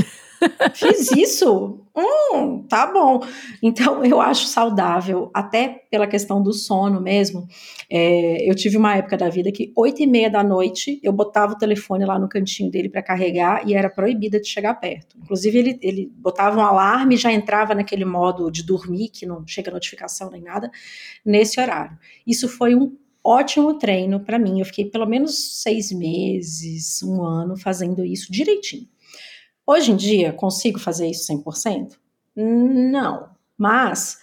Fiz 0.74 1.11
isso? 1.12 1.80
Hum, 1.97 2.64
tá 2.68 2.92
bom. 2.92 3.20
Então, 3.62 4.05
eu 4.05 4.20
acho 4.20 4.47
saudável, 4.47 5.30
até 5.32 5.84
pela 5.90 6.07
questão 6.07 6.42
do 6.42 6.53
sono 6.53 7.01
mesmo. 7.01 7.47
É, 7.88 8.49
eu 8.49 8.55
tive 8.55 8.76
uma 8.76 8.97
época 8.97 9.16
da 9.16 9.28
vida 9.28 9.53
que, 9.53 9.72
oito 9.76 10.03
e 10.03 10.07
meia 10.07 10.28
da 10.28 10.42
noite, 10.42 10.99
eu 11.03 11.12
botava 11.12 11.53
o 11.53 11.59
telefone 11.59 12.05
lá 12.05 12.18
no 12.18 12.28
cantinho 12.28 12.70
dele 12.70 12.88
para 12.88 13.03
carregar 13.03 13.66
e 13.68 13.74
era 13.74 13.88
proibida 13.88 14.40
de 14.40 14.49
chegar 14.49 14.74
perto. 14.74 15.16
Inclusive, 15.16 15.59
ele, 15.59 15.78
ele 15.80 16.12
botava 16.16 16.59
um 16.59 16.64
alarme 16.64 17.14
e 17.14 17.18
já 17.18 17.32
entrava 17.32 17.74
naquele 17.74 18.05
modo 18.05 18.51
de 18.51 18.64
dormir, 18.64 19.11
que 19.11 19.24
não 19.24 19.47
chega 19.47 19.70
notificação 19.70 20.30
nem 20.30 20.42
nada, 20.42 20.70
nesse 21.24 21.61
horário. 21.61 21.97
Isso 22.26 22.49
foi 22.49 22.74
um 22.74 22.97
ótimo 23.22 23.78
treino 23.78 24.20
para 24.20 24.38
mim. 24.38 24.61
Eu 24.61 24.66
fiquei 24.66 24.84
pelo 24.84 25.07
menos 25.07 25.62
seis 25.62 25.90
meses, 25.90 27.03
um 27.03 27.22
ano 27.22 27.57
fazendo 27.57 28.05
isso 28.05 28.30
direitinho. 28.30 28.86
Hoje 29.67 29.93
em 29.93 29.97
dia, 29.97 30.33
consigo 30.33 30.79
fazer 30.79 31.09
isso 31.09 31.33
100%? 31.33 31.93
Não. 32.37 33.29
Mas 33.57 34.19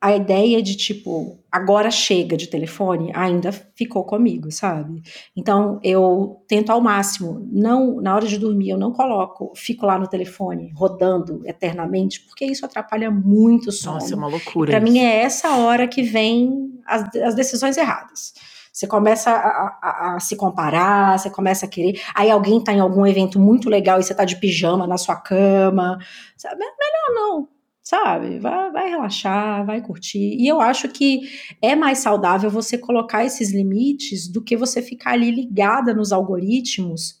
a 0.00 0.16
ideia 0.16 0.62
de 0.62 0.74
tipo, 0.76 1.38
agora 1.52 1.90
chega 1.90 2.34
de 2.34 2.46
telefone 2.46 3.12
ainda 3.14 3.52
ficou 3.52 4.02
comigo, 4.02 4.50
sabe? 4.50 5.02
Então 5.36 5.78
eu 5.84 6.42
tento 6.48 6.70
ao 6.70 6.80
máximo, 6.80 7.46
não 7.52 8.00
na 8.00 8.14
hora 8.14 8.26
de 8.26 8.38
dormir 8.38 8.70
eu 8.70 8.78
não 8.78 8.92
coloco, 8.92 9.52
fico 9.54 9.84
lá 9.84 9.98
no 9.98 10.08
telefone 10.08 10.72
rodando 10.74 11.42
eternamente, 11.44 12.22
porque 12.22 12.46
isso 12.46 12.64
atrapalha 12.64 13.10
muito 13.10 13.68
o 13.68 13.72
sono. 13.72 13.96
Nossa, 13.96 14.14
é 14.14 14.16
uma 14.16 14.28
loucura. 14.28 14.70
Para 14.70 14.80
mim 14.80 14.98
é 14.98 15.20
essa 15.20 15.56
hora 15.56 15.86
que 15.86 16.02
vem 16.02 16.80
as, 16.86 17.14
as 17.16 17.34
decisões 17.34 17.76
erradas. 17.76 18.32
Você 18.80 18.86
começa 18.86 19.30
a, 19.30 19.78
a, 19.82 20.14
a, 20.14 20.20
se 20.20 20.34
comparar, 20.36 21.18
você 21.18 21.28
começa 21.28 21.66
a 21.66 21.68
querer. 21.68 22.00
Aí 22.14 22.30
alguém 22.30 22.56
está 22.56 22.72
em 22.72 22.80
algum 22.80 23.06
evento 23.06 23.38
muito 23.38 23.68
legal 23.68 24.00
e 24.00 24.02
você 24.02 24.14
está 24.14 24.24
de 24.24 24.36
pijama 24.36 24.86
na 24.86 24.96
sua 24.96 25.16
cama. 25.16 25.98
Sabe? 26.34 26.56
Melhor 26.56 27.14
não, 27.14 27.48
sabe? 27.82 28.38
Vai, 28.38 28.70
vai 28.70 28.88
relaxar, 28.88 29.66
vai 29.66 29.82
curtir. 29.82 30.34
E 30.40 30.48
eu 30.48 30.62
acho 30.62 30.88
que 30.88 31.20
é 31.60 31.76
mais 31.76 31.98
saudável 31.98 32.48
você 32.48 32.78
colocar 32.78 33.22
esses 33.22 33.52
limites 33.52 34.26
do 34.26 34.42
que 34.42 34.56
você 34.56 34.80
ficar 34.80 35.10
ali 35.10 35.30
ligada 35.30 35.92
nos 35.92 36.10
algoritmos, 36.10 37.16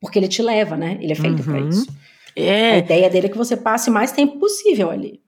porque 0.00 0.18
ele 0.18 0.26
te 0.26 0.40
leva, 0.40 0.74
né? 0.74 0.96
Ele 1.02 1.12
é 1.12 1.16
feito 1.16 1.40
uhum. 1.40 1.44
para 1.44 1.60
isso. 1.68 1.86
É. 2.34 2.70
A 2.70 2.78
ideia 2.78 3.10
dele 3.10 3.26
é 3.26 3.30
que 3.30 3.36
você 3.36 3.58
passe 3.58 3.90
mais 3.90 4.10
tempo 4.10 4.38
possível 4.38 4.90
ali. 4.90 5.20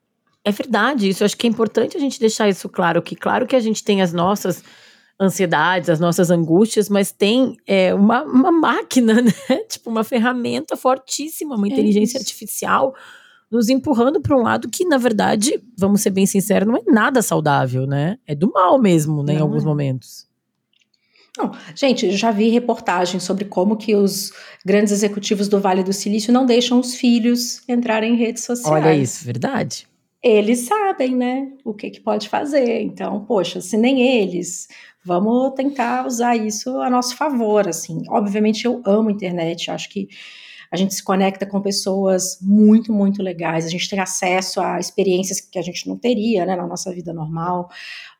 É 0.43 0.51
verdade, 0.51 1.07
isso. 1.07 1.23
Eu 1.23 1.27
acho 1.27 1.37
que 1.37 1.47
é 1.47 1.51
importante 1.51 1.99
a 1.99 2.01
gente 2.01 2.19
deixar 2.19 2.49
isso 2.49 2.67
claro, 2.67 3.03
que 3.03 3.15
claro 3.15 3.47
que 3.47 3.55
a 3.55 3.61
gente 3.61 3.85
tem 3.85 4.01
as 4.01 4.15
nossas 4.15 4.65
ansiedades, 5.21 5.91
as 5.91 6.01
nossas 6.01 6.31
angústias, 6.31 6.89
mas 6.89 7.13
tem 7.13 7.57
é, 7.67 7.93
uma, 7.95 8.23
uma 8.23 8.51
máquina, 8.51 9.21
né? 9.21 9.57
tipo 9.69 9.91
uma 9.91 10.03
ferramenta 10.03 10.77
fortíssima, 10.77 11.57
uma 11.57 11.67
é 11.67 11.71
inteligência 11.71 12.17
isso. 12.17 12.25
artificial 12.27 12.95
nos 13.51 13.69
empurrando 13.69 14.21
para 14.21 14.37
um 14.37 14.43
lado 14.43 14.69
que, 14.69 14.85
na 14.85 14.97
verdade, 14.97 15.61
vamos 15.77 16.01
ser 16.01 16.11
bem 16.11 16.25
sinceros, 16.25 16.69
não 16.69 16.77
é 16.77 16.83
nada 16.87 17.21
saudável, 17.21 17.85
né? 17.85 18.17
É 18.25 18.35
do 18.35 18.51
mal 18.53 18.79
mesmo, 18.79 19.25
né? 19.25 19.33
Não 19.33 19.41
em 19.41 19.43
alguns 19.43 19.65
é. 19.65 19.67
momentos. 19.67 20.31
Não, 21.37 21.53
gente, 21.75 22.11
já 22.13 22.31
vi 22.31 22.49
reportagens 22.49 23.23
sobre 23.23 23.45
como 23.45 23.77
que 23.77 23.95
os 23.95 24.33
grandes 24.65 24.93
executivos 24.93 25.49
do 25.49 25.61
Vale 25.61 25.83
do 25.83 25.93
Silício 25.93 26.33
não 26.33 26.47
deixam 26.47 26.79
os 26.79 26.95
filhos 26.95 27.63
entrarem 27.69 28.15
em 28.15 28.17
redes 28.17 28.45
sociais. 28.45 28.85
Olha 28.85 28.95
isso, 28.95 29.25
verdade. 29.25 29.87
Eles 30.23 30.61
sabem, 30.61 31.17
né, 31.17 31.49
o 31.65 31.73
que, 31.73 31.89
que 31.91 32.01
pode 32.01 32.29
fazer. 32.29 32.83
Então, 32.83 33.25
poxa, 33.25 33.61
se 33.61 33.77
nem 33.77 34.21
eles 34.21 34.69
vamos 35.05 35.55
tentar 35.55 36.07
usar 36.07 36.37
isso 36.37 36.79
a 36.81 36.91
nosso 36.91 37.17
favor, 37.17 37.69
assim. 37.69 38.03
Obviamente 38.09 38.65
eu 38.65 38.83
amo 38.85 39.11
internet, 39.11 39.71
acho 39.71 39.89
que 39.89 40.09
a 40.71 40.77
gente 40.77 40.95
se 40.95 41.03
conecta 41.03 41.45
com 41.45 41.61
pessoas 41.61 42.39
muito, 42.41 42.93
muito 42.93 43.23
legais, 43.23 43.67
a 43.67 43.69
gente 43.69 43.91
tem 43.91 43.99
acesso 43.99 44.61
a 44.61 44.79
experiências 44.79 45.41
que 45.41 45.59
a 45.59 45.63
gente 45.63 45.89
não 45.89 45.99
teria, 45.99 46.47
né, 46.47 46.55
na 46.55 46.67
nossa 46.67 46.93
vida 46.93 47.13
normal, 47.13 47.69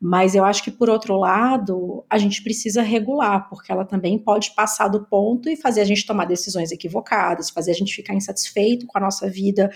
mas 0.01 0.35
eu 0.35 0.45
acho 0.45 0.65
que, 0.65 0.71
por 0.71 0.91
outro 0.91 1.17
lado, 1.17 2.05
a 2.11 2.19
gente 2.19 2.43
precisa 2.43 2.83
regular, 2.83 3.49
porque 3.49 3.71
ela 3.71 3.85
também 3.85 4.19
pode 4.19 4.53
passar 4.53 4.89
do 4.89 5.07
ponto 5.07 5.49
e 5.49 5.57
fazer 5.57 5.81
a 5.81 5.85
gente 5.85 6.05
tomar 6.05 6.25
decisões 6.25 6.73
equivocadas, 6.73 7.51
fazer 7.51 7.71
a 7.71 7.75
gente 7.75 7.95
ficar 7.95 8.15
insatisfeito 8.15 8.85
com 8.87 8.99
a 8.99 9.01
nossa 9.01 9.31
vida, 9.31 9.71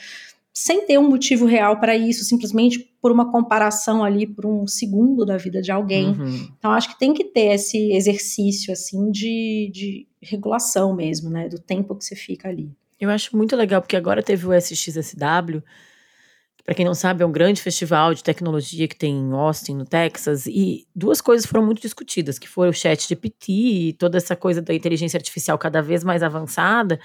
sem 0.56 0.86
ter 0.86 0.98
um 0.98 1.08
motivo 1.08 1.46
real 1.46 1.80
para 1.80 1.96
isso, 1.96 2.24
simplesmente 2.24 2.78
por 3.02 3.10
uma 3.10 3.32
comparação 3.32 4.04
ali 4.04 4.24
por 4.24 4.46
um 4.46 4.68
segundo 4.68 5.26
da 5.26 5.36
vida 5.36 5.60
de 5.60 5.72
alguém. 5.72 6.10
Uhum. 6.10 6.48
Então 6.56 6.70
acho 6.70 6.90
que 6.90 6.98
tem 6.98 7.12
que 7.12 7.24
ter 7.24 7.52
esse 7.52 7.92
exercício 7.92 8.72
assim 8.72 9.10
de, 9.10 9.68
de 9.74 10.06
regulação 10.22 10.94
mesmo, 10.94 11.28
né, 11.28 11.48
do 11.48 11.58
tempo 11.58 11.96
que 11.96 12.04
você 12.04 12.14
fica 12.14 12.48
ali. 12.48 12.70
Eu 13.00 13.10
acho 13.10 13.36
muito 13.36 13.56
legal 13.56 13.82
porque 13.82 13.96
agora 13.96 14.22
teve 14.22 14.46
o 14.46 14.54
SXSW, 14.54 15.60
para 16.64 16.74
quem 16.74 16.86
não 16.86 16.94
sabe, 16.94 17.22
é 17.22 17.26
um 17.26 17.32
grande 17.32 17.60
festival 17.60 18.14
de 18.14 18.24
tecnologia 18.24 18.88
que 18.88 18.96
tem 18.96 19.14
em 19.14 19.32
Austin, 19.32 19.74
no 19.74 19.84
Texas, 19.84 20.46
e 20.46 20.86
duas 20.94 21.20
coisas 21.20 21.44
foram 21.44 21.66
muito 21.66 21.82
discutidas, 21.82 22.38
que 22.38 22.48
foi 22.48 22.70
o 22.70 22.72
chat 22.72 23.06
GPT 23.06 23.52
e 23.52 23.92
toda 23.92 24.16
essa 24.16 24.34
coisa 24.34 24.62
da 24.62 24.72
inteligência 24.72 25.18
artificial 25.18 25.58
cada 25.58 25.82
vez 25.82 26.02
mais 26.02 26.22
avançada, 26.22 26.98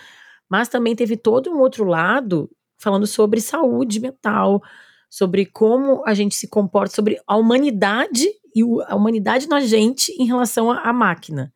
mas 0.47 0.69
também 0.69 0.95
teve 0.95 1.17
todo 1.17 1.51
um 1.51 1.59
outro 1.59 1.83
lado 1.83 2.49
falando 2.79 3.05
sobre 3.05 3.41
saúde 3.41 3.99
mental, 3.99 4.63
sobre 5.09 5.45
como 5.45 6.03
a 6.05 6.13
gente 6.13 6.35
se 6.35 6.47
comporta, 6.47 6.95
sobre 6.95 7.19
a 7.27 7.35
humanidade 7.35 8.27
e 8.55 8.63
o, 8.63 8.81
a 8.81 8.95
humanidade 8.95 9.47
na 9.47 9.59
gente 9.59 10.11
em 10.19 10.25
relação 10.25 10.71
à 10.71 10.91
máquina. 10.93 11.51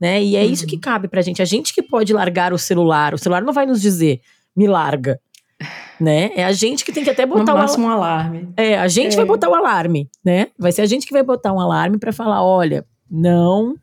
Né? 0.00 0.22
E 0.22 0.36
é 0.36 0.42
uhum. 0.42 0.50
isso 0.50 0.66
que 0.66 0.76
uhum. 0.76 0.80
cabe 0.80 1.08
pra 1.08 1.20
gente. 1.20 1.42
A 1.42 1.44
gente 1.44 1.74
que 1.74 1.82
pode 1.82 2.12
largar 2.12 2.52
o 2.52 2.58
celular. 2.58 3.12
O 3.12 3.18
celular 3.18 3.42
não 3.42 3.52
vai 3.52 3.66
nos 3.66 3.80
dizer, 3.80 4.20
me 4.56 4.66
larga. 4.66 5.20
Né? 6.00 6.30
É 6.34 6.42
a 6.42 6.52
gente 6.52 6.82
que 6.82 6.92
tem 6.92 7.04
que 7.04 7.10
até 7.10 7.26
botar 7.26 7.52
no 7.52 7.58
máximo, 7.58 7.86
um 7.86 7.90
alarme. 7.90 8.48
É, 8.56 8.78
a 8.78 8.88
gente 8.88 9.12
é. 9.12 9.16
vai 9.16 9.26
botar 9.26 9.50
o 9.50 9.54
alarme, 9.54 10.08
né? 10.24 10.46
Vai 10.58 10.72
ser 10.72 10.80
a 10.80 10.86
gente 10.86 11.06
que 11.06 11.12
vai 11.12 11.22
botar 11.22 11.52
um 11.52 11.60
alarme 11.60 11.98
para 11.98 12.10
falar, 12.10 12.42
olha, 12.42 12.86
não, 13.10 13.74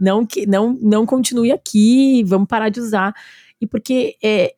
não 0.00 0.24
que 0.24 0.46
não 0.46 0.78
não 0.80 1.04
continue 1.04 1.52
aqui, 1.52 2.24
vamos 2.24 2.48
parar 2.48 2.70
de 2.70 2.80
usar. 2.80 3.12
E 3.60 3.66
porque 3.66 4.16
é, 4.24 4.54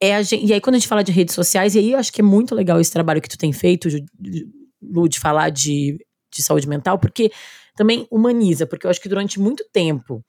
é 0.00 0.22
gente, 0.22 0.46
e 0.46 0.52
aí 0.52 0.60
quando 0.60 0.76
a 0.76 0.78
gente 0.78 0.88
fala 0.88 1.02
de 1.02 1.12
redes 1.12 1.34
sociais, 1.34 1.74
e 1.74 1.78
aí 1.78 1.92
eu 1.92 1.98
acho 1.98 2.12
que 2.12 2.20
é 2.20 2.24
muito 2.24 2.54
legal 2.54 2.80
esse 2.80 2.92
trabalho 2.92 3.20
que 3.20 3.28
tu 3.28 3.38
tem 3.38 3.52
feito, 3.52 3.88
Lu, 4.82 5.08
de 5.08 5.18
falar 5.18 5.50
de, 5.50 5.98
de 6.32 6.42
saúde 6.42 6.68
mental, 6.68 6.98
porque 6.98 7.32
também 7.76 8.06
humaniza, 8.10 8.66
porque 8.66 8.86
eu 8.86 8.90
acho 8.90 9.00
que 9.00 9.08
durante 9.08 9.40
muito 9.40 9.64
tempo 9.72 10.24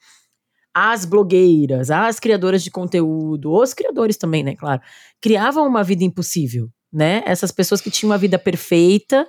as 0.73 1.03
blogueiras, 1.05 1.89
as 1.89 2.19
criadoras 2.19 2.63
de 2.63 2.71
conteúdo, 2.71 3.51
os 3.51 3.73
criadores 3.73 4.17
também, 4.17 4.43
né, 4.43 4.55
claro, 4.55 4.81
criavam 5.19 5.67
uma 5.67 5.83
vida 5.83 6.03
impossível, 6.03 6.69
né? 6.93 7.23
Essas 7.25 7.51
pessoas 7.51 7.81
que 7.81 7.91
tinham 7.91 8.11
uma 8.11 8.17
vida 8.17 8.37
perfeita, 8.37 9.27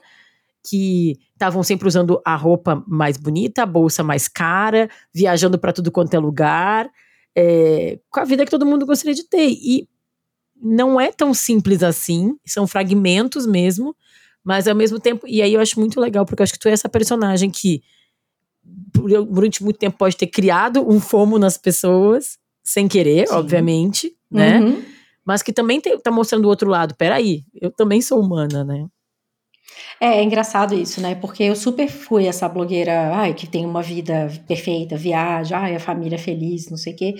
que 0.68 1.18
estavam 1.32 1.62
sempre 1.62 1.88
usando 1.88 2.20
a 2.24 2.36
roupa 2.36 2.84
mais 2.86 3.16
bonita, 3.16 3.62
a 3.62 3.66
bolsa 3.66 4.02
mais 4.02 4.28
cara, 4.28 4.88
viajando 5.12 5.58
para 5.58 5.72
tudo 5.72 5.90
quanto 5.90 6.14
é 6.14 6.18
lugar, 6.18 6.90
é, 7.36 7.98
com 8.10 8.20
a 8.20 8.24
vida 8.24 8.44
que 8.44 8.50
todo 8.50 8.66
mundo 8.66 8.84
gostaria 8.84 9.14
de 9.14 9.26
ter. 9.28 9.48
E 9.48 9.88
não 10.62 11.00
é 11.00 11.10
tão 11.10 11.32
simples 11.32 11.82
assim, 11.82 12.36
são 12.44 12.66
fragmentos 12.66 13.46
mesmo, 13.46 13.94
mas 14.44 14.66
ao 14.68 14.74
mesmo 14.74 14.98
tempo, 14.98 15.26
e 15.26 15.42
aí 15.42 15.54
eu 15.54 15.60
acho 15.60 15.78
muito 15.78 16.00
legal, 16.00 16.24
porque 16.24 16.42
eu 16.42 16.44
acho 16.44 16.52
que 16.52 16.58
tu 16.58 16.68
é 16.68 16.72
essa 16.72 16.88
personagem 16.88 17.50
que 17.50 17.82
durante 18.62 19.62
muito 19.62 19.78
tempo 19.78 19.96
pode 19.96 20.16
ter 20.16 20.26
criado 20.26 20.86
um 20.88 21.00
fomo 21.00 21.38
nas 21.38 21.56
pessoas, 21.56 22.38
sem 22.62 22.86
querer, 22.86 23.28
Sim. 23.28 23.34
obviamente, 23.34 24.16
né? 24.30 24.60
Uhum. 24.60 24.82
Mas 25.24 25.42
que 25.42 25.52
também 25.52 25.80
te, 25.80 25.96
tá 25.98 26.10
mostrando 26.10 26.44
o 26.44 26.48
outro 26.48 26.68
lado. 26.68 26.94
Peraí, 26.96 27.44
eu 27.54 27.70
também 27.70 28.00
sou 28.00 28.20
humana, 28.20 28.64
né? 28.64 28.86
É, 30.00 30.06
é, 30.18 30.22
engraçado 30.22 30.74
isso, 30.74 31.00
né? 31.00 31.14
Porque 31.14 31.42
eu 31.44 31.54
super 31.54 31.88
fui 31.88 32.26
essa 32.26 32.48
blogueira, 32.48 33.14
ai, 33.14 33.34
que 33.34 33.46
tem 33.46 33.66
uma 33.66 33.82
vida 33.82 34.28
perfeita, 34.48 34.96
viaja, 34.96 35.58
ai, 35.58 35.76
a 35.76 35.80
família 35.80 36.18
feliz, 36.18 36.70
não 36.70 36.76
sei 36.78 36.94
o 36.94 36.96
quê. 36.96 37.14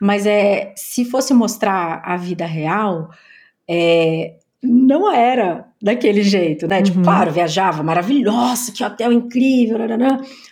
Mas 0.00 0.26
é, 0.26 0.72
se 0.76 1.04
fosse 1.04 1.34
mostrar 1.34 2.02
a 2.04 2.16
vida 2.16 2.46
real, 2.46 3.10
é, 3.68 4.36
não 4.62 5.12
era 5.12 5.66
daquele 5.82 6.22
jeito, 6.22 6.68
né? 6.68 6.80
Tipo, 6.80 6.98
uhum. 6.98 7.02
Tipo, 7.02 7.04
claro, 7.04 7.32
viajava, 7.32 7.82
maravilhosa, 7.82 8.70
que 8.70 8.84
hotel 8.84 9.12
incrível, 9.12 9.76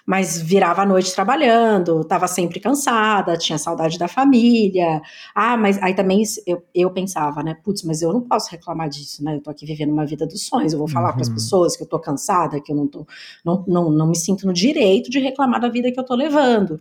mas 0.05 0.43
virava 0.43 0.83
a 0.83 0.87
noite 0.87 1.15
trabalhando, 1.15 2.03
tava 2.03 2.27
sempre 2.27 2.59
cansada, 2.59 3.37
tinha 3.37 3.57
saudade 3.57 3.97
da 3.97 4.09
família. 4.09 5.01
Ah, 5.33 5.57
mas 5.57 5.81
aí 5.81 5.95
também 5.95 6.25
eu, 6.45 6.61
eu 6.75 6.91
pensava, 6.91 7.41
né? 7.45 7.57
Putz, 7.63 7.85
mas 7.85 8.03
eu 8.03 8.13
não 8.13 8.21
posso 8.21 8.51
reclamar 8.51 8.89
disso, 8.89 9.23
né? 9.23 9.37
Eu 9.37 9.41
tô 9.41 9.51
aqui 9.51 9.65
vivendo 9.65 9.93
uma 9.93 10.05
vida 10.05 10.27
dos 10.27 10.45
sonhos, 10.45 10.73
eu 10.73 10.79
vou 10.81 10.89
falar 10.89 11.11
uhum. 11.11 11.15
para 11.15 11.23
as 11.23 11.29
pessoas 11.29 11.77
que 11.77 11.85
eu 11.85 11.87
tô 11.87 12.01
cansada, 12.01 12.61
que 12.61 12.73
eu 12.73 12.77
não 12.77 12.89
tô, 12.89 13.07
não, 13.45 13.65
não, 13.69 13.91
não 13.91 14.09
me 14.09 14.17
sinto 14.17 14.45
no 14.45 14.53
direito 14.53 15.09
de 15.09 15.21
reclamar 15.21 15.61
da 15.61 15.69
vida 15.69 15.93
que 15.93 16.01
eu 16.01 16.05
tô 16.05 16.17
levando. 16.17 16.81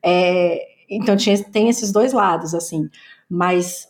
É, 0.00 0.68
então 0.88 1.16
tinha, 1.16 1.36
tem 1.42 1.68
esses 1.68 1.90
dois 1.90 2.12
lados, 2.12 2.54
assim, 2.54 2.88
mas 3.28 3.89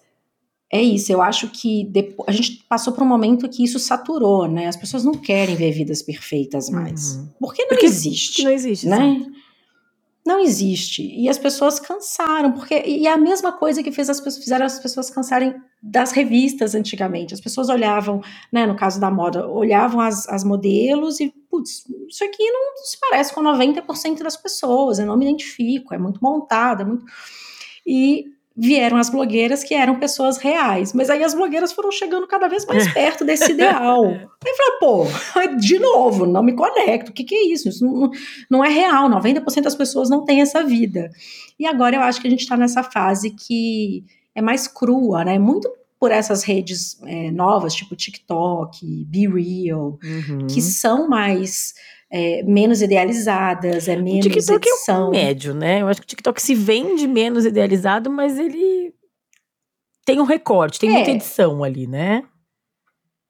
é 0.73 0.81
isso, 0.81 1.13
eu 1.13 1.21
acho 1.21 1.49
que 1.49 1.85
depois, 1.85 2.29
a 2.29 2.33
gente 2.33 2.65
passou 2.69 2.93
por 2.93 3.03
um 3.03 3.07
momento 3.07 3.49
que 3.49 3.65
isso 3.65 3.79
saturou, 3.81 4.47
né? 4.47 4.69
As 4.69 4.77
pessoas 4.77 5.05
não 5.05 5.15
querem 5.15 5.57
ver 5.57 5.73
vidas 5.73 6.01
perfeitas 6.01 6.71
mais. 6.71 7.17
Uhum. 7.17 7.29
Porque 7.41 7.63
não 7.63 7.71
porque 7.71 7.87
existe. 7.87 8.45
Não 8.45 8.53
existe, 8.53 8.87
né? 8.87 8.99
Sim. 8.99 9.33
Não 10.25 10.39
existe. 10.39 11.03
E 11.03 11.29
as 11.29 11.39
pessoas 11.39 11.81
cansaram, 11.81 12.53
porque. 12.53 12.85
E 12.87 13.09
é 13.09 13.13
a 13.13 13.17
mesma 13.17 13.51
coisa 13.53 13.83
que 13.83 13.91
fez 13.91 14.09
as 14.09 14.21
pessoas, 14.21 14.45
fizeram 14.45 14.65
as 14.65 14.79
pessoas 14.79 15.11
cansarem 15.11 15.57
das 15.83 16.13
revistas 16.13 16.77
antigamente. 16.77 17.35
As 17.35 17.41
pessoas 17.41 17.69
olhavam, 17.69 18.21
né, 18.53 18.65
no 18.65 18.77
caso 18.77 19.01
da 19.01 19.11
moda, 19.11 19.49
olhavam 19.49 20.01
as, 20.01 20.29
as 20.29 20.45
modelos 20.45 21.19
e, 21.19 21.35
putz, 21.51 21.83
isso 22.09 22.23
aqui 22.23 22.49
não 22.49 22.77
se 22.77 22.97
parece 23.01 23.35
com 23.35 23.43
90% 23.43 24.23
das 24.23 24.37
pessoas, 24.37 25.01
eu 25.01 25.07
não 25.07 25.17
me 25.17 25.25
identifico, 25.25 25.93
é 25.93 25.99
muito 25.99 26.21
montada, 26.23 26.83
é 26.83 26.87
muito. 26.87 27.05
E 27.85 28.27
vieram 28.61 28.99
as 28.99 29.09
blogueiras 29.09 29.65
que 29.65 29.75
eram 29.75 29.99
pessoas 29.99 30.37
reais. 30.37 30.93
Mas 30.93 31.09
aí 31.09 31.25
as 31.25 31.33
blogueiras 31.33 31.73
foram 31.73 31.91
chegando 31.91 32.27
cada 32.27 32.47
vez 32.47 32.67
mais 32.67 32.87
perto 32.93 33.25
desse 33.25 33.53
ideal. 33.53 34.05
Aí 34.05 34.21
eu 34.45 34.57
falei, 34.57 34.79
pô, 34.79 35.07
de 35.59 35.79
novo, 35.79 36.27
não 36.27 36.43
me 36.43 36.53
conecto. 36.53 37.11
O 37.11 37.15
que, 37.15 37.25
que 37.25 37.35
é 37.35 37.47
isso? 37.47 37.71
Isso 37.71 37.83
não, 37.83 38.11
não 38.51 38.65
é 38.65 38.69
real. 38.69 39.09
90% 39.09 39.63
das 39.63 39.75
pessoas 39.75 40.11
não 40.11 40.27
têm 40.27 40.43
essa 40.43 40.63
vida. 40.63 41.11
E 41.59 41.67
agora 41.67 41.97
eu 41.97 42.03
acho 42.03 42.21
que 42.21 42.27
a 42.27 42.31
gente 42.31 42.41
está 42.41 42.55
nessa 42.55 42.83
fase 42.83 43.31
que 43.31 44.05
é 44.35 44.43
mais 44.43 44.69
crua, 44.69 45.25
né? 45.25 45.39
Muito 45.39 45.71
por 45.99 46.11
essas 46.11 46.43
redes 46.43 47.01
é, 47.05 47.31
novas, 47.31 47.75
tipo 47.75 47.97
TikTok, 47.97 49.05
Be 49.07 49.27
Real, 49.27 49.99
uhum. 50.03 50.47
que 50.47 50.61
são 50.61 51.09
mais 51.09 51.75
é, 52.11 52.43
menos 52.43 52.83
idealizadas, 52.83 53.89
é 53.89 53.97
menos 53.97 54.27
o 54.27 54.31
TikTok 54.31 54.69
edição. 54.69 55.05
é 55.05 55.09
um 55.09 55.11
médio, 55.11 55.55
né? 55.55 55.83
Eu 55.83 55.89
acho 55.89 56.01
que 56.01 56.07
o 56.07 56.09
TikTok 56.09 56.43
se 56.43 56.55
vende 56.55 57.07
menos 57.07 57.45
idealizado, 57.45 58.11
mas 58.11 58.39
ele 58.39 58.93
tem 60.05 60.21
um 60.21 60.25
recorte, 60.25 60.81
tem 60.81 60.91
é. 60.91 60.95
muita 60.95 61.11
edição 61.13 61.63
ali, 61.63 61.87
né? 61.87 62.25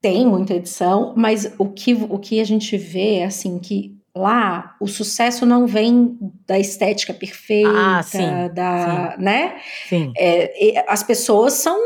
Tem 0.00 0.26
muita 0.26 0.54
edição, 0.54 1.12
mas 1.14 1.52
o 1.58 1.66
que, 1.66 1.92
o 1.92 2.18
que 2.18 2.40
a 2.40 2.44
gente 2.44 2.76
vê 2.78 3.16
é 3.16 3.24
assim 3.24 3.58
que 3.58 4.00
lá 4.16 4.74
o 4.80 4.86
sucesso 4.86 5.44
não 5.44 5.66
vem 5.66 6.18
da 6.46 6.58
estética 6.58 7.12
perfeita, 7.12 7.70
ah, 7.70 8.02
sim, 8.02 8.18
da, 8.54 9.14
sim. 9.16 9.22
né? 9.22 9.60
Sim. 9.88 10.12
É, 10.16 10.84
as 10.88 11.02
pessoas 11.02 11.52
são 11.54 11.78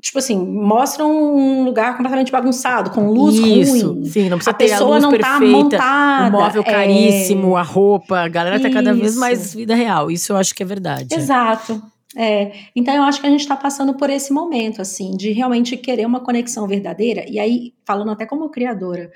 tipo 0.00 0.18
assim, 0.18 0.38
mostram 0.38 1.10
um 1.10 1.64
lugar 1.64 1.96
completamente 1.96 2.30
bagunçado, 2.30 2.90
com 2.90 3.08
luz 3.10 3.36
Isso, 3.36 3.94
ruim. 3.94 4.04
Sim, 4.04 4.28
não 4.28 4.38
precisa 4.38 4.50
a 4.50 4.54
ter 4.54 4.68
pessoa 4.68 4.90
a 4.90 4.98
luz 4.98 5.02
não 5.02 5.10
tá 5.10 5.38
perfeita, 5.38 5.76
tá 5.76 6.20
montada, 6.20 6.36
o 6.36 6.40
móvel 6.40 6.62
é... 6.62 6.70
caríssimo, 6.70 7.56
a 7.56 7.62
roupa, 7.62 8.20
a 8.20 8.28
galera 8.28 8.60
tá 8.60 8.70
cada 8.70 8.92
vez 8.92 9.16
mais 9.16 9.54
vida 9.54 9.74
real. 9.74 10.10
Isso 10.10 10.32
eu 10.32 10.36
acho 10.36 10.54
que 10.54 10.62
é 10.62 10.66
verdade. 10.66 11.14
Exato. 11.14 11.82
É, 12.16 12.52
então 12.74 12.94
eu 12.94 13.02
acho 13.02 13.20
que 13.20 13.26
a 13.26 13.30
gente 13.30 13.40
está 13.40 13.56
passando 13.56 13.94
por 13.94 14.08
esse 14.08 14.32
momento, 14.32 14.80
assim, 14.80 15.16
de 15.16 15.32
realmente 15.32 15.76
querer 15.76 16.06
uma 16.06 16.20
conexão 16.20 16.66
verdadeira, 16.66 17.24
e 17.28 17.38
aí, 17.38 17.74
falando 17.84 18.10
até 18.10 18.24
como 18.24 18.48
criadora, 18.48 19.10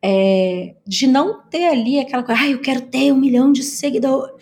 é, 0.00 0.74
de 0.86 1.06
não 1.06 1.40
ter 1.48 1.64
ali 1.64 1.98
aquela 1.98 2.22
coisa, 2.22 2.42
ah, 2.42 2.48
eu 2.48 2.60
quero 2.60 2.82
ter 2.82 3.10
um 3.10 3.16
milhão 3.16 3.50
de 3.50 3.62
seguidores. 3.62 4.34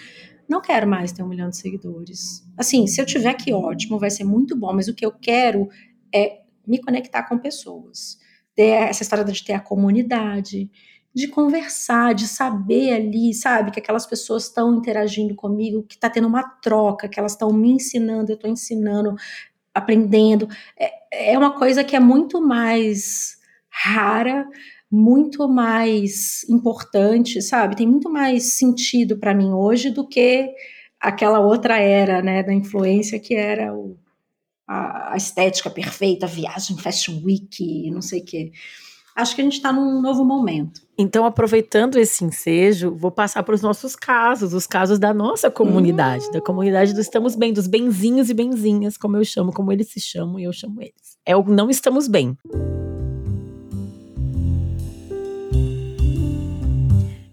Não 0.53 0.61
quero 0.61 0.87
mais 0.87 1.13
ter 1.13 1.23
um 1.23 1.29
milhão 1.29 1.49
de 1.49 1.57
seguidores. 1.57 2.47
Assim, 2.59 2.87
se 2.87 3.01
eu 3.01 3.07
tiver 3.07 3.33
que 3.33 3.55
ótimo, 3.55 3.99
vai 3.99 4.11
ser 4.11 4.25
muito 4.25 4.55
bom, 4.55 4.75
mas 4.75 4.87
o 4.87 4.95
que 4.95 5.05
eu 5.05 5.11
quero 5.11 5.67
é 6.15 6.43
me 6.67 6.79
conectar 6.79 7.23
com 7.23 7.39
pessoas. 7.39 8.19
Ter 8.55 8.69
essa 8.91 9.03
história 9.03 9.25
de 9.25 9.43
ter 9.43 9.55
a 9.55 9.61
comunidade, 9.61 10.71
de 11.15 11.27
conversar, 11.29 12.15
de 12.15 12.29
saber 12.29 12.93
ali, 12.93 13.33
sabe, 13.33 13.71
que 13.71 13.81
aquelas 13.81 14.07
pessoas 14.07 14.45
estão 14.45 14.77
interagindo 14.77 15.35
comigo, 15.35 15.85
que 15.85 15.95
está 15.95 16.11
tendo 16.11 16.29
uma 16.29 16.43
troca, 16.43 17.09
que 17.09 17.19
elas 17.19 17.33
estão 17.33 17.51
me 17.51 17.71
ensinando, 17.71 18.31
eu 18.31 18.37
estou 18.37 18.51
ensinando, 18.51 19.15
aprendendo. 19.73 20.47
É, 20.79 21.33
é 21.33 21.39
uma 21.39 21.59
coisa 21.59 21.83
que 21.83 21.97
é 21.97 22.01
muito 22.01 22.47
mais 22.47 23.39
rara 23.71 24.47
muito 24.93 25.49
mais 25.49 26.45
importante, 26.51 27.40
sabe? 27.40 27.74
Tem 27.74 27.86
muito 27.86 28.11
mais 28.11 28.53
sentido 28.53 29.16
para 29.16 29.34
mim 29.34 29.51
hoje 29.51 29.88
do 29.88 30.07
que 30.07 30.51
aquela 31.01 31.40
outra 31.40 31.78
era, 31.78 32.20
né, 32.20 32.43
da 32.43 32.53
influência 32.53 33.18
que 33.18 33.34
era 33.34 33.74
o, 33.74 33.97
a, 34.68 35.14
a, 35.14 35.16
estética 35.16 35.70
perfeita, 35.70 36.26
a 36.26 36.28
viagem, 36.28 36.76
fashion 36.76 37.22
week, 37.24 37.90
não 37.90 38.03
sei 38.03 38.20
o 38.20 38.24
quê. 38.24 38.53
Acho 39.16 39.34
que 39.34 39.40
a 39.40 39.45
gente 39.45 39.55
está 39.55 39.72
num 39.72 40.01
novo 40.01 40.24
momento. 40.24 40.82
Então, 40.97 41.24
aproveitando 41.24 41.97
esse 41.99 42.22
ensejo, 42.22 42.95
vou 42.95 43.11
passar 43.11 43.43
para 43.43 43.55
os 43.55 43.62
nossos 43.62 43.97
casos, 43.97 44.53
os 44.53 44.66
casos 44.66 44.99
da 44.99 45.12
nossa 45.14 45.51
comunidade, 45.51 46.26
hum. 46.28 46.32
da 46.32 46.40
comunidade 46.40 46.93
do 46.93 47.01
Estamos 47.01 47.34
Bem, 47.34 47.53
dos 47.53 47.66
benzinhos 47.66 48.28
e 48.28 48.34
benzinhas, 48.34 48.99
como 48.99 49.16
eu 49.16 49.24
chamo, 49.24 49.53
como 49.53 49.72
eles 49.72 49.88
se 49.88 50.01
chamam 50.01 50.38
e 50.38 50.45
eu 50.45 50.53
chamo 50.53 50.82
eles. 50.82 51.16
É 51.24 51.34
o 51.34 51.43
Não 51.45 51.70
Estamos 51.70 52.09
Bem. 52.09 52.36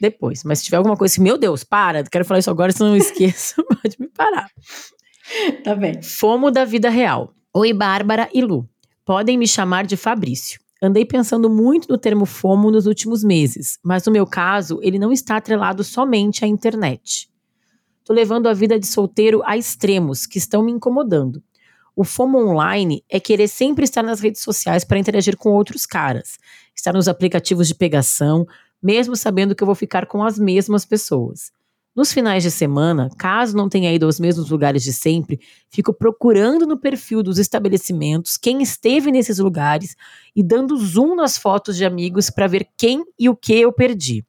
depois. 0.00 0.42
Mas 0.42 0.58
se 0.58 0.64
tiver 0.64 0.78
alguma 0.78 0.96
coisa 0.96 1.14
assim, 1.14 1.22
meu 1.22 1.38
Deus, 1.38 1.62
para, 1.62 2.02
quero 2.02 2.24
falar 2.24 2.40
isso 2.40 2.50
agora, 2.50 2.72
se 2.72 2.80
não 2.80 2.96
esqueço, 2.98 3.62
pode 3.62 3.94
me 3.96 4.08
parar. 4.08 4.50
Tá 5.62 5.76
bem. 5.76 6.02
Fomo 6.02 6.50
da 6.50 6.64
vida 6.64 6.90
real. 6.90 7.32
Oi, 7.56 7.72
Bárbara 7.72 8.28
e 8.34 8.42
Lu. 8.42 8.68
Podem 9.04 9.38
me 9.38 9.46
chamar 9.46 9.86
de 9.86 9.96
Fabrício. 9.96 10.58
Andei 10.82 11.04
pensando 11.04 11.48
muito 11.48 11.88
no 11.88 11.96
termo 11.96 12.26
FOMO 12.26 12.68
nos 12.68 12.84
últimos 12.84 13.22
meses, 13.22 13.78
mas 13.80 14.04
no 14.04 14.10
meu 14.10 14.26
caso, 14.26 14.80
ele 14.82 14.98
não 14.98 15.12
está 15.12 15.36
atrelado 15.36 15.84
somente 15.84 16.44
à 16.44 16.48
internet. 16.48 17.30
Tô 18.04 18.12
levando 18.12 18.48
a 18.48 18.52
vida 18.52 18.76
de 18.76 18.88
solteiro 18.88 19.40
a 19.44 19.56
extremos 19.56 20.26
que 20.26 20.36
estão 20.36 20.64
me 20.64 20.72
incomodando. 20.72 21.40
O 21.94 22.02
FOMO 22.02 22.38
online 22.38 23.04
é 23.08 23.20
querer 23.20 23.46
sempre 23.46 23.84
estar 23.84 24.02
nas 24.02 24.18
redes 24.18 24.42
sociais 24.42 24.84
para 24.84 24.98
interagir 24.98 25.36
com 25.36 25.50
outros 25.50 25.86
caras, 25.86 26.38
estar 26.74 26.92
nos 26.92 27.06
aplicativos 27.06 27.68
de 27.68 27.76
pegação, 27.76 28.44
mesmo 28.82 29.14
sabendo 29.14 29.54
que 29.54 29.62
eu 29.62 29.66
vou 29.66 29.76
ficar 29.76 30.06
com 30.06 30.24
as 30.24 30.40
mesmas 30.40 30.84
pessoas. 30.84 31.52
Nos 31.94 32.12
finais 32.12 32.42
de 32.42 32.50
semana, 32.50 33.08
caso 33.16 33.56
não 33.56 33.68
tenha 33.68 33.92
ido 33.92 34.06
aos 34.06 34.18
mesmos 34.18 34.50
lugares 34.50 34.82
de 34.82 34.92
sempre, 34.92 35.38
fico 35.70 35.94
procurando 35.94 36.66
no 36.66 36.76
perfil 36.76 37.22
dos 37.22 37.38
estabelecimentos 37.38 38.36
quem 38.36 38.60
esteve 38.60 39.12
nesses 39.12 39.38
lugares 39.38 39.94
e 40.34 40.42
dando 40.42 40.76
zoom 40.76 41.14
nas 41.14 41.38
fotos 41.38 41.76
de 41.76 41.84
amigos 41.84 42.30
para 42.30 42.48
ver 42.48 42.66
quem 42.76 43.04
e 43.16 43.28
o 43.28 43.36
que 43.36 43.54
eu 43.54 43.72
perdi. 43.72 44.26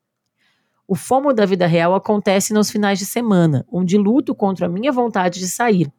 O 0.88 0.94
fomo 0.94 1.34
da 1.34 1.44
vida 1.48 1.66
real 1.66 1.96
acontece 1.96 2.54
nos 2.54 2.70
finais 2.70 3.00
de 3.00 3.06
semana, 3.08 3.66
onde 3.72 3.98
luto 3.98 4.36
contra 4.36 4.68
a 4.68 4.70
minha 4.70 4.92
vontade 4.92 5.40
de 5.40 5.48
sair. 5.48 5.92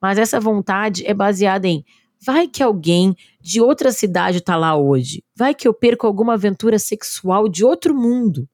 Mas 0.00 0.16
essa 0.16 0.40
vontade 0.40 1.06
é 1.06 1.12
baseada 1.12 1.68
em 1.68 1.84
vai 2.18 2.48
que 2.48 2.62
alguém 2.62 3.14
de 3.40 3.60
outra 3.60 3.92
cidade 3.92 4.38
está 4.38 4.56
lá 4.56 4.76
hoje, 4.76 5.22
vai 5.34 5.54
que 5.54 5.68
eu 5.68 5.74
perco 5.74 6.06
alguma 6.06 6.34
aventura 6.34 6.78
sexual 6.78 7.46
de 7.46 7.64
outro 7.64 7.94
mundo. 7.94 8.48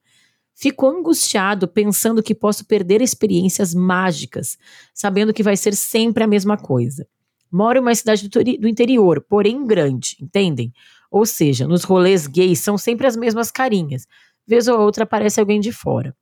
Fico 0.59 0.87
angustiado 0.87 1.69
pensando 1.69 2.23
que 2.23 2.35
posso 2.35 2.65
perder 2.65 3.03
experiências 3.03 3.75
mágicas, 3.75 4.57
sabendo 4.95 5.35
que 5.35 5.43
vai 5.43 5.55
ser 5.55 5.75
sempre 5.75 6.25
a 6.25 6.27
mesma 6.27 6.57
coisa. 6.57 7.07
Moro 7.53 7.79
em 7.79 7.83
uma 7.83 7.95
cidade 7.95 8.27
do 8.27 8.67
interior, 8.67 9.23
porém 9.29 9.67
grande, 9.67 10.17
entendem? 10.19 10.73
Ou 11.11 11.27
seja, 11.27 11.69
nos 11.69 11.85
rolês 11.85 12.27
gays 12.27 12.59
são 12.61 12.79
sempre 12.79 13.07
as 13.07 13.19
mesmas 13.19 13.51
carinhas. 13.51 14.07
Vez 14.47 14.67
ou 14.67 14.81
outra 14.81 15.05
aparece 15.05 15.39
alguém 15.39 15.61
de 15.61 15.73
fora. 15.73 16.17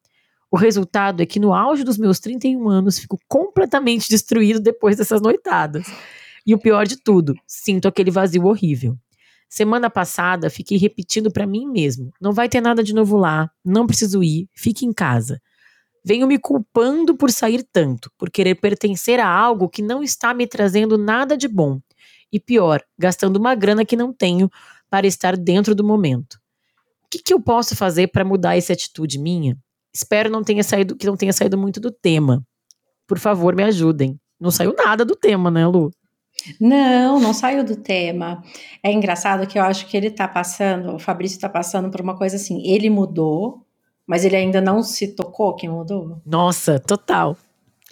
O 0.50 0.56
resultado 0.56 1.22
é 1.22 1.26
que 1.26 1.38
no 1.38 1.54
auge 1.54 1.84
dos 1.84 1.96
meus 1.96 2.18
31 2.18 2.68
anos 2.68 2.98
fico 2.98 3.20
completamente 3.28 4.08
destruído 4.10 4.58
depois 4.58 4.96
dessas 4.96 5.20
noitadas. 5.20 5.86
E 6.44 6.52
o 6.52 6.58
pior 6.58 6.88
de 6.88 6.96
tudo, 6.96 7.34
sinto 7.46 7.86
aquele 7.86 8.10
vazio 8.10 8.46
horrível. 8.46 8.98
Semana 9.48 9.88
passada, 9.88 10.50
fiquei 10.50 10.76
repetindo 10.78 11.30
para 11.30 11.46
mim 11.46 11.66
mesmo: 11.66 12.12
não 12.20 12.32
vai 12.32 12.48
ter 12.48 12.60
nada 12.60 12.82
de 12.82 12.94
novo 12.94 13.16
lá, 13.16 13.50
não 13.64 13.86
preciso 13.86 14.22
ir, 14.22 14.48
fique 14.54 14.84
em 14.84 14.92
casa. 14.92 15.40
Venho 16.04 16.26
me 16.26 16.38
culpando 16.38 17.16
por 17.16 17.30
sair 17.30 17.66
tanto, 17.72 18.10
por 18.18 18.30
querer 18.30 18.56
pertencer 18.56 19.18
a 19.18 19.26
algo 19.26 19.68
que 19.68 19.80
não 19.80 20.02
está 20.02 20.34
me 20.34 20.46
trazendo 20.46 20.98
nada 20.98 21.36
de 21.36 21.48
bom. 21.48 21.80
E 22.30 22.38
pior, 22.38 22.82
gastando 22.98 23.36
uma 23.38 23.54
grana 23.54 23.84
que 23.84 23.96
não 23.96 24.12
tenho 24.12 24.50
para 24.90 25.06
estar 25.06 25.36
dentro 25.36 25.74
do 25.74 25.82
momento. 25.82 26.34
O 27.04 27.08
que, 27.10 27.18
que 27.20 27.32
eu 27.32 27.40
posso 27.40 27.74
fazer 27.74 28.08
para 28.08 28.24
mudar 28.24 28.56
essa 28.56 28.72
atitude 28.72 29.18
minha? 29.18 29.56
Espero 29.94 30.28
não 30.28 30.42
tenha 30.42 30.64
saído, 30.64 30.96
que 30.96 31.06
não 31.06 31.16
tenha 31.16 31.32
saído 31.32 31.56
muito 31.56 31.80
do 31.80 31.90
tema. 31.90 32.44
Por 33.06 33.18
favor, 33.18 33.54
me 33.54 33.62
ajudem. 33.62 34.18
Não 34.38 34.50
saiu 34.50 34.74
nada 34.76 35.04
do 35.04 35.14
tema, 35.14 35.50
né, 35.50 35.66
Lu? 35.66 35.90
Não, 36.60 37.18
não 37.18 37.32
saiu 37.32 37.64
do 37.64 37.76
tema. 37.76 38.42
É 38.82 38.92
engraçado 38.92 39.46
que 39.46 39.58
eu 39.58 39.62
acho 39.62 39.86
que 39.86 39.96
ele 39.96 40.10
tá 40.10 40.28
passando, 40.28 40.94
o 40.94 40.98
Fabrício 40.98 41.40
tá 41.40 41.48
passando 41.48 41.90
por 41.90 42.00
uma 42.00 42.16
coisa 42.16 42.36
assim, 42.36 42.62
ele 42.66 42.90
mudou, 42.90 43.64
mas 44.06 44.24
ele 44.24 44.36
ainda 44.36 44.60
não 44.60 44.82
se 44.82 45.08
tocou 45.08 45.54
que 45.54 45.68
mudou. 45.68 46.20
Nossa, 46.26 46.78
total. 46.78 47.36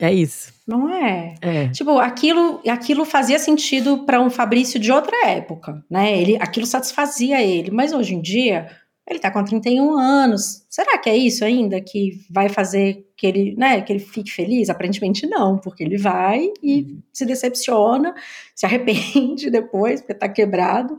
É 0.00 0.12
isso. 0.12 0.52
Não 0.66 0.88
é? 0.88 1.34
é. 1.40 1.68
Tipo, 1.68 1.98
aquilo, 1.98 2.60
aquilo 2.68 3.04
fazia 3.04 3.38
sentido 3.38 4.04
para 4.04 4.20
um 4.20 4.30
Fabrício 4.30 4.80
de 4.80 4.90
outra 4.90 5.28
época, 5.28 5.84
né? 5.88 6.18
Ele, 6.18 6.36
aquilo 6.40 6.66
satisfazia 6.66 7.42
ele, 7.42 7.70
mas 7.70 7.92
hoje 7.92 8.14
em 8.14 8.20
dia 8.20 8.68
ele 9.06 9.18
está 9.18 9.30
com 9.30 9.44
31 9.44 9.98
anos. 9.98 10.64
Será 10.70 10.96
que 10.98 11.10
é 11.10 11.16
isso 11.16 11.44
ainda 11.44 11.80
que 11.80 12.24
vai 12.30 12.48
fazer 12.48 13.06
que 13.16 13.26
ele, 13.26 13.54
né, 13.56 13.80
que 13.82 13.92
ele 13.92 14.00
fique 14.00 14.30
feliz? 14.30 14.70
Aparentemente 14.70 15.26
não, 15.26 15.58
porque 15.58 15.82
ele 15.82 15.98
vai 15.98 16.50
e 16.62 16.82
uhum. 16.82 17.02
se 17.12 17.26
decepciona, 17.26 18.14
se 18.54 18.64
arrepende 18.64 19.50
depois, 19.50 20.00
porque 20.00 20.12
está 20.12 20.28
quebrado. 20.28 20.98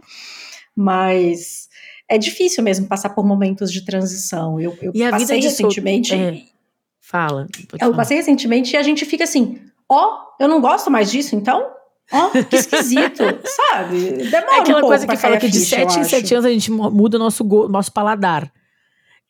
Mas 0.75 1.69
é 2.09 2.17
difícil 2.17 2.63
mesmo 2.63 2.87
passar 2.87 3.09
por 3.09 3.25
momentos 3.25 3.71
de 3.71 3.85
transição. 3.85 4.59
Eu, 4.59 4.77
eu 4.81 4.91
passei 5.09 5.39
recentemente. 5.39 6.13
É. 6.13 6.41
Fala. 6.99 7.47
Eu 7.71 7.79
falar. 7.79 7.95
passei 7.95 8.17
recentemente 8.17 8.73
e 8.73 8.77
a 8.77 8.83
gente 8.83 9.05
fica 9.05 9.23
assim: 9.23 9.61
ó, 9.89 10.07
oh, 10.07 10.43
eu 10.43 10.47
não 10.47 10.59
gosto 10.59 10.91
mais 10.91 11.11
disso, 11.11 11.35
então 11.35 11.71
Ó, 12.11 12.27
oh, 12.27 12.45
que 12.45 12.55
esquisito, 12.55 13.23
sabe? 13.71 14.29
Demora 14.29 14.57
é 14.57 14.59
aquela 14.59 14.79
um 14.79 14.87
coisa 14.87 15.07
que 15.07 15.17
fala 15.17 15.37
que 15.37 15.47
de 15.47 15.59
ficha, 15.59 15.77
7 15.77 15.99
em 15.99 16.03
7 16.03 16.33
anos 16.35 16.45
a 16.45 16.49
gente 16.49 16.71
muda 16.71 17.17
o 17.17 17.19
nosso, 17.19 17.43
nosso 17.43 17.91
paladar. 17.91 18.51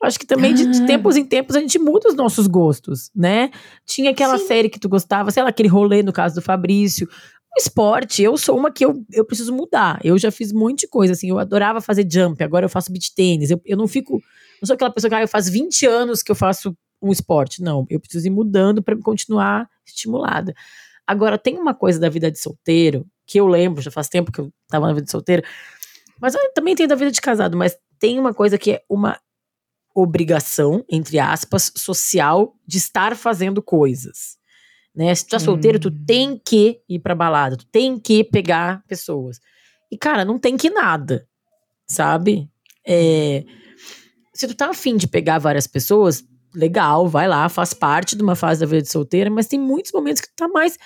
Eu 0.02 0.06
acho 0.06 0.18
que 0.18 0.26
também 0.26 0.52
de, 0.52 0.66
de, 0.66 0.82
ah. 0.82 0.86
tempos 0.86 1.16
em 1.16 1.24
tempos 1.24 1.56
a 1.56 1.60
gente 1.60 1.78
muda 1.78 2.08
os 2.08 2.14
nossos 2.14 2.46
gostos, 2.46 3.10
né? 3.14 3.50
Tinha 3.86 4.10
aquela 4.10 4.38
Sim. 4.38 4.46
série 4.46 4.68
que 4.68 4.78
tu 4.78 4.88
gostava, 4.88 5.30
sei 5.30 5.42
lá, 5.42 5.48
aquele 5.48 5.68
rolê 5.68 6.02
no 6.02 6.12
caso 6.12 6.34
do 6.34 6.42
Fabrício. 6.42 7.08
O 7.56 7.60
esporte, 7.60 8.20
eu 8.20 8.36
sou 8.36 8.58
uma 8.58 8.70
que 8.70 8.84
eu, 8.84 9.02
eu 9.12 9.24
preciso 9.24 9.54
mudar. 9.54 10.00
Eu 10.02 10.18
já 10.18 10.30
fiz 10.30 10.52
um 10.52 10.58
monte 10.58 10.80
de 10.80 10.88
coisa, 10.88 11.12
assim. 11.12 11.30
Eu 11.30 11.38
adorava 11.38 11.80
fazer 11.80 12.06
jump, 12.10 12.42
agora 12.42 12.66
eu 12.66 12.68
faço 12.68 12.92
beach 12.92 13.14
tênis. 13.14 13.50
Eu, 13.50 13.60
eu 13.64 13.76
não 13.76 13.86
fico. 13.86 14.20
Não 14.60 14.66
sou 14.66 14.74
aquela 14.74 14.90
pessoa 14.90 15.08
que 15.08 15.14
ah, 15.14 15.22
eu 15.22 15.28
faço 15.28 15.50
20 15.50 15.86
anos 15.86 16.22
que 16.22 16.32
eu 16.32 16.36
faço 16.36 16.76
um 17.00 17.12
esporte. 17.12 17.62
Não, 17.62 17.86
eu 17.88 18.00
preciso 18.00 18.26
ir 18.26 18.30
mudando 18.30 18.82
para 18.82 18.96
continuar 18.98 19.68
estimulada. 19.86 20.52
Agora, 21.06 21.38
tem 21.38 21.58
uma 21.58 21.74
coisa 21.74 21.98
da 21.98 22.08
vida 22.08 22.30
de 22.30 22.38
solteiro, 22.38 23.06
que 23.26 23.38
eu 23.38 23.46
lembro, 23.46 23.82
já 23.82 23.90
faz 23.90 24.08
tempo 24.08 24.32
que 24.32 24.40
eu 24.40 24.52
tava 24.68 24.86
na 24.86 24.92
vida 24.92 25.04
de 25.04 25.10
solteiro, 25.10 25.42
mas 26.20 26.34
também 26.54 26.74
tem 26.74 26.86
da 26.86 26.94
vida 26.94 27.10
de 27.10 27.20
casado, 27.20 27.56
mas 27.56 27.76
tem 27.98 28.18
uma 28.18 28.32
coisa 28.32 28.58
que 28.58 28.72
é 28.72 28.84
uma 28.88 29.18
obrigação, 29.94 30.84
entre 30.90 31.18
aspas, 31.18 31.72
social 31.76 32.56
de 32.66 32.78
estar 32.78 33.16
fazendo 33.16 33.62
coisas. 33.62 34.36
Né? 34.94 35.14
Se 35.14 35.24
tu 35.26 35.30
tá 35.30 35.38
solteiro, 35.38 35.78
tu 35.78 35.88
hum. 35.88 36.04
tem 36.06 36.40
que 36.44 36.80
ir 36.88 36.98
pra 36.98 37.14
balada, 37.14 37.56
tu 37.56 37.66
tem 37.66 37.98
que 37.98 38.24
pegar 38.24 38.82
pessoas. 38.86 39.40
E, 39.90 39.98
cara, 39.98 40.24
não 40.24 40.38
tem 40.38 40.56
que 40.56 40.70
nada, 40.70 41.26
sabe? 41.86 42.48
É, 42.86 43.44
se 44.32 44.48
tu 44.48 44.54
tá 44.54 44.70
afim 44.70 44.96
de 44.96 45.06
pegar 45.06 45.38
várias 45.38 45.66
pessoas, 45.66 46.24
legal, 46.54 47.08
vai 47.08 47.26
lá, 47.28 47.48
faz 47.48 47.74
parte 47.74 48.16
de 48.16 48.22
uma 48.22 48.36
fase 48.36 48.60
da 48.60 48.66
vida 48.66 48.82
de 48.82 48.90
solteira, 48.90 49.30
mas 49.30 49.46
tem 49.46 49.58
muitos 49.58 49.92
momentos 49.92 50.20
que 50.20 50.28
tu 50.28 50.36
tá 50.36 50.48
mais 50.48 50.78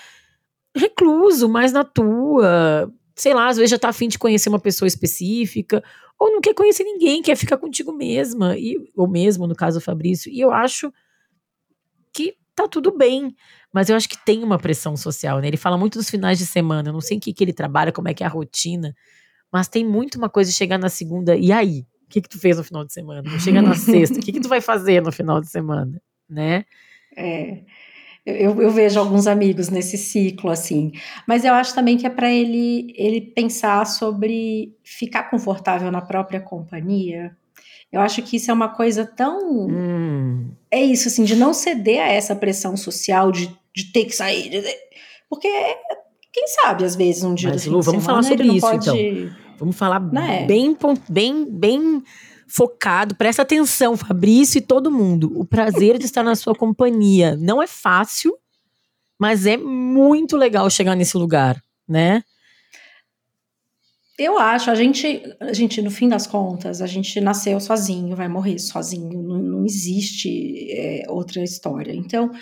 recluso, 0.74 1.48
mais 1.48 1.72
na 1.72 1.84
tua. 1.84 2.90
Sei 3.14 3.34
lá, 3.34 3.48
às 3.48 3.56
vezes 3.56 3.70
já 3.70 3.78
tá 3.78 3.88
afim 3.88 4.08
de 4.08 4.18
conhecer 4.18 4.48
uma 4.48 4.60
pessoa 4.60 4.86
específica, 4.86 5.82
ou 6.18 6.30
não 6.32 6.40
quer 6.40 6.54
conhecer 6.54 6.84
ninguém, 6.84 7.22
quer 7.22 7.36
ficar 7.36 7.58
contigo 7.58 7.92
mesma, 7.92 8.56
e, 8.56 8.76
ou 8.96 9.08
mesmo, 9.08 9.46
no 9.46 9.54
caso 9.54 9.78
do 9.78 9.84
Fabrício. 9.84 10.30
E 10.32 10.40
eu 10.40 10.52
acho 10.52 10.92
que 12.12 12.36
tá 12.54 12.66
tudo 12.66 12.96
bem. 12.96 13.34
Mas 13.72 13.88
eu 13.88 13.96
acho 13.96 14.08
que 14.08 14.24
tem 14.24 14.42
uma 14.42 14.58
pressão 14.58 14.96
social, 14.96 15.40
né? 15.40 15.48
Ele 15.48 15.56
fala 15.56 15.76
muito 15.76 15.98
dos 15.98 16.08
finais 16.08 16.38
de 16.38 16.46
semana. 16.46 16.88
Eu 16.88 16.92
não 16.92 17.00
sei 17.00 17.16
em 17.16 17.20
que, 17.20 17.32
que 17.32 17.44
ele 17.44 17.52
trabalha, 17.52 17.92
como 17.92 18.08
é 18.08 18.14
que 18.14 18.22
é 18.22 18.26
a 18.26 18.30
rotina. 18.30 18.94
Mas 19.52 19.68
tem 19.68 19.84
muito 19.84 20.16
uma 20.16 20.28
coisa 20.28 20.50
de 20.50 20.56
chegar 20.56 20.78
na 20.78 20.88
segunda. 20.88 21.36
E 21.36 21.52
aí? 21.52 21.86
O 22.08 22.10
que, 22.10 22.22
que 22.22 22.28
tu 22.28 22.40
fez 22.40 22.56
no 22.56 22.64
final 22.64 22.86
de 22.86 22.92
semana? 22.92 23.22
Chega 23.38 23.60
na 23.60 23.74
sexta, 23.76 24.18
o 24.18 24.22
que, 24.22 24.32
que 24.32 24.40
tu 24.40 24.48
vai 24.48 24.62
fazer 24.62 25.02
no 25.02 25.12
final 25.12 25.42
de 25.42 25.48
semana, 25.48 26.00
né? 26.28 26.64
É. 27.14 27.58
Eu, 28.24 28.60
eu, 28.60 28.70
vejo 28.70 28.98
alguns 28.98 29.26
amigos 29.26 29.68
nesse 29.68 29.96
ciclo, 29.96 30.50
assim. 30.50 30.92
Mas 31.26 31.44
eu 31.44 31.52
acho 31.52 31.74
também 31.74 31.96
que 31.96 32.06
é 32.06 32.10
para 32.10 32.30
ele, 32.30 32.92
ele 32.96 33.20
pensar 33.20 33.86
sobre 33.86 34.74
ficar 34.82 35.24
confortável 35.30 35.90
na 35.90 36.00
própria 36.00 36.40
companhia. 36.40 37.36
Eu 37.90 38.00
acho 38.00 38.22
que 38.22 38.36
isso 38.36 38.50
é 38.50 38.54
uma 38.54 38.68
coisa 38.68 39.06
tão. 39.06 39.66
Hum. 39.68 40.50
É 40.70 40.82
isso, 40.82 41.08
assim, 41.08 41.24
de 41.24 41.36
não 41.36 41.54
ceder 41.54 42.02
a 42.02 42.08
essa 42.08 42.34
pressão 42.34 42.76
social 42.76 43.32
de, 43.32 43.54
de 43.74 43.92
ter 43.92 44.04
que 44.04 44.14
sair. 44.14 44.50
De... 44.50 44.62
Porque, 45.28 45.48
quem 46.32 46.46
sabe, 46.48 46.84
às 46.84 46.94
vezes, 46.94 47.22
um 47.22 47.34
dia 47.34 47.50
Mas, 47.50 47.66
Lu, 47.66 47.80
vamos 47.80 48.02
semana, 48.02 48.22
falar 48.22 48.22
sobre 48.22 48.48
isso, 48.48 48.66
pode... 48.66 48.90
então. 48.90 49.47
Vamos 49.58 49.76
falar 49.76 50.00
né? 50.00 50.46
bem, 50.46 50.76
bem, 51.08 51.44
bem 51.50 52.02
focado. 52.46 53.14
Presta 53.14 53.42
atenção, 53.42 53.96
Fabrício 53.96 54.58
e 54.58 54.62
todo 54.62 54.90
mundo. 54.90 55.32
O 55.38 55.44
prazer 55.44 55.98
de 55.98 56.06
estar 56.06 56.22
na 56.22 56.34
sua 56.34 56.54
companhia 56.54 57.36
não 57.36 57.62
é 57.62 57.66
fácil, 57.66 58.36
mas 59.18 59.46
é 59.46 59.56
muito 59.56 60.36
legal 60.36 60.68
chegar 60.70 60.94
nesse 60.94 61.16
lugar, 61.16 61.62
né? 61.86 62.22
Eu 64.18 64.36
acho, 64.36 64.68
a 64.68 64.74
gente, 64.74 65.22
a 65.38 65.52
gente, 65.52 65.80
no 65.80 65.92
fim 65.92 66.08
das 66.08 66.26
contas, 66.26 66.82
a 66.82 66.88
gente 66.88 67.20
nasceu 67.20 67.60
sozinho, 67.60 68.16
vai 68.16 68.26
morrer 68.26 68.58
sozinho, 68.58 69.22
não, 69.22 69.38
não 69.38 69.64
existe 69.64 70.72
é, 70.72 71.04
outra 71.08 71.40
história. 71.40 71.92
Então, 71.94 72.32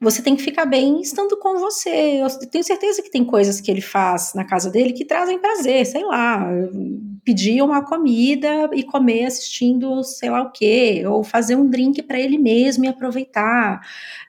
você 0.00 0.22
tem 0.22 0.36
que 0.36 0.42
ficar 0.42 0.64
bem 0.64 1.00
estando 1.00 1.36
com 1.36 1.58
você. 1.58 2.22
Eu 2.22 2.28
tenho 2.48 2.62
certeza 2.62 3.02
que 3.02 3.10
tem 3.10 3.24
coisas 3.24 3.60
que 3.60 3.68
ele 3.68 3.80
faz 3.80 4.32
na 4.32 4.44
casa 4.44 4.70
dele 4.70 4.92
que 4.92 5.04
trazem 5.04 5.40
prazer, 5.40 5.84
sei 5.86 6.04
lá, 6.04 6.46
pedir 7.24 7.62
uma 7.62 7.84
comida 7.84 8.70
e 8.72 8.84
comer 8.84 9.24
assistindo 9.24 10.04
sei 10.04 10.30
lá 10.30 10.42
o 10.42 10.52
quê, 10.52 11.02
ou 11.04 11.24
fazer 11.24 11.56
um 11.56 11.68
drink 11.68 12.00
para 12.02 12.18
ele 12.18 12.38
mesmo 12.38 12.84
e 12.84 12.88
aproveitar. 12.88 13.80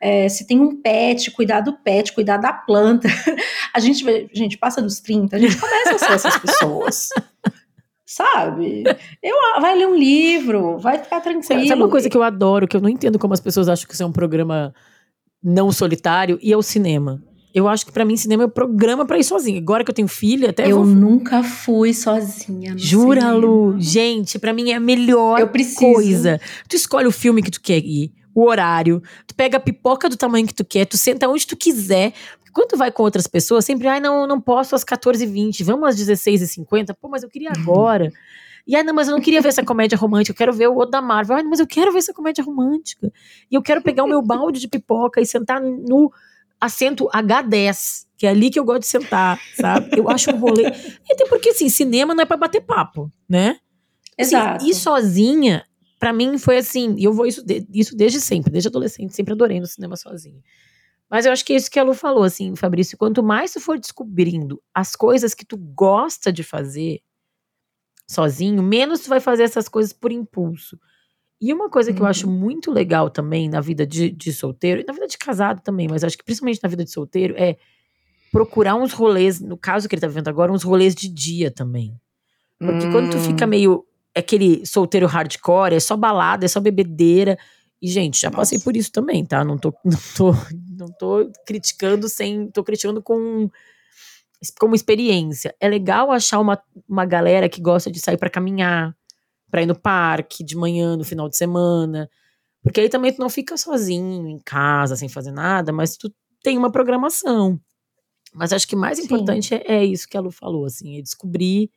É, 0.01 0.27
se 0.27 0.47
tem 0.47 0.59
um 0.59 0.75
pet, 0.81 1.29
cuidar 1.31 1.61
do 1.61 1.73
pet, 1.73 2.13
cuidar 2.13 2.37
da 2.37 2.51
planta. 2.51 3.07
A 3.71 3.79
gente, 3.79 4.03
a 4.09 4.27
gente 4.33 4.57
passa 4.57 4.81
dos 4.81 4.99
30, 4.99 5.35
a 5.35 5.39
gente 5.39 5.55
começa 5.55 5.93
a 5.93 5.99
ser 5.99 6.13
essas 6.13 6.37
pessoas. 6.39 7.09
sabe? 8.03 8.83
Eu, 9.21 9.35
vai 9.61 9.77
ler 9.77 9.87
um 9.87 9.95
livro, 9.95 10.79
vai 10.79 10.97
ficar 10.97 11.21
tranquilo. 11.21 11.67
Sabe 11.67 11.81
uma 11.81 11.89
coisa 11.89 12.09
que 12.09 12.17
eu 12.17 12.23
adoro, 12.23 12.67
que 12.67 12.75
eu 12.75 12.81
não 12.81 12.89
entendo 12.89 13.19
como 13.19 13.35
as 13.35 13.39
pessoas 13.39 13.69
acham 13.69 13.87
que 13.87 13.93
isso 13.93 14.01
é 14.01 14.05
um 14.05 14.11
programa 14.11 14.73
não 15.43 15.71
solitário 15.71 16.37
e 16.41 16.51
é 16.51 16.57
o 16.57 16.61
cinema. 16.61 17.21
Eu 17.53 17.67
acho 17.67 17.85
que 17.85 17.91
para 17.91 18.05
mim 18.05 18.15
cinema 18.15 18.43
é 18.43 18.45
um 18.45 18.49
programa 18.49 19.05
para 19.05 19.17
ir 19.17 19.23
sozinha. 19.23 19.59
Agora 19.59 19.83
que 19.83 19.89
eu 19.89 19.95
tenho 19.95 20.07
filha, 20.07 20.51
até 20.51 20.71
eu 20.71 20.77
vou... 20.77 20.85
nunca 20.85 21.41
fui 21.43 21.93
sozinha. 21.93 22.75
Jura, 22.77 23.21
cinema. 23.21 23.37
Lu? 23.37 23.75
Gente, 23.79 24.37
para 24.37 24.53
mim 24.53 24.69
é 24.69 24.75
a 24.75 24.79
melhor 24.79 25.49
coisa. 25.75 26.39
Tu 26.67 26.75
escolhe 26.75 27.07
o 27.07 27.11
filme 27.11 27.41
que 27.41 27.49
tu 27.49 27.59
quer 27.59 27.79
ir, 27.79 28.13
o 28.35 28.45
horário, 28.47 29.01
tu 29.25 29.33
pega 29.33 29.57
a 29.57 29.59
pipoca 29.59 30.07
do 30.07 30.15
tamanho 30.15 30.45
que 30.45 30.53
tu 30.53 30.63
quer, 30.63 30.85
tu 30.85 30.97
senta 30.97 31.27
onde 31.27 31.47
tu 31.47 31.57
quiser. 31.57 32.13
Porque 32.37 32.51
quando 32.53 32.69
tu 32.69 32.77
vai 32.77 32.91
com 32.91 33.01
outras 33.01 33.25
pessoas, 33.25 33.65
sempre, 33.65 33.87
ai, 33.87 33.99
não, 33.99 34.27
não 34.27 34.39
posso 34.39 34.75
às 34.75 34.83
14h20, 34.85 35.63
vamos 35.63 35.89
às 35.89 35.95
16h50. 35.99 36.95
Pô, 37.01 37.09
mas 37.09 37.23
eu 37.23 37.29
queria 37.29 37.51
agora. 37.55 38.11
E 38.69 38.75
aí, 38.75 38.83
não, 38.83 38.93
mas 38.93 39.07
eu 39.07 39.15
não 39.15 39.21
queria 39.21 39.41
ver 39.41 39.49
essa 39.49 39.65
comédia 39.65 39.97
romântica, 39.97 40.31
eu 40.31 40.37
quero 40.37 40.53
ver 40.53 40.67
o 40.69 40.75
outro 40.75 40.91
da 40.91 41.01
Marvel. 41.01 41.37
Ai, 41.37 41.41
mas 41.41 41.59
eu 41.59 41.65
quero 41.65 41.91
ver 41.91 41.97
essa 41.97 42.13
comédia 42.13 42.43
romântica. 42.43 43.11
E 43.49 43.55
eu 43.55 43.63
quero 43.63 43.81
pegar 43.81 44.03
o 44.03 44.07
meu 44.07 44.21
balde 44.21 44.59
de 44.59 44.67
pipoca 44.67 45.19
e 45.19 45.25
sentar 45.25 45.59
no 45.59 46.13
assento 46.61 47.09
H10, 47.11 48.05
que 48.15 48.27
é 48.27 48.29
ali 48.29 48.51
que 48.51 48.59
eu 48.59 48.63
gosto 48.63 48.81
de 48.81 48.85
sentar, 48.85 49.39
sabe? 49.59 49.97
Eu 49.97 50.07
acho 50.07 50.29
um 50.29 50.37
rolê. 50.37 50.65
E 50.67 51.13
até 51.13 51.25
porque, 51.25 51.49
assim, 51.49 51.67
cinema 51.67 52.13
não 52.13 52.21
é 52.21 52.27
para 52.27 52.37
bater 52.37 52.61
papo, 52.61 53.11
né? 53.27 53.57
Assim, 54.19 54.35
Exato. 54.35 54.63
E 54.63 54.75
sozinha, 54.75 55.65
para 55.99 56.13
mim 56.13 56.37
foi 56.37 56.57
assim, 56.57 56.93
e 56.95 57.05
eu 57.05 57.11
vou 57.11 57.25
isso, 57.25 57.43
isso 57.73 57.97
desde 57.97 58.21
sempre, 58.21 58.51
desde 58.51 58.67
adolescente, 58.67 59.15
sempre 59.15 59.33
adorei 59.33 59.59
no 59.59 59.65
cinema 59.65 59.95
sozinha. 59.95 60.43
Mas 61.09 61.25
eu 61.25 61.31
acho 61.31 61.43
que 61.43 61.53
é 61.53 61.55
isso 61.55 61.71
que 61.71 61.79
a 61.79 61.83
Lu 61.83 61.95
falou, 61.95 62.21
assim, 62.21 62.55
Fabrício, 62.55 62.95
quanto 62.95 63.23
mais 63.23 63.51
tu 63.51 63.59
for 63.59 63.79
descobrindo 63.79 64.61
as 64.75 64.95
coisas 64.95 65.33
que 65.33 65.43
tu 65.43 65.57
gosta 65.57 66.31
de 66.31 66.43
fazer, 66.43 67.01
sozinho, 68.09 68.63
menos 68.63 69.01
tu 69.01 69.09
vai 69.09 69.19
fazer 69.19 69.43
essas 69.43 69.69
coisas 69.69 69.93
por 69.93 70.11
impulso. 70.11 70.79
E 71.39 71.53
uma 71.53 71.69
coisa 71.69 71.93
que 71.93 72.01
eu 72.01 72.07
acho 72.07 72.27
uhum. 72.27 72.33
muito 72.33 72.71
legal 72.71 73.07
também 73.07 73.47
na 73.47 73.61
vida 73.61 73.85
de, 73.85 74.09
de 74.09 74.33
solteiro, 74.33 74.81
e 74.81 74.83
na 74.83 74.93
vida 74.93 75.07
de 75.07 75.15
casado 75.15 75.61
também, 75.61 75.87
mas 75.87 76.03
acho 76.03 76.17
que 76.17 76.23
principalmente 76.23 76.59
na 76.63 76.67
vida 76.67 76.83
de 76.83 76.91
solteiro, 76.91 77.35
é 77.37 77.55
procurar 78.31 78.73
uns 78.73 78.93
rolês, 78.93 79.39
no 79.39 79.55
caso 79.55 79.87
que 79.87 79.93
ele 79.93 80.01
tá 80.01 80.07
vivendo 80.07 80.27
agora, 80.27 80.51
uns 80.51 80.63
rolês 80.63 80.95
de 80.95 81.07
dia 81.07 81.51
também. 81.51 81.95
Porque 82.57 82.87
hum. 82.87 82.91
quando 82.91 83.11
tu 83.11 83.19
fica 83.19 83.45
hum. 83.45 83.49
meio 83.49 83.85
aquele 84.15 84.65
solteiro 84.65 85.05
hardcore, 85.05 85.75
é 85.75 85.79
só 85.79 85.95
balada, 85.95 86.45
é 86.45 86.47
só 86.47 86.59
bebedeira. 86.59 87.37
E, 87.79 87.87
gente, 87.87 88.19
já 88.19 88.29
Nossa. 88.29 88.37
passei 88.37 88.59
por 88.59 88.75
isso 88.75 88.91
também, 88.91 89.23
tá? 89.23 89.45
Não 89.45 89.55
tô, 89.55 89.71
não 89.85 89.99
tô, 90.17 90.31
não 90.67 90.87
tô 90.87 91.31
criticando 91.45 92.09
sem. 92.09 92.49
tô 92.49 92.63
criticando 92.63 93.03
com 93.03 93.49
como 94.59 94.75
experiência. 94.75 95.55
É 95.59 95.67
legal 95.67 96.11
achar 96.11 96.39
uma, 96.39 96.61
uma 96.87 97.05
galera 97.05 97.49
que 97.49 97.61
gosta 97.61 97.91
de 97.91 97.99
sair 97.99 98.17
para 98.17 98.29
caminhar, 98.29 98.95
para 99.49 99.61
ir 99.61 99.65
no 99.65 99.79
parque 99.79 100.43
de 100.43 100.55
manhã, 100.55 100.95
no 100.95 101.03
final 101.03 101.27
de 101.27 101.37
semana. 101.37 102.09
Porque 102.63 102.81
aí 102.81 102.89
também 102.89 103.13
tu 103.13 103.19
não 103.19 103.29
fica 103.29 103.57
sozinho 103.57 104.27
em 104.27 104.39
casa, 104.39 104.95
sem 104.95 105.09
fazer 105.09 105.31
nada, 105.31 105.71
mas 105.71 105.97
tu 105.97 106.13
tem 106.43 106.57
uma 106.57 106.71
programação. 106.71 107.59
Mas 108.33 108.53
acho 108.53 108.67
que 108.67 108.75
mais 108.75 108.97
Sim. 108.97 109.05
importante 109.05 109.53
é, 109.55 109.63
é, 109.65 109.85
isso 109.85 110.07
que 110.07 110.17
a 110.17 110.21
Lu 110.21 110.31
falou, 110.31 110.65
assim, 110.65 110.97
é 110.97 111.01
descobrir 111.01 111.71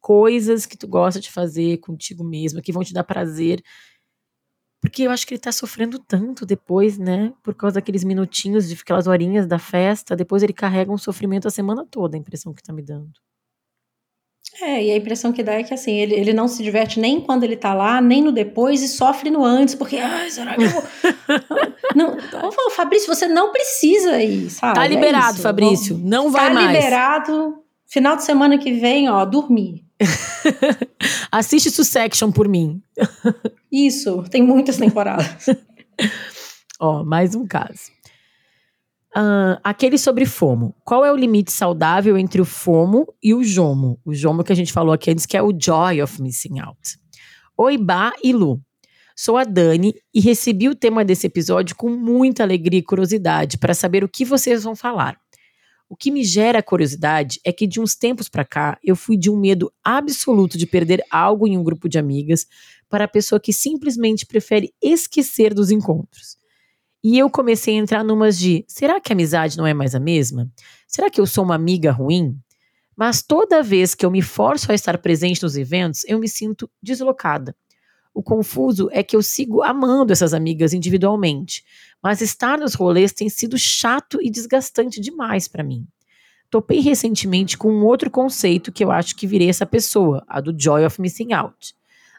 coisas 0.00 0.64
que 0.66 0.76
tu 0.76 0.86
gosta 0.86 1.20
de 1.20 1.30
fazer 1.30 1.78
contigo 1.78 2.24
mesma, 2.24 2.62
que 2.62 2.72
vão 2.72 2.84
te 2.84 2.92
dar 2.94 3.04
prazer 3.04 3.62
porque 4.80 5.02
eu 5.02 5.10
acho 5.10 5.26
que 5.26 5.34
ele 5.34 5.40
tá 5.40 5.52
sofrendo 5.52 5.98
tanto 5.98 6.46
depois, 6.46 6.96
né? 6.96 7.32
Por 7.42 7.54
causa 7.54 7.74
daqueles 7.74 8.02
minutinhos, 8.02 8.68
de 8.68 8.74
aquelas 8.74 9.06
horinhas 9.06 9.46
da 9.46 9.58
festa. 9.58 10.16
Depois 10.16 10.42
ele 10.42 10.54
carrega 10.54 10.90
um 10.90 10.96
sofrimento 10.96 11.46
a 11.46 11.50
semana 11.50 11.86
toda, 11.88 12.16
a 12.16 12.18
impressão 12.18 12.54
que 12.54 12.62
tá 12.62 12.72
me 12.72 12.82
dando. 12.82 13.12
É, 14.62 14.84
e 14.84 14.90
a 14.90 14.96
impressão 14.96 15.32
que 15.32 15.42
dá 15.42 15.52
é 15.52 15.62
que 15.62 15.72
assim, 15.72 15.92
ele, 15.92 16.14
ele 16.14 16.32
não 16.32 16.48
se 16.48 16.62
diverte 16.62 16.98
nem 16.98 17.20
quando 17.20 17.44
ele 17.44 17.56
tá 17.56 17.72
lá, 17.72 18.00
nem 18.00 18.22
no 18.22 18.32
depois, 18.32 18.82
e 18.82 18.88
sofre 18.88 19.30
no 19.30 19.44
antes, 19.44 19.74
porque, 19.74 19.96
ai, 19.96 20.30
será 20.30 20.56
que 20.56 20.64
eu 20.64 20.70
vou. 20.70 20.82
não, 21.94 22.16
não, 22.16 22.70
Fabrício, 22.70 23.06
você 23.06 23.28
não 23.28 23.52
precisa 23.52 24.20
ir, 24.20 24.50
sabe? 24.50 24.74
Tá 24.74 24.84
é 24.86 24.88
liberado, 24.88 25.38
é 25.38 25.42
Fabrício. 25.42 25.96
Não 25.98 26.30
vai 26.30 26.48
tá 26.48 26.54
mais. 26.54 26.66
Tá 26.66 26.72
liberado. 26.72 27.64
Final 27.86 28.16
de 28.16 28.24
semana 28.24 28.58
que 28.58 28.72
vem, 28.72 29.08
ó, 29.08 29.24
dormir. 29.24 29.84
Assiste 31.30 31.70
Succession 31.70 32.32
por 32.32 32.48
mim. 32.48 32.82
Isso, 33.70 34.22
tem 34.30 34.42
muitas 34.42 34.76
temporadas. 34.76 35.46
Ó, 36.80 37.04
mais 37.04 37.34
um 37.34 37.46
caso. 37.46 37.90
Uh, 39.16 39.58
aquele 39.64 39.98
sobre 39.98 40.24
FOMO. 40.24 40.74
Qual 40.84 41.04
é 41.04 41.12
o 41.12 41.16
limite 41.16 41.52
saudável 41.52 42.16
entre 42.16 42.40
o 42.40 42.44
FOMO 42.44 43.12
e 43.22 43.34
o 43.34 43.42
JOMO? 43.42 44.00
O 44.04 44.14
JOMO 44.14 44.44
que 44.44 44.52
a 44.52 44.56
gente 44.56 44.72
falou 44.72 44.92
aqui 44.92 45.10
antes, 45.10 45.26
que 45.26 45.36
é 45.36 45.42
o 45.42 45.52
Joy 45.56 46.00
of 46.00 46.22
Missing 46.22 46.60
Out. 46.60 46.98
Oi, 47.58 47.76
Bá 47.76 48.12
e 48.22 48.32
Lu. 48.32 48.60
Sou 49.14 49.36
a 49.36 49.44
Dani 49.44 49.94
e 50.14 50.20
recebi 50.20 50.68
o 50.68 50.74
tema 50.74 51.04
desse 51.04 51.26
episódio 51.26 51.76
com 51.76 51.90
muita 51.90 52.42
alegria 52.42 52.78
e 52.78 52.82
curiosidade 52.82 53.58
para 53.58 53.74
saber 53.74 54.02
o 54.02 54.08
que 54.08 54.24
vocês 54.24 54.62
vão 54.62 54.74
falar. 54.74 55.18
O 55.90 55.96
que 55.96 56.12
me 56.12 56.22
gera 56.22 56.62
curiosidade 56.62 57.40
é 57.44 57.52
que 57.52 57.66
de 57.66 57.80
uns 57.80 57.96
tempos 57.96 58.28
para 58.28 58.44
cá 58.44 58.78
eu 58.80 58.94
fui 58.94 59.16
de 59.16 59.28
um 59.28 59.36
medo 59.36 59.72
absoluto 59.82 60.56
de 60.56 60.64
perder 60.64 61.02
algo 61.10 61.48
em 61.48 61.58
um 61.58 61.64
grupo 61.64 61.88
de 61.88 61.98
amigas 61.98 62.46
para 62.88 63.06
a 63.06 63.08
pessoa 63.08 63.40
que 63.40 63.52
simplesmente 63.52 64.24
prefere 64.24 64.72
esquecer 64.80 65.52
dos 65.52 65.72
encontros. 65.72 66.38
E 67.02 67.18
eu 67.18 67.28
comecei 67.28 67.74
a 67.74 67.78
entrar 67.78 68.04
numas 68.04 68.38
de: 68.38 68.64
será 68.68 69.00
que 69.00 69.12
a 69.12 69.14
amizade 69.14 69.58
não 69.58 69.66
é 69.66 69.74
mais 69.74 69.92
a 69.92 69.98
mesma? 69.98 70.48
Será 70.86 71.10
que 71.10 71.20
eu 71.20 71.26
sou 71.26 71.42
uma 71.42 71.56
amiga 71.56 71.90
ruim? 71.90 72.38
Mas 72.96 73.20
toda 73.20 73.60
vez 73.60 73.92
que 73.92 74.06
eu 74.06 74.12
me 74.12 74.22
forço 74.22 74.70
a 74.70 74.76
estar 74.76 74.96
presente 74.98 75.42
nos 75.42 75.56
eventos, 75.56 76.04
eu 76.06 76.20
me 76.20 76.28
sinto 76.28 76.70
deslocada. 76.80 77.52
O 78.12 78.22
confuso 78.22 78.88
é 78.92 79.02
que 79.02 79.14
eu 79.14 79.22
sigo 79.22 79.62
amando 79.62 80.12
essas 80.12 80.34
amigas 80.34 80.72
individualmente, 80.72 81.64
mas 82.02 82.20
estar 82.20 82.58
nos 82.58 82.74
rolês 82.74 83.12
tem 83.12 83.28
sido 83.28 83.56
chato 83.56 84.18
e 84.20 84.30
desgastante 84.30 85.00
demais 85.00 85.46
para 85.46 85.62
mim. 85.62 85.86
Topei 86.50 86.80
recentemente 86.80 87.56
com 87.56 87.72
um 87.72 87.84
outro 87.84 88.10
conceito 88.10 88.72
que 88.72 88.82
eu 88.82 88.90
acho 88.90 89.14
que 89.14 89.26
virei 89.26 89.48
essa 89.48 89.64
pessoa, 89.64 90.24
a 90.26 90.40
do 90.40 90.54
Joy 90.58 90.84
of 90.84 91.00
Missing 91.00 91.32
Out. 91.32 91.74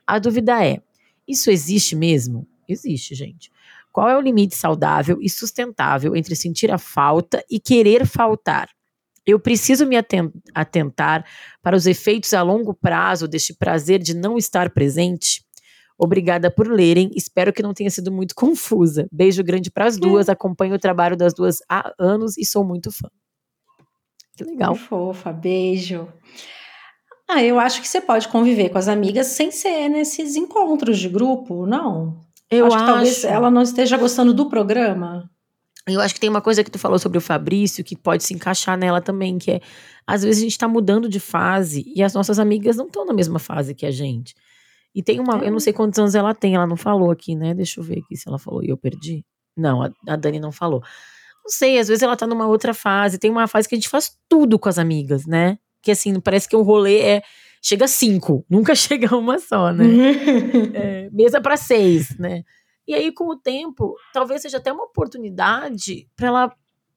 A 0.07 0.17
dúvida 0.17 0.65
é: 0.65 0.81
isso 1.27 1.51
existe 1.51 1.95
mesmo? 1.95 2.47
Existe, 2.67 3.13
gente. 3.13 3.51
Qual 3.91 4.07
é 4.07 4.17
o 4.17 4.21
limite 4.21 4.55
saudável 4.55 5.17
e 5.21 5.29
sustentável 5.29 6.15
entre 6.15 6.35
sentir 6.35 6.71
a 6.71 6.77
falta 6.77 7.43
e 7.49 7.59
querer 7.59 8.05
faltar? 8.05 8.69
Eu 9.25 9.39
preciso 9.39 9.85
me 9.85 9.97
atentar 10.55 11.25
para 11.61 11.75
os 11.75 11.85
efeitos 11.85 12.33
a 12.33 12.41
longo 12.41 12.73
prazo 12.73 13.27
deste 13.27 13.53
prazer 13.53 13.99
de 13.99 14.15
não 14.15 14.37
estar 14.37 14.69
presente? 14.71 15.45
Obrigada 16.03 16.49
por 16.49 16.67
lerem. 16.67 17.11
Espero 17.15 17.53
que 17.53 17.61
não 17.61 17.75
tenha 17.75 17.91
sido 17.91 18.11
muito 18.11 18.33
confusa. 18.33 19.07
Beijo 19.11 19.43
grande 19.43 19.69
para 19.69 19.85
as 19.85 19.97
duas. 19.97 20.27
Hum. 20.27 20.31
Acompanho 20.31 20.73
o 20.73 20.79
trabalho 20.79 21.15
das 21.15 21.31
duas 21.31 21.59
há 21.69 21.93
anos 21.99 22.35
e 22.39 22.43
sou 22.43 22.63
muito 22.63 22.91
fã. 22.91 23.07
Que 24.35 24.43
legal. 24.43 24.73
Que 24.73 24.79
fofa, 24.79 25.31
beijo. 25.31 26.07
Ah, 27.29 27.43
eu 27.43 27.59
acho 27.59 27.79
que 27.81 27.87
você 27.87 28.01
pode 28.01 28.27
conviver 28.29 28.69
com 28.69 28.79
as 28.79 28.87
amigas 28.87 29.27
sem 29.27 29.51
ser 29.51 29.89
nesses 29.89 30.35
encontros 30.35 30.97
de 30.97 31.07
grupo, 31.07 31.67
não? 31.67 32.19
Eu 32.49 32.65
acho, 32.65 32.75
acho. 32.75 32.85
que 32.85 32.91
talvez 32.91 33.23
ela 33.23 33.51
não 33.51 33.61
esteja 33.61 33.95
gostando 33.95 34.33
do 34.33 34.49
programa. 34.49 35.29
Eu 35.87 36.01
acho 36.01 36.15
que 36.15 36.19
tem 36.19 36.31
uma 36.31 36.41
coisa 36.41 36.63
que 36.63 36.71
tu 36.71 36.79
falou 36.79 36.97
sobre 36.97 37.19
o 37.19 37.21
Fabrício 37.21 37.83
que 37.83 37.95
pode 37.95 38.23
se 38.23 38.33
encaixar 38.33 38.75
nela 38.75 39.01
também, 39.01 39.37
que 39.37 39.51
é 39.51 39.61
às 40.07 40.23
vezes 40.23 40.41
a 40.41 40.45
gente 40.45 40.57
tá 40.57 40.67
mudando 40.67 41.07
de 41.07 41.19
fase 41.19 41.83
e 41.95 42.01
as 42.01 42.15
nossas 42.15 42.39
amigas 42.39 42.75
não 42.75 42.87
estão 42.87 43.05
na 43.05 43.13
mesma 43.13 43.37
fase 43.37 43.75
que 43.75 43.85
a 43.85 43.91
gente. 43.91 44.33
E 44.93 45.01
tem 45.01 45.19
uma, 45.19 45.37
eu 45.37 45.51
não 45.51 45.59
sei 45.59 45.71
quantos 45.71 45.97
anos 45.99 46.15
ela 46.15 46.33
tem, 46.33 46.55
ela 46.55 46.67
não 46.67 46.75
falou 46.75 47.11
aqui, 47.11 47.35
né? 47.35 47.53
Deixa 47.53 47.79
eu 47.79 47.83
ver 47.83 47.99
aqui 47.99 48.15
se 48.15 48.27
ela 48.27 48.37
falou 48.37 48.63
e 48.63 48.69
eu 48.69 48.77
perdi. 48.77 49.25
Não, 49.55 49.83
a, 49.83 49.91
a 50.07 50.15
Dani 50.15 50.39
não 50.39 50.51
falou. 50.51 50.81
Não 51.43 51.49
sei, 51.49 51.79
às 51.79 51.87
vezes 51.87 52.03
ela 52.03 52.15
tá 52.15 52.27
numa 52.27 52.47
outra 52.47 52.73
fase. 52.73 53.17
Tem 53.17 53.31
uma 53.31 53.47
fase 53.47 53.67
que 53.67 53.75
a 53.75 53.77
gente 53.77 53.89
faz 53.89 54.17
tudo 54.29 54.59
com 54.59 54.69
as 54.69 54.77
amigas, 54.77 55.25
né? 55.25 55.57
Que 55.81 55.91
assim, 55.91 56.19
parece 56.19 56.47
que 56.47 56.55
o 56.55 56.61
rolê 56.61 56.99
é. 56.99 57.21
Chega 57.63 57.87
cinco, 57.87 58.43
nunca 58.49 58.73
chega 58.73 59.15
uma 59.15 59.37
só, 59.37 59.71
né? 59.71 59.85
é, 60.73 61.09
mesa 61.11 61.39
para 61.39 61.55
seis, 61.55 62.17
né? 62.17 62.43
E 62.87 62.93
aí, 62.95 63.11
com 63.13 63.25
o 63.25 63.37
tempo, 63.37 63.95
talvez 64.11 64.41
seja 64.41 64.57
até 64.57 64.73
uma 64.73 64.85
oportunidade 64.85 66.07
para 66.15 66.27
ela 66.27 66.55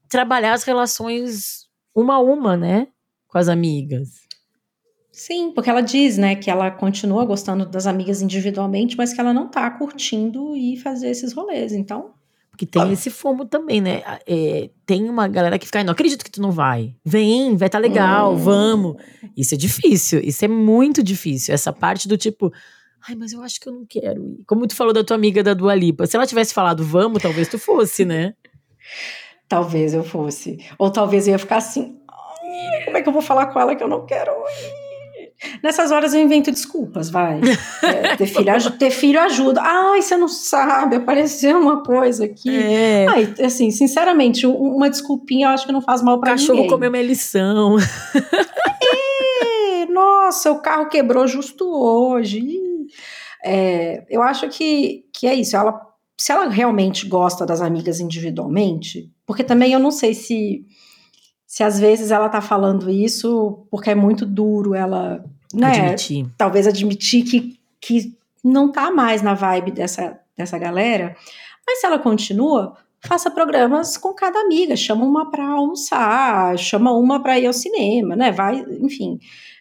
trabalhar 0.09 0.55
as 0.55 0.65
relações 0.65 1.69
uma 1.95 2.15
a 2.15 2.21
uma, 2.21 2.57
né? 2.57 2.89
Com 3.29 3.37
as 3.37 3.49
amigas. 3.49 4.24
Sim, 5.15 5.53
porque 5.53 5.71
ela 5.71 5.81
diz, 5.81 6.19
né, 6.19 6.35
que 6.35 6.51
ela 6.51 6.73
continua 6.73 7.25
gostando 7.25 7.65
das 7.65 7.87
amigas 7.87 8.21
individualmente, 8.21 8.97
mas 8.97 9.13
que 9.13 9.21
ela 9.21 9.33
não 9.33 9.47
tá 9.47 9.71
curtindo 9.71 10.57
e 10.57 10.77
fazer 10.77 11.09
esses 11.09 11.33
rolês, 11.33 11.73
então. 11.73 12.11
Porque 12.51 12.67
tem 12.67 12.93
esse 12.93 13.11
fomo 13.11 13.45
também, 13.45 13.81
né? 13.81 14.03
É, 14.27 14.71
tem 14.85 15.09
uma 15.09 15.29
galera 15.29 15.57
que 15.57 15.67
fica, 15.67 15.85
não 15.85 15.93
acredito 15.93 16.25
que 16.25 16.31
tu 16.33 16.43
não 16.43 16.51
vai. 16.51 16.97
Vem, 17.05 17.57
vai 17.57 17.69
estar 17.69 17.81
tá 17.81 17.87
legal, 17.87 18.33
hum. 18.33 18.39
vamos. 18.39 18.97
Isso 19.37 19.55
é 19.55 19.57
difícil, 19.57 20.19
isso 20.19 20.45
é 20.45 20.49
muito 20.49 21.01
difícil. 21.01 21.55
Essa 21.55 21.73
parte 21.73 22.09
do 22.09 22.17
tipo, 22.17 22.53
ai, 23.09 23.15
mas 23.15 23.33
eu 23.33 23.41
acho 23.41 23.61
que 23.61 23.69
eu 23.69 23.73
não 23.73 23.87
quero 23.87 24.21
ir. 24.21 24.43
Como 24.49 24.67
tu 24.67 24.75
falou 24.75 24.93
da 24.93 25.05
tua 25.05 25.17
amiga 25.17 25.45
da 25.45 25.55
Dua 25.55 25.77
Lipa, 25.77 26.09
se 26.09 26.17
ela 26.17 26.27
tivesse 26.27 26.53
falado 26.53 26.83
vamos, 26.83 27.23
talvez 27.23 27.47
tu 27.47 27.57
fosse, 27.57 28.05
né? 28.05 28.35
Talvez 29.49 29.95
eu 29.95 30.03
fosse. 30.03 30.59
Ou 30.77 30.91
talvez 30.91 31.29
eu 31.29 31.35
ia 31.35 31.39
ficar 31.39 31.59
assim, 31.59 32.01
como 32.85 32.97
é 32.97 33.03
que 33.03 33.09
eu 33.09 33.13
vou 33.13 33.23
falar 33.23 33.47
com 33.47 33.61
ela 33.61 33.77
que 33.77 33.83
eu 33.83 33.89
não 33.89 34.05
quero 34.05 34.33
ir? 34.33 34.84
Nessas 35.63 35.91
horas 35.91 36.15
eu 36.15 36.21
invento 36.21 36.51
desculpas, 36.51 37.11
vai. 37.11 37.41
É, 37.83 38.17
ter, 38.17 38.27
filho, 38.27 38.71
ter 38.79 38.91
filho 38.91 39.21
ajuda. 39.21 39.61
Ai, 39.63 40.03
você 40.03 40.17
não 40.17 40.29
sabe, 40.29 40.97
apareceu 40.97 41.59
uma 41.59 41.83
coisa 41.83 42.25
aqui. 42.25 42.51
É. 42.51 43.07
Ai, 43.09 43.35
assim, 43.45 43.71
sinceramente, 43.71 44.47
uma 44.47 44.91
desculpinha 44.91 45.47
eu 45.47 45.51
acho 45.51 45.67
que 45.67 45.73
não 45.73 45.83
faz 45.83 46.03
mal 46.03 46.21
para 46.21 46.35
ninguém. 46.35 46.47
Cachorro 46.47 46.69
comeu 46.69 46.91
minha 46.91 47.03
lição. 47.03 47.77
É, 49.77 49.87
nossa, 49.87 50.51
o 50.51 50.61
carro 50.61 50.89
quebrou 50.89 51.27
justo 51.27 51.65
hoje. 51.67 52.61
É, 53.45 54.05
eu 54.09 54.23
acho 54.23 54.49
que, 54.49 55.05
que 55.13 55.27
é 55.27 55.35
isso. 55.35 55.57
Ela, 55.57 55.81
se 56.19 56.33
ela 56.33 56.49
realmente 56.49 57.07
gosta 57.07 57.45
das 57.45 57.61
amigas 57.61 58.01
individualmente, 58.01 59.11
porque 59.27 59.45
também 59.45 59.73
eu 59.73 59.79
não 59.81 59.91
sei 59.91 60.15
se 60.15 60.65
se 61.55 61.63
às 61.63 61.79
vezes 61.79 62.11
ela 62.11 62.29
tá 62.29 62.41
falando 62.41 62.91
isso 62.91 63.65
porque 63.71 63.91
é 63.91 63.95
muito 63.95 64.27
duro 64.27 64.75
ela 64.75 65.25
né, 65.55 65.81
admitir. 65.81 66.27
talvez 66.37 66.67
admitir 66.67 67.25
que, 67.25 67.59
que 67.81 68.15
não 68.43 68.71
tá 68.71 68.91
mais 68.91 69.23
na 69.23 69.35
vibe 69.35 69.71
dessa, 69.71 70.19
dessa 70.37 70.59
galera, 70.59 71.17
mas 71.67 71.81
se 71.81 71.87
ela 71.87 71.99
continua, 71.99 72.77
faça 73.01 73.31
programas 73.31 73.97
com 73.97 74.13
cada 74.13 74.41
amiga, 74.41 74.77
chama 74.77 75.05
uma 75.05 75.31
para 75.31 75.47
almoçar, 75.47 76.59
chama 76.59 76.93
uma 76.93 77.23
para 77.23 77.39
ir 77.39 77.47
ao 77.47 77.53
cinema, 77.53 78.17
né? 78.17 78.33
Vai, 78.33 78.65
enfim, 78.81 79.19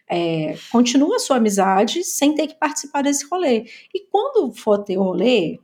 é, 0.08 0.56
continua 0.70 1.16
a 1.16 1.18
sua 1.18 1.36
amizade 1.36 2.04
sem 2.04 2.34
ter 2.34 2.46
que 2.46 2.54
participar 2.54 3.02
desse 3.02 3.26
rolê. 3.26 3.64
E 3.94 4.06
quando 4.10 4.52
for 4.52 4.78
ter 4.78 4.98
o 4.98 5.02
rolê, 5.02 5.58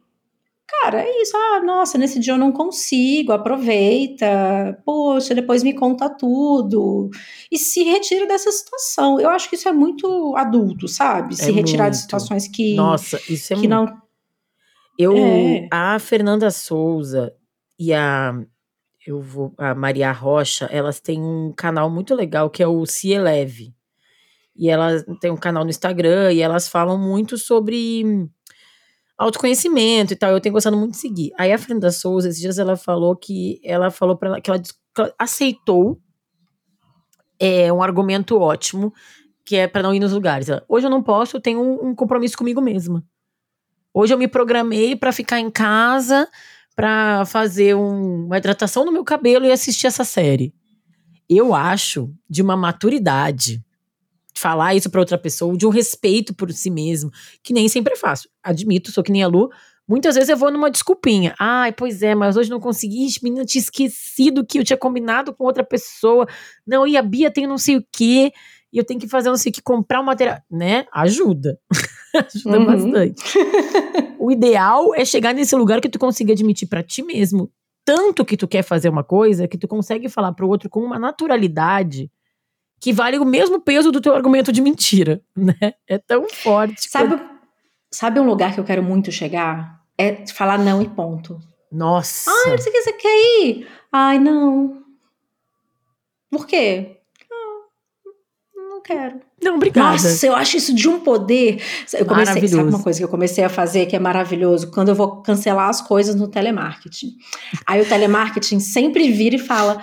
Cara, 0.71 1.03
é 1.03 1.23
isso. 1.23 1.37
Ah, 1.37 1.61
nossa, 1.65 1.99
nesse 1.99 2.21
dia 2.21 2.33
eu 2.33 2.39
não 2.39 2.53
consigo, 2.53 3.33
aproveita. 3.33 4.81
Poxa, 4.85 5.35
depois 5.35 5.65
me 5.65 5.75
conta 5.75 6.09
tudo. 6.09 7.11
E 7.51 7.59
se 7.59 7.83
retira 7.83 8.27
dessa 8.27 8.53
situação. 8.53 9.21
Eu 9.21 9.31
acho 9.31 9.51
que 9.51 9.57
isso 9.57 9.69
é 9.69 9.73
muito 9.73 10.35
adulto, 10.37 10.87
sabe? 10.87 11.35
Se 11.35 11.51
é 11.51 11.53
retirar 11.53 11.85
muito. 11.85 11.95
de 11.95 12.03
situações 12.03 12.47
que. 12.47 12.75
Nossa, 12.75 13.21
isso 13.29 13.53
é 13.53 13.57
que 13.57 13.67
muito. 13.67 13.71
não. 13.71 14.01
Eu, 14.97 15.17
é. 15.17 15.69
a 15.73 15.99
Fernanda 15.99 16.51
Souza 16.51 17.35
e 17.79 17.93
a 17.93 18.35
eu 19.07 19.21
vou 19.21 19.53
a 19.57 19.75
Maria 19.75 20.13
Rocha, 20.13 20.67
elas 20.67 21.01
têm 21.01 21.21
um 21.21 21.53
canal 21.53 21.91
muito 21.91 22.15
legal 22.15 22.51
que 22.51 22.63
é 22.63 22.67
o 22.67 22.85
Se 22.87 23.11
Eleve. 23.11 23.75
E 24.55 24.69
elas 24.69 25.05
têm 25.21 25.31
um 25.31 25.37
canal 25.37 25.65
no 25.65 25.71
Instagram 25.71 26.33
e 26.33 26.41
elas 26.41 26.69
falam 26.69 26.99
muito 26.99 27.39
sobre 27.39 28.29
autoconhecimento 29.21 30.15
e 30.15 30.17
tal. 30.17 30.33
Eu 30.33 30.41
tenho 30.41 30.55
gostado 30.55 30.77
muito 30.77 30.93
de 30.93 30.97
seguir. 30.97 31.31
Aí 31.39 31.53
a 31.53 31.59
Fernanda 31.59 31.91
Souza, 31.91 32.29
esses 32.29 32.41
dias 32.41 32.59
ela 32.59 32.75
falou 32.75 33.15
que 33.15 33.61
ela 33.63 33.91
falou 33.91 34.17
para 34.17 34.31
ela 34.31 34.41
que 34.41 34.51
ela, 34.51 34.63
aceitou 35.19 36.01
é, 37.39 37.71
um 37.71 37.83
argumento 37.83 38.39
ótimo, 38.39 38.93
que 39.45 39.57
é 39.57 39.69
para 39.69 39.83
não 39.83 39.95
ir 39.95 40.01
nos 40.01 40.13
lugares. 40.13 40.49
Ela, 40.49 40.65
Hoje 40.67 40.87
eu 40.87 40.91
não 40.91 41.03
posso, 41.03 41.37
eu 41.37 41.41
tenho 41.41 41.61
um, 41.61 41.91
um 41.91 41.95
compromisso 41.95 42.37
comigo 42.37 42.63
mesma. 42.63 43.05
Hoje 43.93 44.15
eu 44.15 44.19
me 44.19 44.27
programei 44.27 44.97
para 44.97 45.13
ficar 45.13 45.39
em 45.39 45.51
casa, 45.51 46.27
para 46.75 47.27
fazer 47.27 47.77
um, 47.77 48.27
uma 48.27 48.39
hidratação 48.39 48.87
no 48.87 48.93
meu 48.93 49.05
cabelo 49.05 49.45
e 49.45 49.53
assistir 49.53 49.87
essa 49.87 50.05
série. 50.05 50.55
Eu 51.29 51.55
acho 51.55 52.11
de 52.29 52.41
uma 52.41 52.57
maturidade 52.57 53.63
falar 54.35 54.75
isso 54.75 54.91
para 54.91 55.01
outra 55.01 55.19
pessoa, 55.19 55.57
de 55.57 55.67
um 55.67 55.71
respeito 55.71 56.35
por 56.35 56.51
si 56.53 56.71
mesmo, 56.71 57.11
que 57.43 57.53
nem 57.53 57.69
sempre 57.69 57.95
é 57.95 57.97
fácil. 57.97 58.31
Admito, 58.43 58.91
sou 58.91 59.03
que 59.03 59.13
nem 59.13 59.23
a 59.23 59.29
Lu. 59.29 59.51
Muitas 59.89 60.15
vezes 60.15 60.29
eu 60.29 60.37
vou 60.37 60.51
numa 60.51 60.71
desculpinha. 60.71 61.35
Ai, 61.39 61.73
pois 61.73 62.03
é, 62.03 62.15
mas 62.15 62.37
hoje 62.37 62.49
não 62.49 62.61
consegui. 62.61 63.07
Menina, 63.23 63.45
tinha 63.45 63.61
esquecido 63.61 64.47
que 64.47 64.59
eu 64.59 64.65
tinha 64.65 64.77
combinado 64.77 65.35
com 65.35 65.45
outra 65.45 65.65
pessoa. 65.65 66.27
Não, 66.67 66.87
e 66.87 66.97
a 66.97 67.03
Bia 67.03 67.31
tem 67.31 67.47
não 67.47 67.59
sei 67.59 67.77
o 67.77 67.85
quê. 67.93 68.33
E 68.73 68.79
eu 68.79 68.85
tenho 68.85 69.01
que 69.01 69.09
fazer 69.09 69.29
não 69.31 69.37
sei 69.37 69.51
o 69.51 69.53
que, 69.53 69.61
comprar 69.61 70.01
o 70.01 70.05
material. 70.05 70.39
Né? 70.49 70.87
Ajuda. 70.93 71.59
Ajuda 72.15 72.59
uhum. 72.59 72.67
bastante. 72.67 73.23
o 74.17 74.31
ideal 74.31 74.95
é 74.95 75.05
chegar 75.05 75.35
nesse 75.35 75.57
lugar 75.57 75.81
que 75.81 75.89
tu 75.89 75.99
consiga 75.99 76.33
admitir 76.33 76.69
para 76.69 76.83
ti 76.83 77.03
mesmo 77.03 77.51
tanto 77.85 78.25
que 78.25 78.37
tu 78.37 78.47
quer 78.47 78.63
fazer 78.63 78.89
uma 78.89 79.03
coisa 79.03 79.49
que 79.49 79.59
tu 79.59 79.67
consegue 79.67 80.09
falar 80.09 80.33
pro 80.33 80.49
outro 80.49 80.69
com 80.69 80.81
uma 80.81 80.99
naturalidade 80.99 82.09
que 82.81 82.93
vale 82.93 83.19
o 83.19 83.25
mesmo 83.25 83.61
peso 83.61 83.93
do 83.93 84.01
teu 84.01 84.15
argumento 84.15 84.51
de 84.51 84.63
mentira, 84.63 85.21
né? 85.37 85.75
É 85.87 85.99
tão 85.99 86.29
forte. 86.29 86.91
Sabe, 86.91 87.21
sabe 87.91 88.19
um 88.19 88.27
lugar 88.27 88.55
que 88.55 88.61
eu 88.61 88.65
quero 88.65 88.83
muito 88.83 89.13
chegar? 89.13 89.81
É 89.99 90.27
falar 90.27 90.59
não 90.59 90.81
e 90.81 90.89
ponto. 90.89 91.39
Nossa. 91.71 92.31
Ai, 92.47 92.57
você 92.57 92.71
quer, 92.71 92.83
você 92.83 92.93
quer 92.95 93.45
ir? 93.45 93.69
Ai, 93.93 94.19
não. 94.19 94.83
Por 96.31 96.47
quê? 96.47 96.97
Ah, 97.31 97.67
não 98.57 98.81
quero. 98.81 99.21
Não, 99.43 99.57
obrigada. 99.57 99.93
Nossa, 99.93 100.27
eu 100.27 100.35
acho 100.35 100.57
isso 100.57 100.75
de 100.75 100.89
um 100.89 101.01
poder. 101.01 101.63
Eu 101.93 102.07
comecei, 102.07 102.49
sabe 102.49 102.69
uma 102.69 102.83
coisa 102.83 102.99
que 102.99 103.05
eu 103.05 103.09
comecei 103.09 103.45
a 103.45 103.49
fazer 103.49 103.87
que 103.87 103.95
é 103.95 103.99
maravilhoso? 103.99 104.71
Quando 104.71 104.89
eu 104.89 104.95
vou 104.95 105.23
cancelar 105.23 105.69
as 105.69 105.81
coisas 105.81 106.15
no 106.15 106.29
telemarketing. 106.29 107.15
Aí 107.67 107.81
o 107.81 107.89
telemarketing 107.89 108.59
sempre 108.59 109.11
vira 109.13 109.37
e 109.37 109.39
fala: 109.39 109.83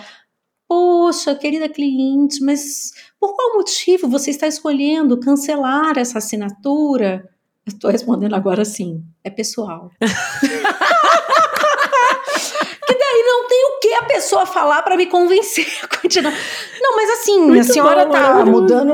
Poxa, 0.67 1.33
querida 1.35 1.69
cliente, 1.69 2.43
mas 2.43 2.91
por 3.19 3.33
qual 3.35 3.55
motivo 3.55 4.07
você 4.09 4.31
está 4.31 4.47
escolhendo 4.47 5.19
cancelar 5.19 5.97
essa 5.97 6.17
assinatura? 6.17 7.29
Eu 7.65 7.73
estou 7.73 7.89
respondendo 7.89 8.35
agora 8.35 8.65
sim, 8.65 9.03
é 9.23 9.29
pessoal. 9.29 9.89
que 9.99 10.07
daí 12.93 13.23
não 13.25 13.47
tem 13.47 13.65
o 13.65 13.79
que 13.79 13.93
a 13.93 14.03
pessoa 14.03 14.45
falar 14.45 14.81
para 14.83 14.97
me 14.97 15.05
convencer 15.05 15.67
a 15.83 15.87
continuar. 15.87 16.33
Não, 16.81 16.95
mas 16.95 17.09
assim, 17.11 17.39
Muito 17.39 17.61
a 17.61 17.73
senhora 17.73 18.05
bom, 18.05 18.11
tá 18.11 18.45
mudando. 18.45 18.93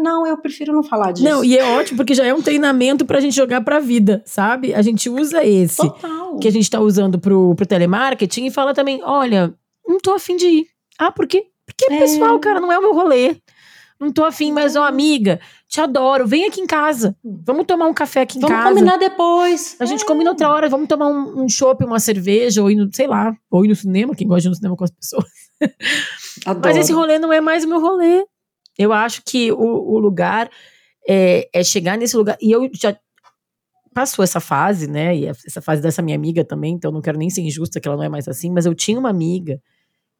Não, 0.00 0.26
eu 0.26 0.36
prefiro 0.38 0.72
não 0.72 0.82
falar 0.82 1.12
disso. 1.12 1.24
Não, 1.24 1.44
e 1.44 1.58
é 1.58 1.64
ótimo 1.64 1.96
porque 1.96 2.14
já 2.14 2.24
é 2.24 2.32
um 2.32 2.40
treinamento 2.40 3.04
pra 3.04 3.20
gente 3.20 3.34
jogar 3.34 3.62
pra 3.62 3.80
vida, 3.80 4.22
sabe? 4.24 4.74
A 4.74 4.80
gente 4.80 5.10
usa 5.10 5.44
esse 5.44 5.76
Total. 5.78 6.38
que 6.38 6.46
a 6.46 6.52
gente 6.52 6.70
tá 6.70 6.80
usando 6.80 7.18
pro, 7.18 7.54
pro 7.54 7.66
telemarketing 7.66 8.46
e 8.46 8.50
fala 8.50 8.72
também: 8.72 9.02
olha, 9.02 9.52
não 9.86 9.98
tô 9.98 10.12
afim 10.12 10.36
de 10.36 10.46
ir. 10.46 10.66
Ah, 10.98 11.10
por 11.10 11.26
quê? 11.26 11.46
Porque, 11.66 11.92
é. 11.92 11.98
pessoal, 11.98 12.38
cara, 12.38 12.60
não 12.60 12.72
é 12.72 12.78
o 12.78 12.82
meu 12.82 12.94
rolê. 12.94 13.36
Não 14.02 14.12
tô 14.12 14.24
afim, 14.24 14.50
mas, 14.50 14.74
ó, 14.74 14.82
amiga, 14.82 15.40
te 15.68 15.80
adoro. 15.80 16.26
Vem 16.26 16.44
aqui 16.44 16.60
em 16.60 16.66
casa. 16.66 17.16
Vamos 17.22 17.66
tomar 17.66 17.86
um 17.86 17.94
café 17.94 18.22
aqui 18.22 18.36
em 18.36 18.40
vamos 18.40 18.56
casa. 18.56 18.68
Vamos 18.70 18.80
combinar 18.80 18.98
depois. 18.98 19.76
A 19.78 19.84
gente 19.84 20.02
é. 20.02 20.06
combina 20.06 20.30
outra 20.30 20.50
hora. 20.50 20.68
Vamos 20.68 20.88
tomar 20.88 21.06
um, 21.06 21.44
um 21.44 21.48
chopp, 21.48 21.84
uma 21.84 22.00
cerveja, 22.00 22.60
ou 22.62 22.70
ir 22.70 22.74
no, 22.74 22.92
sei 22.92 23.06
lá, 23.06 23.32
ou 23.48 23.64
ir 23.64 23.68
no 23.68 23.76
cinema, 23.76 24.14
quem 24.14 24.26
gosta 24.26 24.42
de 24.42 24.48
ir 24.48 24.50
no 24.50 24.56
cinema 24.56 24.76
com 24.76 24.82
as 24.82 24.90
pessoas. 24.90 25.24
Adoro. 26.44 26.66
Mas 26.66 26.76
esse 26.78 26.92
rolê 26.92 27.18
não 27.20 27.32
é 27.32 27.40
mais 27.40 27.64
o 27.64 27.68
meu 27.68 27.80
rolê. 27.80 28.24
Eu 28.76 28.92
acho 28.92 29.22
que 29.24 29.52
o, 29.52 29.94
o 29.94 29.98
lugar 30.00 30.50
é, 31.08 31.48
é 31.52 31.62
chegar 31.62 31.96
nesse 31.96 32.16
lugar. 32.16 32.36
E 32.40 32.50
eu 32.50 32.68
já 32.74 32.96
passou 33.94 34.24
essa 34.24 34.40
fase, 34.40 34.88
né? 34.88 35.16
E 35.16 35.26
essa 35.26 35.62
fase 35.62 35.80
dessa 35.80 36.02
minha 36.02 36.16
amiga 36.16 36.44
também, 36.44 36.74
então 36.74 36.90
não 36.90 37.00
quero 37.00 37.18
nem 37.18 37.30
ser 37.30 37.42
injusta 37.42 37.78
que 37.78 37.86
ela 37.86 37.96
não 37.96 38.04
é 38.04 38.08
mais 38.08 38.26
assim, 38.26 38.50
mas 38.50 38.66
eu 38.66 38.74
tinha 38.74 38.98
uma 38.98 39.10
amiga 39.10 39.60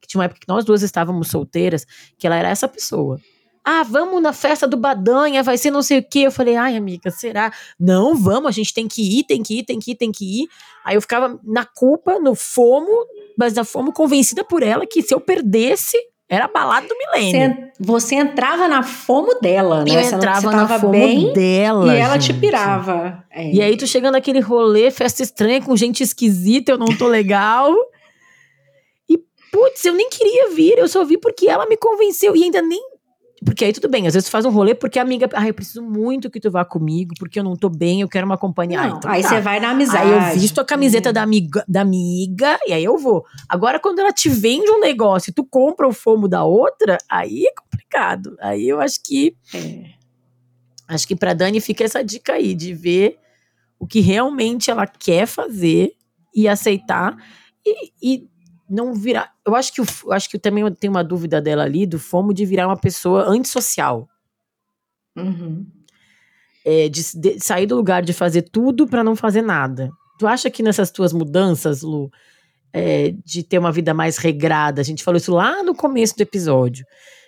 que 0.03 0.07
tinha 0.07 0.19
uma 0.19 0.25
época 0.25 0.41
que 0.41 0.47
nós 0.47 0.65
duas 0.65 0.83
estávamos 0.83 1.29
solteiras, 1.29 1.87
que 2.17 2.27
ela 2.27 2.35
era 2.35 2.49
essa 2.49 2.67
pessoa. 2.67 3.17
Ah, 3.65 3.83
vamos 3.83 4.21
na 4.21 4.33
festa 4.33 4.67
do 4.67 4.75
Badanha, 4.75 5.41
vai 5.41 5.57
ser 5.57 5.71
não 5.71 5.81
sei 5.81 5.99
o 5.99 6.03
quê. 6.03 6.19
Eu 6.19 6.31
falei, 6.31 6.57
ai, 6.57 6.75
amiga, 6.75 7.09
será? 7.09 7.49
Não, 7.79 8.13
vamos, 8.13 8.49
a 8.49 8.51
gente 8.51 8.73
tem 8.73 8.89
que 8.89 9.19
ir, 9.19 9.23
tem 9.23 9.41
que 9.41 9.59
ir, 9.59 9.63
tem 9.63 9.79
que 9.79 9.91
ir, 9.91 9.95
tem 9.95 10.11
que 10.11 10.43
ir. 10.43 10.47
Aí 10.83 10.95
eu 10.95 11.01
ficava 11.01 11.39
na 11.41 11.63
culpa, 11.63 12.19
no 12.19 12.35
fomo, 12.35 13.05
mas 13.37 13.53
na 13.53 13.63
fomo 13.63 13.93
convencida 13.93 14.43
por 14.43 14.61
ela 14.61 14.85
que 14.85 15.01
se 15.01 15.13
eu 15.13 15.21
perdesse, 15.21 15.97
era 16.27 16.45
a 16.45 16.47
balada 16.49 16.87
do 16.87 16.95
milênio. 16.97 17.55
Você, 17.55 17.71
você 17.79 18.15
entrava 18.15 18.67
na 18.67 18.83
fomo 18.83 19.39
dela, 19.39 19.85
né? 19.85 19.91
Eu 19.91 20.03
você 20.03 20.15
entrava 20.15 20.51
na 20.51 20.79
fomo 20.79 20.91
bem 20.91 21.31
dela. 21.31 21.95
E 21.95 21.97
ela 21.97 22.19
gente. 22.19 22.33
te 22.33 22.39
pirava. 22.39 23.23
É. 23.31 23.49
E 23.49 23.61
aí 23.61 23.77
tu 23.77 23.87
chegando 23.87 24.13
naquele 24.13 24.41
rolê, 24.41 24.91
festa 24.91 25.23
estranha, 25.23 25.61
com 25.61 25.75
gente 25.77 26.03
esquisita, 26.03 26.73
eu 26.73 26.77
não 26.77 26.87
tô 26.97 27.07
legal. 27.07 27.73
Putz, 29.53 29.85
eu 29.85 29.93
nem 29.93 30.09
queria 30.09 30.49
vir, 30.49 30.79
eu 30.79 30.87
só 30.87 31.05
vi 31.05 31.15
porque 31.15 31.47
ela 31.47 31.67
me 31.67 31.77
convenceu. 31.77 32.35
E 32.35 32.43
ainda 32.43 32.59
nem. 32.59 32.81
Porque 33.45 33.63
aí 33.63 33.71
tudo 33.71 33.87
bem, 33.87 34.07
às 34.07 34.15
vezes 34.15 34.27
tu 34.27 34.31
faz 34.31 34.45
um 34.45 34.49
rolê 34.49 34.73
porque 34.73 34.97
a 34.97 35.03
amiga. 35.03 35.29
Ah, 35.31 35.47
eu 35.47 35.53
preciso 35.53 35.83
muito 35.83 36.27
que 36.31 36.39
tu 36.39 36.49
vá 36.49 36.65
comigo, 36.65 37.13
porque 37.19 37.39
eu 37.39 37.43
não 37.43 37.55
tô 37.55 37.69
bem, 37.69 38.01
eu 38.01 38.09
quero 38.09 38.25
uma 38.25 38.37
companhia. 38.37 38.81
Não, 38.81 38.95
ah, 38.95 38.97
então 38.97 39.11
aí 39.11 39.21
tá. 39.21 39.29
você 39.29 39.41
vai 39.41 39.59
na 39.59 39.69
amizade. 39.69 40.11
Aí 40.11 40.33
eu 40.33 40.39
visto 40.39 40.59
a 40.59 40.65
camiseta 40.65 41.09
é. 41.09 41.13
da, 41.13 41.21
amiga, 41.21 41.63
da 41.67 41.81
amiga 41.81 42.59
e 42.65 42.73
aí 42.73 42.83
eu 42.83 42.97
vou. 42.97 43.23
Agora, 43.47 43.79
quando 43.79 43.99
ela 43.99 44.11
te 44.11 44.27
vende 44.27 44.71
um 44.71 44.79
negócio 44.79 45.29
e 45.29 45.33
tu 45.33 45.45
compra 45.45 45.87
o 45.87 45.93
fomo 45.93 46.27
da 46.27 46.43
outra, 46.43 46.97
aí 47.07 47.45
é 47.45 47.53
complicado. 47.53 48.35
Aí 48.41 48.67
eu 48.67 48.81
acho 48.81 49.03
que. 49.03 49.35
É. 49.53 49.83
Acho 50.87 51.07
que 51.07 51.15
pra 51.15 51.35
Dani 51.35 51.61
fica 51.61 51.83
essa 51.83 52.03
dica 52.03 52.33
aí 52.33 52.55
de 52.55 52.73
ver 52.73 53.19
o 53.77 53.85
que 53.85 53.99
realmente 53.99 54.71
ela 54.71 54.87
quer 54.87 55.27
fazer 55.27 55.91
e 56.35 56.47
aceitar 56.47 57.15
e, 57.65 57.91
e 58.01 58.32
não 58.73 58.93
virar. 58.93 59.31
Eu 59.45 59.55
acho 59.55 59.71
que, 59.71 59.79
eu 59.79 60.11
acho 60.11 60.29
que 60.29 60.35
eu 60.35 60.41
também 60.41 60.69
tenho 60.73 60.91
uma 60.91 61.03
dúvida 61.03 61.39
dela 61.39 61.63
ali 61.63 61.85
do 61.85 61.99
fomo 61.99 62.33
de 62.33 62.45
virar 62.45 62.67
uma 62.67 62.77
pessoa 62.77 63.29
antissocial. 63.29 64.09
Uhum. 65.15 65.65
É, 66.65 66.89
de, 66.89 67.01
de, 67.15 67.39
sair 67.39 67.67
do 67.67 67.75
lugar 67.75 68.01
de 68.01 68.13
fazer 68.13 68.43
tudo 68.43 68.87
para 68.87 69.03
não 69.03 69.15
fazer 69.15 69.43
nada. 69.43 69.91
Tu 70.17 70.25
acha 70.25 70.49
que 70.49 70.63
nessas 70.63 70.89
tuas 70.89 71.13
mudanças, 71.13 71.83
Lu, 71.83 72.09
é, 72.71 73.13
de 73.23 73.43
ter 73.43 73.59
uma 73.59 73.71
vida 73.71 73.93
mais 73.93 74.17
regrada, 74.17 74.81
a 74.81 74.83
gente 74.83 75.03
falou 75.03 75.17
isso 75.17 75.33
lá 75.33 75.61
no 75.61 75.75
começo 75.75 76.15
do 76.15 76.21
episódio, 76.21 76.85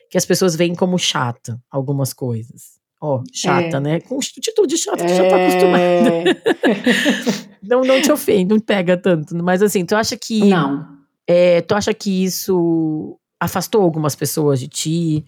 que 0.10 0.18
as 0.18 0.26
pessoas 0.26 0.56
veem 0.56 0.74
como 0.74 0.98
chata 0.98 1.62
algumas 1.70 2.12
coisas. 2.12 2.80
Ó, 3.00 3.18
oh, 3.18 3.24
chata, 3.32 3.78
é. 3.78 3.80
né? 3.80 4.00
Com 4.00 4.18
o 4.18 4.20
título 4.20 4.66
de 4.66 4.78
chata, 4.78 5.04
é. 5.04 5.08
tu 5.08 5.14
já 5.14 5.30
tá 5.30 5.36
acostumada. 5.36 6.24
não, 7.62 7.82
não 7.82 8.02
te 8.02 8.12
ofende, 8.12 8.52
não 8.52 8.60
pega 8.60 8.98
tanto. 8.98 9.36
Mas 9.44 9.62
assim, 9.62 9.86
tu 9.86 9.96
acha 9.96 10.18
que. 10.18 10.46
Não. 10.46 10.95
É, 11.28 11.62
tu 11.62 11.74
acha 11.74 11.94
que 11.94 12.24
isso 12.24 13.20
afastou 13.40 13.82
algumas 13.82 14.16
pessoas 14.16 14.60
de 14.60 14.68
ti? 14.68 15.26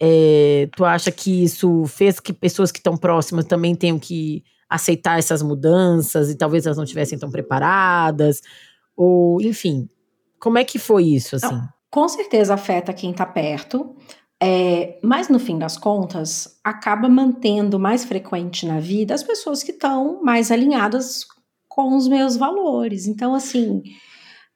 É, 0.00 0.68
tu 0.76 0.84
acha 0.84 1.10
que 1.10 1.44
isso 1.44 1.84
fez 1.86 2.18
que 2.18 2.32
pessoas 2.32 2.72
que 2.72 2.78
estão 2.78 2.96
próximas 2.96 3.44
também 3.44 3.74
tenham 3.74 3.98
que 3.98 4.42
aceitar 4.68 5.18
essas 5.18 5.42
mudanças 5.42 6.30
e 6.30 6.36
talvez 6.36 6.66
elas 6.66 6.76
não 6.76 6.84
estivessem 6.84 7.18
tão 7.18 7.30
preparadas? 7.30 8.40
Ou, 8.96 9.40
enfim, 9.40 9.88
como 10.38 10.58
é 10.58 10.64
que 10.64 10.78
foi 10.78 11.04
isso, 11.04 11.36
assim? 11.36 11.54
Não, 11.54 11.68
com 11.90 12.08
certeza 12.08 12.54
afeta 12.54 12.92
quem 12.92 13.10
está 13.10 13.24
perto, 13.24 13.94
é, 14.42 14.98
mas 15.02 15.28
no 15.28 15.38
fim 15.38 15.58
das 15.58 15.76
contas, 15.76 16.58
acaba 16.62 17.08
mantendo 17.08 17.78
mais 17.78 18.04
frequente 18.04 18.66
na 18.66 18.80
vida 18.80 19.14
as 19.14 19.22
pessoas 19.22 19.62
que 19.62 19.70
estão 19.70 20.22
mais 20.22 20.50
alinhadas 20.50 21.24
com 21.68 21.96
os 21.96 22.06
meus 22.08 22.36
valores. 22.36 23.06
Então, 23.06 23.34
assim, 23.34 23.82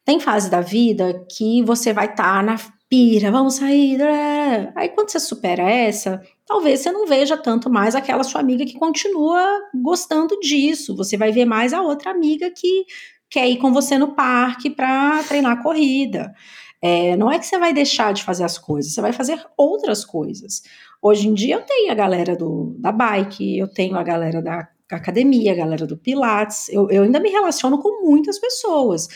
tem 0.09 0.18
fase 0.18 0.48
da 0.48 0.62
vida 0.62 1.22
que 1.30 1.62
você 1.64 1.92
vai 1.92 2.06
estar 2.06 2.36
tá 2.36 2.42
na 2.42 2.56
pira, 2.88 3.30
vamos 3.30 3.56
sair. 3.56 4.00
Aí 4.74 4.88
quando 4.88 5.11
você 5.11 5.20
supera 5.20 5.70
essa, 5.70 6.22
talvez 6.46 6.80
você 6.80 6.90
não 6.90 7.06
veja 7.06 7.36
tanto 7.36 7.68
mais 7.68 7.94
aquela 7.94 8.24
sua 8.24 8.40
amiga 8.40 8.64
que 8.64 8.78
continua 8.78 9.44
gostando 9.74 10.40
disso. 10.40 10.96
Você 10.96 11.18
vai 11.18 11.30
ver 11.30 11.44
mais 11.44 11.74
a 11.74 11.82
outra 11.82 12.11
amiga 12.11 12.50
que 12.50 12.86
quer 13.28 13.46
ir 13.50 13.59
com 13.59 13.70
você 13.70 13.98
no 13.98 14.14
parque 14.14 14.70
para 14.70 15.22
treinar 15.24 15.62
corrida. 15.62 16.32
É, 16.80 17.14
não 17.14 17.30
é 17.30 17.38
que 17.38 17.44
você 17.44 17.59
vai 17.59 17.74
deixar 17.74 18.14
de 18.14 18.24
fazer 18.24 18.44
as 18.44 18.56
coisas, 18.56 18.94
você 18.94 19.02
vai 19.02 19.12
fazer 19.12 19.44
outras 19.59 20.06
coisas. 20.06 20.62
Hoje 21.02 21.28
em 21.28 21.34
dia 21.34 21.56
eu 21.56 21.62
tenho 21.66 21.92
a 21.92 21.94
galera 21.94 22.34
do, 22.34 22.74
da 22.78 22.90
bike, 22.90 23.59
eu 23.59 23.68
tenho 23.68 23.94
a 23.94 24.02
galera 24.02 24.40
da 24.40 24.70
academia, 24.97 25.53
a 25.53 25.57
galera 25.57 25.86
do 25.86 25.97
Pilates, 25.97 26.68
eu, 26.68 26.91
eu 26.91 27.03
ainda 27.03 27.20
me 27.20 27.30
relaciono 27.30 27.78
com 27.78 28.05
muitas 28.05 28.39
pessoas, 28.39 29.09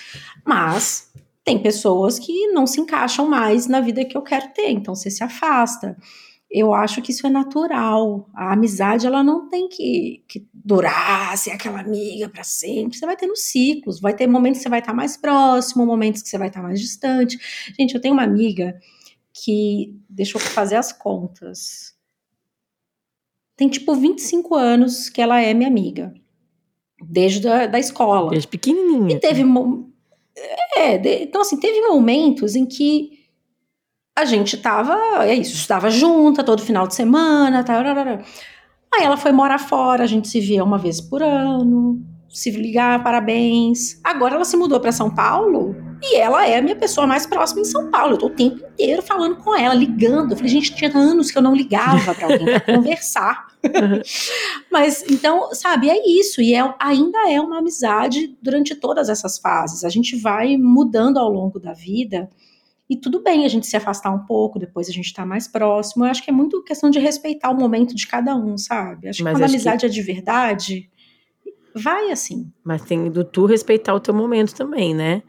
mas 0.45 1.11
tem 1.45 1.59
pessoas 1.59 2.19
que 2.19 2.49
não 2.49 2.67
se 2.67 2.81
encaixam 2.81 3.29
mais 3.29 3.67
na 3.67 3.81
vida 3.81 4.05
que 4.05 4.17
eu 4.17 4.23
quero 4.23 4.49
ter, 4.53 4.71
então 4.71 4.95
você 4.95 5.11
se 5.11 5.25
afasta 5.25 5.97
eu 6.53 6.75
acho 6.75 7.01
que 7.01 7.11
isso 7.11 7.27
é 7.27 7.31
natural. 7.31 8.29
A 8.35 8.53
amizade 8.53 9.07
ela 9.07 9.25
não 9.25 9.49
tem 9.49 9.69
que, 9.69 10.23
que 10.29 10.47
durar, 10.53 11.37
ser 11.39 11.51
aquela 11.51 11.81
amiga 11.81 12.29
para 12.29 12.45
sempre. 12.45 12.99
Você 12.99 13.07
vai 13.07 13.17
ter 13.17 13.27
nos 13.27 13.41
ciclos, 13.41 13.99
vai 13.99 14.15
ter 14.15 14.27
momentos 14.27 14.59
que 14.59 14.65
você 14.65 14.69
vai 14.69 14.81
estar 14.81 14.93
mais 14.93 15.17
próximo, 15.17 15.87
momentos 15.87 16.21
que 16.21 16.29
você 16.29 16.37
vai 16.37 16.49
estar 16.49 16.63
mais 16.63 16.79
distante. 16.79 17.39
Gente, 17.79 17.95
eu 17.95 18.01
tenho 18.01 18.13
uma 18.13 18.23
amiga 18.23 18.79
que, 19.33 19.99
deixa 20.11 20.37
eu 20.37 20.41
fazer 20.43 20.77
as 20.77 20.93
contas, 20.93 21.95
tem 23.63 23.69
tipo 23.69 23.95
25 23.95 24.57
anos 24.57 25.09
que 25.09 25.21
ela 25.23 25.41
é 25.41 25.55
minha 25.55 25.69
amiga, 25.69 26.13
desde 27.01 27.47
a, 27.47 27.69
da 27.69 27.79
escola. 27.79 28.31
Desde 28.31 28.49
pequenininha. 28.49 29.17
E 29.17 29.21
teve, 29.21 29.45
é, 30.77 30.99
de, 30.99 31.23
então 31.23 31.43
assim, 31.43 31.57
teve 31.61 31.81
momentos 31.87 32.57
em 32.57 32.67
que 32.67 33.21
a 34.19 34.25
gente 34.25 34.57
tava, 34.57 34.99
é 35.25 35.35
isso, 35.35 35.55
estava 35.55 35.91
junta 35.91 36.43
todo 36.43 36.61
final 36.61 36.89
de 36.89 36.97
semana, 36.97 37.63
tá, 37.63 37.81
Aí 38.95 39.05
ela 39.05 39.17
foi 39.17 39.31
morar 39.31 39.59
fora, 39.59 40.03
a 40.03 40.09
gente 40.09 40.27
se 40.27 40.41
via 40.41 40.65
uma 40.65 40.77
vez 40.77 41.01
por 41.01 41.23
ano, 41.23 42.05
se 42.29 42.51
ligar, 42.51 43.05
parabéns. 43.05 44.01
Agora 44.03 44.35
ela 44.35 44.45
se 44.45 44.57
mudou 44.57 44.81
para 44.81 44.91
São 44.91 45.09
Paulo 45.09 45.77
e 46.03 46.17
ela 46.17 46.45
é 46.45 46.59
a 46.59 46.63
minha 46.63 46.75
pessoa 46.75 47.07
mais 47.07 47.25
próxima 47.27 47.61
em 47.61 47.65
São 47.65 47.89
Paulo. 47.89 48.15
Eu 48.15 48.19
tô 48.19 48.27
o 48.27 48.31
tempo 48.31 48.67
inteiro 48.67 49.01
falando 49.03 49.37
com 49.37 49.55
ela, 49.57 49.73
ligando. 49.73 50.33
Eu 50.33 50.37
falei, 50.37 50.51
gente, 50.51 50.75
tinha 50.75 50.91
anos 50.97 51.31
que 51.31 51.39
eu 51.39 51.43
não 51.43 51.55
ligava 51.55 52.13
para 52.13 52.27
alguém 52.27 52.45
para 52.45 52.61
conversar. 52.75 53.47
Mas 54.71 55.05
então, 55.09 55.55
sabe, 55.55 55.89
é 55.89 56.09
isso. 56.09 56.43
E 56.43 56.55
é, 56.55 56.75
ainda 56.81 57.31
é 57.31 57.41
uma 57.41 57.59
amizade 57.59 58.37
durante 58.43 58.75
todas 58.75 59.09
essas 59.09 59.39
fases. 59.39 59.85
A 59.85 59.89
gente 59.89 60.17
vai 60.17 60.57
mudando 60.57 61.19
ao 61.19 61.31
longo 61.31 61.61
da 61.61 61.73
vida. 61.73 62.29
E 62.91 62.97
tudo 62.97 63.23
bem 63.23 63.45
a 63.45 63.49
gente 63.49 63.67
se 63.67 63.77
afastar 63.77 64.11
um 64.11 64.27
pouco, 64.27 64.59
depois 64.59 64.89
a 64.89 64.93
gente 64.93 65.15
tá 65.15 65.25
mais 65.25 65.47
próximo. 65.47 66.05
Eu 66.05 66.11
acho 66.11 66.23
que 66.23 66.31
é 66.31 66.33
muito 66.33 66.63
questão 66.65 66.91
de 66.91 66.99
respeitar 66.99 67.51
o 67.51 67.55
momento 67.55 67.95
de 67.95 68.07
cada 68.09 68.35
um, 68.35 68.59
sabe? 68.59 69.09
Acho 69.09 69.23
Mas 69.23 69.33
que 69.33 69.39
quando 69.39 69.43
a 69.45 69.47
amizade 69.47 69.81
que... 69.81 69.87
é 69.87 69.89
de 69.89 70.03
verdade, 70.03 70.91
vai 71.75 72.11
assim. 72.11 72.53
Mas 72.65 72.83
tem 72.83 73.09
do 73.09 73.25
tu 73.25 73.47
respeitar 73.47 73.95
o 73.95 74.01
teu 74.01 74.13
momento 74.13 74.53
também, 74.53 74.95
né? 74.95 75.23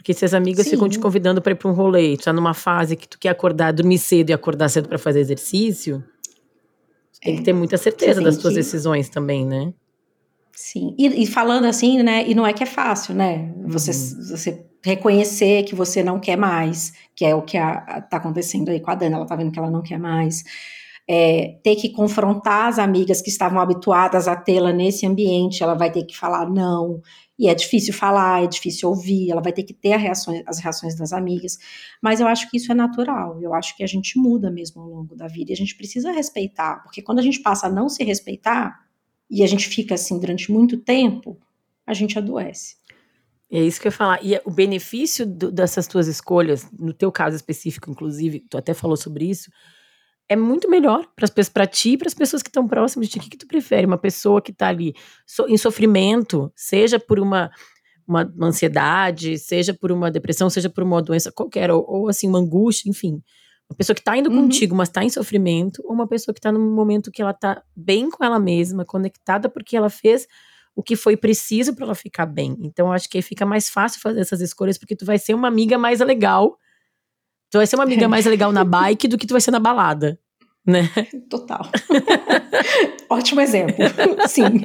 Porque 0.00 0.14
se 0.14 0.24
as 0.24 0.32
amigas 0.32 0.64
Sim. 0.64 0.70
ficam 0.70 0.88
te 0.88 0.98
convidando 0.98 1.42
para 1.42 1.52
ir 1.52 1.56
para 1.56 1.70
um 1.70 1.74
rolê, 1.74 2.16
tu 2.16 2.24
tá 2.24 2.32
numa 2.32 2.54
fase 2.54 2.96
que 2.96 3.06
tu 3.06 3.18
quer 3.18 3.28
acordar, 3.28 3.70
dormir 3.70 3.98
cedo 3.98 4.30
e 4.30 4.32
acordar 4.32 4.70
cedo 4.70 4.88
para 4.88 4.96
fazer 4.96 5.20
exercício, 5.20 6.02
tem 7.20 7.34
que 7.34 7.42
é, 7.42 7.44
ter 7.44 7.52
muita 7.52 7.76
certeza 7.76 8.18
das 8.22 8.38
tuas 8.38 8.54
que... 8.54 8.60
decisões 8.60 9.10
também, 9.10 9.44
né? 9.44 9.74
Sim. 10.56 10.94
E, 10.98 11.22
e, 11.22 11.26
falando 11.26 11.66
assim, 11.66 12.02
né? 12.02 12.26
E 12.26 12.34
não 12.34 12.46
é 12.46 12.54
que 12.54 12.62
é 12.62 12.66
fácil, 12.66 13.14
né? 13.14 13.52
Você, 13.66 13.90
uhum. 13.90 14.24
você 14.24 14.66
reconhecer 14.82 15.64
que 15.64 15.74
você 15.74 16.02
não 16.02 16.18
quer 16.18 16.36
mais, 16.36 16.94
que 17.14 17.26
é 17.26 17.34
o 17.34 17.42
que 17.42 17.58
está 17.58 18.16
acontecendo 18.16 18.70
aí 18.70 18.80
com 18.80 18.90
a 18.90 18.94
Dana, 18.94 19.16
ela 19.16 19.24
está 19.24 19.36
vendo 19.36 19.52
que 19.52 19.58
ela 19.58 19.70
não 19.70 19.82
quer 19.82 19.98
mais. 19.98 20.42
É, 21.06 21.58
ter 21.62 21.76
que 21.76 21.90
confrontar 21.90 22.68
as 22.68 22.78
amigas 22.78 23.20
que 23.20 23.28
estavam 23.28 23.60
habituadas 23.60 24.26
a 24.26 24.34
tê-la 24.34 24.72
nesse 24.72 25.04
ambiente, 25.04 25.62
ela 25.62 25.74
vai 25.74 25.92
ter 25.92 26.04
que 26.04 26.16
falar 26.16 26.48
não, 26.48 27.02
e 27.40 27.48
é 27.48 27.54
difícil 27.54 27.94
falar, 27.94 28.44
é 28.44 28.46
difícil 28.46 28.90
ouvir, 28.90 29.30
ela 29.30 29.40
vai 29.40 29.50
ter 29.50 29.62
que 29.62 29.72
ter 29.72 29.94
as 29.94 30.58
reações 30.58 30.94
das 30.94 31.10
amigas, 31.10 31.56
mas 32.02 32.20
eu 32.20 32.26
acho 32.26 32.50
que 32.50 32.58
isso 32.58 32.70
é 32.70 32.74
natural, 32.74 33.40
eu 33.40 33.54
acho 33.54 33.74
que 33.74 33.82
a 33.82 33.86
gente 33.86 34.18
muda 34.18 34.50
mesmo 34.50 34.82
ao 34.82 34.88
longo 34.88 35.16
da 35.16 35.26
vida, 35.26 35.50
e 35.50 35.54
a 35.54 35.56
gente 35.56 35.74
precisa 35.74 36.12
respeitar, 36.12 36.82
porque 36.82 37.00
quando 37.00 37.18
a 37.18 37.22
gente 37.22 37.40
passa 37.40 37.66
a 37.66 37.70
não 37.70 37.88
se 37.88 38.04
respeitar, 38.04 38.84
e 39.30 39.42
a 39.42 39.46
gente 39.46 39.68
fica 39.68 39.94
assim 39.94 40.18
durante 40.18 40.52
muito 40.52 40.76
tempo, 40.76 41.40
a 41.86 41.94
gente 41.94 42.18
adoece. 42.18 42.76
É 43.50 43.60
isso 43.62 43.80
que 43.80 43.86
eu 43.86 43.90
ia 43.90 43.96
falar. 43.96 44.24
E 44.24 44.38
o 44.44 44.50
benefício 44.50 45.26
do, 45.26 45.50
dessas 45.50 45.86
tuas 45.86 46.08
escolhas, 46.08 46.68
no 46.78 46.92
teu 46.92 47.10
caso 47.10 47.36
específico, 47.36 47.90
inclusive, 47.90 48.40
tu 48.50 48.58
até 48.58 48.74
falou 48.74 48.96
sobre 48.98 49.24
isso, 49.24 49.50
é 50.30 50.36
muito 50.36 50.70
melhor 50.70 51.04
para 51.52 51.66
ti 51.66 51.90
e 51.90 51.98
para 51.98 52.06
as 52.06 52.14
pessoas 52.14 52.40
que 52.40 52.48
estão 52.48 52.68
próximas 52.68 53.08
de 53.08 53.14
ti. 53.14 53.18
O 53.18 53.22
que, 53.22 53.30
que 53.30 53.36
tu 53.36 53.48
prefere? 53.48 53.84
Uma 53.84 53.98
pessoa 53.98 54.40
que 54.40 54.52
está 54.52 54.68
ali 54.68 54.94
so, 55.26 55.44
em 55.48 55.56
sofrimento, 55.56 56.52
seja 56.54 57.00
por 57.00 57.18
uma, 57.18 57.50
uma, 58.06 58.24
uma, 58.36 58.46
ansiedade, 58.46 59.36
seja 59.38 59.74
por 59.74 59.90
uma 59.90 60.08
depressão, 60.08 60.48
seja 60.48 60.70
por 60.70 60.84
uma 60.84 61.02
doença 61.02 61.32
qualquer, 61.32 61.72
ou, 61.72 61.84
ou 61.84 62.08
assim, 62.08 62.28
uma 62.28 62.38
angústia, 62.38 62.88
enfim. 62.88 63.20
Uma 63.68 63.76
pessoa 63.76 63.92
que 63.92 64.00
está 64.00 64.16
indo 64.16 64.30
uhum. 64.30 64.42
contigo, 64.42 64.76
mas 64.76 64.88
está 64.88 65.02
em 65.02 65.10
sofrimento, 65.10 65.82
ou 65.84 65.92
uma 65.92 66.06
pessoa 66.06 66.32
que 66.32 66.38
está 66.38 66.52
num 66.52 66.74
momento 66.76 67.10
que 67.10 67.20
ela 67.20 67.32
está 67.32 67.64
bem 67.74 68.08
com 68.08 68.24
ela 68.24 68.38
mesma, 68.38 68.84
conectada 68.84 69.48
porque 69.48 69.76
ela 69.76 69.90
fez 69.90 70.28
o 70.76 70.82
que 70.82 70.94
foi 70.94 71.16
preciso 71.16 71.74
para 71.74 71.86
ela 71.86 71.94
ficar 71.96 72.26
bem. 72.26 72.56
Então 72.60 72.92
acho 72.92 73.10
que 73.10 73.20
fica 73.20 73.44
mais 73.44 73.68
fácil 73.68 74.00
fazer 74.00 74.20
essas 74.20 74.40
escolhas 74.40 74.78
porque 74.78 74.94
tu 74.94 75.04
vai 75.04 75.18
ser 75.18 75.34
uma 75.34 75.48
amiga 75.48 75.76
mais 75.76 75.98
legal. 75.98 76.56
Tu 77.50 77.58
vai 77.58 77.66
ser 77.66 77.76
uma 77.76 77.84
amiga 77.84 78.08
mais 78.08 78.24
legal 78.26 78.52
na 78.52 78.64
bike 78.64 79.08
do 79.08 79.18
que 79.18 79.26
tu 79.26 79.32
vai 79.32 79.40
ser 79.40 79.50
na 79.50 79.58
balada, 79.58 80.18
né? 80.64 80.88
Total. 81.28 81.68
Ótimo 83.10 83.40
exemplo. 83.40 83.74
Sim. 84.28 84.62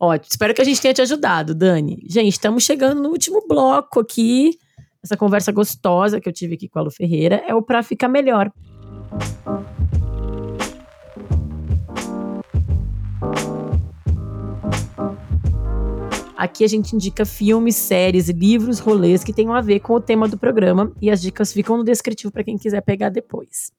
Ótimo. 0.00 0.28
Espero 0.28 0.52
que 0.52 0.60
a 0.60 0.64
gente 0.64 0.80
tenha 0.80 0.92
te 0.92 1.00
ajudado, 1.00 1.54
Dani. 1.54 2.04
Gente, 2.08 2.32
estamos 2.32 2.64
chegando 2.64 3.00
no 3.00 3.10
último 3.10 3.46
bloco 3.46 4.00
aqui. 4.00 4.58
Essa 5.02 5.16
conversa 5.16 5.52
gostosa 5.52 6.20
que 6.20 6.28
eu 6.28 6.32
tive 6.32 6.54
aqui 6.54 6.68
com 6.68 6.80
a 6.80 6.82
Lu 6.82 6.90
Ferreira 6.90 7.42
é 7.46 7.54
o 7.54 7.62
Pra 7.62 7.82
Ficar 7.82 8.08
Melhor. 8.08 8.52
Aqui 16.42 16.64
a 16.64 16.66
gente 16.66 16.96
indica 16.96 17.24
filmes, 17.24 17.76
séries, 17.76 18.28
livros, 18.28 18.80
rolês 18.80 19.22
que 19.22 19.32
tenham 19.32 19.54
a 19.54 19.60
ver 19.60 19.78
com 19.78 19.92
o 19.92 20.00
tema 20.00 20.26
do 20.26 20.36
programa 20.36 20.92
e 21.00 21.08
as 21.08 21.22
dicas 21.22 21.52
ficam 21.52 21.76
no 21.76 21.84
descritivo 21.84 22.32
para 22.32 22.42
quem 22.42 22.58
quiser 22.58 22.80
pegar 22.80 23.10
depois. 23.10 23.70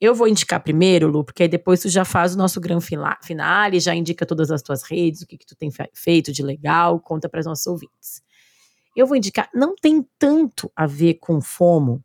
Eu 0.00 0.14
vou 0.14 0.26
indicar 0.26 0.62
primeiro, 0.62 1.06
Lu, 1.06 1.22
porque 1.22 1.42
aí 1.42 1.48
depois 1.50 1.82
tu 1.82 1.90
já 1.90 2.02
faz 2.02 2.34
o 2.34 2.38
nosso 2.38 2.58
grande 2.62 2.82
finale, 3.22 3.78
já 3.78 3.94
indica 3.94 4.24
todas 4.24 4.50
as 4.50 4.62
tuas 4.62 4.82
redes, 4.84 5.20
o 5.20 5.26
que, 5.26 5.36
que 5.36 5.44
tu 5.44 5.54
tem 5.54 5.68
feito 5.92 6.32
de 6.32 6.42
legal, 6.42 6.98
conta 6.98 7.28
para 7.28 7.40
os 7.40 7.46
nossos 7.46 7.66
ouvintes. 7.66 8.22
Eu 8.96 9.06
vou 9.06 9.14
indicar, 9.14 9.50
não 9.54 9.76
tem 9.76 10.02
tanto 10.18 10.72
a 10.74 10.86
ver 10.86 11.18
com 11.20 11.42
FOMO, 11.42 12.02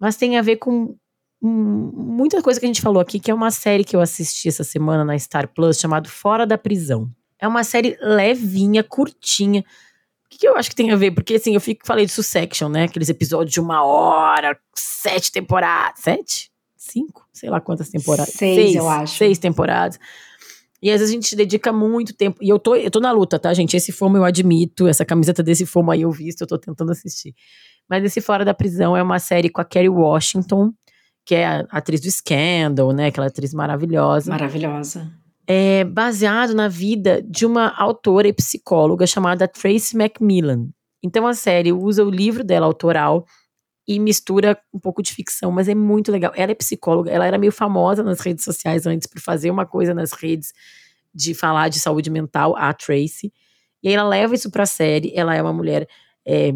mas 0.00 0.16
tem 0.16 0.36
a 0.36 0.42
ver 0.42 0.56
com 0.56 0.96
muita 1.40 2.42
coisa 2.42 2.58
que 2.58 2.66
a 2.66 2.68
gente 2.68 2.82
falou 2.82 3.00
aqui, 3.00 3.20
que 3.20 3.30
é 3.30 3.34
uma 3.34 3.52
série 3.52 3.84
que 3.84 3.94
eu 3.94 4.00
assisti 4.00 4.48
essa 4.48 4.64
semana 4.64 5.04
na 5.04 5.16
Star 5.16 5.46
Plus, 5.46 5.78
chamado 5.78 6.08
Fora 6.08 6.44
da 6.44 6.58
Prisão. 6.58 7.08
É 7.42 7.48
uma 7.48 7.64
série 7.64 7.98
levinha, 8.00 8.82
curtinha, 8.82 9.64
que, 10.32 10.38
que 10.38 10.48
eu 10.48 10.56
acho 10.56 10.70
que 10.70 10.76
tem 10.76 10.90
a 10.90 10.96
ver? 10.96 11.10
Porque 11.10 11.34
assim, 11.34 11.54
eu 11.54 11.60
fico, 11.60 11.86
falei 11.86 12.06
de 12.06 12.12
Succession, 12.12 12.68
né? 12.68 12.84
Aqueles 12.84 13.08
episódios 13.08 13.52
de 13.52 13.60
uma 13.60 13.84
hora, 13.84 14.58
sete 14.74 15.30
temporadas. 15.30 16.00
Sete? 16.00 16.50
Cinco? 16.76 17.26
Sei 17.32 17.50
lá 17.50 17.60
quantas 17.60 17.90
temporadas. 17.90 18.32
Seis, 18.32 18.56
seis 18.56 18.74
eu 18.74 18.88
acho. 18.88 19.16
Seis 19.16 19.38
temporadas. 19.38 20.00
E 20.80 20.90
às 20.90 20.98
vezes 20.98 21.10
a 21.10 21.14
gente 21.14 21.36
dedica 21.36 21.72
muito 21.72 22.12
tempo. 22.14 22.38
E 22.42 22.48
eu 22.48 22.58
tô, 22.58 22.74
eu 22.74 22.90
tô 22.90 22.98
na 22.98 23.12
luta, 23.12 23.38
tá, 23.38 23.52
gente? 23.54 23.76
Esse 23.76 23.92
fomo 23.92 24.16
eu 24.16 24.24
admito, 24.24 24.88
essa 24.88 25.04
camiseta 25.04 25.42
desse 25.42 25.64
fomo 25.64 25.90
aí 25.90 26.02
eu 26.02 26.10
visto, 26.10 26.40
eu 26.40 26.46
tô 26.46 26.58
tentando 26.58 26.90
assistir. 26.90 27.34
Mas 27.88 28.02
esse 28.02 28.20
Fora 28.20 28.44
da 28.44 28.54
Prisão 28.54 28.96
é 28.96 29.02
uma 29.02 29.18
série 29.18 29.48
com 29.48 29.60
a 29.60 29.64
Kerry 29.64 29.88
Washington, 29.88 30.72
que 31.24 31.34
é 31.34 31.46
a 31.46 31.60
atriz 31.70 32.00
do 32.00 32.10
Scandal, 32.10 32.90
né? 32.92 33.06
Aquela 33.06 33.26
atriz 33.26 33.54
maravilhosa. 33.54 34.30
Maravilhosa. 34.30 35.12
É 35.46 35.84
baseado 35.84 36.54
na 36.54 36.68
vida 36.68 37.22
de 37.22 37.44
uma 37.44 37.68
autora 37.76 38.28
e 38.28 38.32
psicóloga 38.32 39.06
chamada 39.06 39.48
Tracy 39.48 39.96
Macmillan. 39.96 40.68
Então 41.02 41.26
a 41.26 41.34
série 41.34 41.72
usa 41.72 42.04
o 42.04 42.10
livro 42.10 42.44
dela 42.44 42.66
autoral 42.66 43.26
e 43.86 43.98
mistura 43.98 44.56
um 44.72 44.78
pouco 44.78 45.02
de 45.02 45.12
ficção, 45.12 45.50
mas 45.50 45.68
é 45.68 45.74
muito 45.74 46.12
legal. 46.12 46.32
Ela 46.36 46.52
é 46.52 46.54
psicóloga, 46.54 47.10
ela 47.10 47.26
era 47.26 47.38
meio 47.38 47.50
famosa 47.50 48.02
nas 48.02 48.20
redes 48.20 48.44
sociais 48.44 48.86
antes 48.86 49.08
por 49.08 49.20
fazer 49.20 49.50
uma 49.50 49.66
coisa 49.66 49.92
nas 49.92 50.12
redes 50.12 50.52
de 51.14 51.34
falar 51.34 51.68
de 51.68 51.80
saúde 51.80 52.08
mental, 52.08 52.56
a 52.56 52.72
Tracy. 52.72 53.32
E 53.82 53.88
aí 53.88 53.94
ela 53.94 54.08
leva 54.08 54.34
isso 54.34 54.50
pra 54.50 54.64
série. 54.64 55.12
Ela 55.14 55.34
é 55.34 55.42
uma 55.42 55.52
mulher 55.52 55.88
é, 56.24 56.52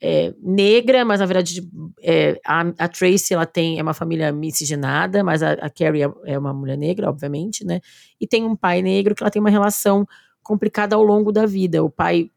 é, 0.00 0.34
negra, 0.42 1.04
mas 1.04 1.20
na 1.20 1.26
verdade 1.26 1.66
é, 2.02 2.38
a, 2.44 2.60
a, 2.78 2.88
Tracy 2.88 3.32
ela 3.32 3.46
tem 3.46 3.78
é 3.78 3.82
uma 3.82 3.94
família 3.94 4.30
miscigenada, 4.32 5.24
mas 5.24 5.42
a, 5.42 5.52
a 5.52 5.70
Carrie 5.70 6.02
é, 6.02 6.12
é, 6.26 6.38
uma 6.38 6.52
mulher 6.52 6.76
negra, 6.76 7.08
obviamente, 7.08 7.64
né? 7.64 7.80
E 8.20 8.26
tem 8.26 8.44
um 8.44 8.54
pai 8.54 8.82
negro 8.82 9.14
que 9.14 9.22
ela 9.22 9.30
tem 9.30 9.40
uma 9.40 9.50
relação 9.50 10.06
complicada 10.42 10.94
ao 10.94 11.02
longo 11.02 11.32
da 11.32 11.46
vida. 11.46 11.82
O 11.82 11.88
pai, 11.88 12.30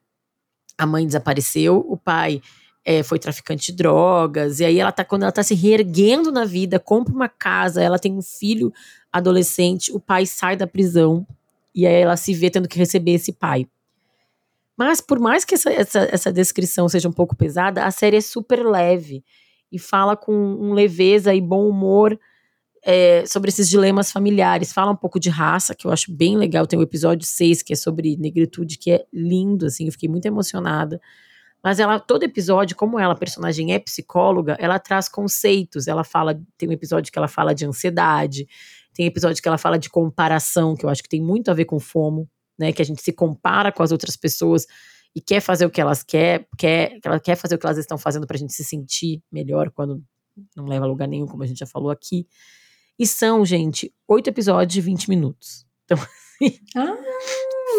a 0.78 0.86
mãe 0.86 1.06
desapareceu, 1.06 1.86
o 1.88 1.98
pai 1.98 2.42
é, 2.86 3.04
foi 3.04 3.20
traficante 3.20 3.72
de 3.72 3.78
drogas, 3.78 4.62
e 4.62 4.66
aí 4.66 4.80
ela 4.80 4.94
tá, 4.94 5.04
quando 5.04 5.24
ela 5.24 5.32
tá 5.32 5.44
se 5.44 5.54
reerguendo 5.54 6.32
na 6.32 6.46
vida, 6.46 6.80
compra 6.80 7.14
uma 7.14 7.28
casa, 7.28 7.84
ela 7.84 8.00
tem 8.00 8.14
um 8.14 8.22
filho 8.22 8.72
adolescente, 9.12 9.92
o 9.92 10.00
pai 10.00 10.26
sai 10.26 10.56
da 10.56 10.66
prisão, 10.66 11.28
e 11.76 11.86
aí 11.86 11.96
ela 11.96 12.16
se 12.16 12.34
vê 12.34 12.50
tendo 12.50 12.68
que 12.68 12.80
receber 12.80 13.12
esse 13.12 13.34
pai. 13.34 13.68
Mas 14.78 15.02
por 15.02 15.20
mais 15.20 15.44
que 15.44 15.56
essa, 15.56 15.72
essa, 15.72 16.08
essa 16.12 16.32
descrição 16.32 16.88
seja 16.88 17.10
um 17.10 17.12
pouco 17.12 17.36
pesada, 17.36 17.84
a 17.84 17.90
série 17.90 18.18
é 18.18 18.22
super 18.22 18.64
leve 18.64 19.24
e 19.72 19.80
fala 19.80 20.16
com 20.16 20.34
um 20.34 20.74
leveza 20.74 21.34
e 21.34 21.42
bom 21.42 21.68
humor 21.68 22.18
é, 22.84 23.26
sobre 23.26 23.50
esses 23.50 23.68
dilemas 23.68 24.12
familiares. 24.12 24.72
Fala 24.72 24.92
um 24.92 24.96
pouco 24.96 25.20
de 25.20 25.30
raça, 25.30 25.74
que 25.74 25.88
eu 25.88 25.92
acho 25.92 26.14
bem 26.14 26.38
legal. 26.38 26.68
Tem 26.68 26.78
o 26.78 26.84
episódio 26.84 27.26
6, 27.26 27.64
que 27.64 27.74
é 27.74 27.76
sobre 27.76 28.16
negritude, 28.18 28.78
que 28.78 28.92
é 28.92 29.06
lindo, 29.12 29.66
assim, 29.66 29.88
eu 29.88 29.92
fiquei 29.92 30.08
muito 30.08 30.28
emocionada. 30.28 31.02
Mas 31.64 31.80
ela, 31.80 32.00
todo 32.00 32.24
episódio, 32.24 32.76
como 32.76 33.00
ela, 33.00 33.14
a 33.14 33.18
personagem 33.18 33.74
é 33.74 33.80
psicóloga, 33.80 34.56
ela 34.60 34.78
traz 34.78 35.10
conceitos. 35.10 35.88
Ela 35.88 36.04
fala, 36.04 36.40
tem 36.56 36.70
um 36.70 36.72
episódio 36.72 37.12
que 37.12 37.18
ela 37.18 37.28
fala 37.28 37.54
de 37.54 37.66
ansiedade, 37.66 38.48
tem 38.94 39.08
episódio 39.08 39.42
que 39.42 39.48
ela 39.48 39.58
fala 39.58 39.80
de 39.80 39.90
comparação, 39.90 40.76
que 40.76 40.86
eu 40.86 40.90
acho 40.90 41.02
que 41.02 41.10
tem 41.10 41.22
muito 41.22 41.50
a 41.50 41.54
ver 41.56 41.66
com 41.66 41.80
fomo 41.80 42.30
né? 42.58 42.72
Que 42.72 42.82
a 42.82 42.86
gente 42.86 43.02
se 43.02 43.12
compara 43.12 43.72
com 43.72 43.84
as 43.84 43.92
outras 43.92 44.16
pessoas 44.16 44.66
e 45.16 45.22
quer 45.22 45.42
fazer 45.42 45.66
o 45.66 45.70
que 45.70 45.82
elas 45.82 46.04
quer, 46.04 46.48
quer, 46.58 47.00
ela 47.04 47.20
quer 47.20 47.36
fazer 47.36 47.56
o 47.56 47.58
que 47.58 47.66
elas 47.66 47.78
estão 47.78 47.98
fazendo 47.98 48.28
para 48.28 48.36
a 48.36 48.40
gente 48.40 48.54
se 48.54 48.64
sentir 48.64 49.22
melhor 49.32 49.72
quando 49.72 50.04
não 50.56 50.66
leva 50.66 50.86
a 50.86 50.88
lugar 50.88 51.08
nenhum, 51.08 51.26
como 51.26 51.44
a 51.44 51.48
gente 51.48 51.60
já 51.60 51.66
falou 51.66 51.90
aqui. 51.90 52.28
E 53.00 53.06
são, 53.06 53.46
gente, 53.46 53.94
oito 54.08 54.30
episódios 54.30 54.74
de 54.74 54.82
20 54.82 55.10
minutos. 55.10 55.66
Então, 55.86 55.98
assim. 56.42 56.60
Ah, 56.76 56.98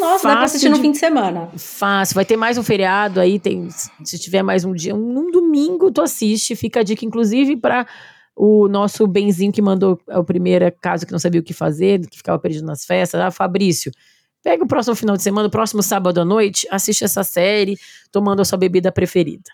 nossa, 0.00 0.28
dá 0.28 0.36
pra 0.36 0.44
assistir 0.44 0.68
no 0.68 0.78
fim 0.78 0.92
de 0.92 0.98
semana. 0.98 1.50
Fácil. 1.56 2.14
Vai 2.14 2.24
ter 2.24 2.36
mais 2.36 2.58
um 2.58 2.62
feriado 2.62 3.20
aí, 3.20 3.38
tem, 3.38 3.68
se 4.04 4.18
tiver 4.18 4.42
mais 4.42 4.64
um 4.64 4.72
dia, 4.72 4.94
um, 4.94 5.30
domingo 5.30 5.90
tu 5.90 6.00
assiste. 6.00 6.54
Fica 6.54 6.80
a 6.80 6.82
dica, 6.82 7.04
inclusive, 7.04 7.56
para 7.56 7.86
o 8.36 8.68
nosso 8.68 9.06
Benzinho 9.06 9.52
que 9.52 9.62
mandou 9.62 10.00
o 10.06 10.24
primeiro 10.24 10.70
caso 10.80 11.04
que 11.04 11.12
não 11.12 11.18
sabia 11.18 11.40
o 11.40 11.44
que 11.44 11.52
fazer, 11.52 12.06
que 12.06 12.16
ficava 12.16 12.38
perdido 12.38 12.66
nas 12.66 12.84
festas. 12.84 13.20
Ah, 13.20 13.30
Fabrício, 13.30 13.90
Pega 14.48 14.64
o 14.64 14.66
próximo 14.66 14.96
final 14.96 15.14
de 15.14 15.22
semana, 15.22 15.46
o 15.46 15.50
próximo 15.50 15.82
sábado 15.82 16.22
à 16.22 16.24
noite, 16.24 16.66
assiste 16.70 17.04
essa 17.04 17.22
série, 17.22 17.76
tomando 18.10 18.40
a 18.40 18.46
sua 18.46 18.56
bebida 18.56 18.90
preferida. 18.90 19.50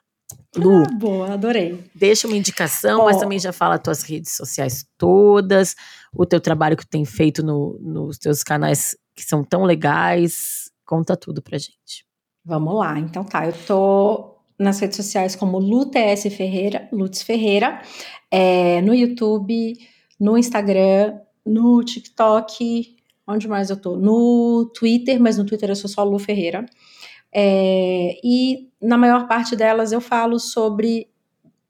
Lu, 0.57 0.85
ah, 0.85 0.97
boa, 0.97 1.33
adorei. 1.33 1.85
Deixa 1.93 2.29
uma 2.29 2.37
indicação, 2.37 3.01
oh. 3.01 3.05
mas 3.07 3.17
também 3.17 3.41
já 3.41 3.53
fala 3.53 3.75
as 3.75 3.83
tuas 3.83 4.03
redes 4.05 4.37
sociais 4.37 4.87
todas, 4.97 5.75
o 6.13 6.25
teu 6.25 6.41
trabalho 6.41 6.77
que 6.77 6.87
tu 6.87 6.91
tem 6.91 7.05
feito 7.05 7.43
no, 7.45 7.77
nos 7.83 8.19
teus 8.19 8.45
canais 8.45 8.97
que 9.17 9.25
são 9.25 9.43
tão 9.43 9.65
legais. 9.65 10.71
Conta 10.87 11.17
tudo 11.17 11.43
pra 11.43 11.59
gente. 11.59 12.07
Vamos 12.45 12.77
lá, 12.77 12.97
então 12.97 13.25
tá. 13.25 13.49
Eu 13.49 13.53
tô 13.67 14.37
nas 14.57 14.79
redes 14.79 14.97
sociais 14.97 15.35
como 15.35 15.59
LuTS 15.59 16.33
Ferreira, 16.37 16.89
Lutz 16.93 17.21
Ferreira, 17.21 17.83
é, 18.31 18.81
no 18.81 18.95
YouTube, 18.95 19.77
no 20.21 20.39
Instagram, 20.39 21.19
no 21.45 21.83
TikTok, 21.83 22.94
Onde 23.27 23.49
mais 23.49 23.71
eu 23.71 23.81
tô? 23.81 23.97
No 23.97 24.71
Twitter, 24.75 25.21
mas 25.21 25.39
no 25.39 25.47
Twitter 25.47 25.71
eu 25.71 25.77
sou 25.77 25.89
só 25.89 26.05
Lu 26.05 26.19
Ferreira. 26.19 26.67
É, 27.33 28.19
e 28.23 28.69
na 28.81 28.97
maior 28.97 29.27
parte 29.27 29.57
delas 29.57 29.93
eu 29.93 30.01
falo 30.01 30.39
sobre 30.39 31.09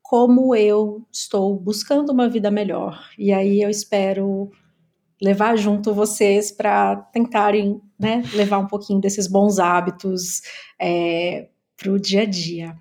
como 0.03 0.55
eu 0.55 1.07
estou 1.11 1.59
buscando 1.59 2.11
uma 2.11 2.29
vida 2.29 2.51
melhor. 2.51 3.09
E 3.19 3.33
aí 3.33 3.63
eu 3.63 3.71
espero 3.71 4.51
levar 5.21 5.57
junto 5.57 5.95
vocês 5.95 6.53
para 6.53 6.97
tentarem 6.97 7.81
né, 7.99 8.23
levar 8.35 8.59
um 8.59 8.67
pouquinho 8.67 9.01
desses 9.01 9.27
bons 9.27 9.59
hábitos 9.59 10.43
é, 10.79 11.49
para 11.77 11.93
o 11.93 11.99
dia 11.99 12.23
a 12.23 12.25
dia. 12.25 12.75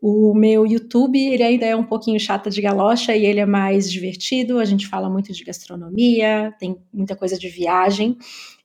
O 0.00 0.34
meu 0.34 0.66
YouTube, 0.66 1.18
ele 1.18 1.42
ainda 1.42 1.66
é 1.66 1.76
um 1.76 1.84
pouquinho 1.84 2.18
chata 2.20 2.48
de 2.48 2.60
galocha 2.62 3.14
e 3.14 3.26
ele 3.26 3.40
é 3.40 3.46
mais 3.46 3.90
divertido. 3.90 4.58
A 4.58 4.64
gente 4.64 4.86
fala 4.86 5.10
muito 5.10 5.32
de 5.32 5.44
gastronomia, 5.44 6.54
tem 6.58 6.76
muita 6.92 7.16
coisa 7.16 7.38
de 7.38 7.48
viagem 7.48 8.16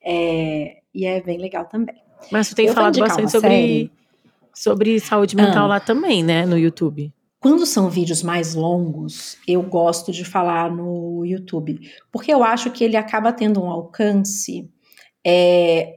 é, 0.03 0.77
e 0.93 1.05
é 1.05 1.21
bem 1.21 1.37
legal 1.37 1.65
também. 1.65 1.95
Mas 2.31 2.47
você 2.47 2.55
tem 2.55 2.67
Eu 2.67 2.73
falado 2.73 2.99
bastante 2.99 3.31
sobre, 3.31 3.91
sobre 4.53 4.99
saúde 4.99 5.35
mental 5.35 5.65
ah, 5.65 5.67
lá 5.67 5.79
também, 5.79 6.23
né, 6.23 6.45
no 6.45 6.57
YouTube. 6.57 7.11
Quando 7.39 7.65
são 7.65 7.89
vídeos 7.89 8.23
mais 8.23 8.55
longos, 8.55 9.37
eu 9.45 9.61
gosto 9.61 10.13
de 10.13 10.23
falar 10.23 10.71
no 10.71 11.25
YouTube, 11.25 11.79
porque 12.09 12.33
eu 12.33 12.41
acho 12.41 12.71
que 12.71 12.85
ele 12.85 12.95
acaba 12.95 13.33
tendo 13.33 13.61
um 13.61 13.69
alcance 13.69 14.71
é, 15.25 15.95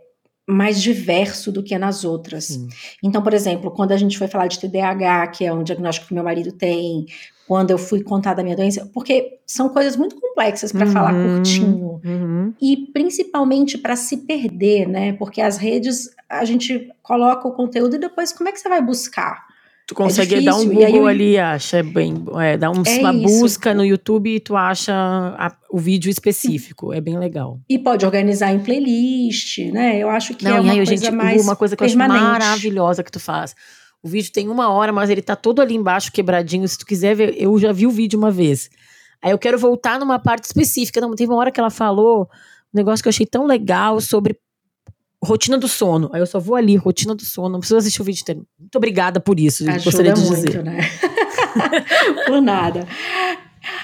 mais 0.49 0.80
diverso 0.80 1.51
do 1.51 1.62
que 1.62 1.76
nas 1.76 2.05
outras. 2.05 2.44
Sim. 2.44 2.68
Então, 3.03 3.22
por 3.22 3.34
exemplo, 3.34 3.70
quando 3.70 3.92
a 3.92 3.97
gente 3.97 4.16
foi 4.16 4.28
falar 4.28 4.47
de 4.47 4.61
TDAH, 4.61 5.26
que 5.28 5.44
é 5.44 5.53
um 5.53 5.64
diagnóstico 5.64 6.09
que 6.09 6.14
meu 6.14 6.22
marido 6.22 6.53
tem, 6.53 7.07
quando 7.47 7.70
eu 7.70 7.78
fui 7.78 8.03
contar 8.03 8.34
da 8.34 8.42
minha 8.42 8.57
doença, 8.57 8.90
porque 8.92 9.38
são 9.47 9.68
coisas 9.68 9.97
muito 9.97 10.20
complexas 10.20 10.72
para 10.72 10.86
uhum, 10.86 10.92
falar 10.92 11.12
curtinho 11.12 12.01
uhum. 12.05 12.55
e 12.61 12.88
principalmente 12.92 13.78
para 13.78 13.97
se 13.97 14.18
perder, 14.18 14.88
né? 14.88 15.12
Porque 15.14 15.40
as 15.40 15.57
redes 15.57 16.11
a 16.28 16.44
gente 16.44 16.90
coloca 17.03 17.47
o 17.47 17.53
conteúdo 17.53 17.97
e 17.97 18.01
depois 18.01 18.32
como 18.32 18.49
é 18.49 18.53
que 18.53 18.59
você 18.59 18.68
vai 18.68 18.82
buscar? 18.82 19.47
Tu 19.87 19.95
consegue 19.95 20.34
é 20.34 20.41
dar 20.41 20.57
um 20.57 20.66
Google 20.66 20.89
eu... 20.89 21.07
ali, 21.07 21.39
acha 21.39 21.80
bem, 21.80 22.14
é, 22.41 22.57
dá 22.57 22.72
um, 22.72 22.82
é 22.84 22.99
uma 22.99 23.14
isso. 23.14 23.41
busca 23.41 23.72
no 23.72 23.84
YouTube 23.84 24.34
e 24.34 24.41
tu 24.41 24.57
acha 24.57 24.93
a, 24.93 25.57
o 25.70 25.78
vídeo 25.78 26.11
específico, 26.11 26.93
é 26.93 27.01
bem 27.01 27.16
legal. 27.16 27.61
E 27.68 27.78
pode 27.78 28.05
organizar 28.05 28.53
em 28.53 28.59
playlist, 28.59 29.59
né? 29.72 29.97
Eu 29.97 30.11
acho 30.11 30.34
que 30.34 30.45
Não, 30.45 30.57
é 30.57 30.61
uma 30.61 30.74
coisa 30.74 30.97
gente, 30.97 31.11
mais 31.12 31.45
uma 31.45 31.55
coisa 31.55 31.76
que 31.76 31.87
permanente. 31.87 32.20
eu 32.20 32.26
acho 32.26 32.32
maravilhosa 32.32 33.05
que 33.05 33.12
tu 33.12 33.20
faz. 33.20 33.55
O 34.03 34.09
vídeo 34.09 34.32
tem 34.32 34.49
uma 34.49 34.70
hora, 34.70 34.93
mas 34.93 35.09
ele 35.09 35.22
tá 35.22 35.37
todo 35.37 35.62
ali 35.62 35.76
embaixo 35.76 36.11
quebradinho. 36.11 36.66
Se 36.66 36.78
tu 36.78 36.84
quiser 36.84 37.14
ver, 37.14 37.34
eu 37.41 37.57
já 37.57 37.70
vi 37.72 37.87
o 37.87 37.91
vídeo 37.91 38.18
uma 38.18 38.30
vez. 38.30 38.68
Aí 39.22 39.30
eu 39.30 39.39
quero 39.39 39.57
voltar 39.57 40.01
numa 40.01 40.18
parte 40.18 40.45
específica. 40.45 41.01
Não, 41.01 41.14
teve 41.14 41.30
uma 41.30 41.39
hora 41.39 41.53
que 41.53 41.61
ela 41.61 41.70
falou 41.70 42.28
um 42.74 42.76
negócio 42.76 43.03
que 43.03 43.09
eu 43.09 43.11
achei 43.11 43.26
tão 43.26 43.47
legal 43.47 44.01
sobre 44.01 44.37
rotina 45.27 45.59
do 45.59 45.68
sono. 45.68 46.09
Aí 46.12 46.20
eu 46.20 46.27
só 46.27 46.39
vou 46.39 46.55
ali, 46.55 46.77
rotina 46.77 47.14
do 47.14 47.24
sono. 47.24 47.51
Não 47.51 47.59
preciso 47.61 47.79
assistir 47.79 48.01
o 48.01 48.05
vídeo 48.05 48.22
inteiro. 48.22 48.47
Muito 48.59 48.77
obrigada 48.77 49.20
por 49.20 49.39
isso. 49.39 49.68
Ajuda 49.68 49.85
gostaria 49.85 50.12
de 50.12 50.20
muito, 50.20 50.47
dizer. 50.47 50.62
né? 50.62 50.79
por 52.27 52.41
nada. 52.41 52.87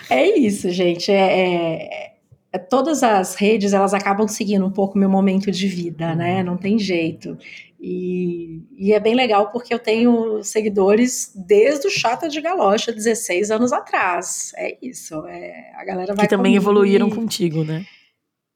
É 0.09 0.39
isso, 0.39 0.71
gente. 0.71 1.11
É, 1.11 1.17
é, 1.17 2.13
é, 2.53 2.59
todas 2.59 3.03
as 3.03 3.35
redes 3.35 3.73
elas 3.73 3.93
acabam 3.93 4.29
seguindo 4.29 4.65
um 4.65 4.71
pouco 4.71 4.99
meu 4.99 5.11
momento 5.11 5.51
de 5.51 5.69
vida, 5.69 6.15
né? 6.15 6.39
Uhum. 6.39 6.45
Não 6.45 6.57
tem 6.57 6.79
jeito. 6.79 7.37
E, 7.81 8.63
e, 8.79 8.93
é 8.93 9.01
bem 9.01 9.15
legal 9.15 9.51
porque 9.51 9.75
eu 9.75 9.79
tenho 9.79 10.41
seguidores 10.45 11.33
desde 11.35 11.89
o 11.89 11.91
Chata 11.91 12.29
de 12.29 12.41
Galocha, 12.41 12.93
16 12.93 13.51
anos 13.51 13.73
atrás. 13.73 14.53
É 14.57 14.79
isso. 14.81 15.27
É, 15.27 15.73
a 15.75 15.85
galera 15.85 16.15
vai 16.15 16.25
Que 16.25 16.31
também 16.31 16.55
evoluíram 16.55 17.11
contigo, 17.11 17.65
né? 17.65 17.85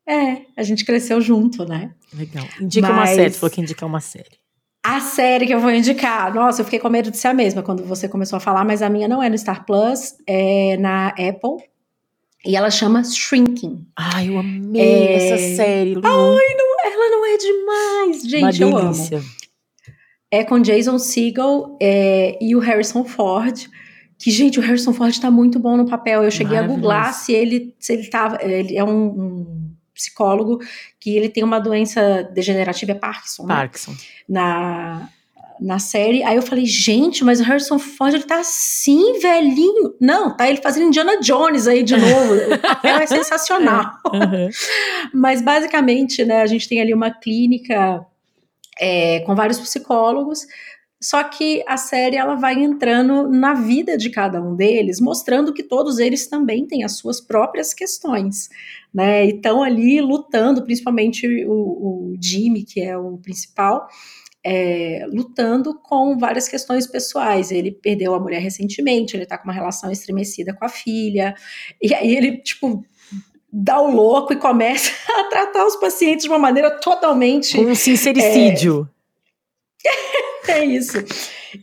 É, 0.06 0.42
a 0.56 0.62
gente 0.62 0.84
cresceu 0.84 1.20
junto, 1.20 1.64
né? 1.64 1.90
Legal. 2.14 2.46
Indica 2.60 2.88
Mas... 2.88 2.96
uma 2.96 3.06
série, 3.06 3.30
tu 3.30 3.38
falou 3.38 3.54
que 3.54 3.60
indica 3.60 3.84
uma 3.84 4.00
série. 4.00 4.38
A 4.84 5.00
série 5.00 5.46
que 5.46 5.52
eu 5.52 5.58
vou 5.58 5.72
indicar, 5.72 6.32
nossa, 6.32 6.60
eu 6.60 6.64
fiquei 6.64 6.78
com 6.78 6.88
medo 6.88 7.10
de 7.10 7.16
ser 7.16 7.28
a 7.28 7.34
mesma 7.34 7.60
quando 7.60 7.84
você 7.84 8.08
começou 8.08 8.36
a 8.36 8.40
falar, 8.40 8.64
mas 8.64 8.82
a 8.82 8.88
minha 8.88 9.08
não 9.08 9.20
é 9.20 9.28
no 9.28 9.36
Star 9.36 9.66
Plus, 9.66 10.14
é 10.28 10.76
na 10.76 11.08
Apple. 11.08 11.66
E 12.44 12.54
ela 12.54 12.70
chama 12.70 13.02
Shrinking. 13.02 13.84
Ai, 13.96 14.28
eu 14.28 14.38
amei 14.38 14.80
é... 14.80 15.14
essa 15.14 15.56
série, 15.56 15.94
Lu. 15.94 16.02
Ai, 16.04 16.54
não, 16.56 16.92
ela 16.92 17.10
não 17.10 17.26
é 17.26 17.36
demais, 17.36 18.22
gente, 18.22 18.62
Uma 18.64 18.78
eu 18.78 18.82
delícia. 18.82 19.18
amo. 19.18 19.26
É 20.30 20.44
com 20.44 20.60
Jason 20.60 20.98
Segel 21.00 21.76
é, 21.82 22.38
e 22.40 22.54
o 22.54 22.60
Harrison 22.60 23.04
Ford. 23.04 23.68
Que, 24.18 24.30
gente, 24.30 24.58
o 24.60 24.62
Harrison 24.62 24.92
Ford 24.92 25.18
tá 25.18 25.30
muito 25.30 25.58
bom 25.58 25.76
no 25.76 25.86
papel. 25.86 26.22
Eu 26.22 26.30
cheguei 26.30 26.56
a 26.56 26.62
googlar 26.62 27.12
se 27.12 27.32
ele, 27.32 27.74
se 27.78 27.92
ele 27.92 28.08
tava. 28.08 28.38
Ele 28.40 28.76
é 28.76 28.84
um, 28.84 29.06
um 29.06 29.65
psicólogo 29.96 30.60
que 31.00 31.16
ele 31.16 31.28
tem 31.28 31.42
uma 31.42 31.58
doença 31.58 32.22
degenerativa, 32.22 32.92
é 32.92 32.94
Parkinson. 32.94 33.46
Né? 33.46 33.54
Parkinson. 33.54 33.90
Né? 33.90 33.96
Na, 34.28 35.08
na 35.60 35.78
série. 35.78 36.22
Aí 36.22 36.36
eu 36.36 36.42
falei, 36.42 36.66
gente, 36.66 37.24
mas 37.24 37.40
o 37.40 37.44
Harrison 37.44 37.78
Ford 37.78 38.14
ele 38.14 38.24
tá 38.24 38.40
assim, 38.40 39.18
velhinho. 39.18 39.94
Não, 40.00 40.36
tá 40.36 40.48
ele 40.48 40.60
fazendo 40.60 40.86
Indiana 40.86 41.20
Jones 41.20 41.66
aí 41.66 41.82
de 41.82 41.96
novo. 41.98 42.54
o 42.54 42.58
papel 42.58 42.96
é 42.96 43.06
sensacional. 43.06 43.98
Uhum. 44.12 44.48
Mas 45.12 45.40
basicamente, 45.40 46.24
né, 46.24 46.42
a 46.42 46.46
gente 46.46 46.68
tem 46.68 46.80
ali 46.80 46.92
uma 46.92 47.10
clínica 47.10 48.04
é, 48.80 49.20
com 49.20 49.34
vários 49.34 49.58
psicólogos. 49.58 50.46
Só 51.00 51.22
que 51.24 51.62
a 51.66 51.76
série 51.76 52.16
ela 52.16 52.36
vai 52.36 52.54
entrando 52.54 53.28
na 53.28 53.52
vida 53.52 53.98
de 53.98 54.08
cada 54.08 54.40
um 54.40 54.56
deles, 54.56 54.98
mostrando 54.98 55.52
que 55.52 55.62
todos 55.62 55.98
eles 55.98 56.26
também 56.26 56.66
têm 56.66 56.84
as 56.84 56.96
suas 56.96 57.20
próprias 57.20 57.74
questões, 57.74 58.48
né? 58.92 59.26
E 59.26 59.36
estão 59.36 59.62
ali 59.62 60.00
lutando, 60.00 60.64
principalmente 60.64 61.26
o, 61.44 61.52
o 61.52 62.16
Jimmy, 62.20 62.64
que 62.64 62.80
é 62.80 62.96
o 62.96 63.18
principal, 63.18 63.86
é, 64.42 65.04
lutando 65.12 65.78
com 65.78 66.16
várias 66.16 66.48
questões 66.48 66.86
pessoais. 66.86 67.50
Ele 67.50 67.70
perdeu 67.70 68.14
a 68.14 68.20
mulher 68.20 68.40
recentemente, 68.40 69.14
ele 69.14 69.24
está 69.24 69.36
com 69.36 69.44
uma 69.44 69.52
relação 69.52 69.90
estremecida 69.90 70.54
com 70.54 70.64
a 70.64 70.68
filha, 70.68 71.34
e 71.82 71.92
aí 71.92 72.16
ele, 72.16 72.38
tipo, 72.38 72.82
dá 73.52 73.80
o 73.80 73.90
louco 73.90 74.32
e 74.32 74.36
começa 74.36 74.90
a 75.12 75.24
tratar 75.24 75.66
os 75.66 75.76
pacientes 75.76 76.24
de 76.24 76.30
uma 76.30 76.38
maneira 76.38 76.70
totalmente. 76.70 77.60
Um 77.60 77.74
sincericídio. 77.74 78.88
É, 79.84 80.15
é 80.50 80.64
isso. 80.64 80.98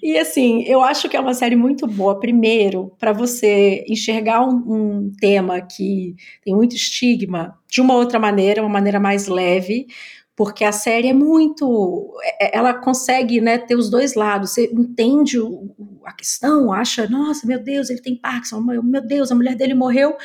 E 0.02 0.18
assim, 0.18 0.64
eu 0.64 0.82
acho 0.82 1.08
que 1.10 1.16
é 1.16 1.20
uma 1.20 1.34
série 1.34 1.56
muito 1.56 1.88
boa, 1.88 2.20
primeiro, 2.20 2.96
para 3.00 3.14
você 3.14 3.84
enxergar 3.88 4.42
um, 4.42 4.56
um, 4.68 5.12
tema 5.20 5.62
que 5.62 6.16
tem 6.44 6.56
muito 6.56 6.76
estigma 6.76 7.58
de 7.70 7.82
uma 7.82 7.96
outra 7.96 8.20
maneira, 8.20 8.62
uma 8.62 8.70
maneira 8.70 9.00
mais 9.00 9.28
leve, 9.28 9.88
porque 10.36 10.64
a 10.64 10.72
série 10.72 11.10
é 11.10 11.14
muito. 11.14 12.12
É, 12.24 12.48
é, 12.48 12.58
ela 12.58 12.74
consegue 12.74 13.40
né, 13.40 13.58
ter 13.58 13.76
os 13.76 13.90
dois 13.90 14.16
lados. 14.16 14.52
Você 14.52 14.66
entende 14.74 15.40
o, 15.40 15.74
a 16.06 16.14
questão, 16.14 16.74
acha, 16.74 17.08
nossa, 17.08 17.46
meu 17.46 17.62
Deus, 17.62 17.90
ele 17.90 18.02
tem 18.02 18.16
Parkinson, 18.16 18.62
meu 18.62 19.02
Deus, 19.06 19.32
a 19.32 19.36
mulher 19.36 19.56
dele 19.56 19.74
morreu. 19.74 20.16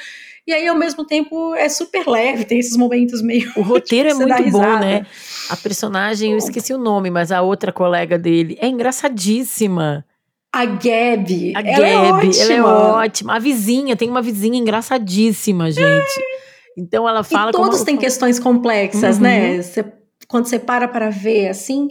E 0.49 0.53
aí, 0.55 0.67
ao 0.67 0.75
mesmo 0.75 1.05
tempo, 1.05 1.55
é 1.55 1.69
super 1.69 2.09
leve, 2.09 2.43
tem 2.47 2.59
esses 2.59 2.75
momentos 2.75 3.21
meio. 3.21 3.53
O 3.55 3.61
roteiro 3.61 4.09
é 4.09 4.15
muito 4.15 4.51
bom, 4.51 4.79
né? 4.79 5.05
A 5.51 5.57
personagem, 5.59 6.33
eu 6.33 6.39
esqueci 6.39 6.73
o 6.73 6.79
nome, 6.79 7.11
mas 7.11 7.31
a 7.31 7.43
outra 7.43 7.71
colega 7.71 8.19
dele 8.19 8.57
é 8.59 8.67
engraçadíssima. 8.67 10.07
A 10.51 10.65
Gabi. 10.65 11.53
A 11.55 11.61
ela 11.61 12.13
Gabi, 12.13 12.31
é 12.35 12.41
ela 12.41 12.53
é 12.55 12.63
ótima. 12.63 13.37
A 13.37 13.39
vizinha, 13.39 13.95
tem 13.95 14.09
uma 14.09 14.23
vizinha 14.23 14.59
engraçadíssima, 14.59 15.71
gente. 15.71 15.85
É. 15.85 16.79
Então 16.79 17.07
ela 17.07 17.23
fala. 17.23 17.51
E 17.51 17.53
todos 17.53 17.83
têm 17.83 17.99
questões 17.99 18.39
complexas, 18.39 19.19
né? 19.19 19.51
uhum. 19.51 19.57
né? 19.59 19.63
Você 19.63 19.85
quando 20.27 20.47
você 20.47 20.59
para 20.59 20.89
para 20.89 21.11
ver 21.11 21.49
assim. 21.49 21.91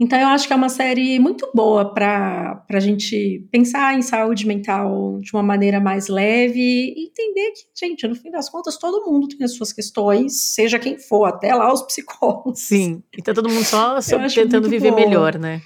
Então, 0.00 0.16
eu 0.16 0.28
acho 0.28 0.46
que 0.46 0.52
é 0.52 0.56
uma 0.56 0.68
série 0.68 1.18
muito 1.18 1.50
boa 1.52 1.92
para 1.92 2.64
a 2.70 2.80
gente 2.80 3.48
pensar 3.50 3.94
em 3.96 4.02
saúde 4.02 4.46
mental 4.46 5.18
de 5.20 5.32
uma 5.32 5.42
maneira 5.42 5.80
mais 5.80 6.06
leve 6.06 6.60
e 6.60 7.06
entender 7.08 7.50
que, 7.50 7.62
gente, 7.76 8.06
no 8.06 8.14
fim 8.14 8.30
das 8.30 8.48
contas, 8.48 8.78
todo 8.78 9.10
mundo 9.10 9.26
tem 9.26 9.44
as 9.44 9.54
suas 9.54 9.72
questões, 9.72 10.54
seja 10.54 10.78
quem 10.78 10.96
for, 10.96 11.24
até 11.24 11.52
lá 11.52 11.72
os 11.72 11.82
psicólogos. 11.82 12.60
Sim, 12.60 13.02
então 13.12 13.34
todo 13.34 13.48
mundo 13.48 13.64
só, 13.64 13.98
só 14.00 14.18
tentando 14.28 14.68
viver 14.68 14.92
boa. 14.92 15.04
melhor, 15.04 15.36
né? 15.36 15.60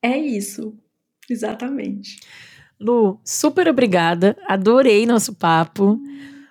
É 0.00 0.16
isso, 0.16 0.72
exatamente. 1.28 2.20
Lu, 2.78 3.18
super 3.24 3.66
obrigada, 3.66 4.36
adorei 4.46 5.04
nosso 5.04 5.34
papo. 5.34 5.98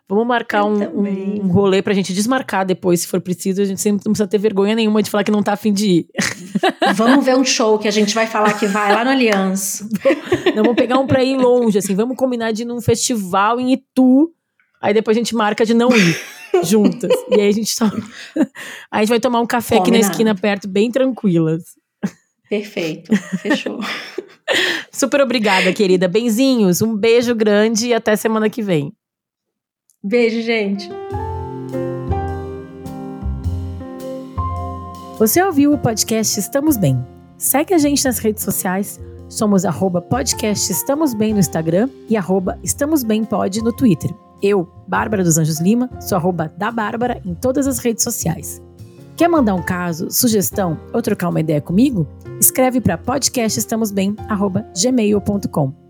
Vamos 0.08 0.28
marcar 0.28 0.66
um, 0.66 0.78
um, 0.84 1.46
um, 1.46 1.48
rolê 1.48 1.82
pra 1.82 1.94
gente 1.94 2.14
desmarcar 2.14 2.64
depois, 2.64 3.02
se 3.02 3.08
for 3.08 3.20
preciso. 3.20 3.64
A 3.64 3.66
gente 3.66 3.82
sempre 3.82 4.04
não 4.06 4.14
precisa 4.14 4.28
ter 4.28 4.38
vergonha 4.38 4.76
nenhuma 4.76 5.02
de 5.02 5.10
falar 5.10 5.24
que 5.24 5.32
não 5.32 5.42
tá 5.42 5.54
afim 5.54 5.74
de 5.74 5.88
ir. 5.88 6.08
Vamos 6.94 7.26
ver 7.26 7.36
um 7.36 7.44
show 7.44 7.80
que 7.80 7.88
a 7.88 7.92
gente 7.92 8.14
vai 8.14 8.28
falar 8.28 8.54
que 8.54 8.68
vai 8.68 8.94
lá 8.94 9.04
no 9.04 9.10
Allianz. 9.10 9.84
Não, 10.56 10.64
vamos 10.64 10.76
pegar 10.76 11.00
um 11.00 11.08
pra 11.08 11.24
ir 11.24 11.36
longe, 11.36 11.80
assim. 11.80 11.96
Vamos 11.96 12.16
combinar 12.16 12.52
de 12.52 12.62
ir 12.62 12.66
num 12.66 12.80
festival 12.80 13.60
em 13.60 13.74
Itu. 13.74 14.32
Aí 14.80 14.94
depois 14.94 15.18
a 15.18 15.20
gente 15.20 15.34
marca 15.34 15.66
de 15.66 15.74
não 15.74 15.90
ir 15.90 16.22
juntas. 16.64 17.12
E 17.32 17.42
aí 17.42 17.48
a 17.48 17.52
gente 17.52 17.74
só. 17.74 17.86
Aí 17.86 18.46
a 18.92 19.00
gente 19.00 19.10
vai 19.10 19.20
tomar 19.20 19.42
um 19.42 19.48
café 19.48 19.78
aqui 19.78 19.90
na 19.90 19.98
esquina 19.98 20.36
perto, 20.36 20.68
bem 20.68 20.92
tranquilas. 20.92 21.64
Perfeito. 22.48 23.12
Fechou. 23.40 23.80
Super 24.92 25.22
obrigada, 25.22 25.74
querida. 25.74 26.08
Benzinhos, 26.08 26.84
um 26.84 26.96
beijo 26.96 27.34
grande 27.34 27.88
e 27.88 27.94
até 27.94 28.16
semana 28.16 28.50
que 28.52 28.62
vem. 28.62 28.94
Beijo, 30.08 30.40
gente. 30.44 30.88
Você 35.18 35.42
ouviu 35.42 35.74
o 35.74 35.80
podcast 35.80 36.40
Estamos 36.40 36.78
Bem? 36.78 37.04
Segue 37.40 37.74
a 37.74 37.80
gente 37.80 38.06
nas 38.06 38.20
redes 38.20 38.44
sociais. 38.44 39.02
Somos 39.28 39.66
arroba 39.66 40.04
podcast 40.04 40.72
Estamos 40.72 41.16
Bem 41.16 41.34
no 41.34 41.40
Instagram 41.40 41.90
e 42.08 42.16
arroba 42.16 42.60
Estamos 42.62 43.04
Bem 43.04 43.26
Pod 43.26 43.60
no 43.64 43.74
Twitter. 43.74 44.14
Eu, 44.44 44.72
Bárbara 44.88 45.24
dos 45.24 45.40
Anjos 45.40 45.60
Lima, 45.60 45.90
sou 46.00 46.20
arroba 46.20 46.54
da 46.56 46.70
Bárbara 46.70 47.20
em 47.26 47.34
todas 47.34 47.66
as 47.66 47.80
redes 47.80 48.04
sociais. 48.04 48.62
Quer 49.18 49.28
mandar 49.28 49.56
um 49.56 49.64
caso, 49.64 50.12
sugestão 50.12 50.80
ou 50.94 51.02
trocar 51.02 51.30
uma 51.30 51.40
ideia 51.40 51.62
comigo? 51.62 52.08
Escreve 52.40 52.80
para 52.80 52.96
podcastestamosbem@gmail.com. 52.96 55.85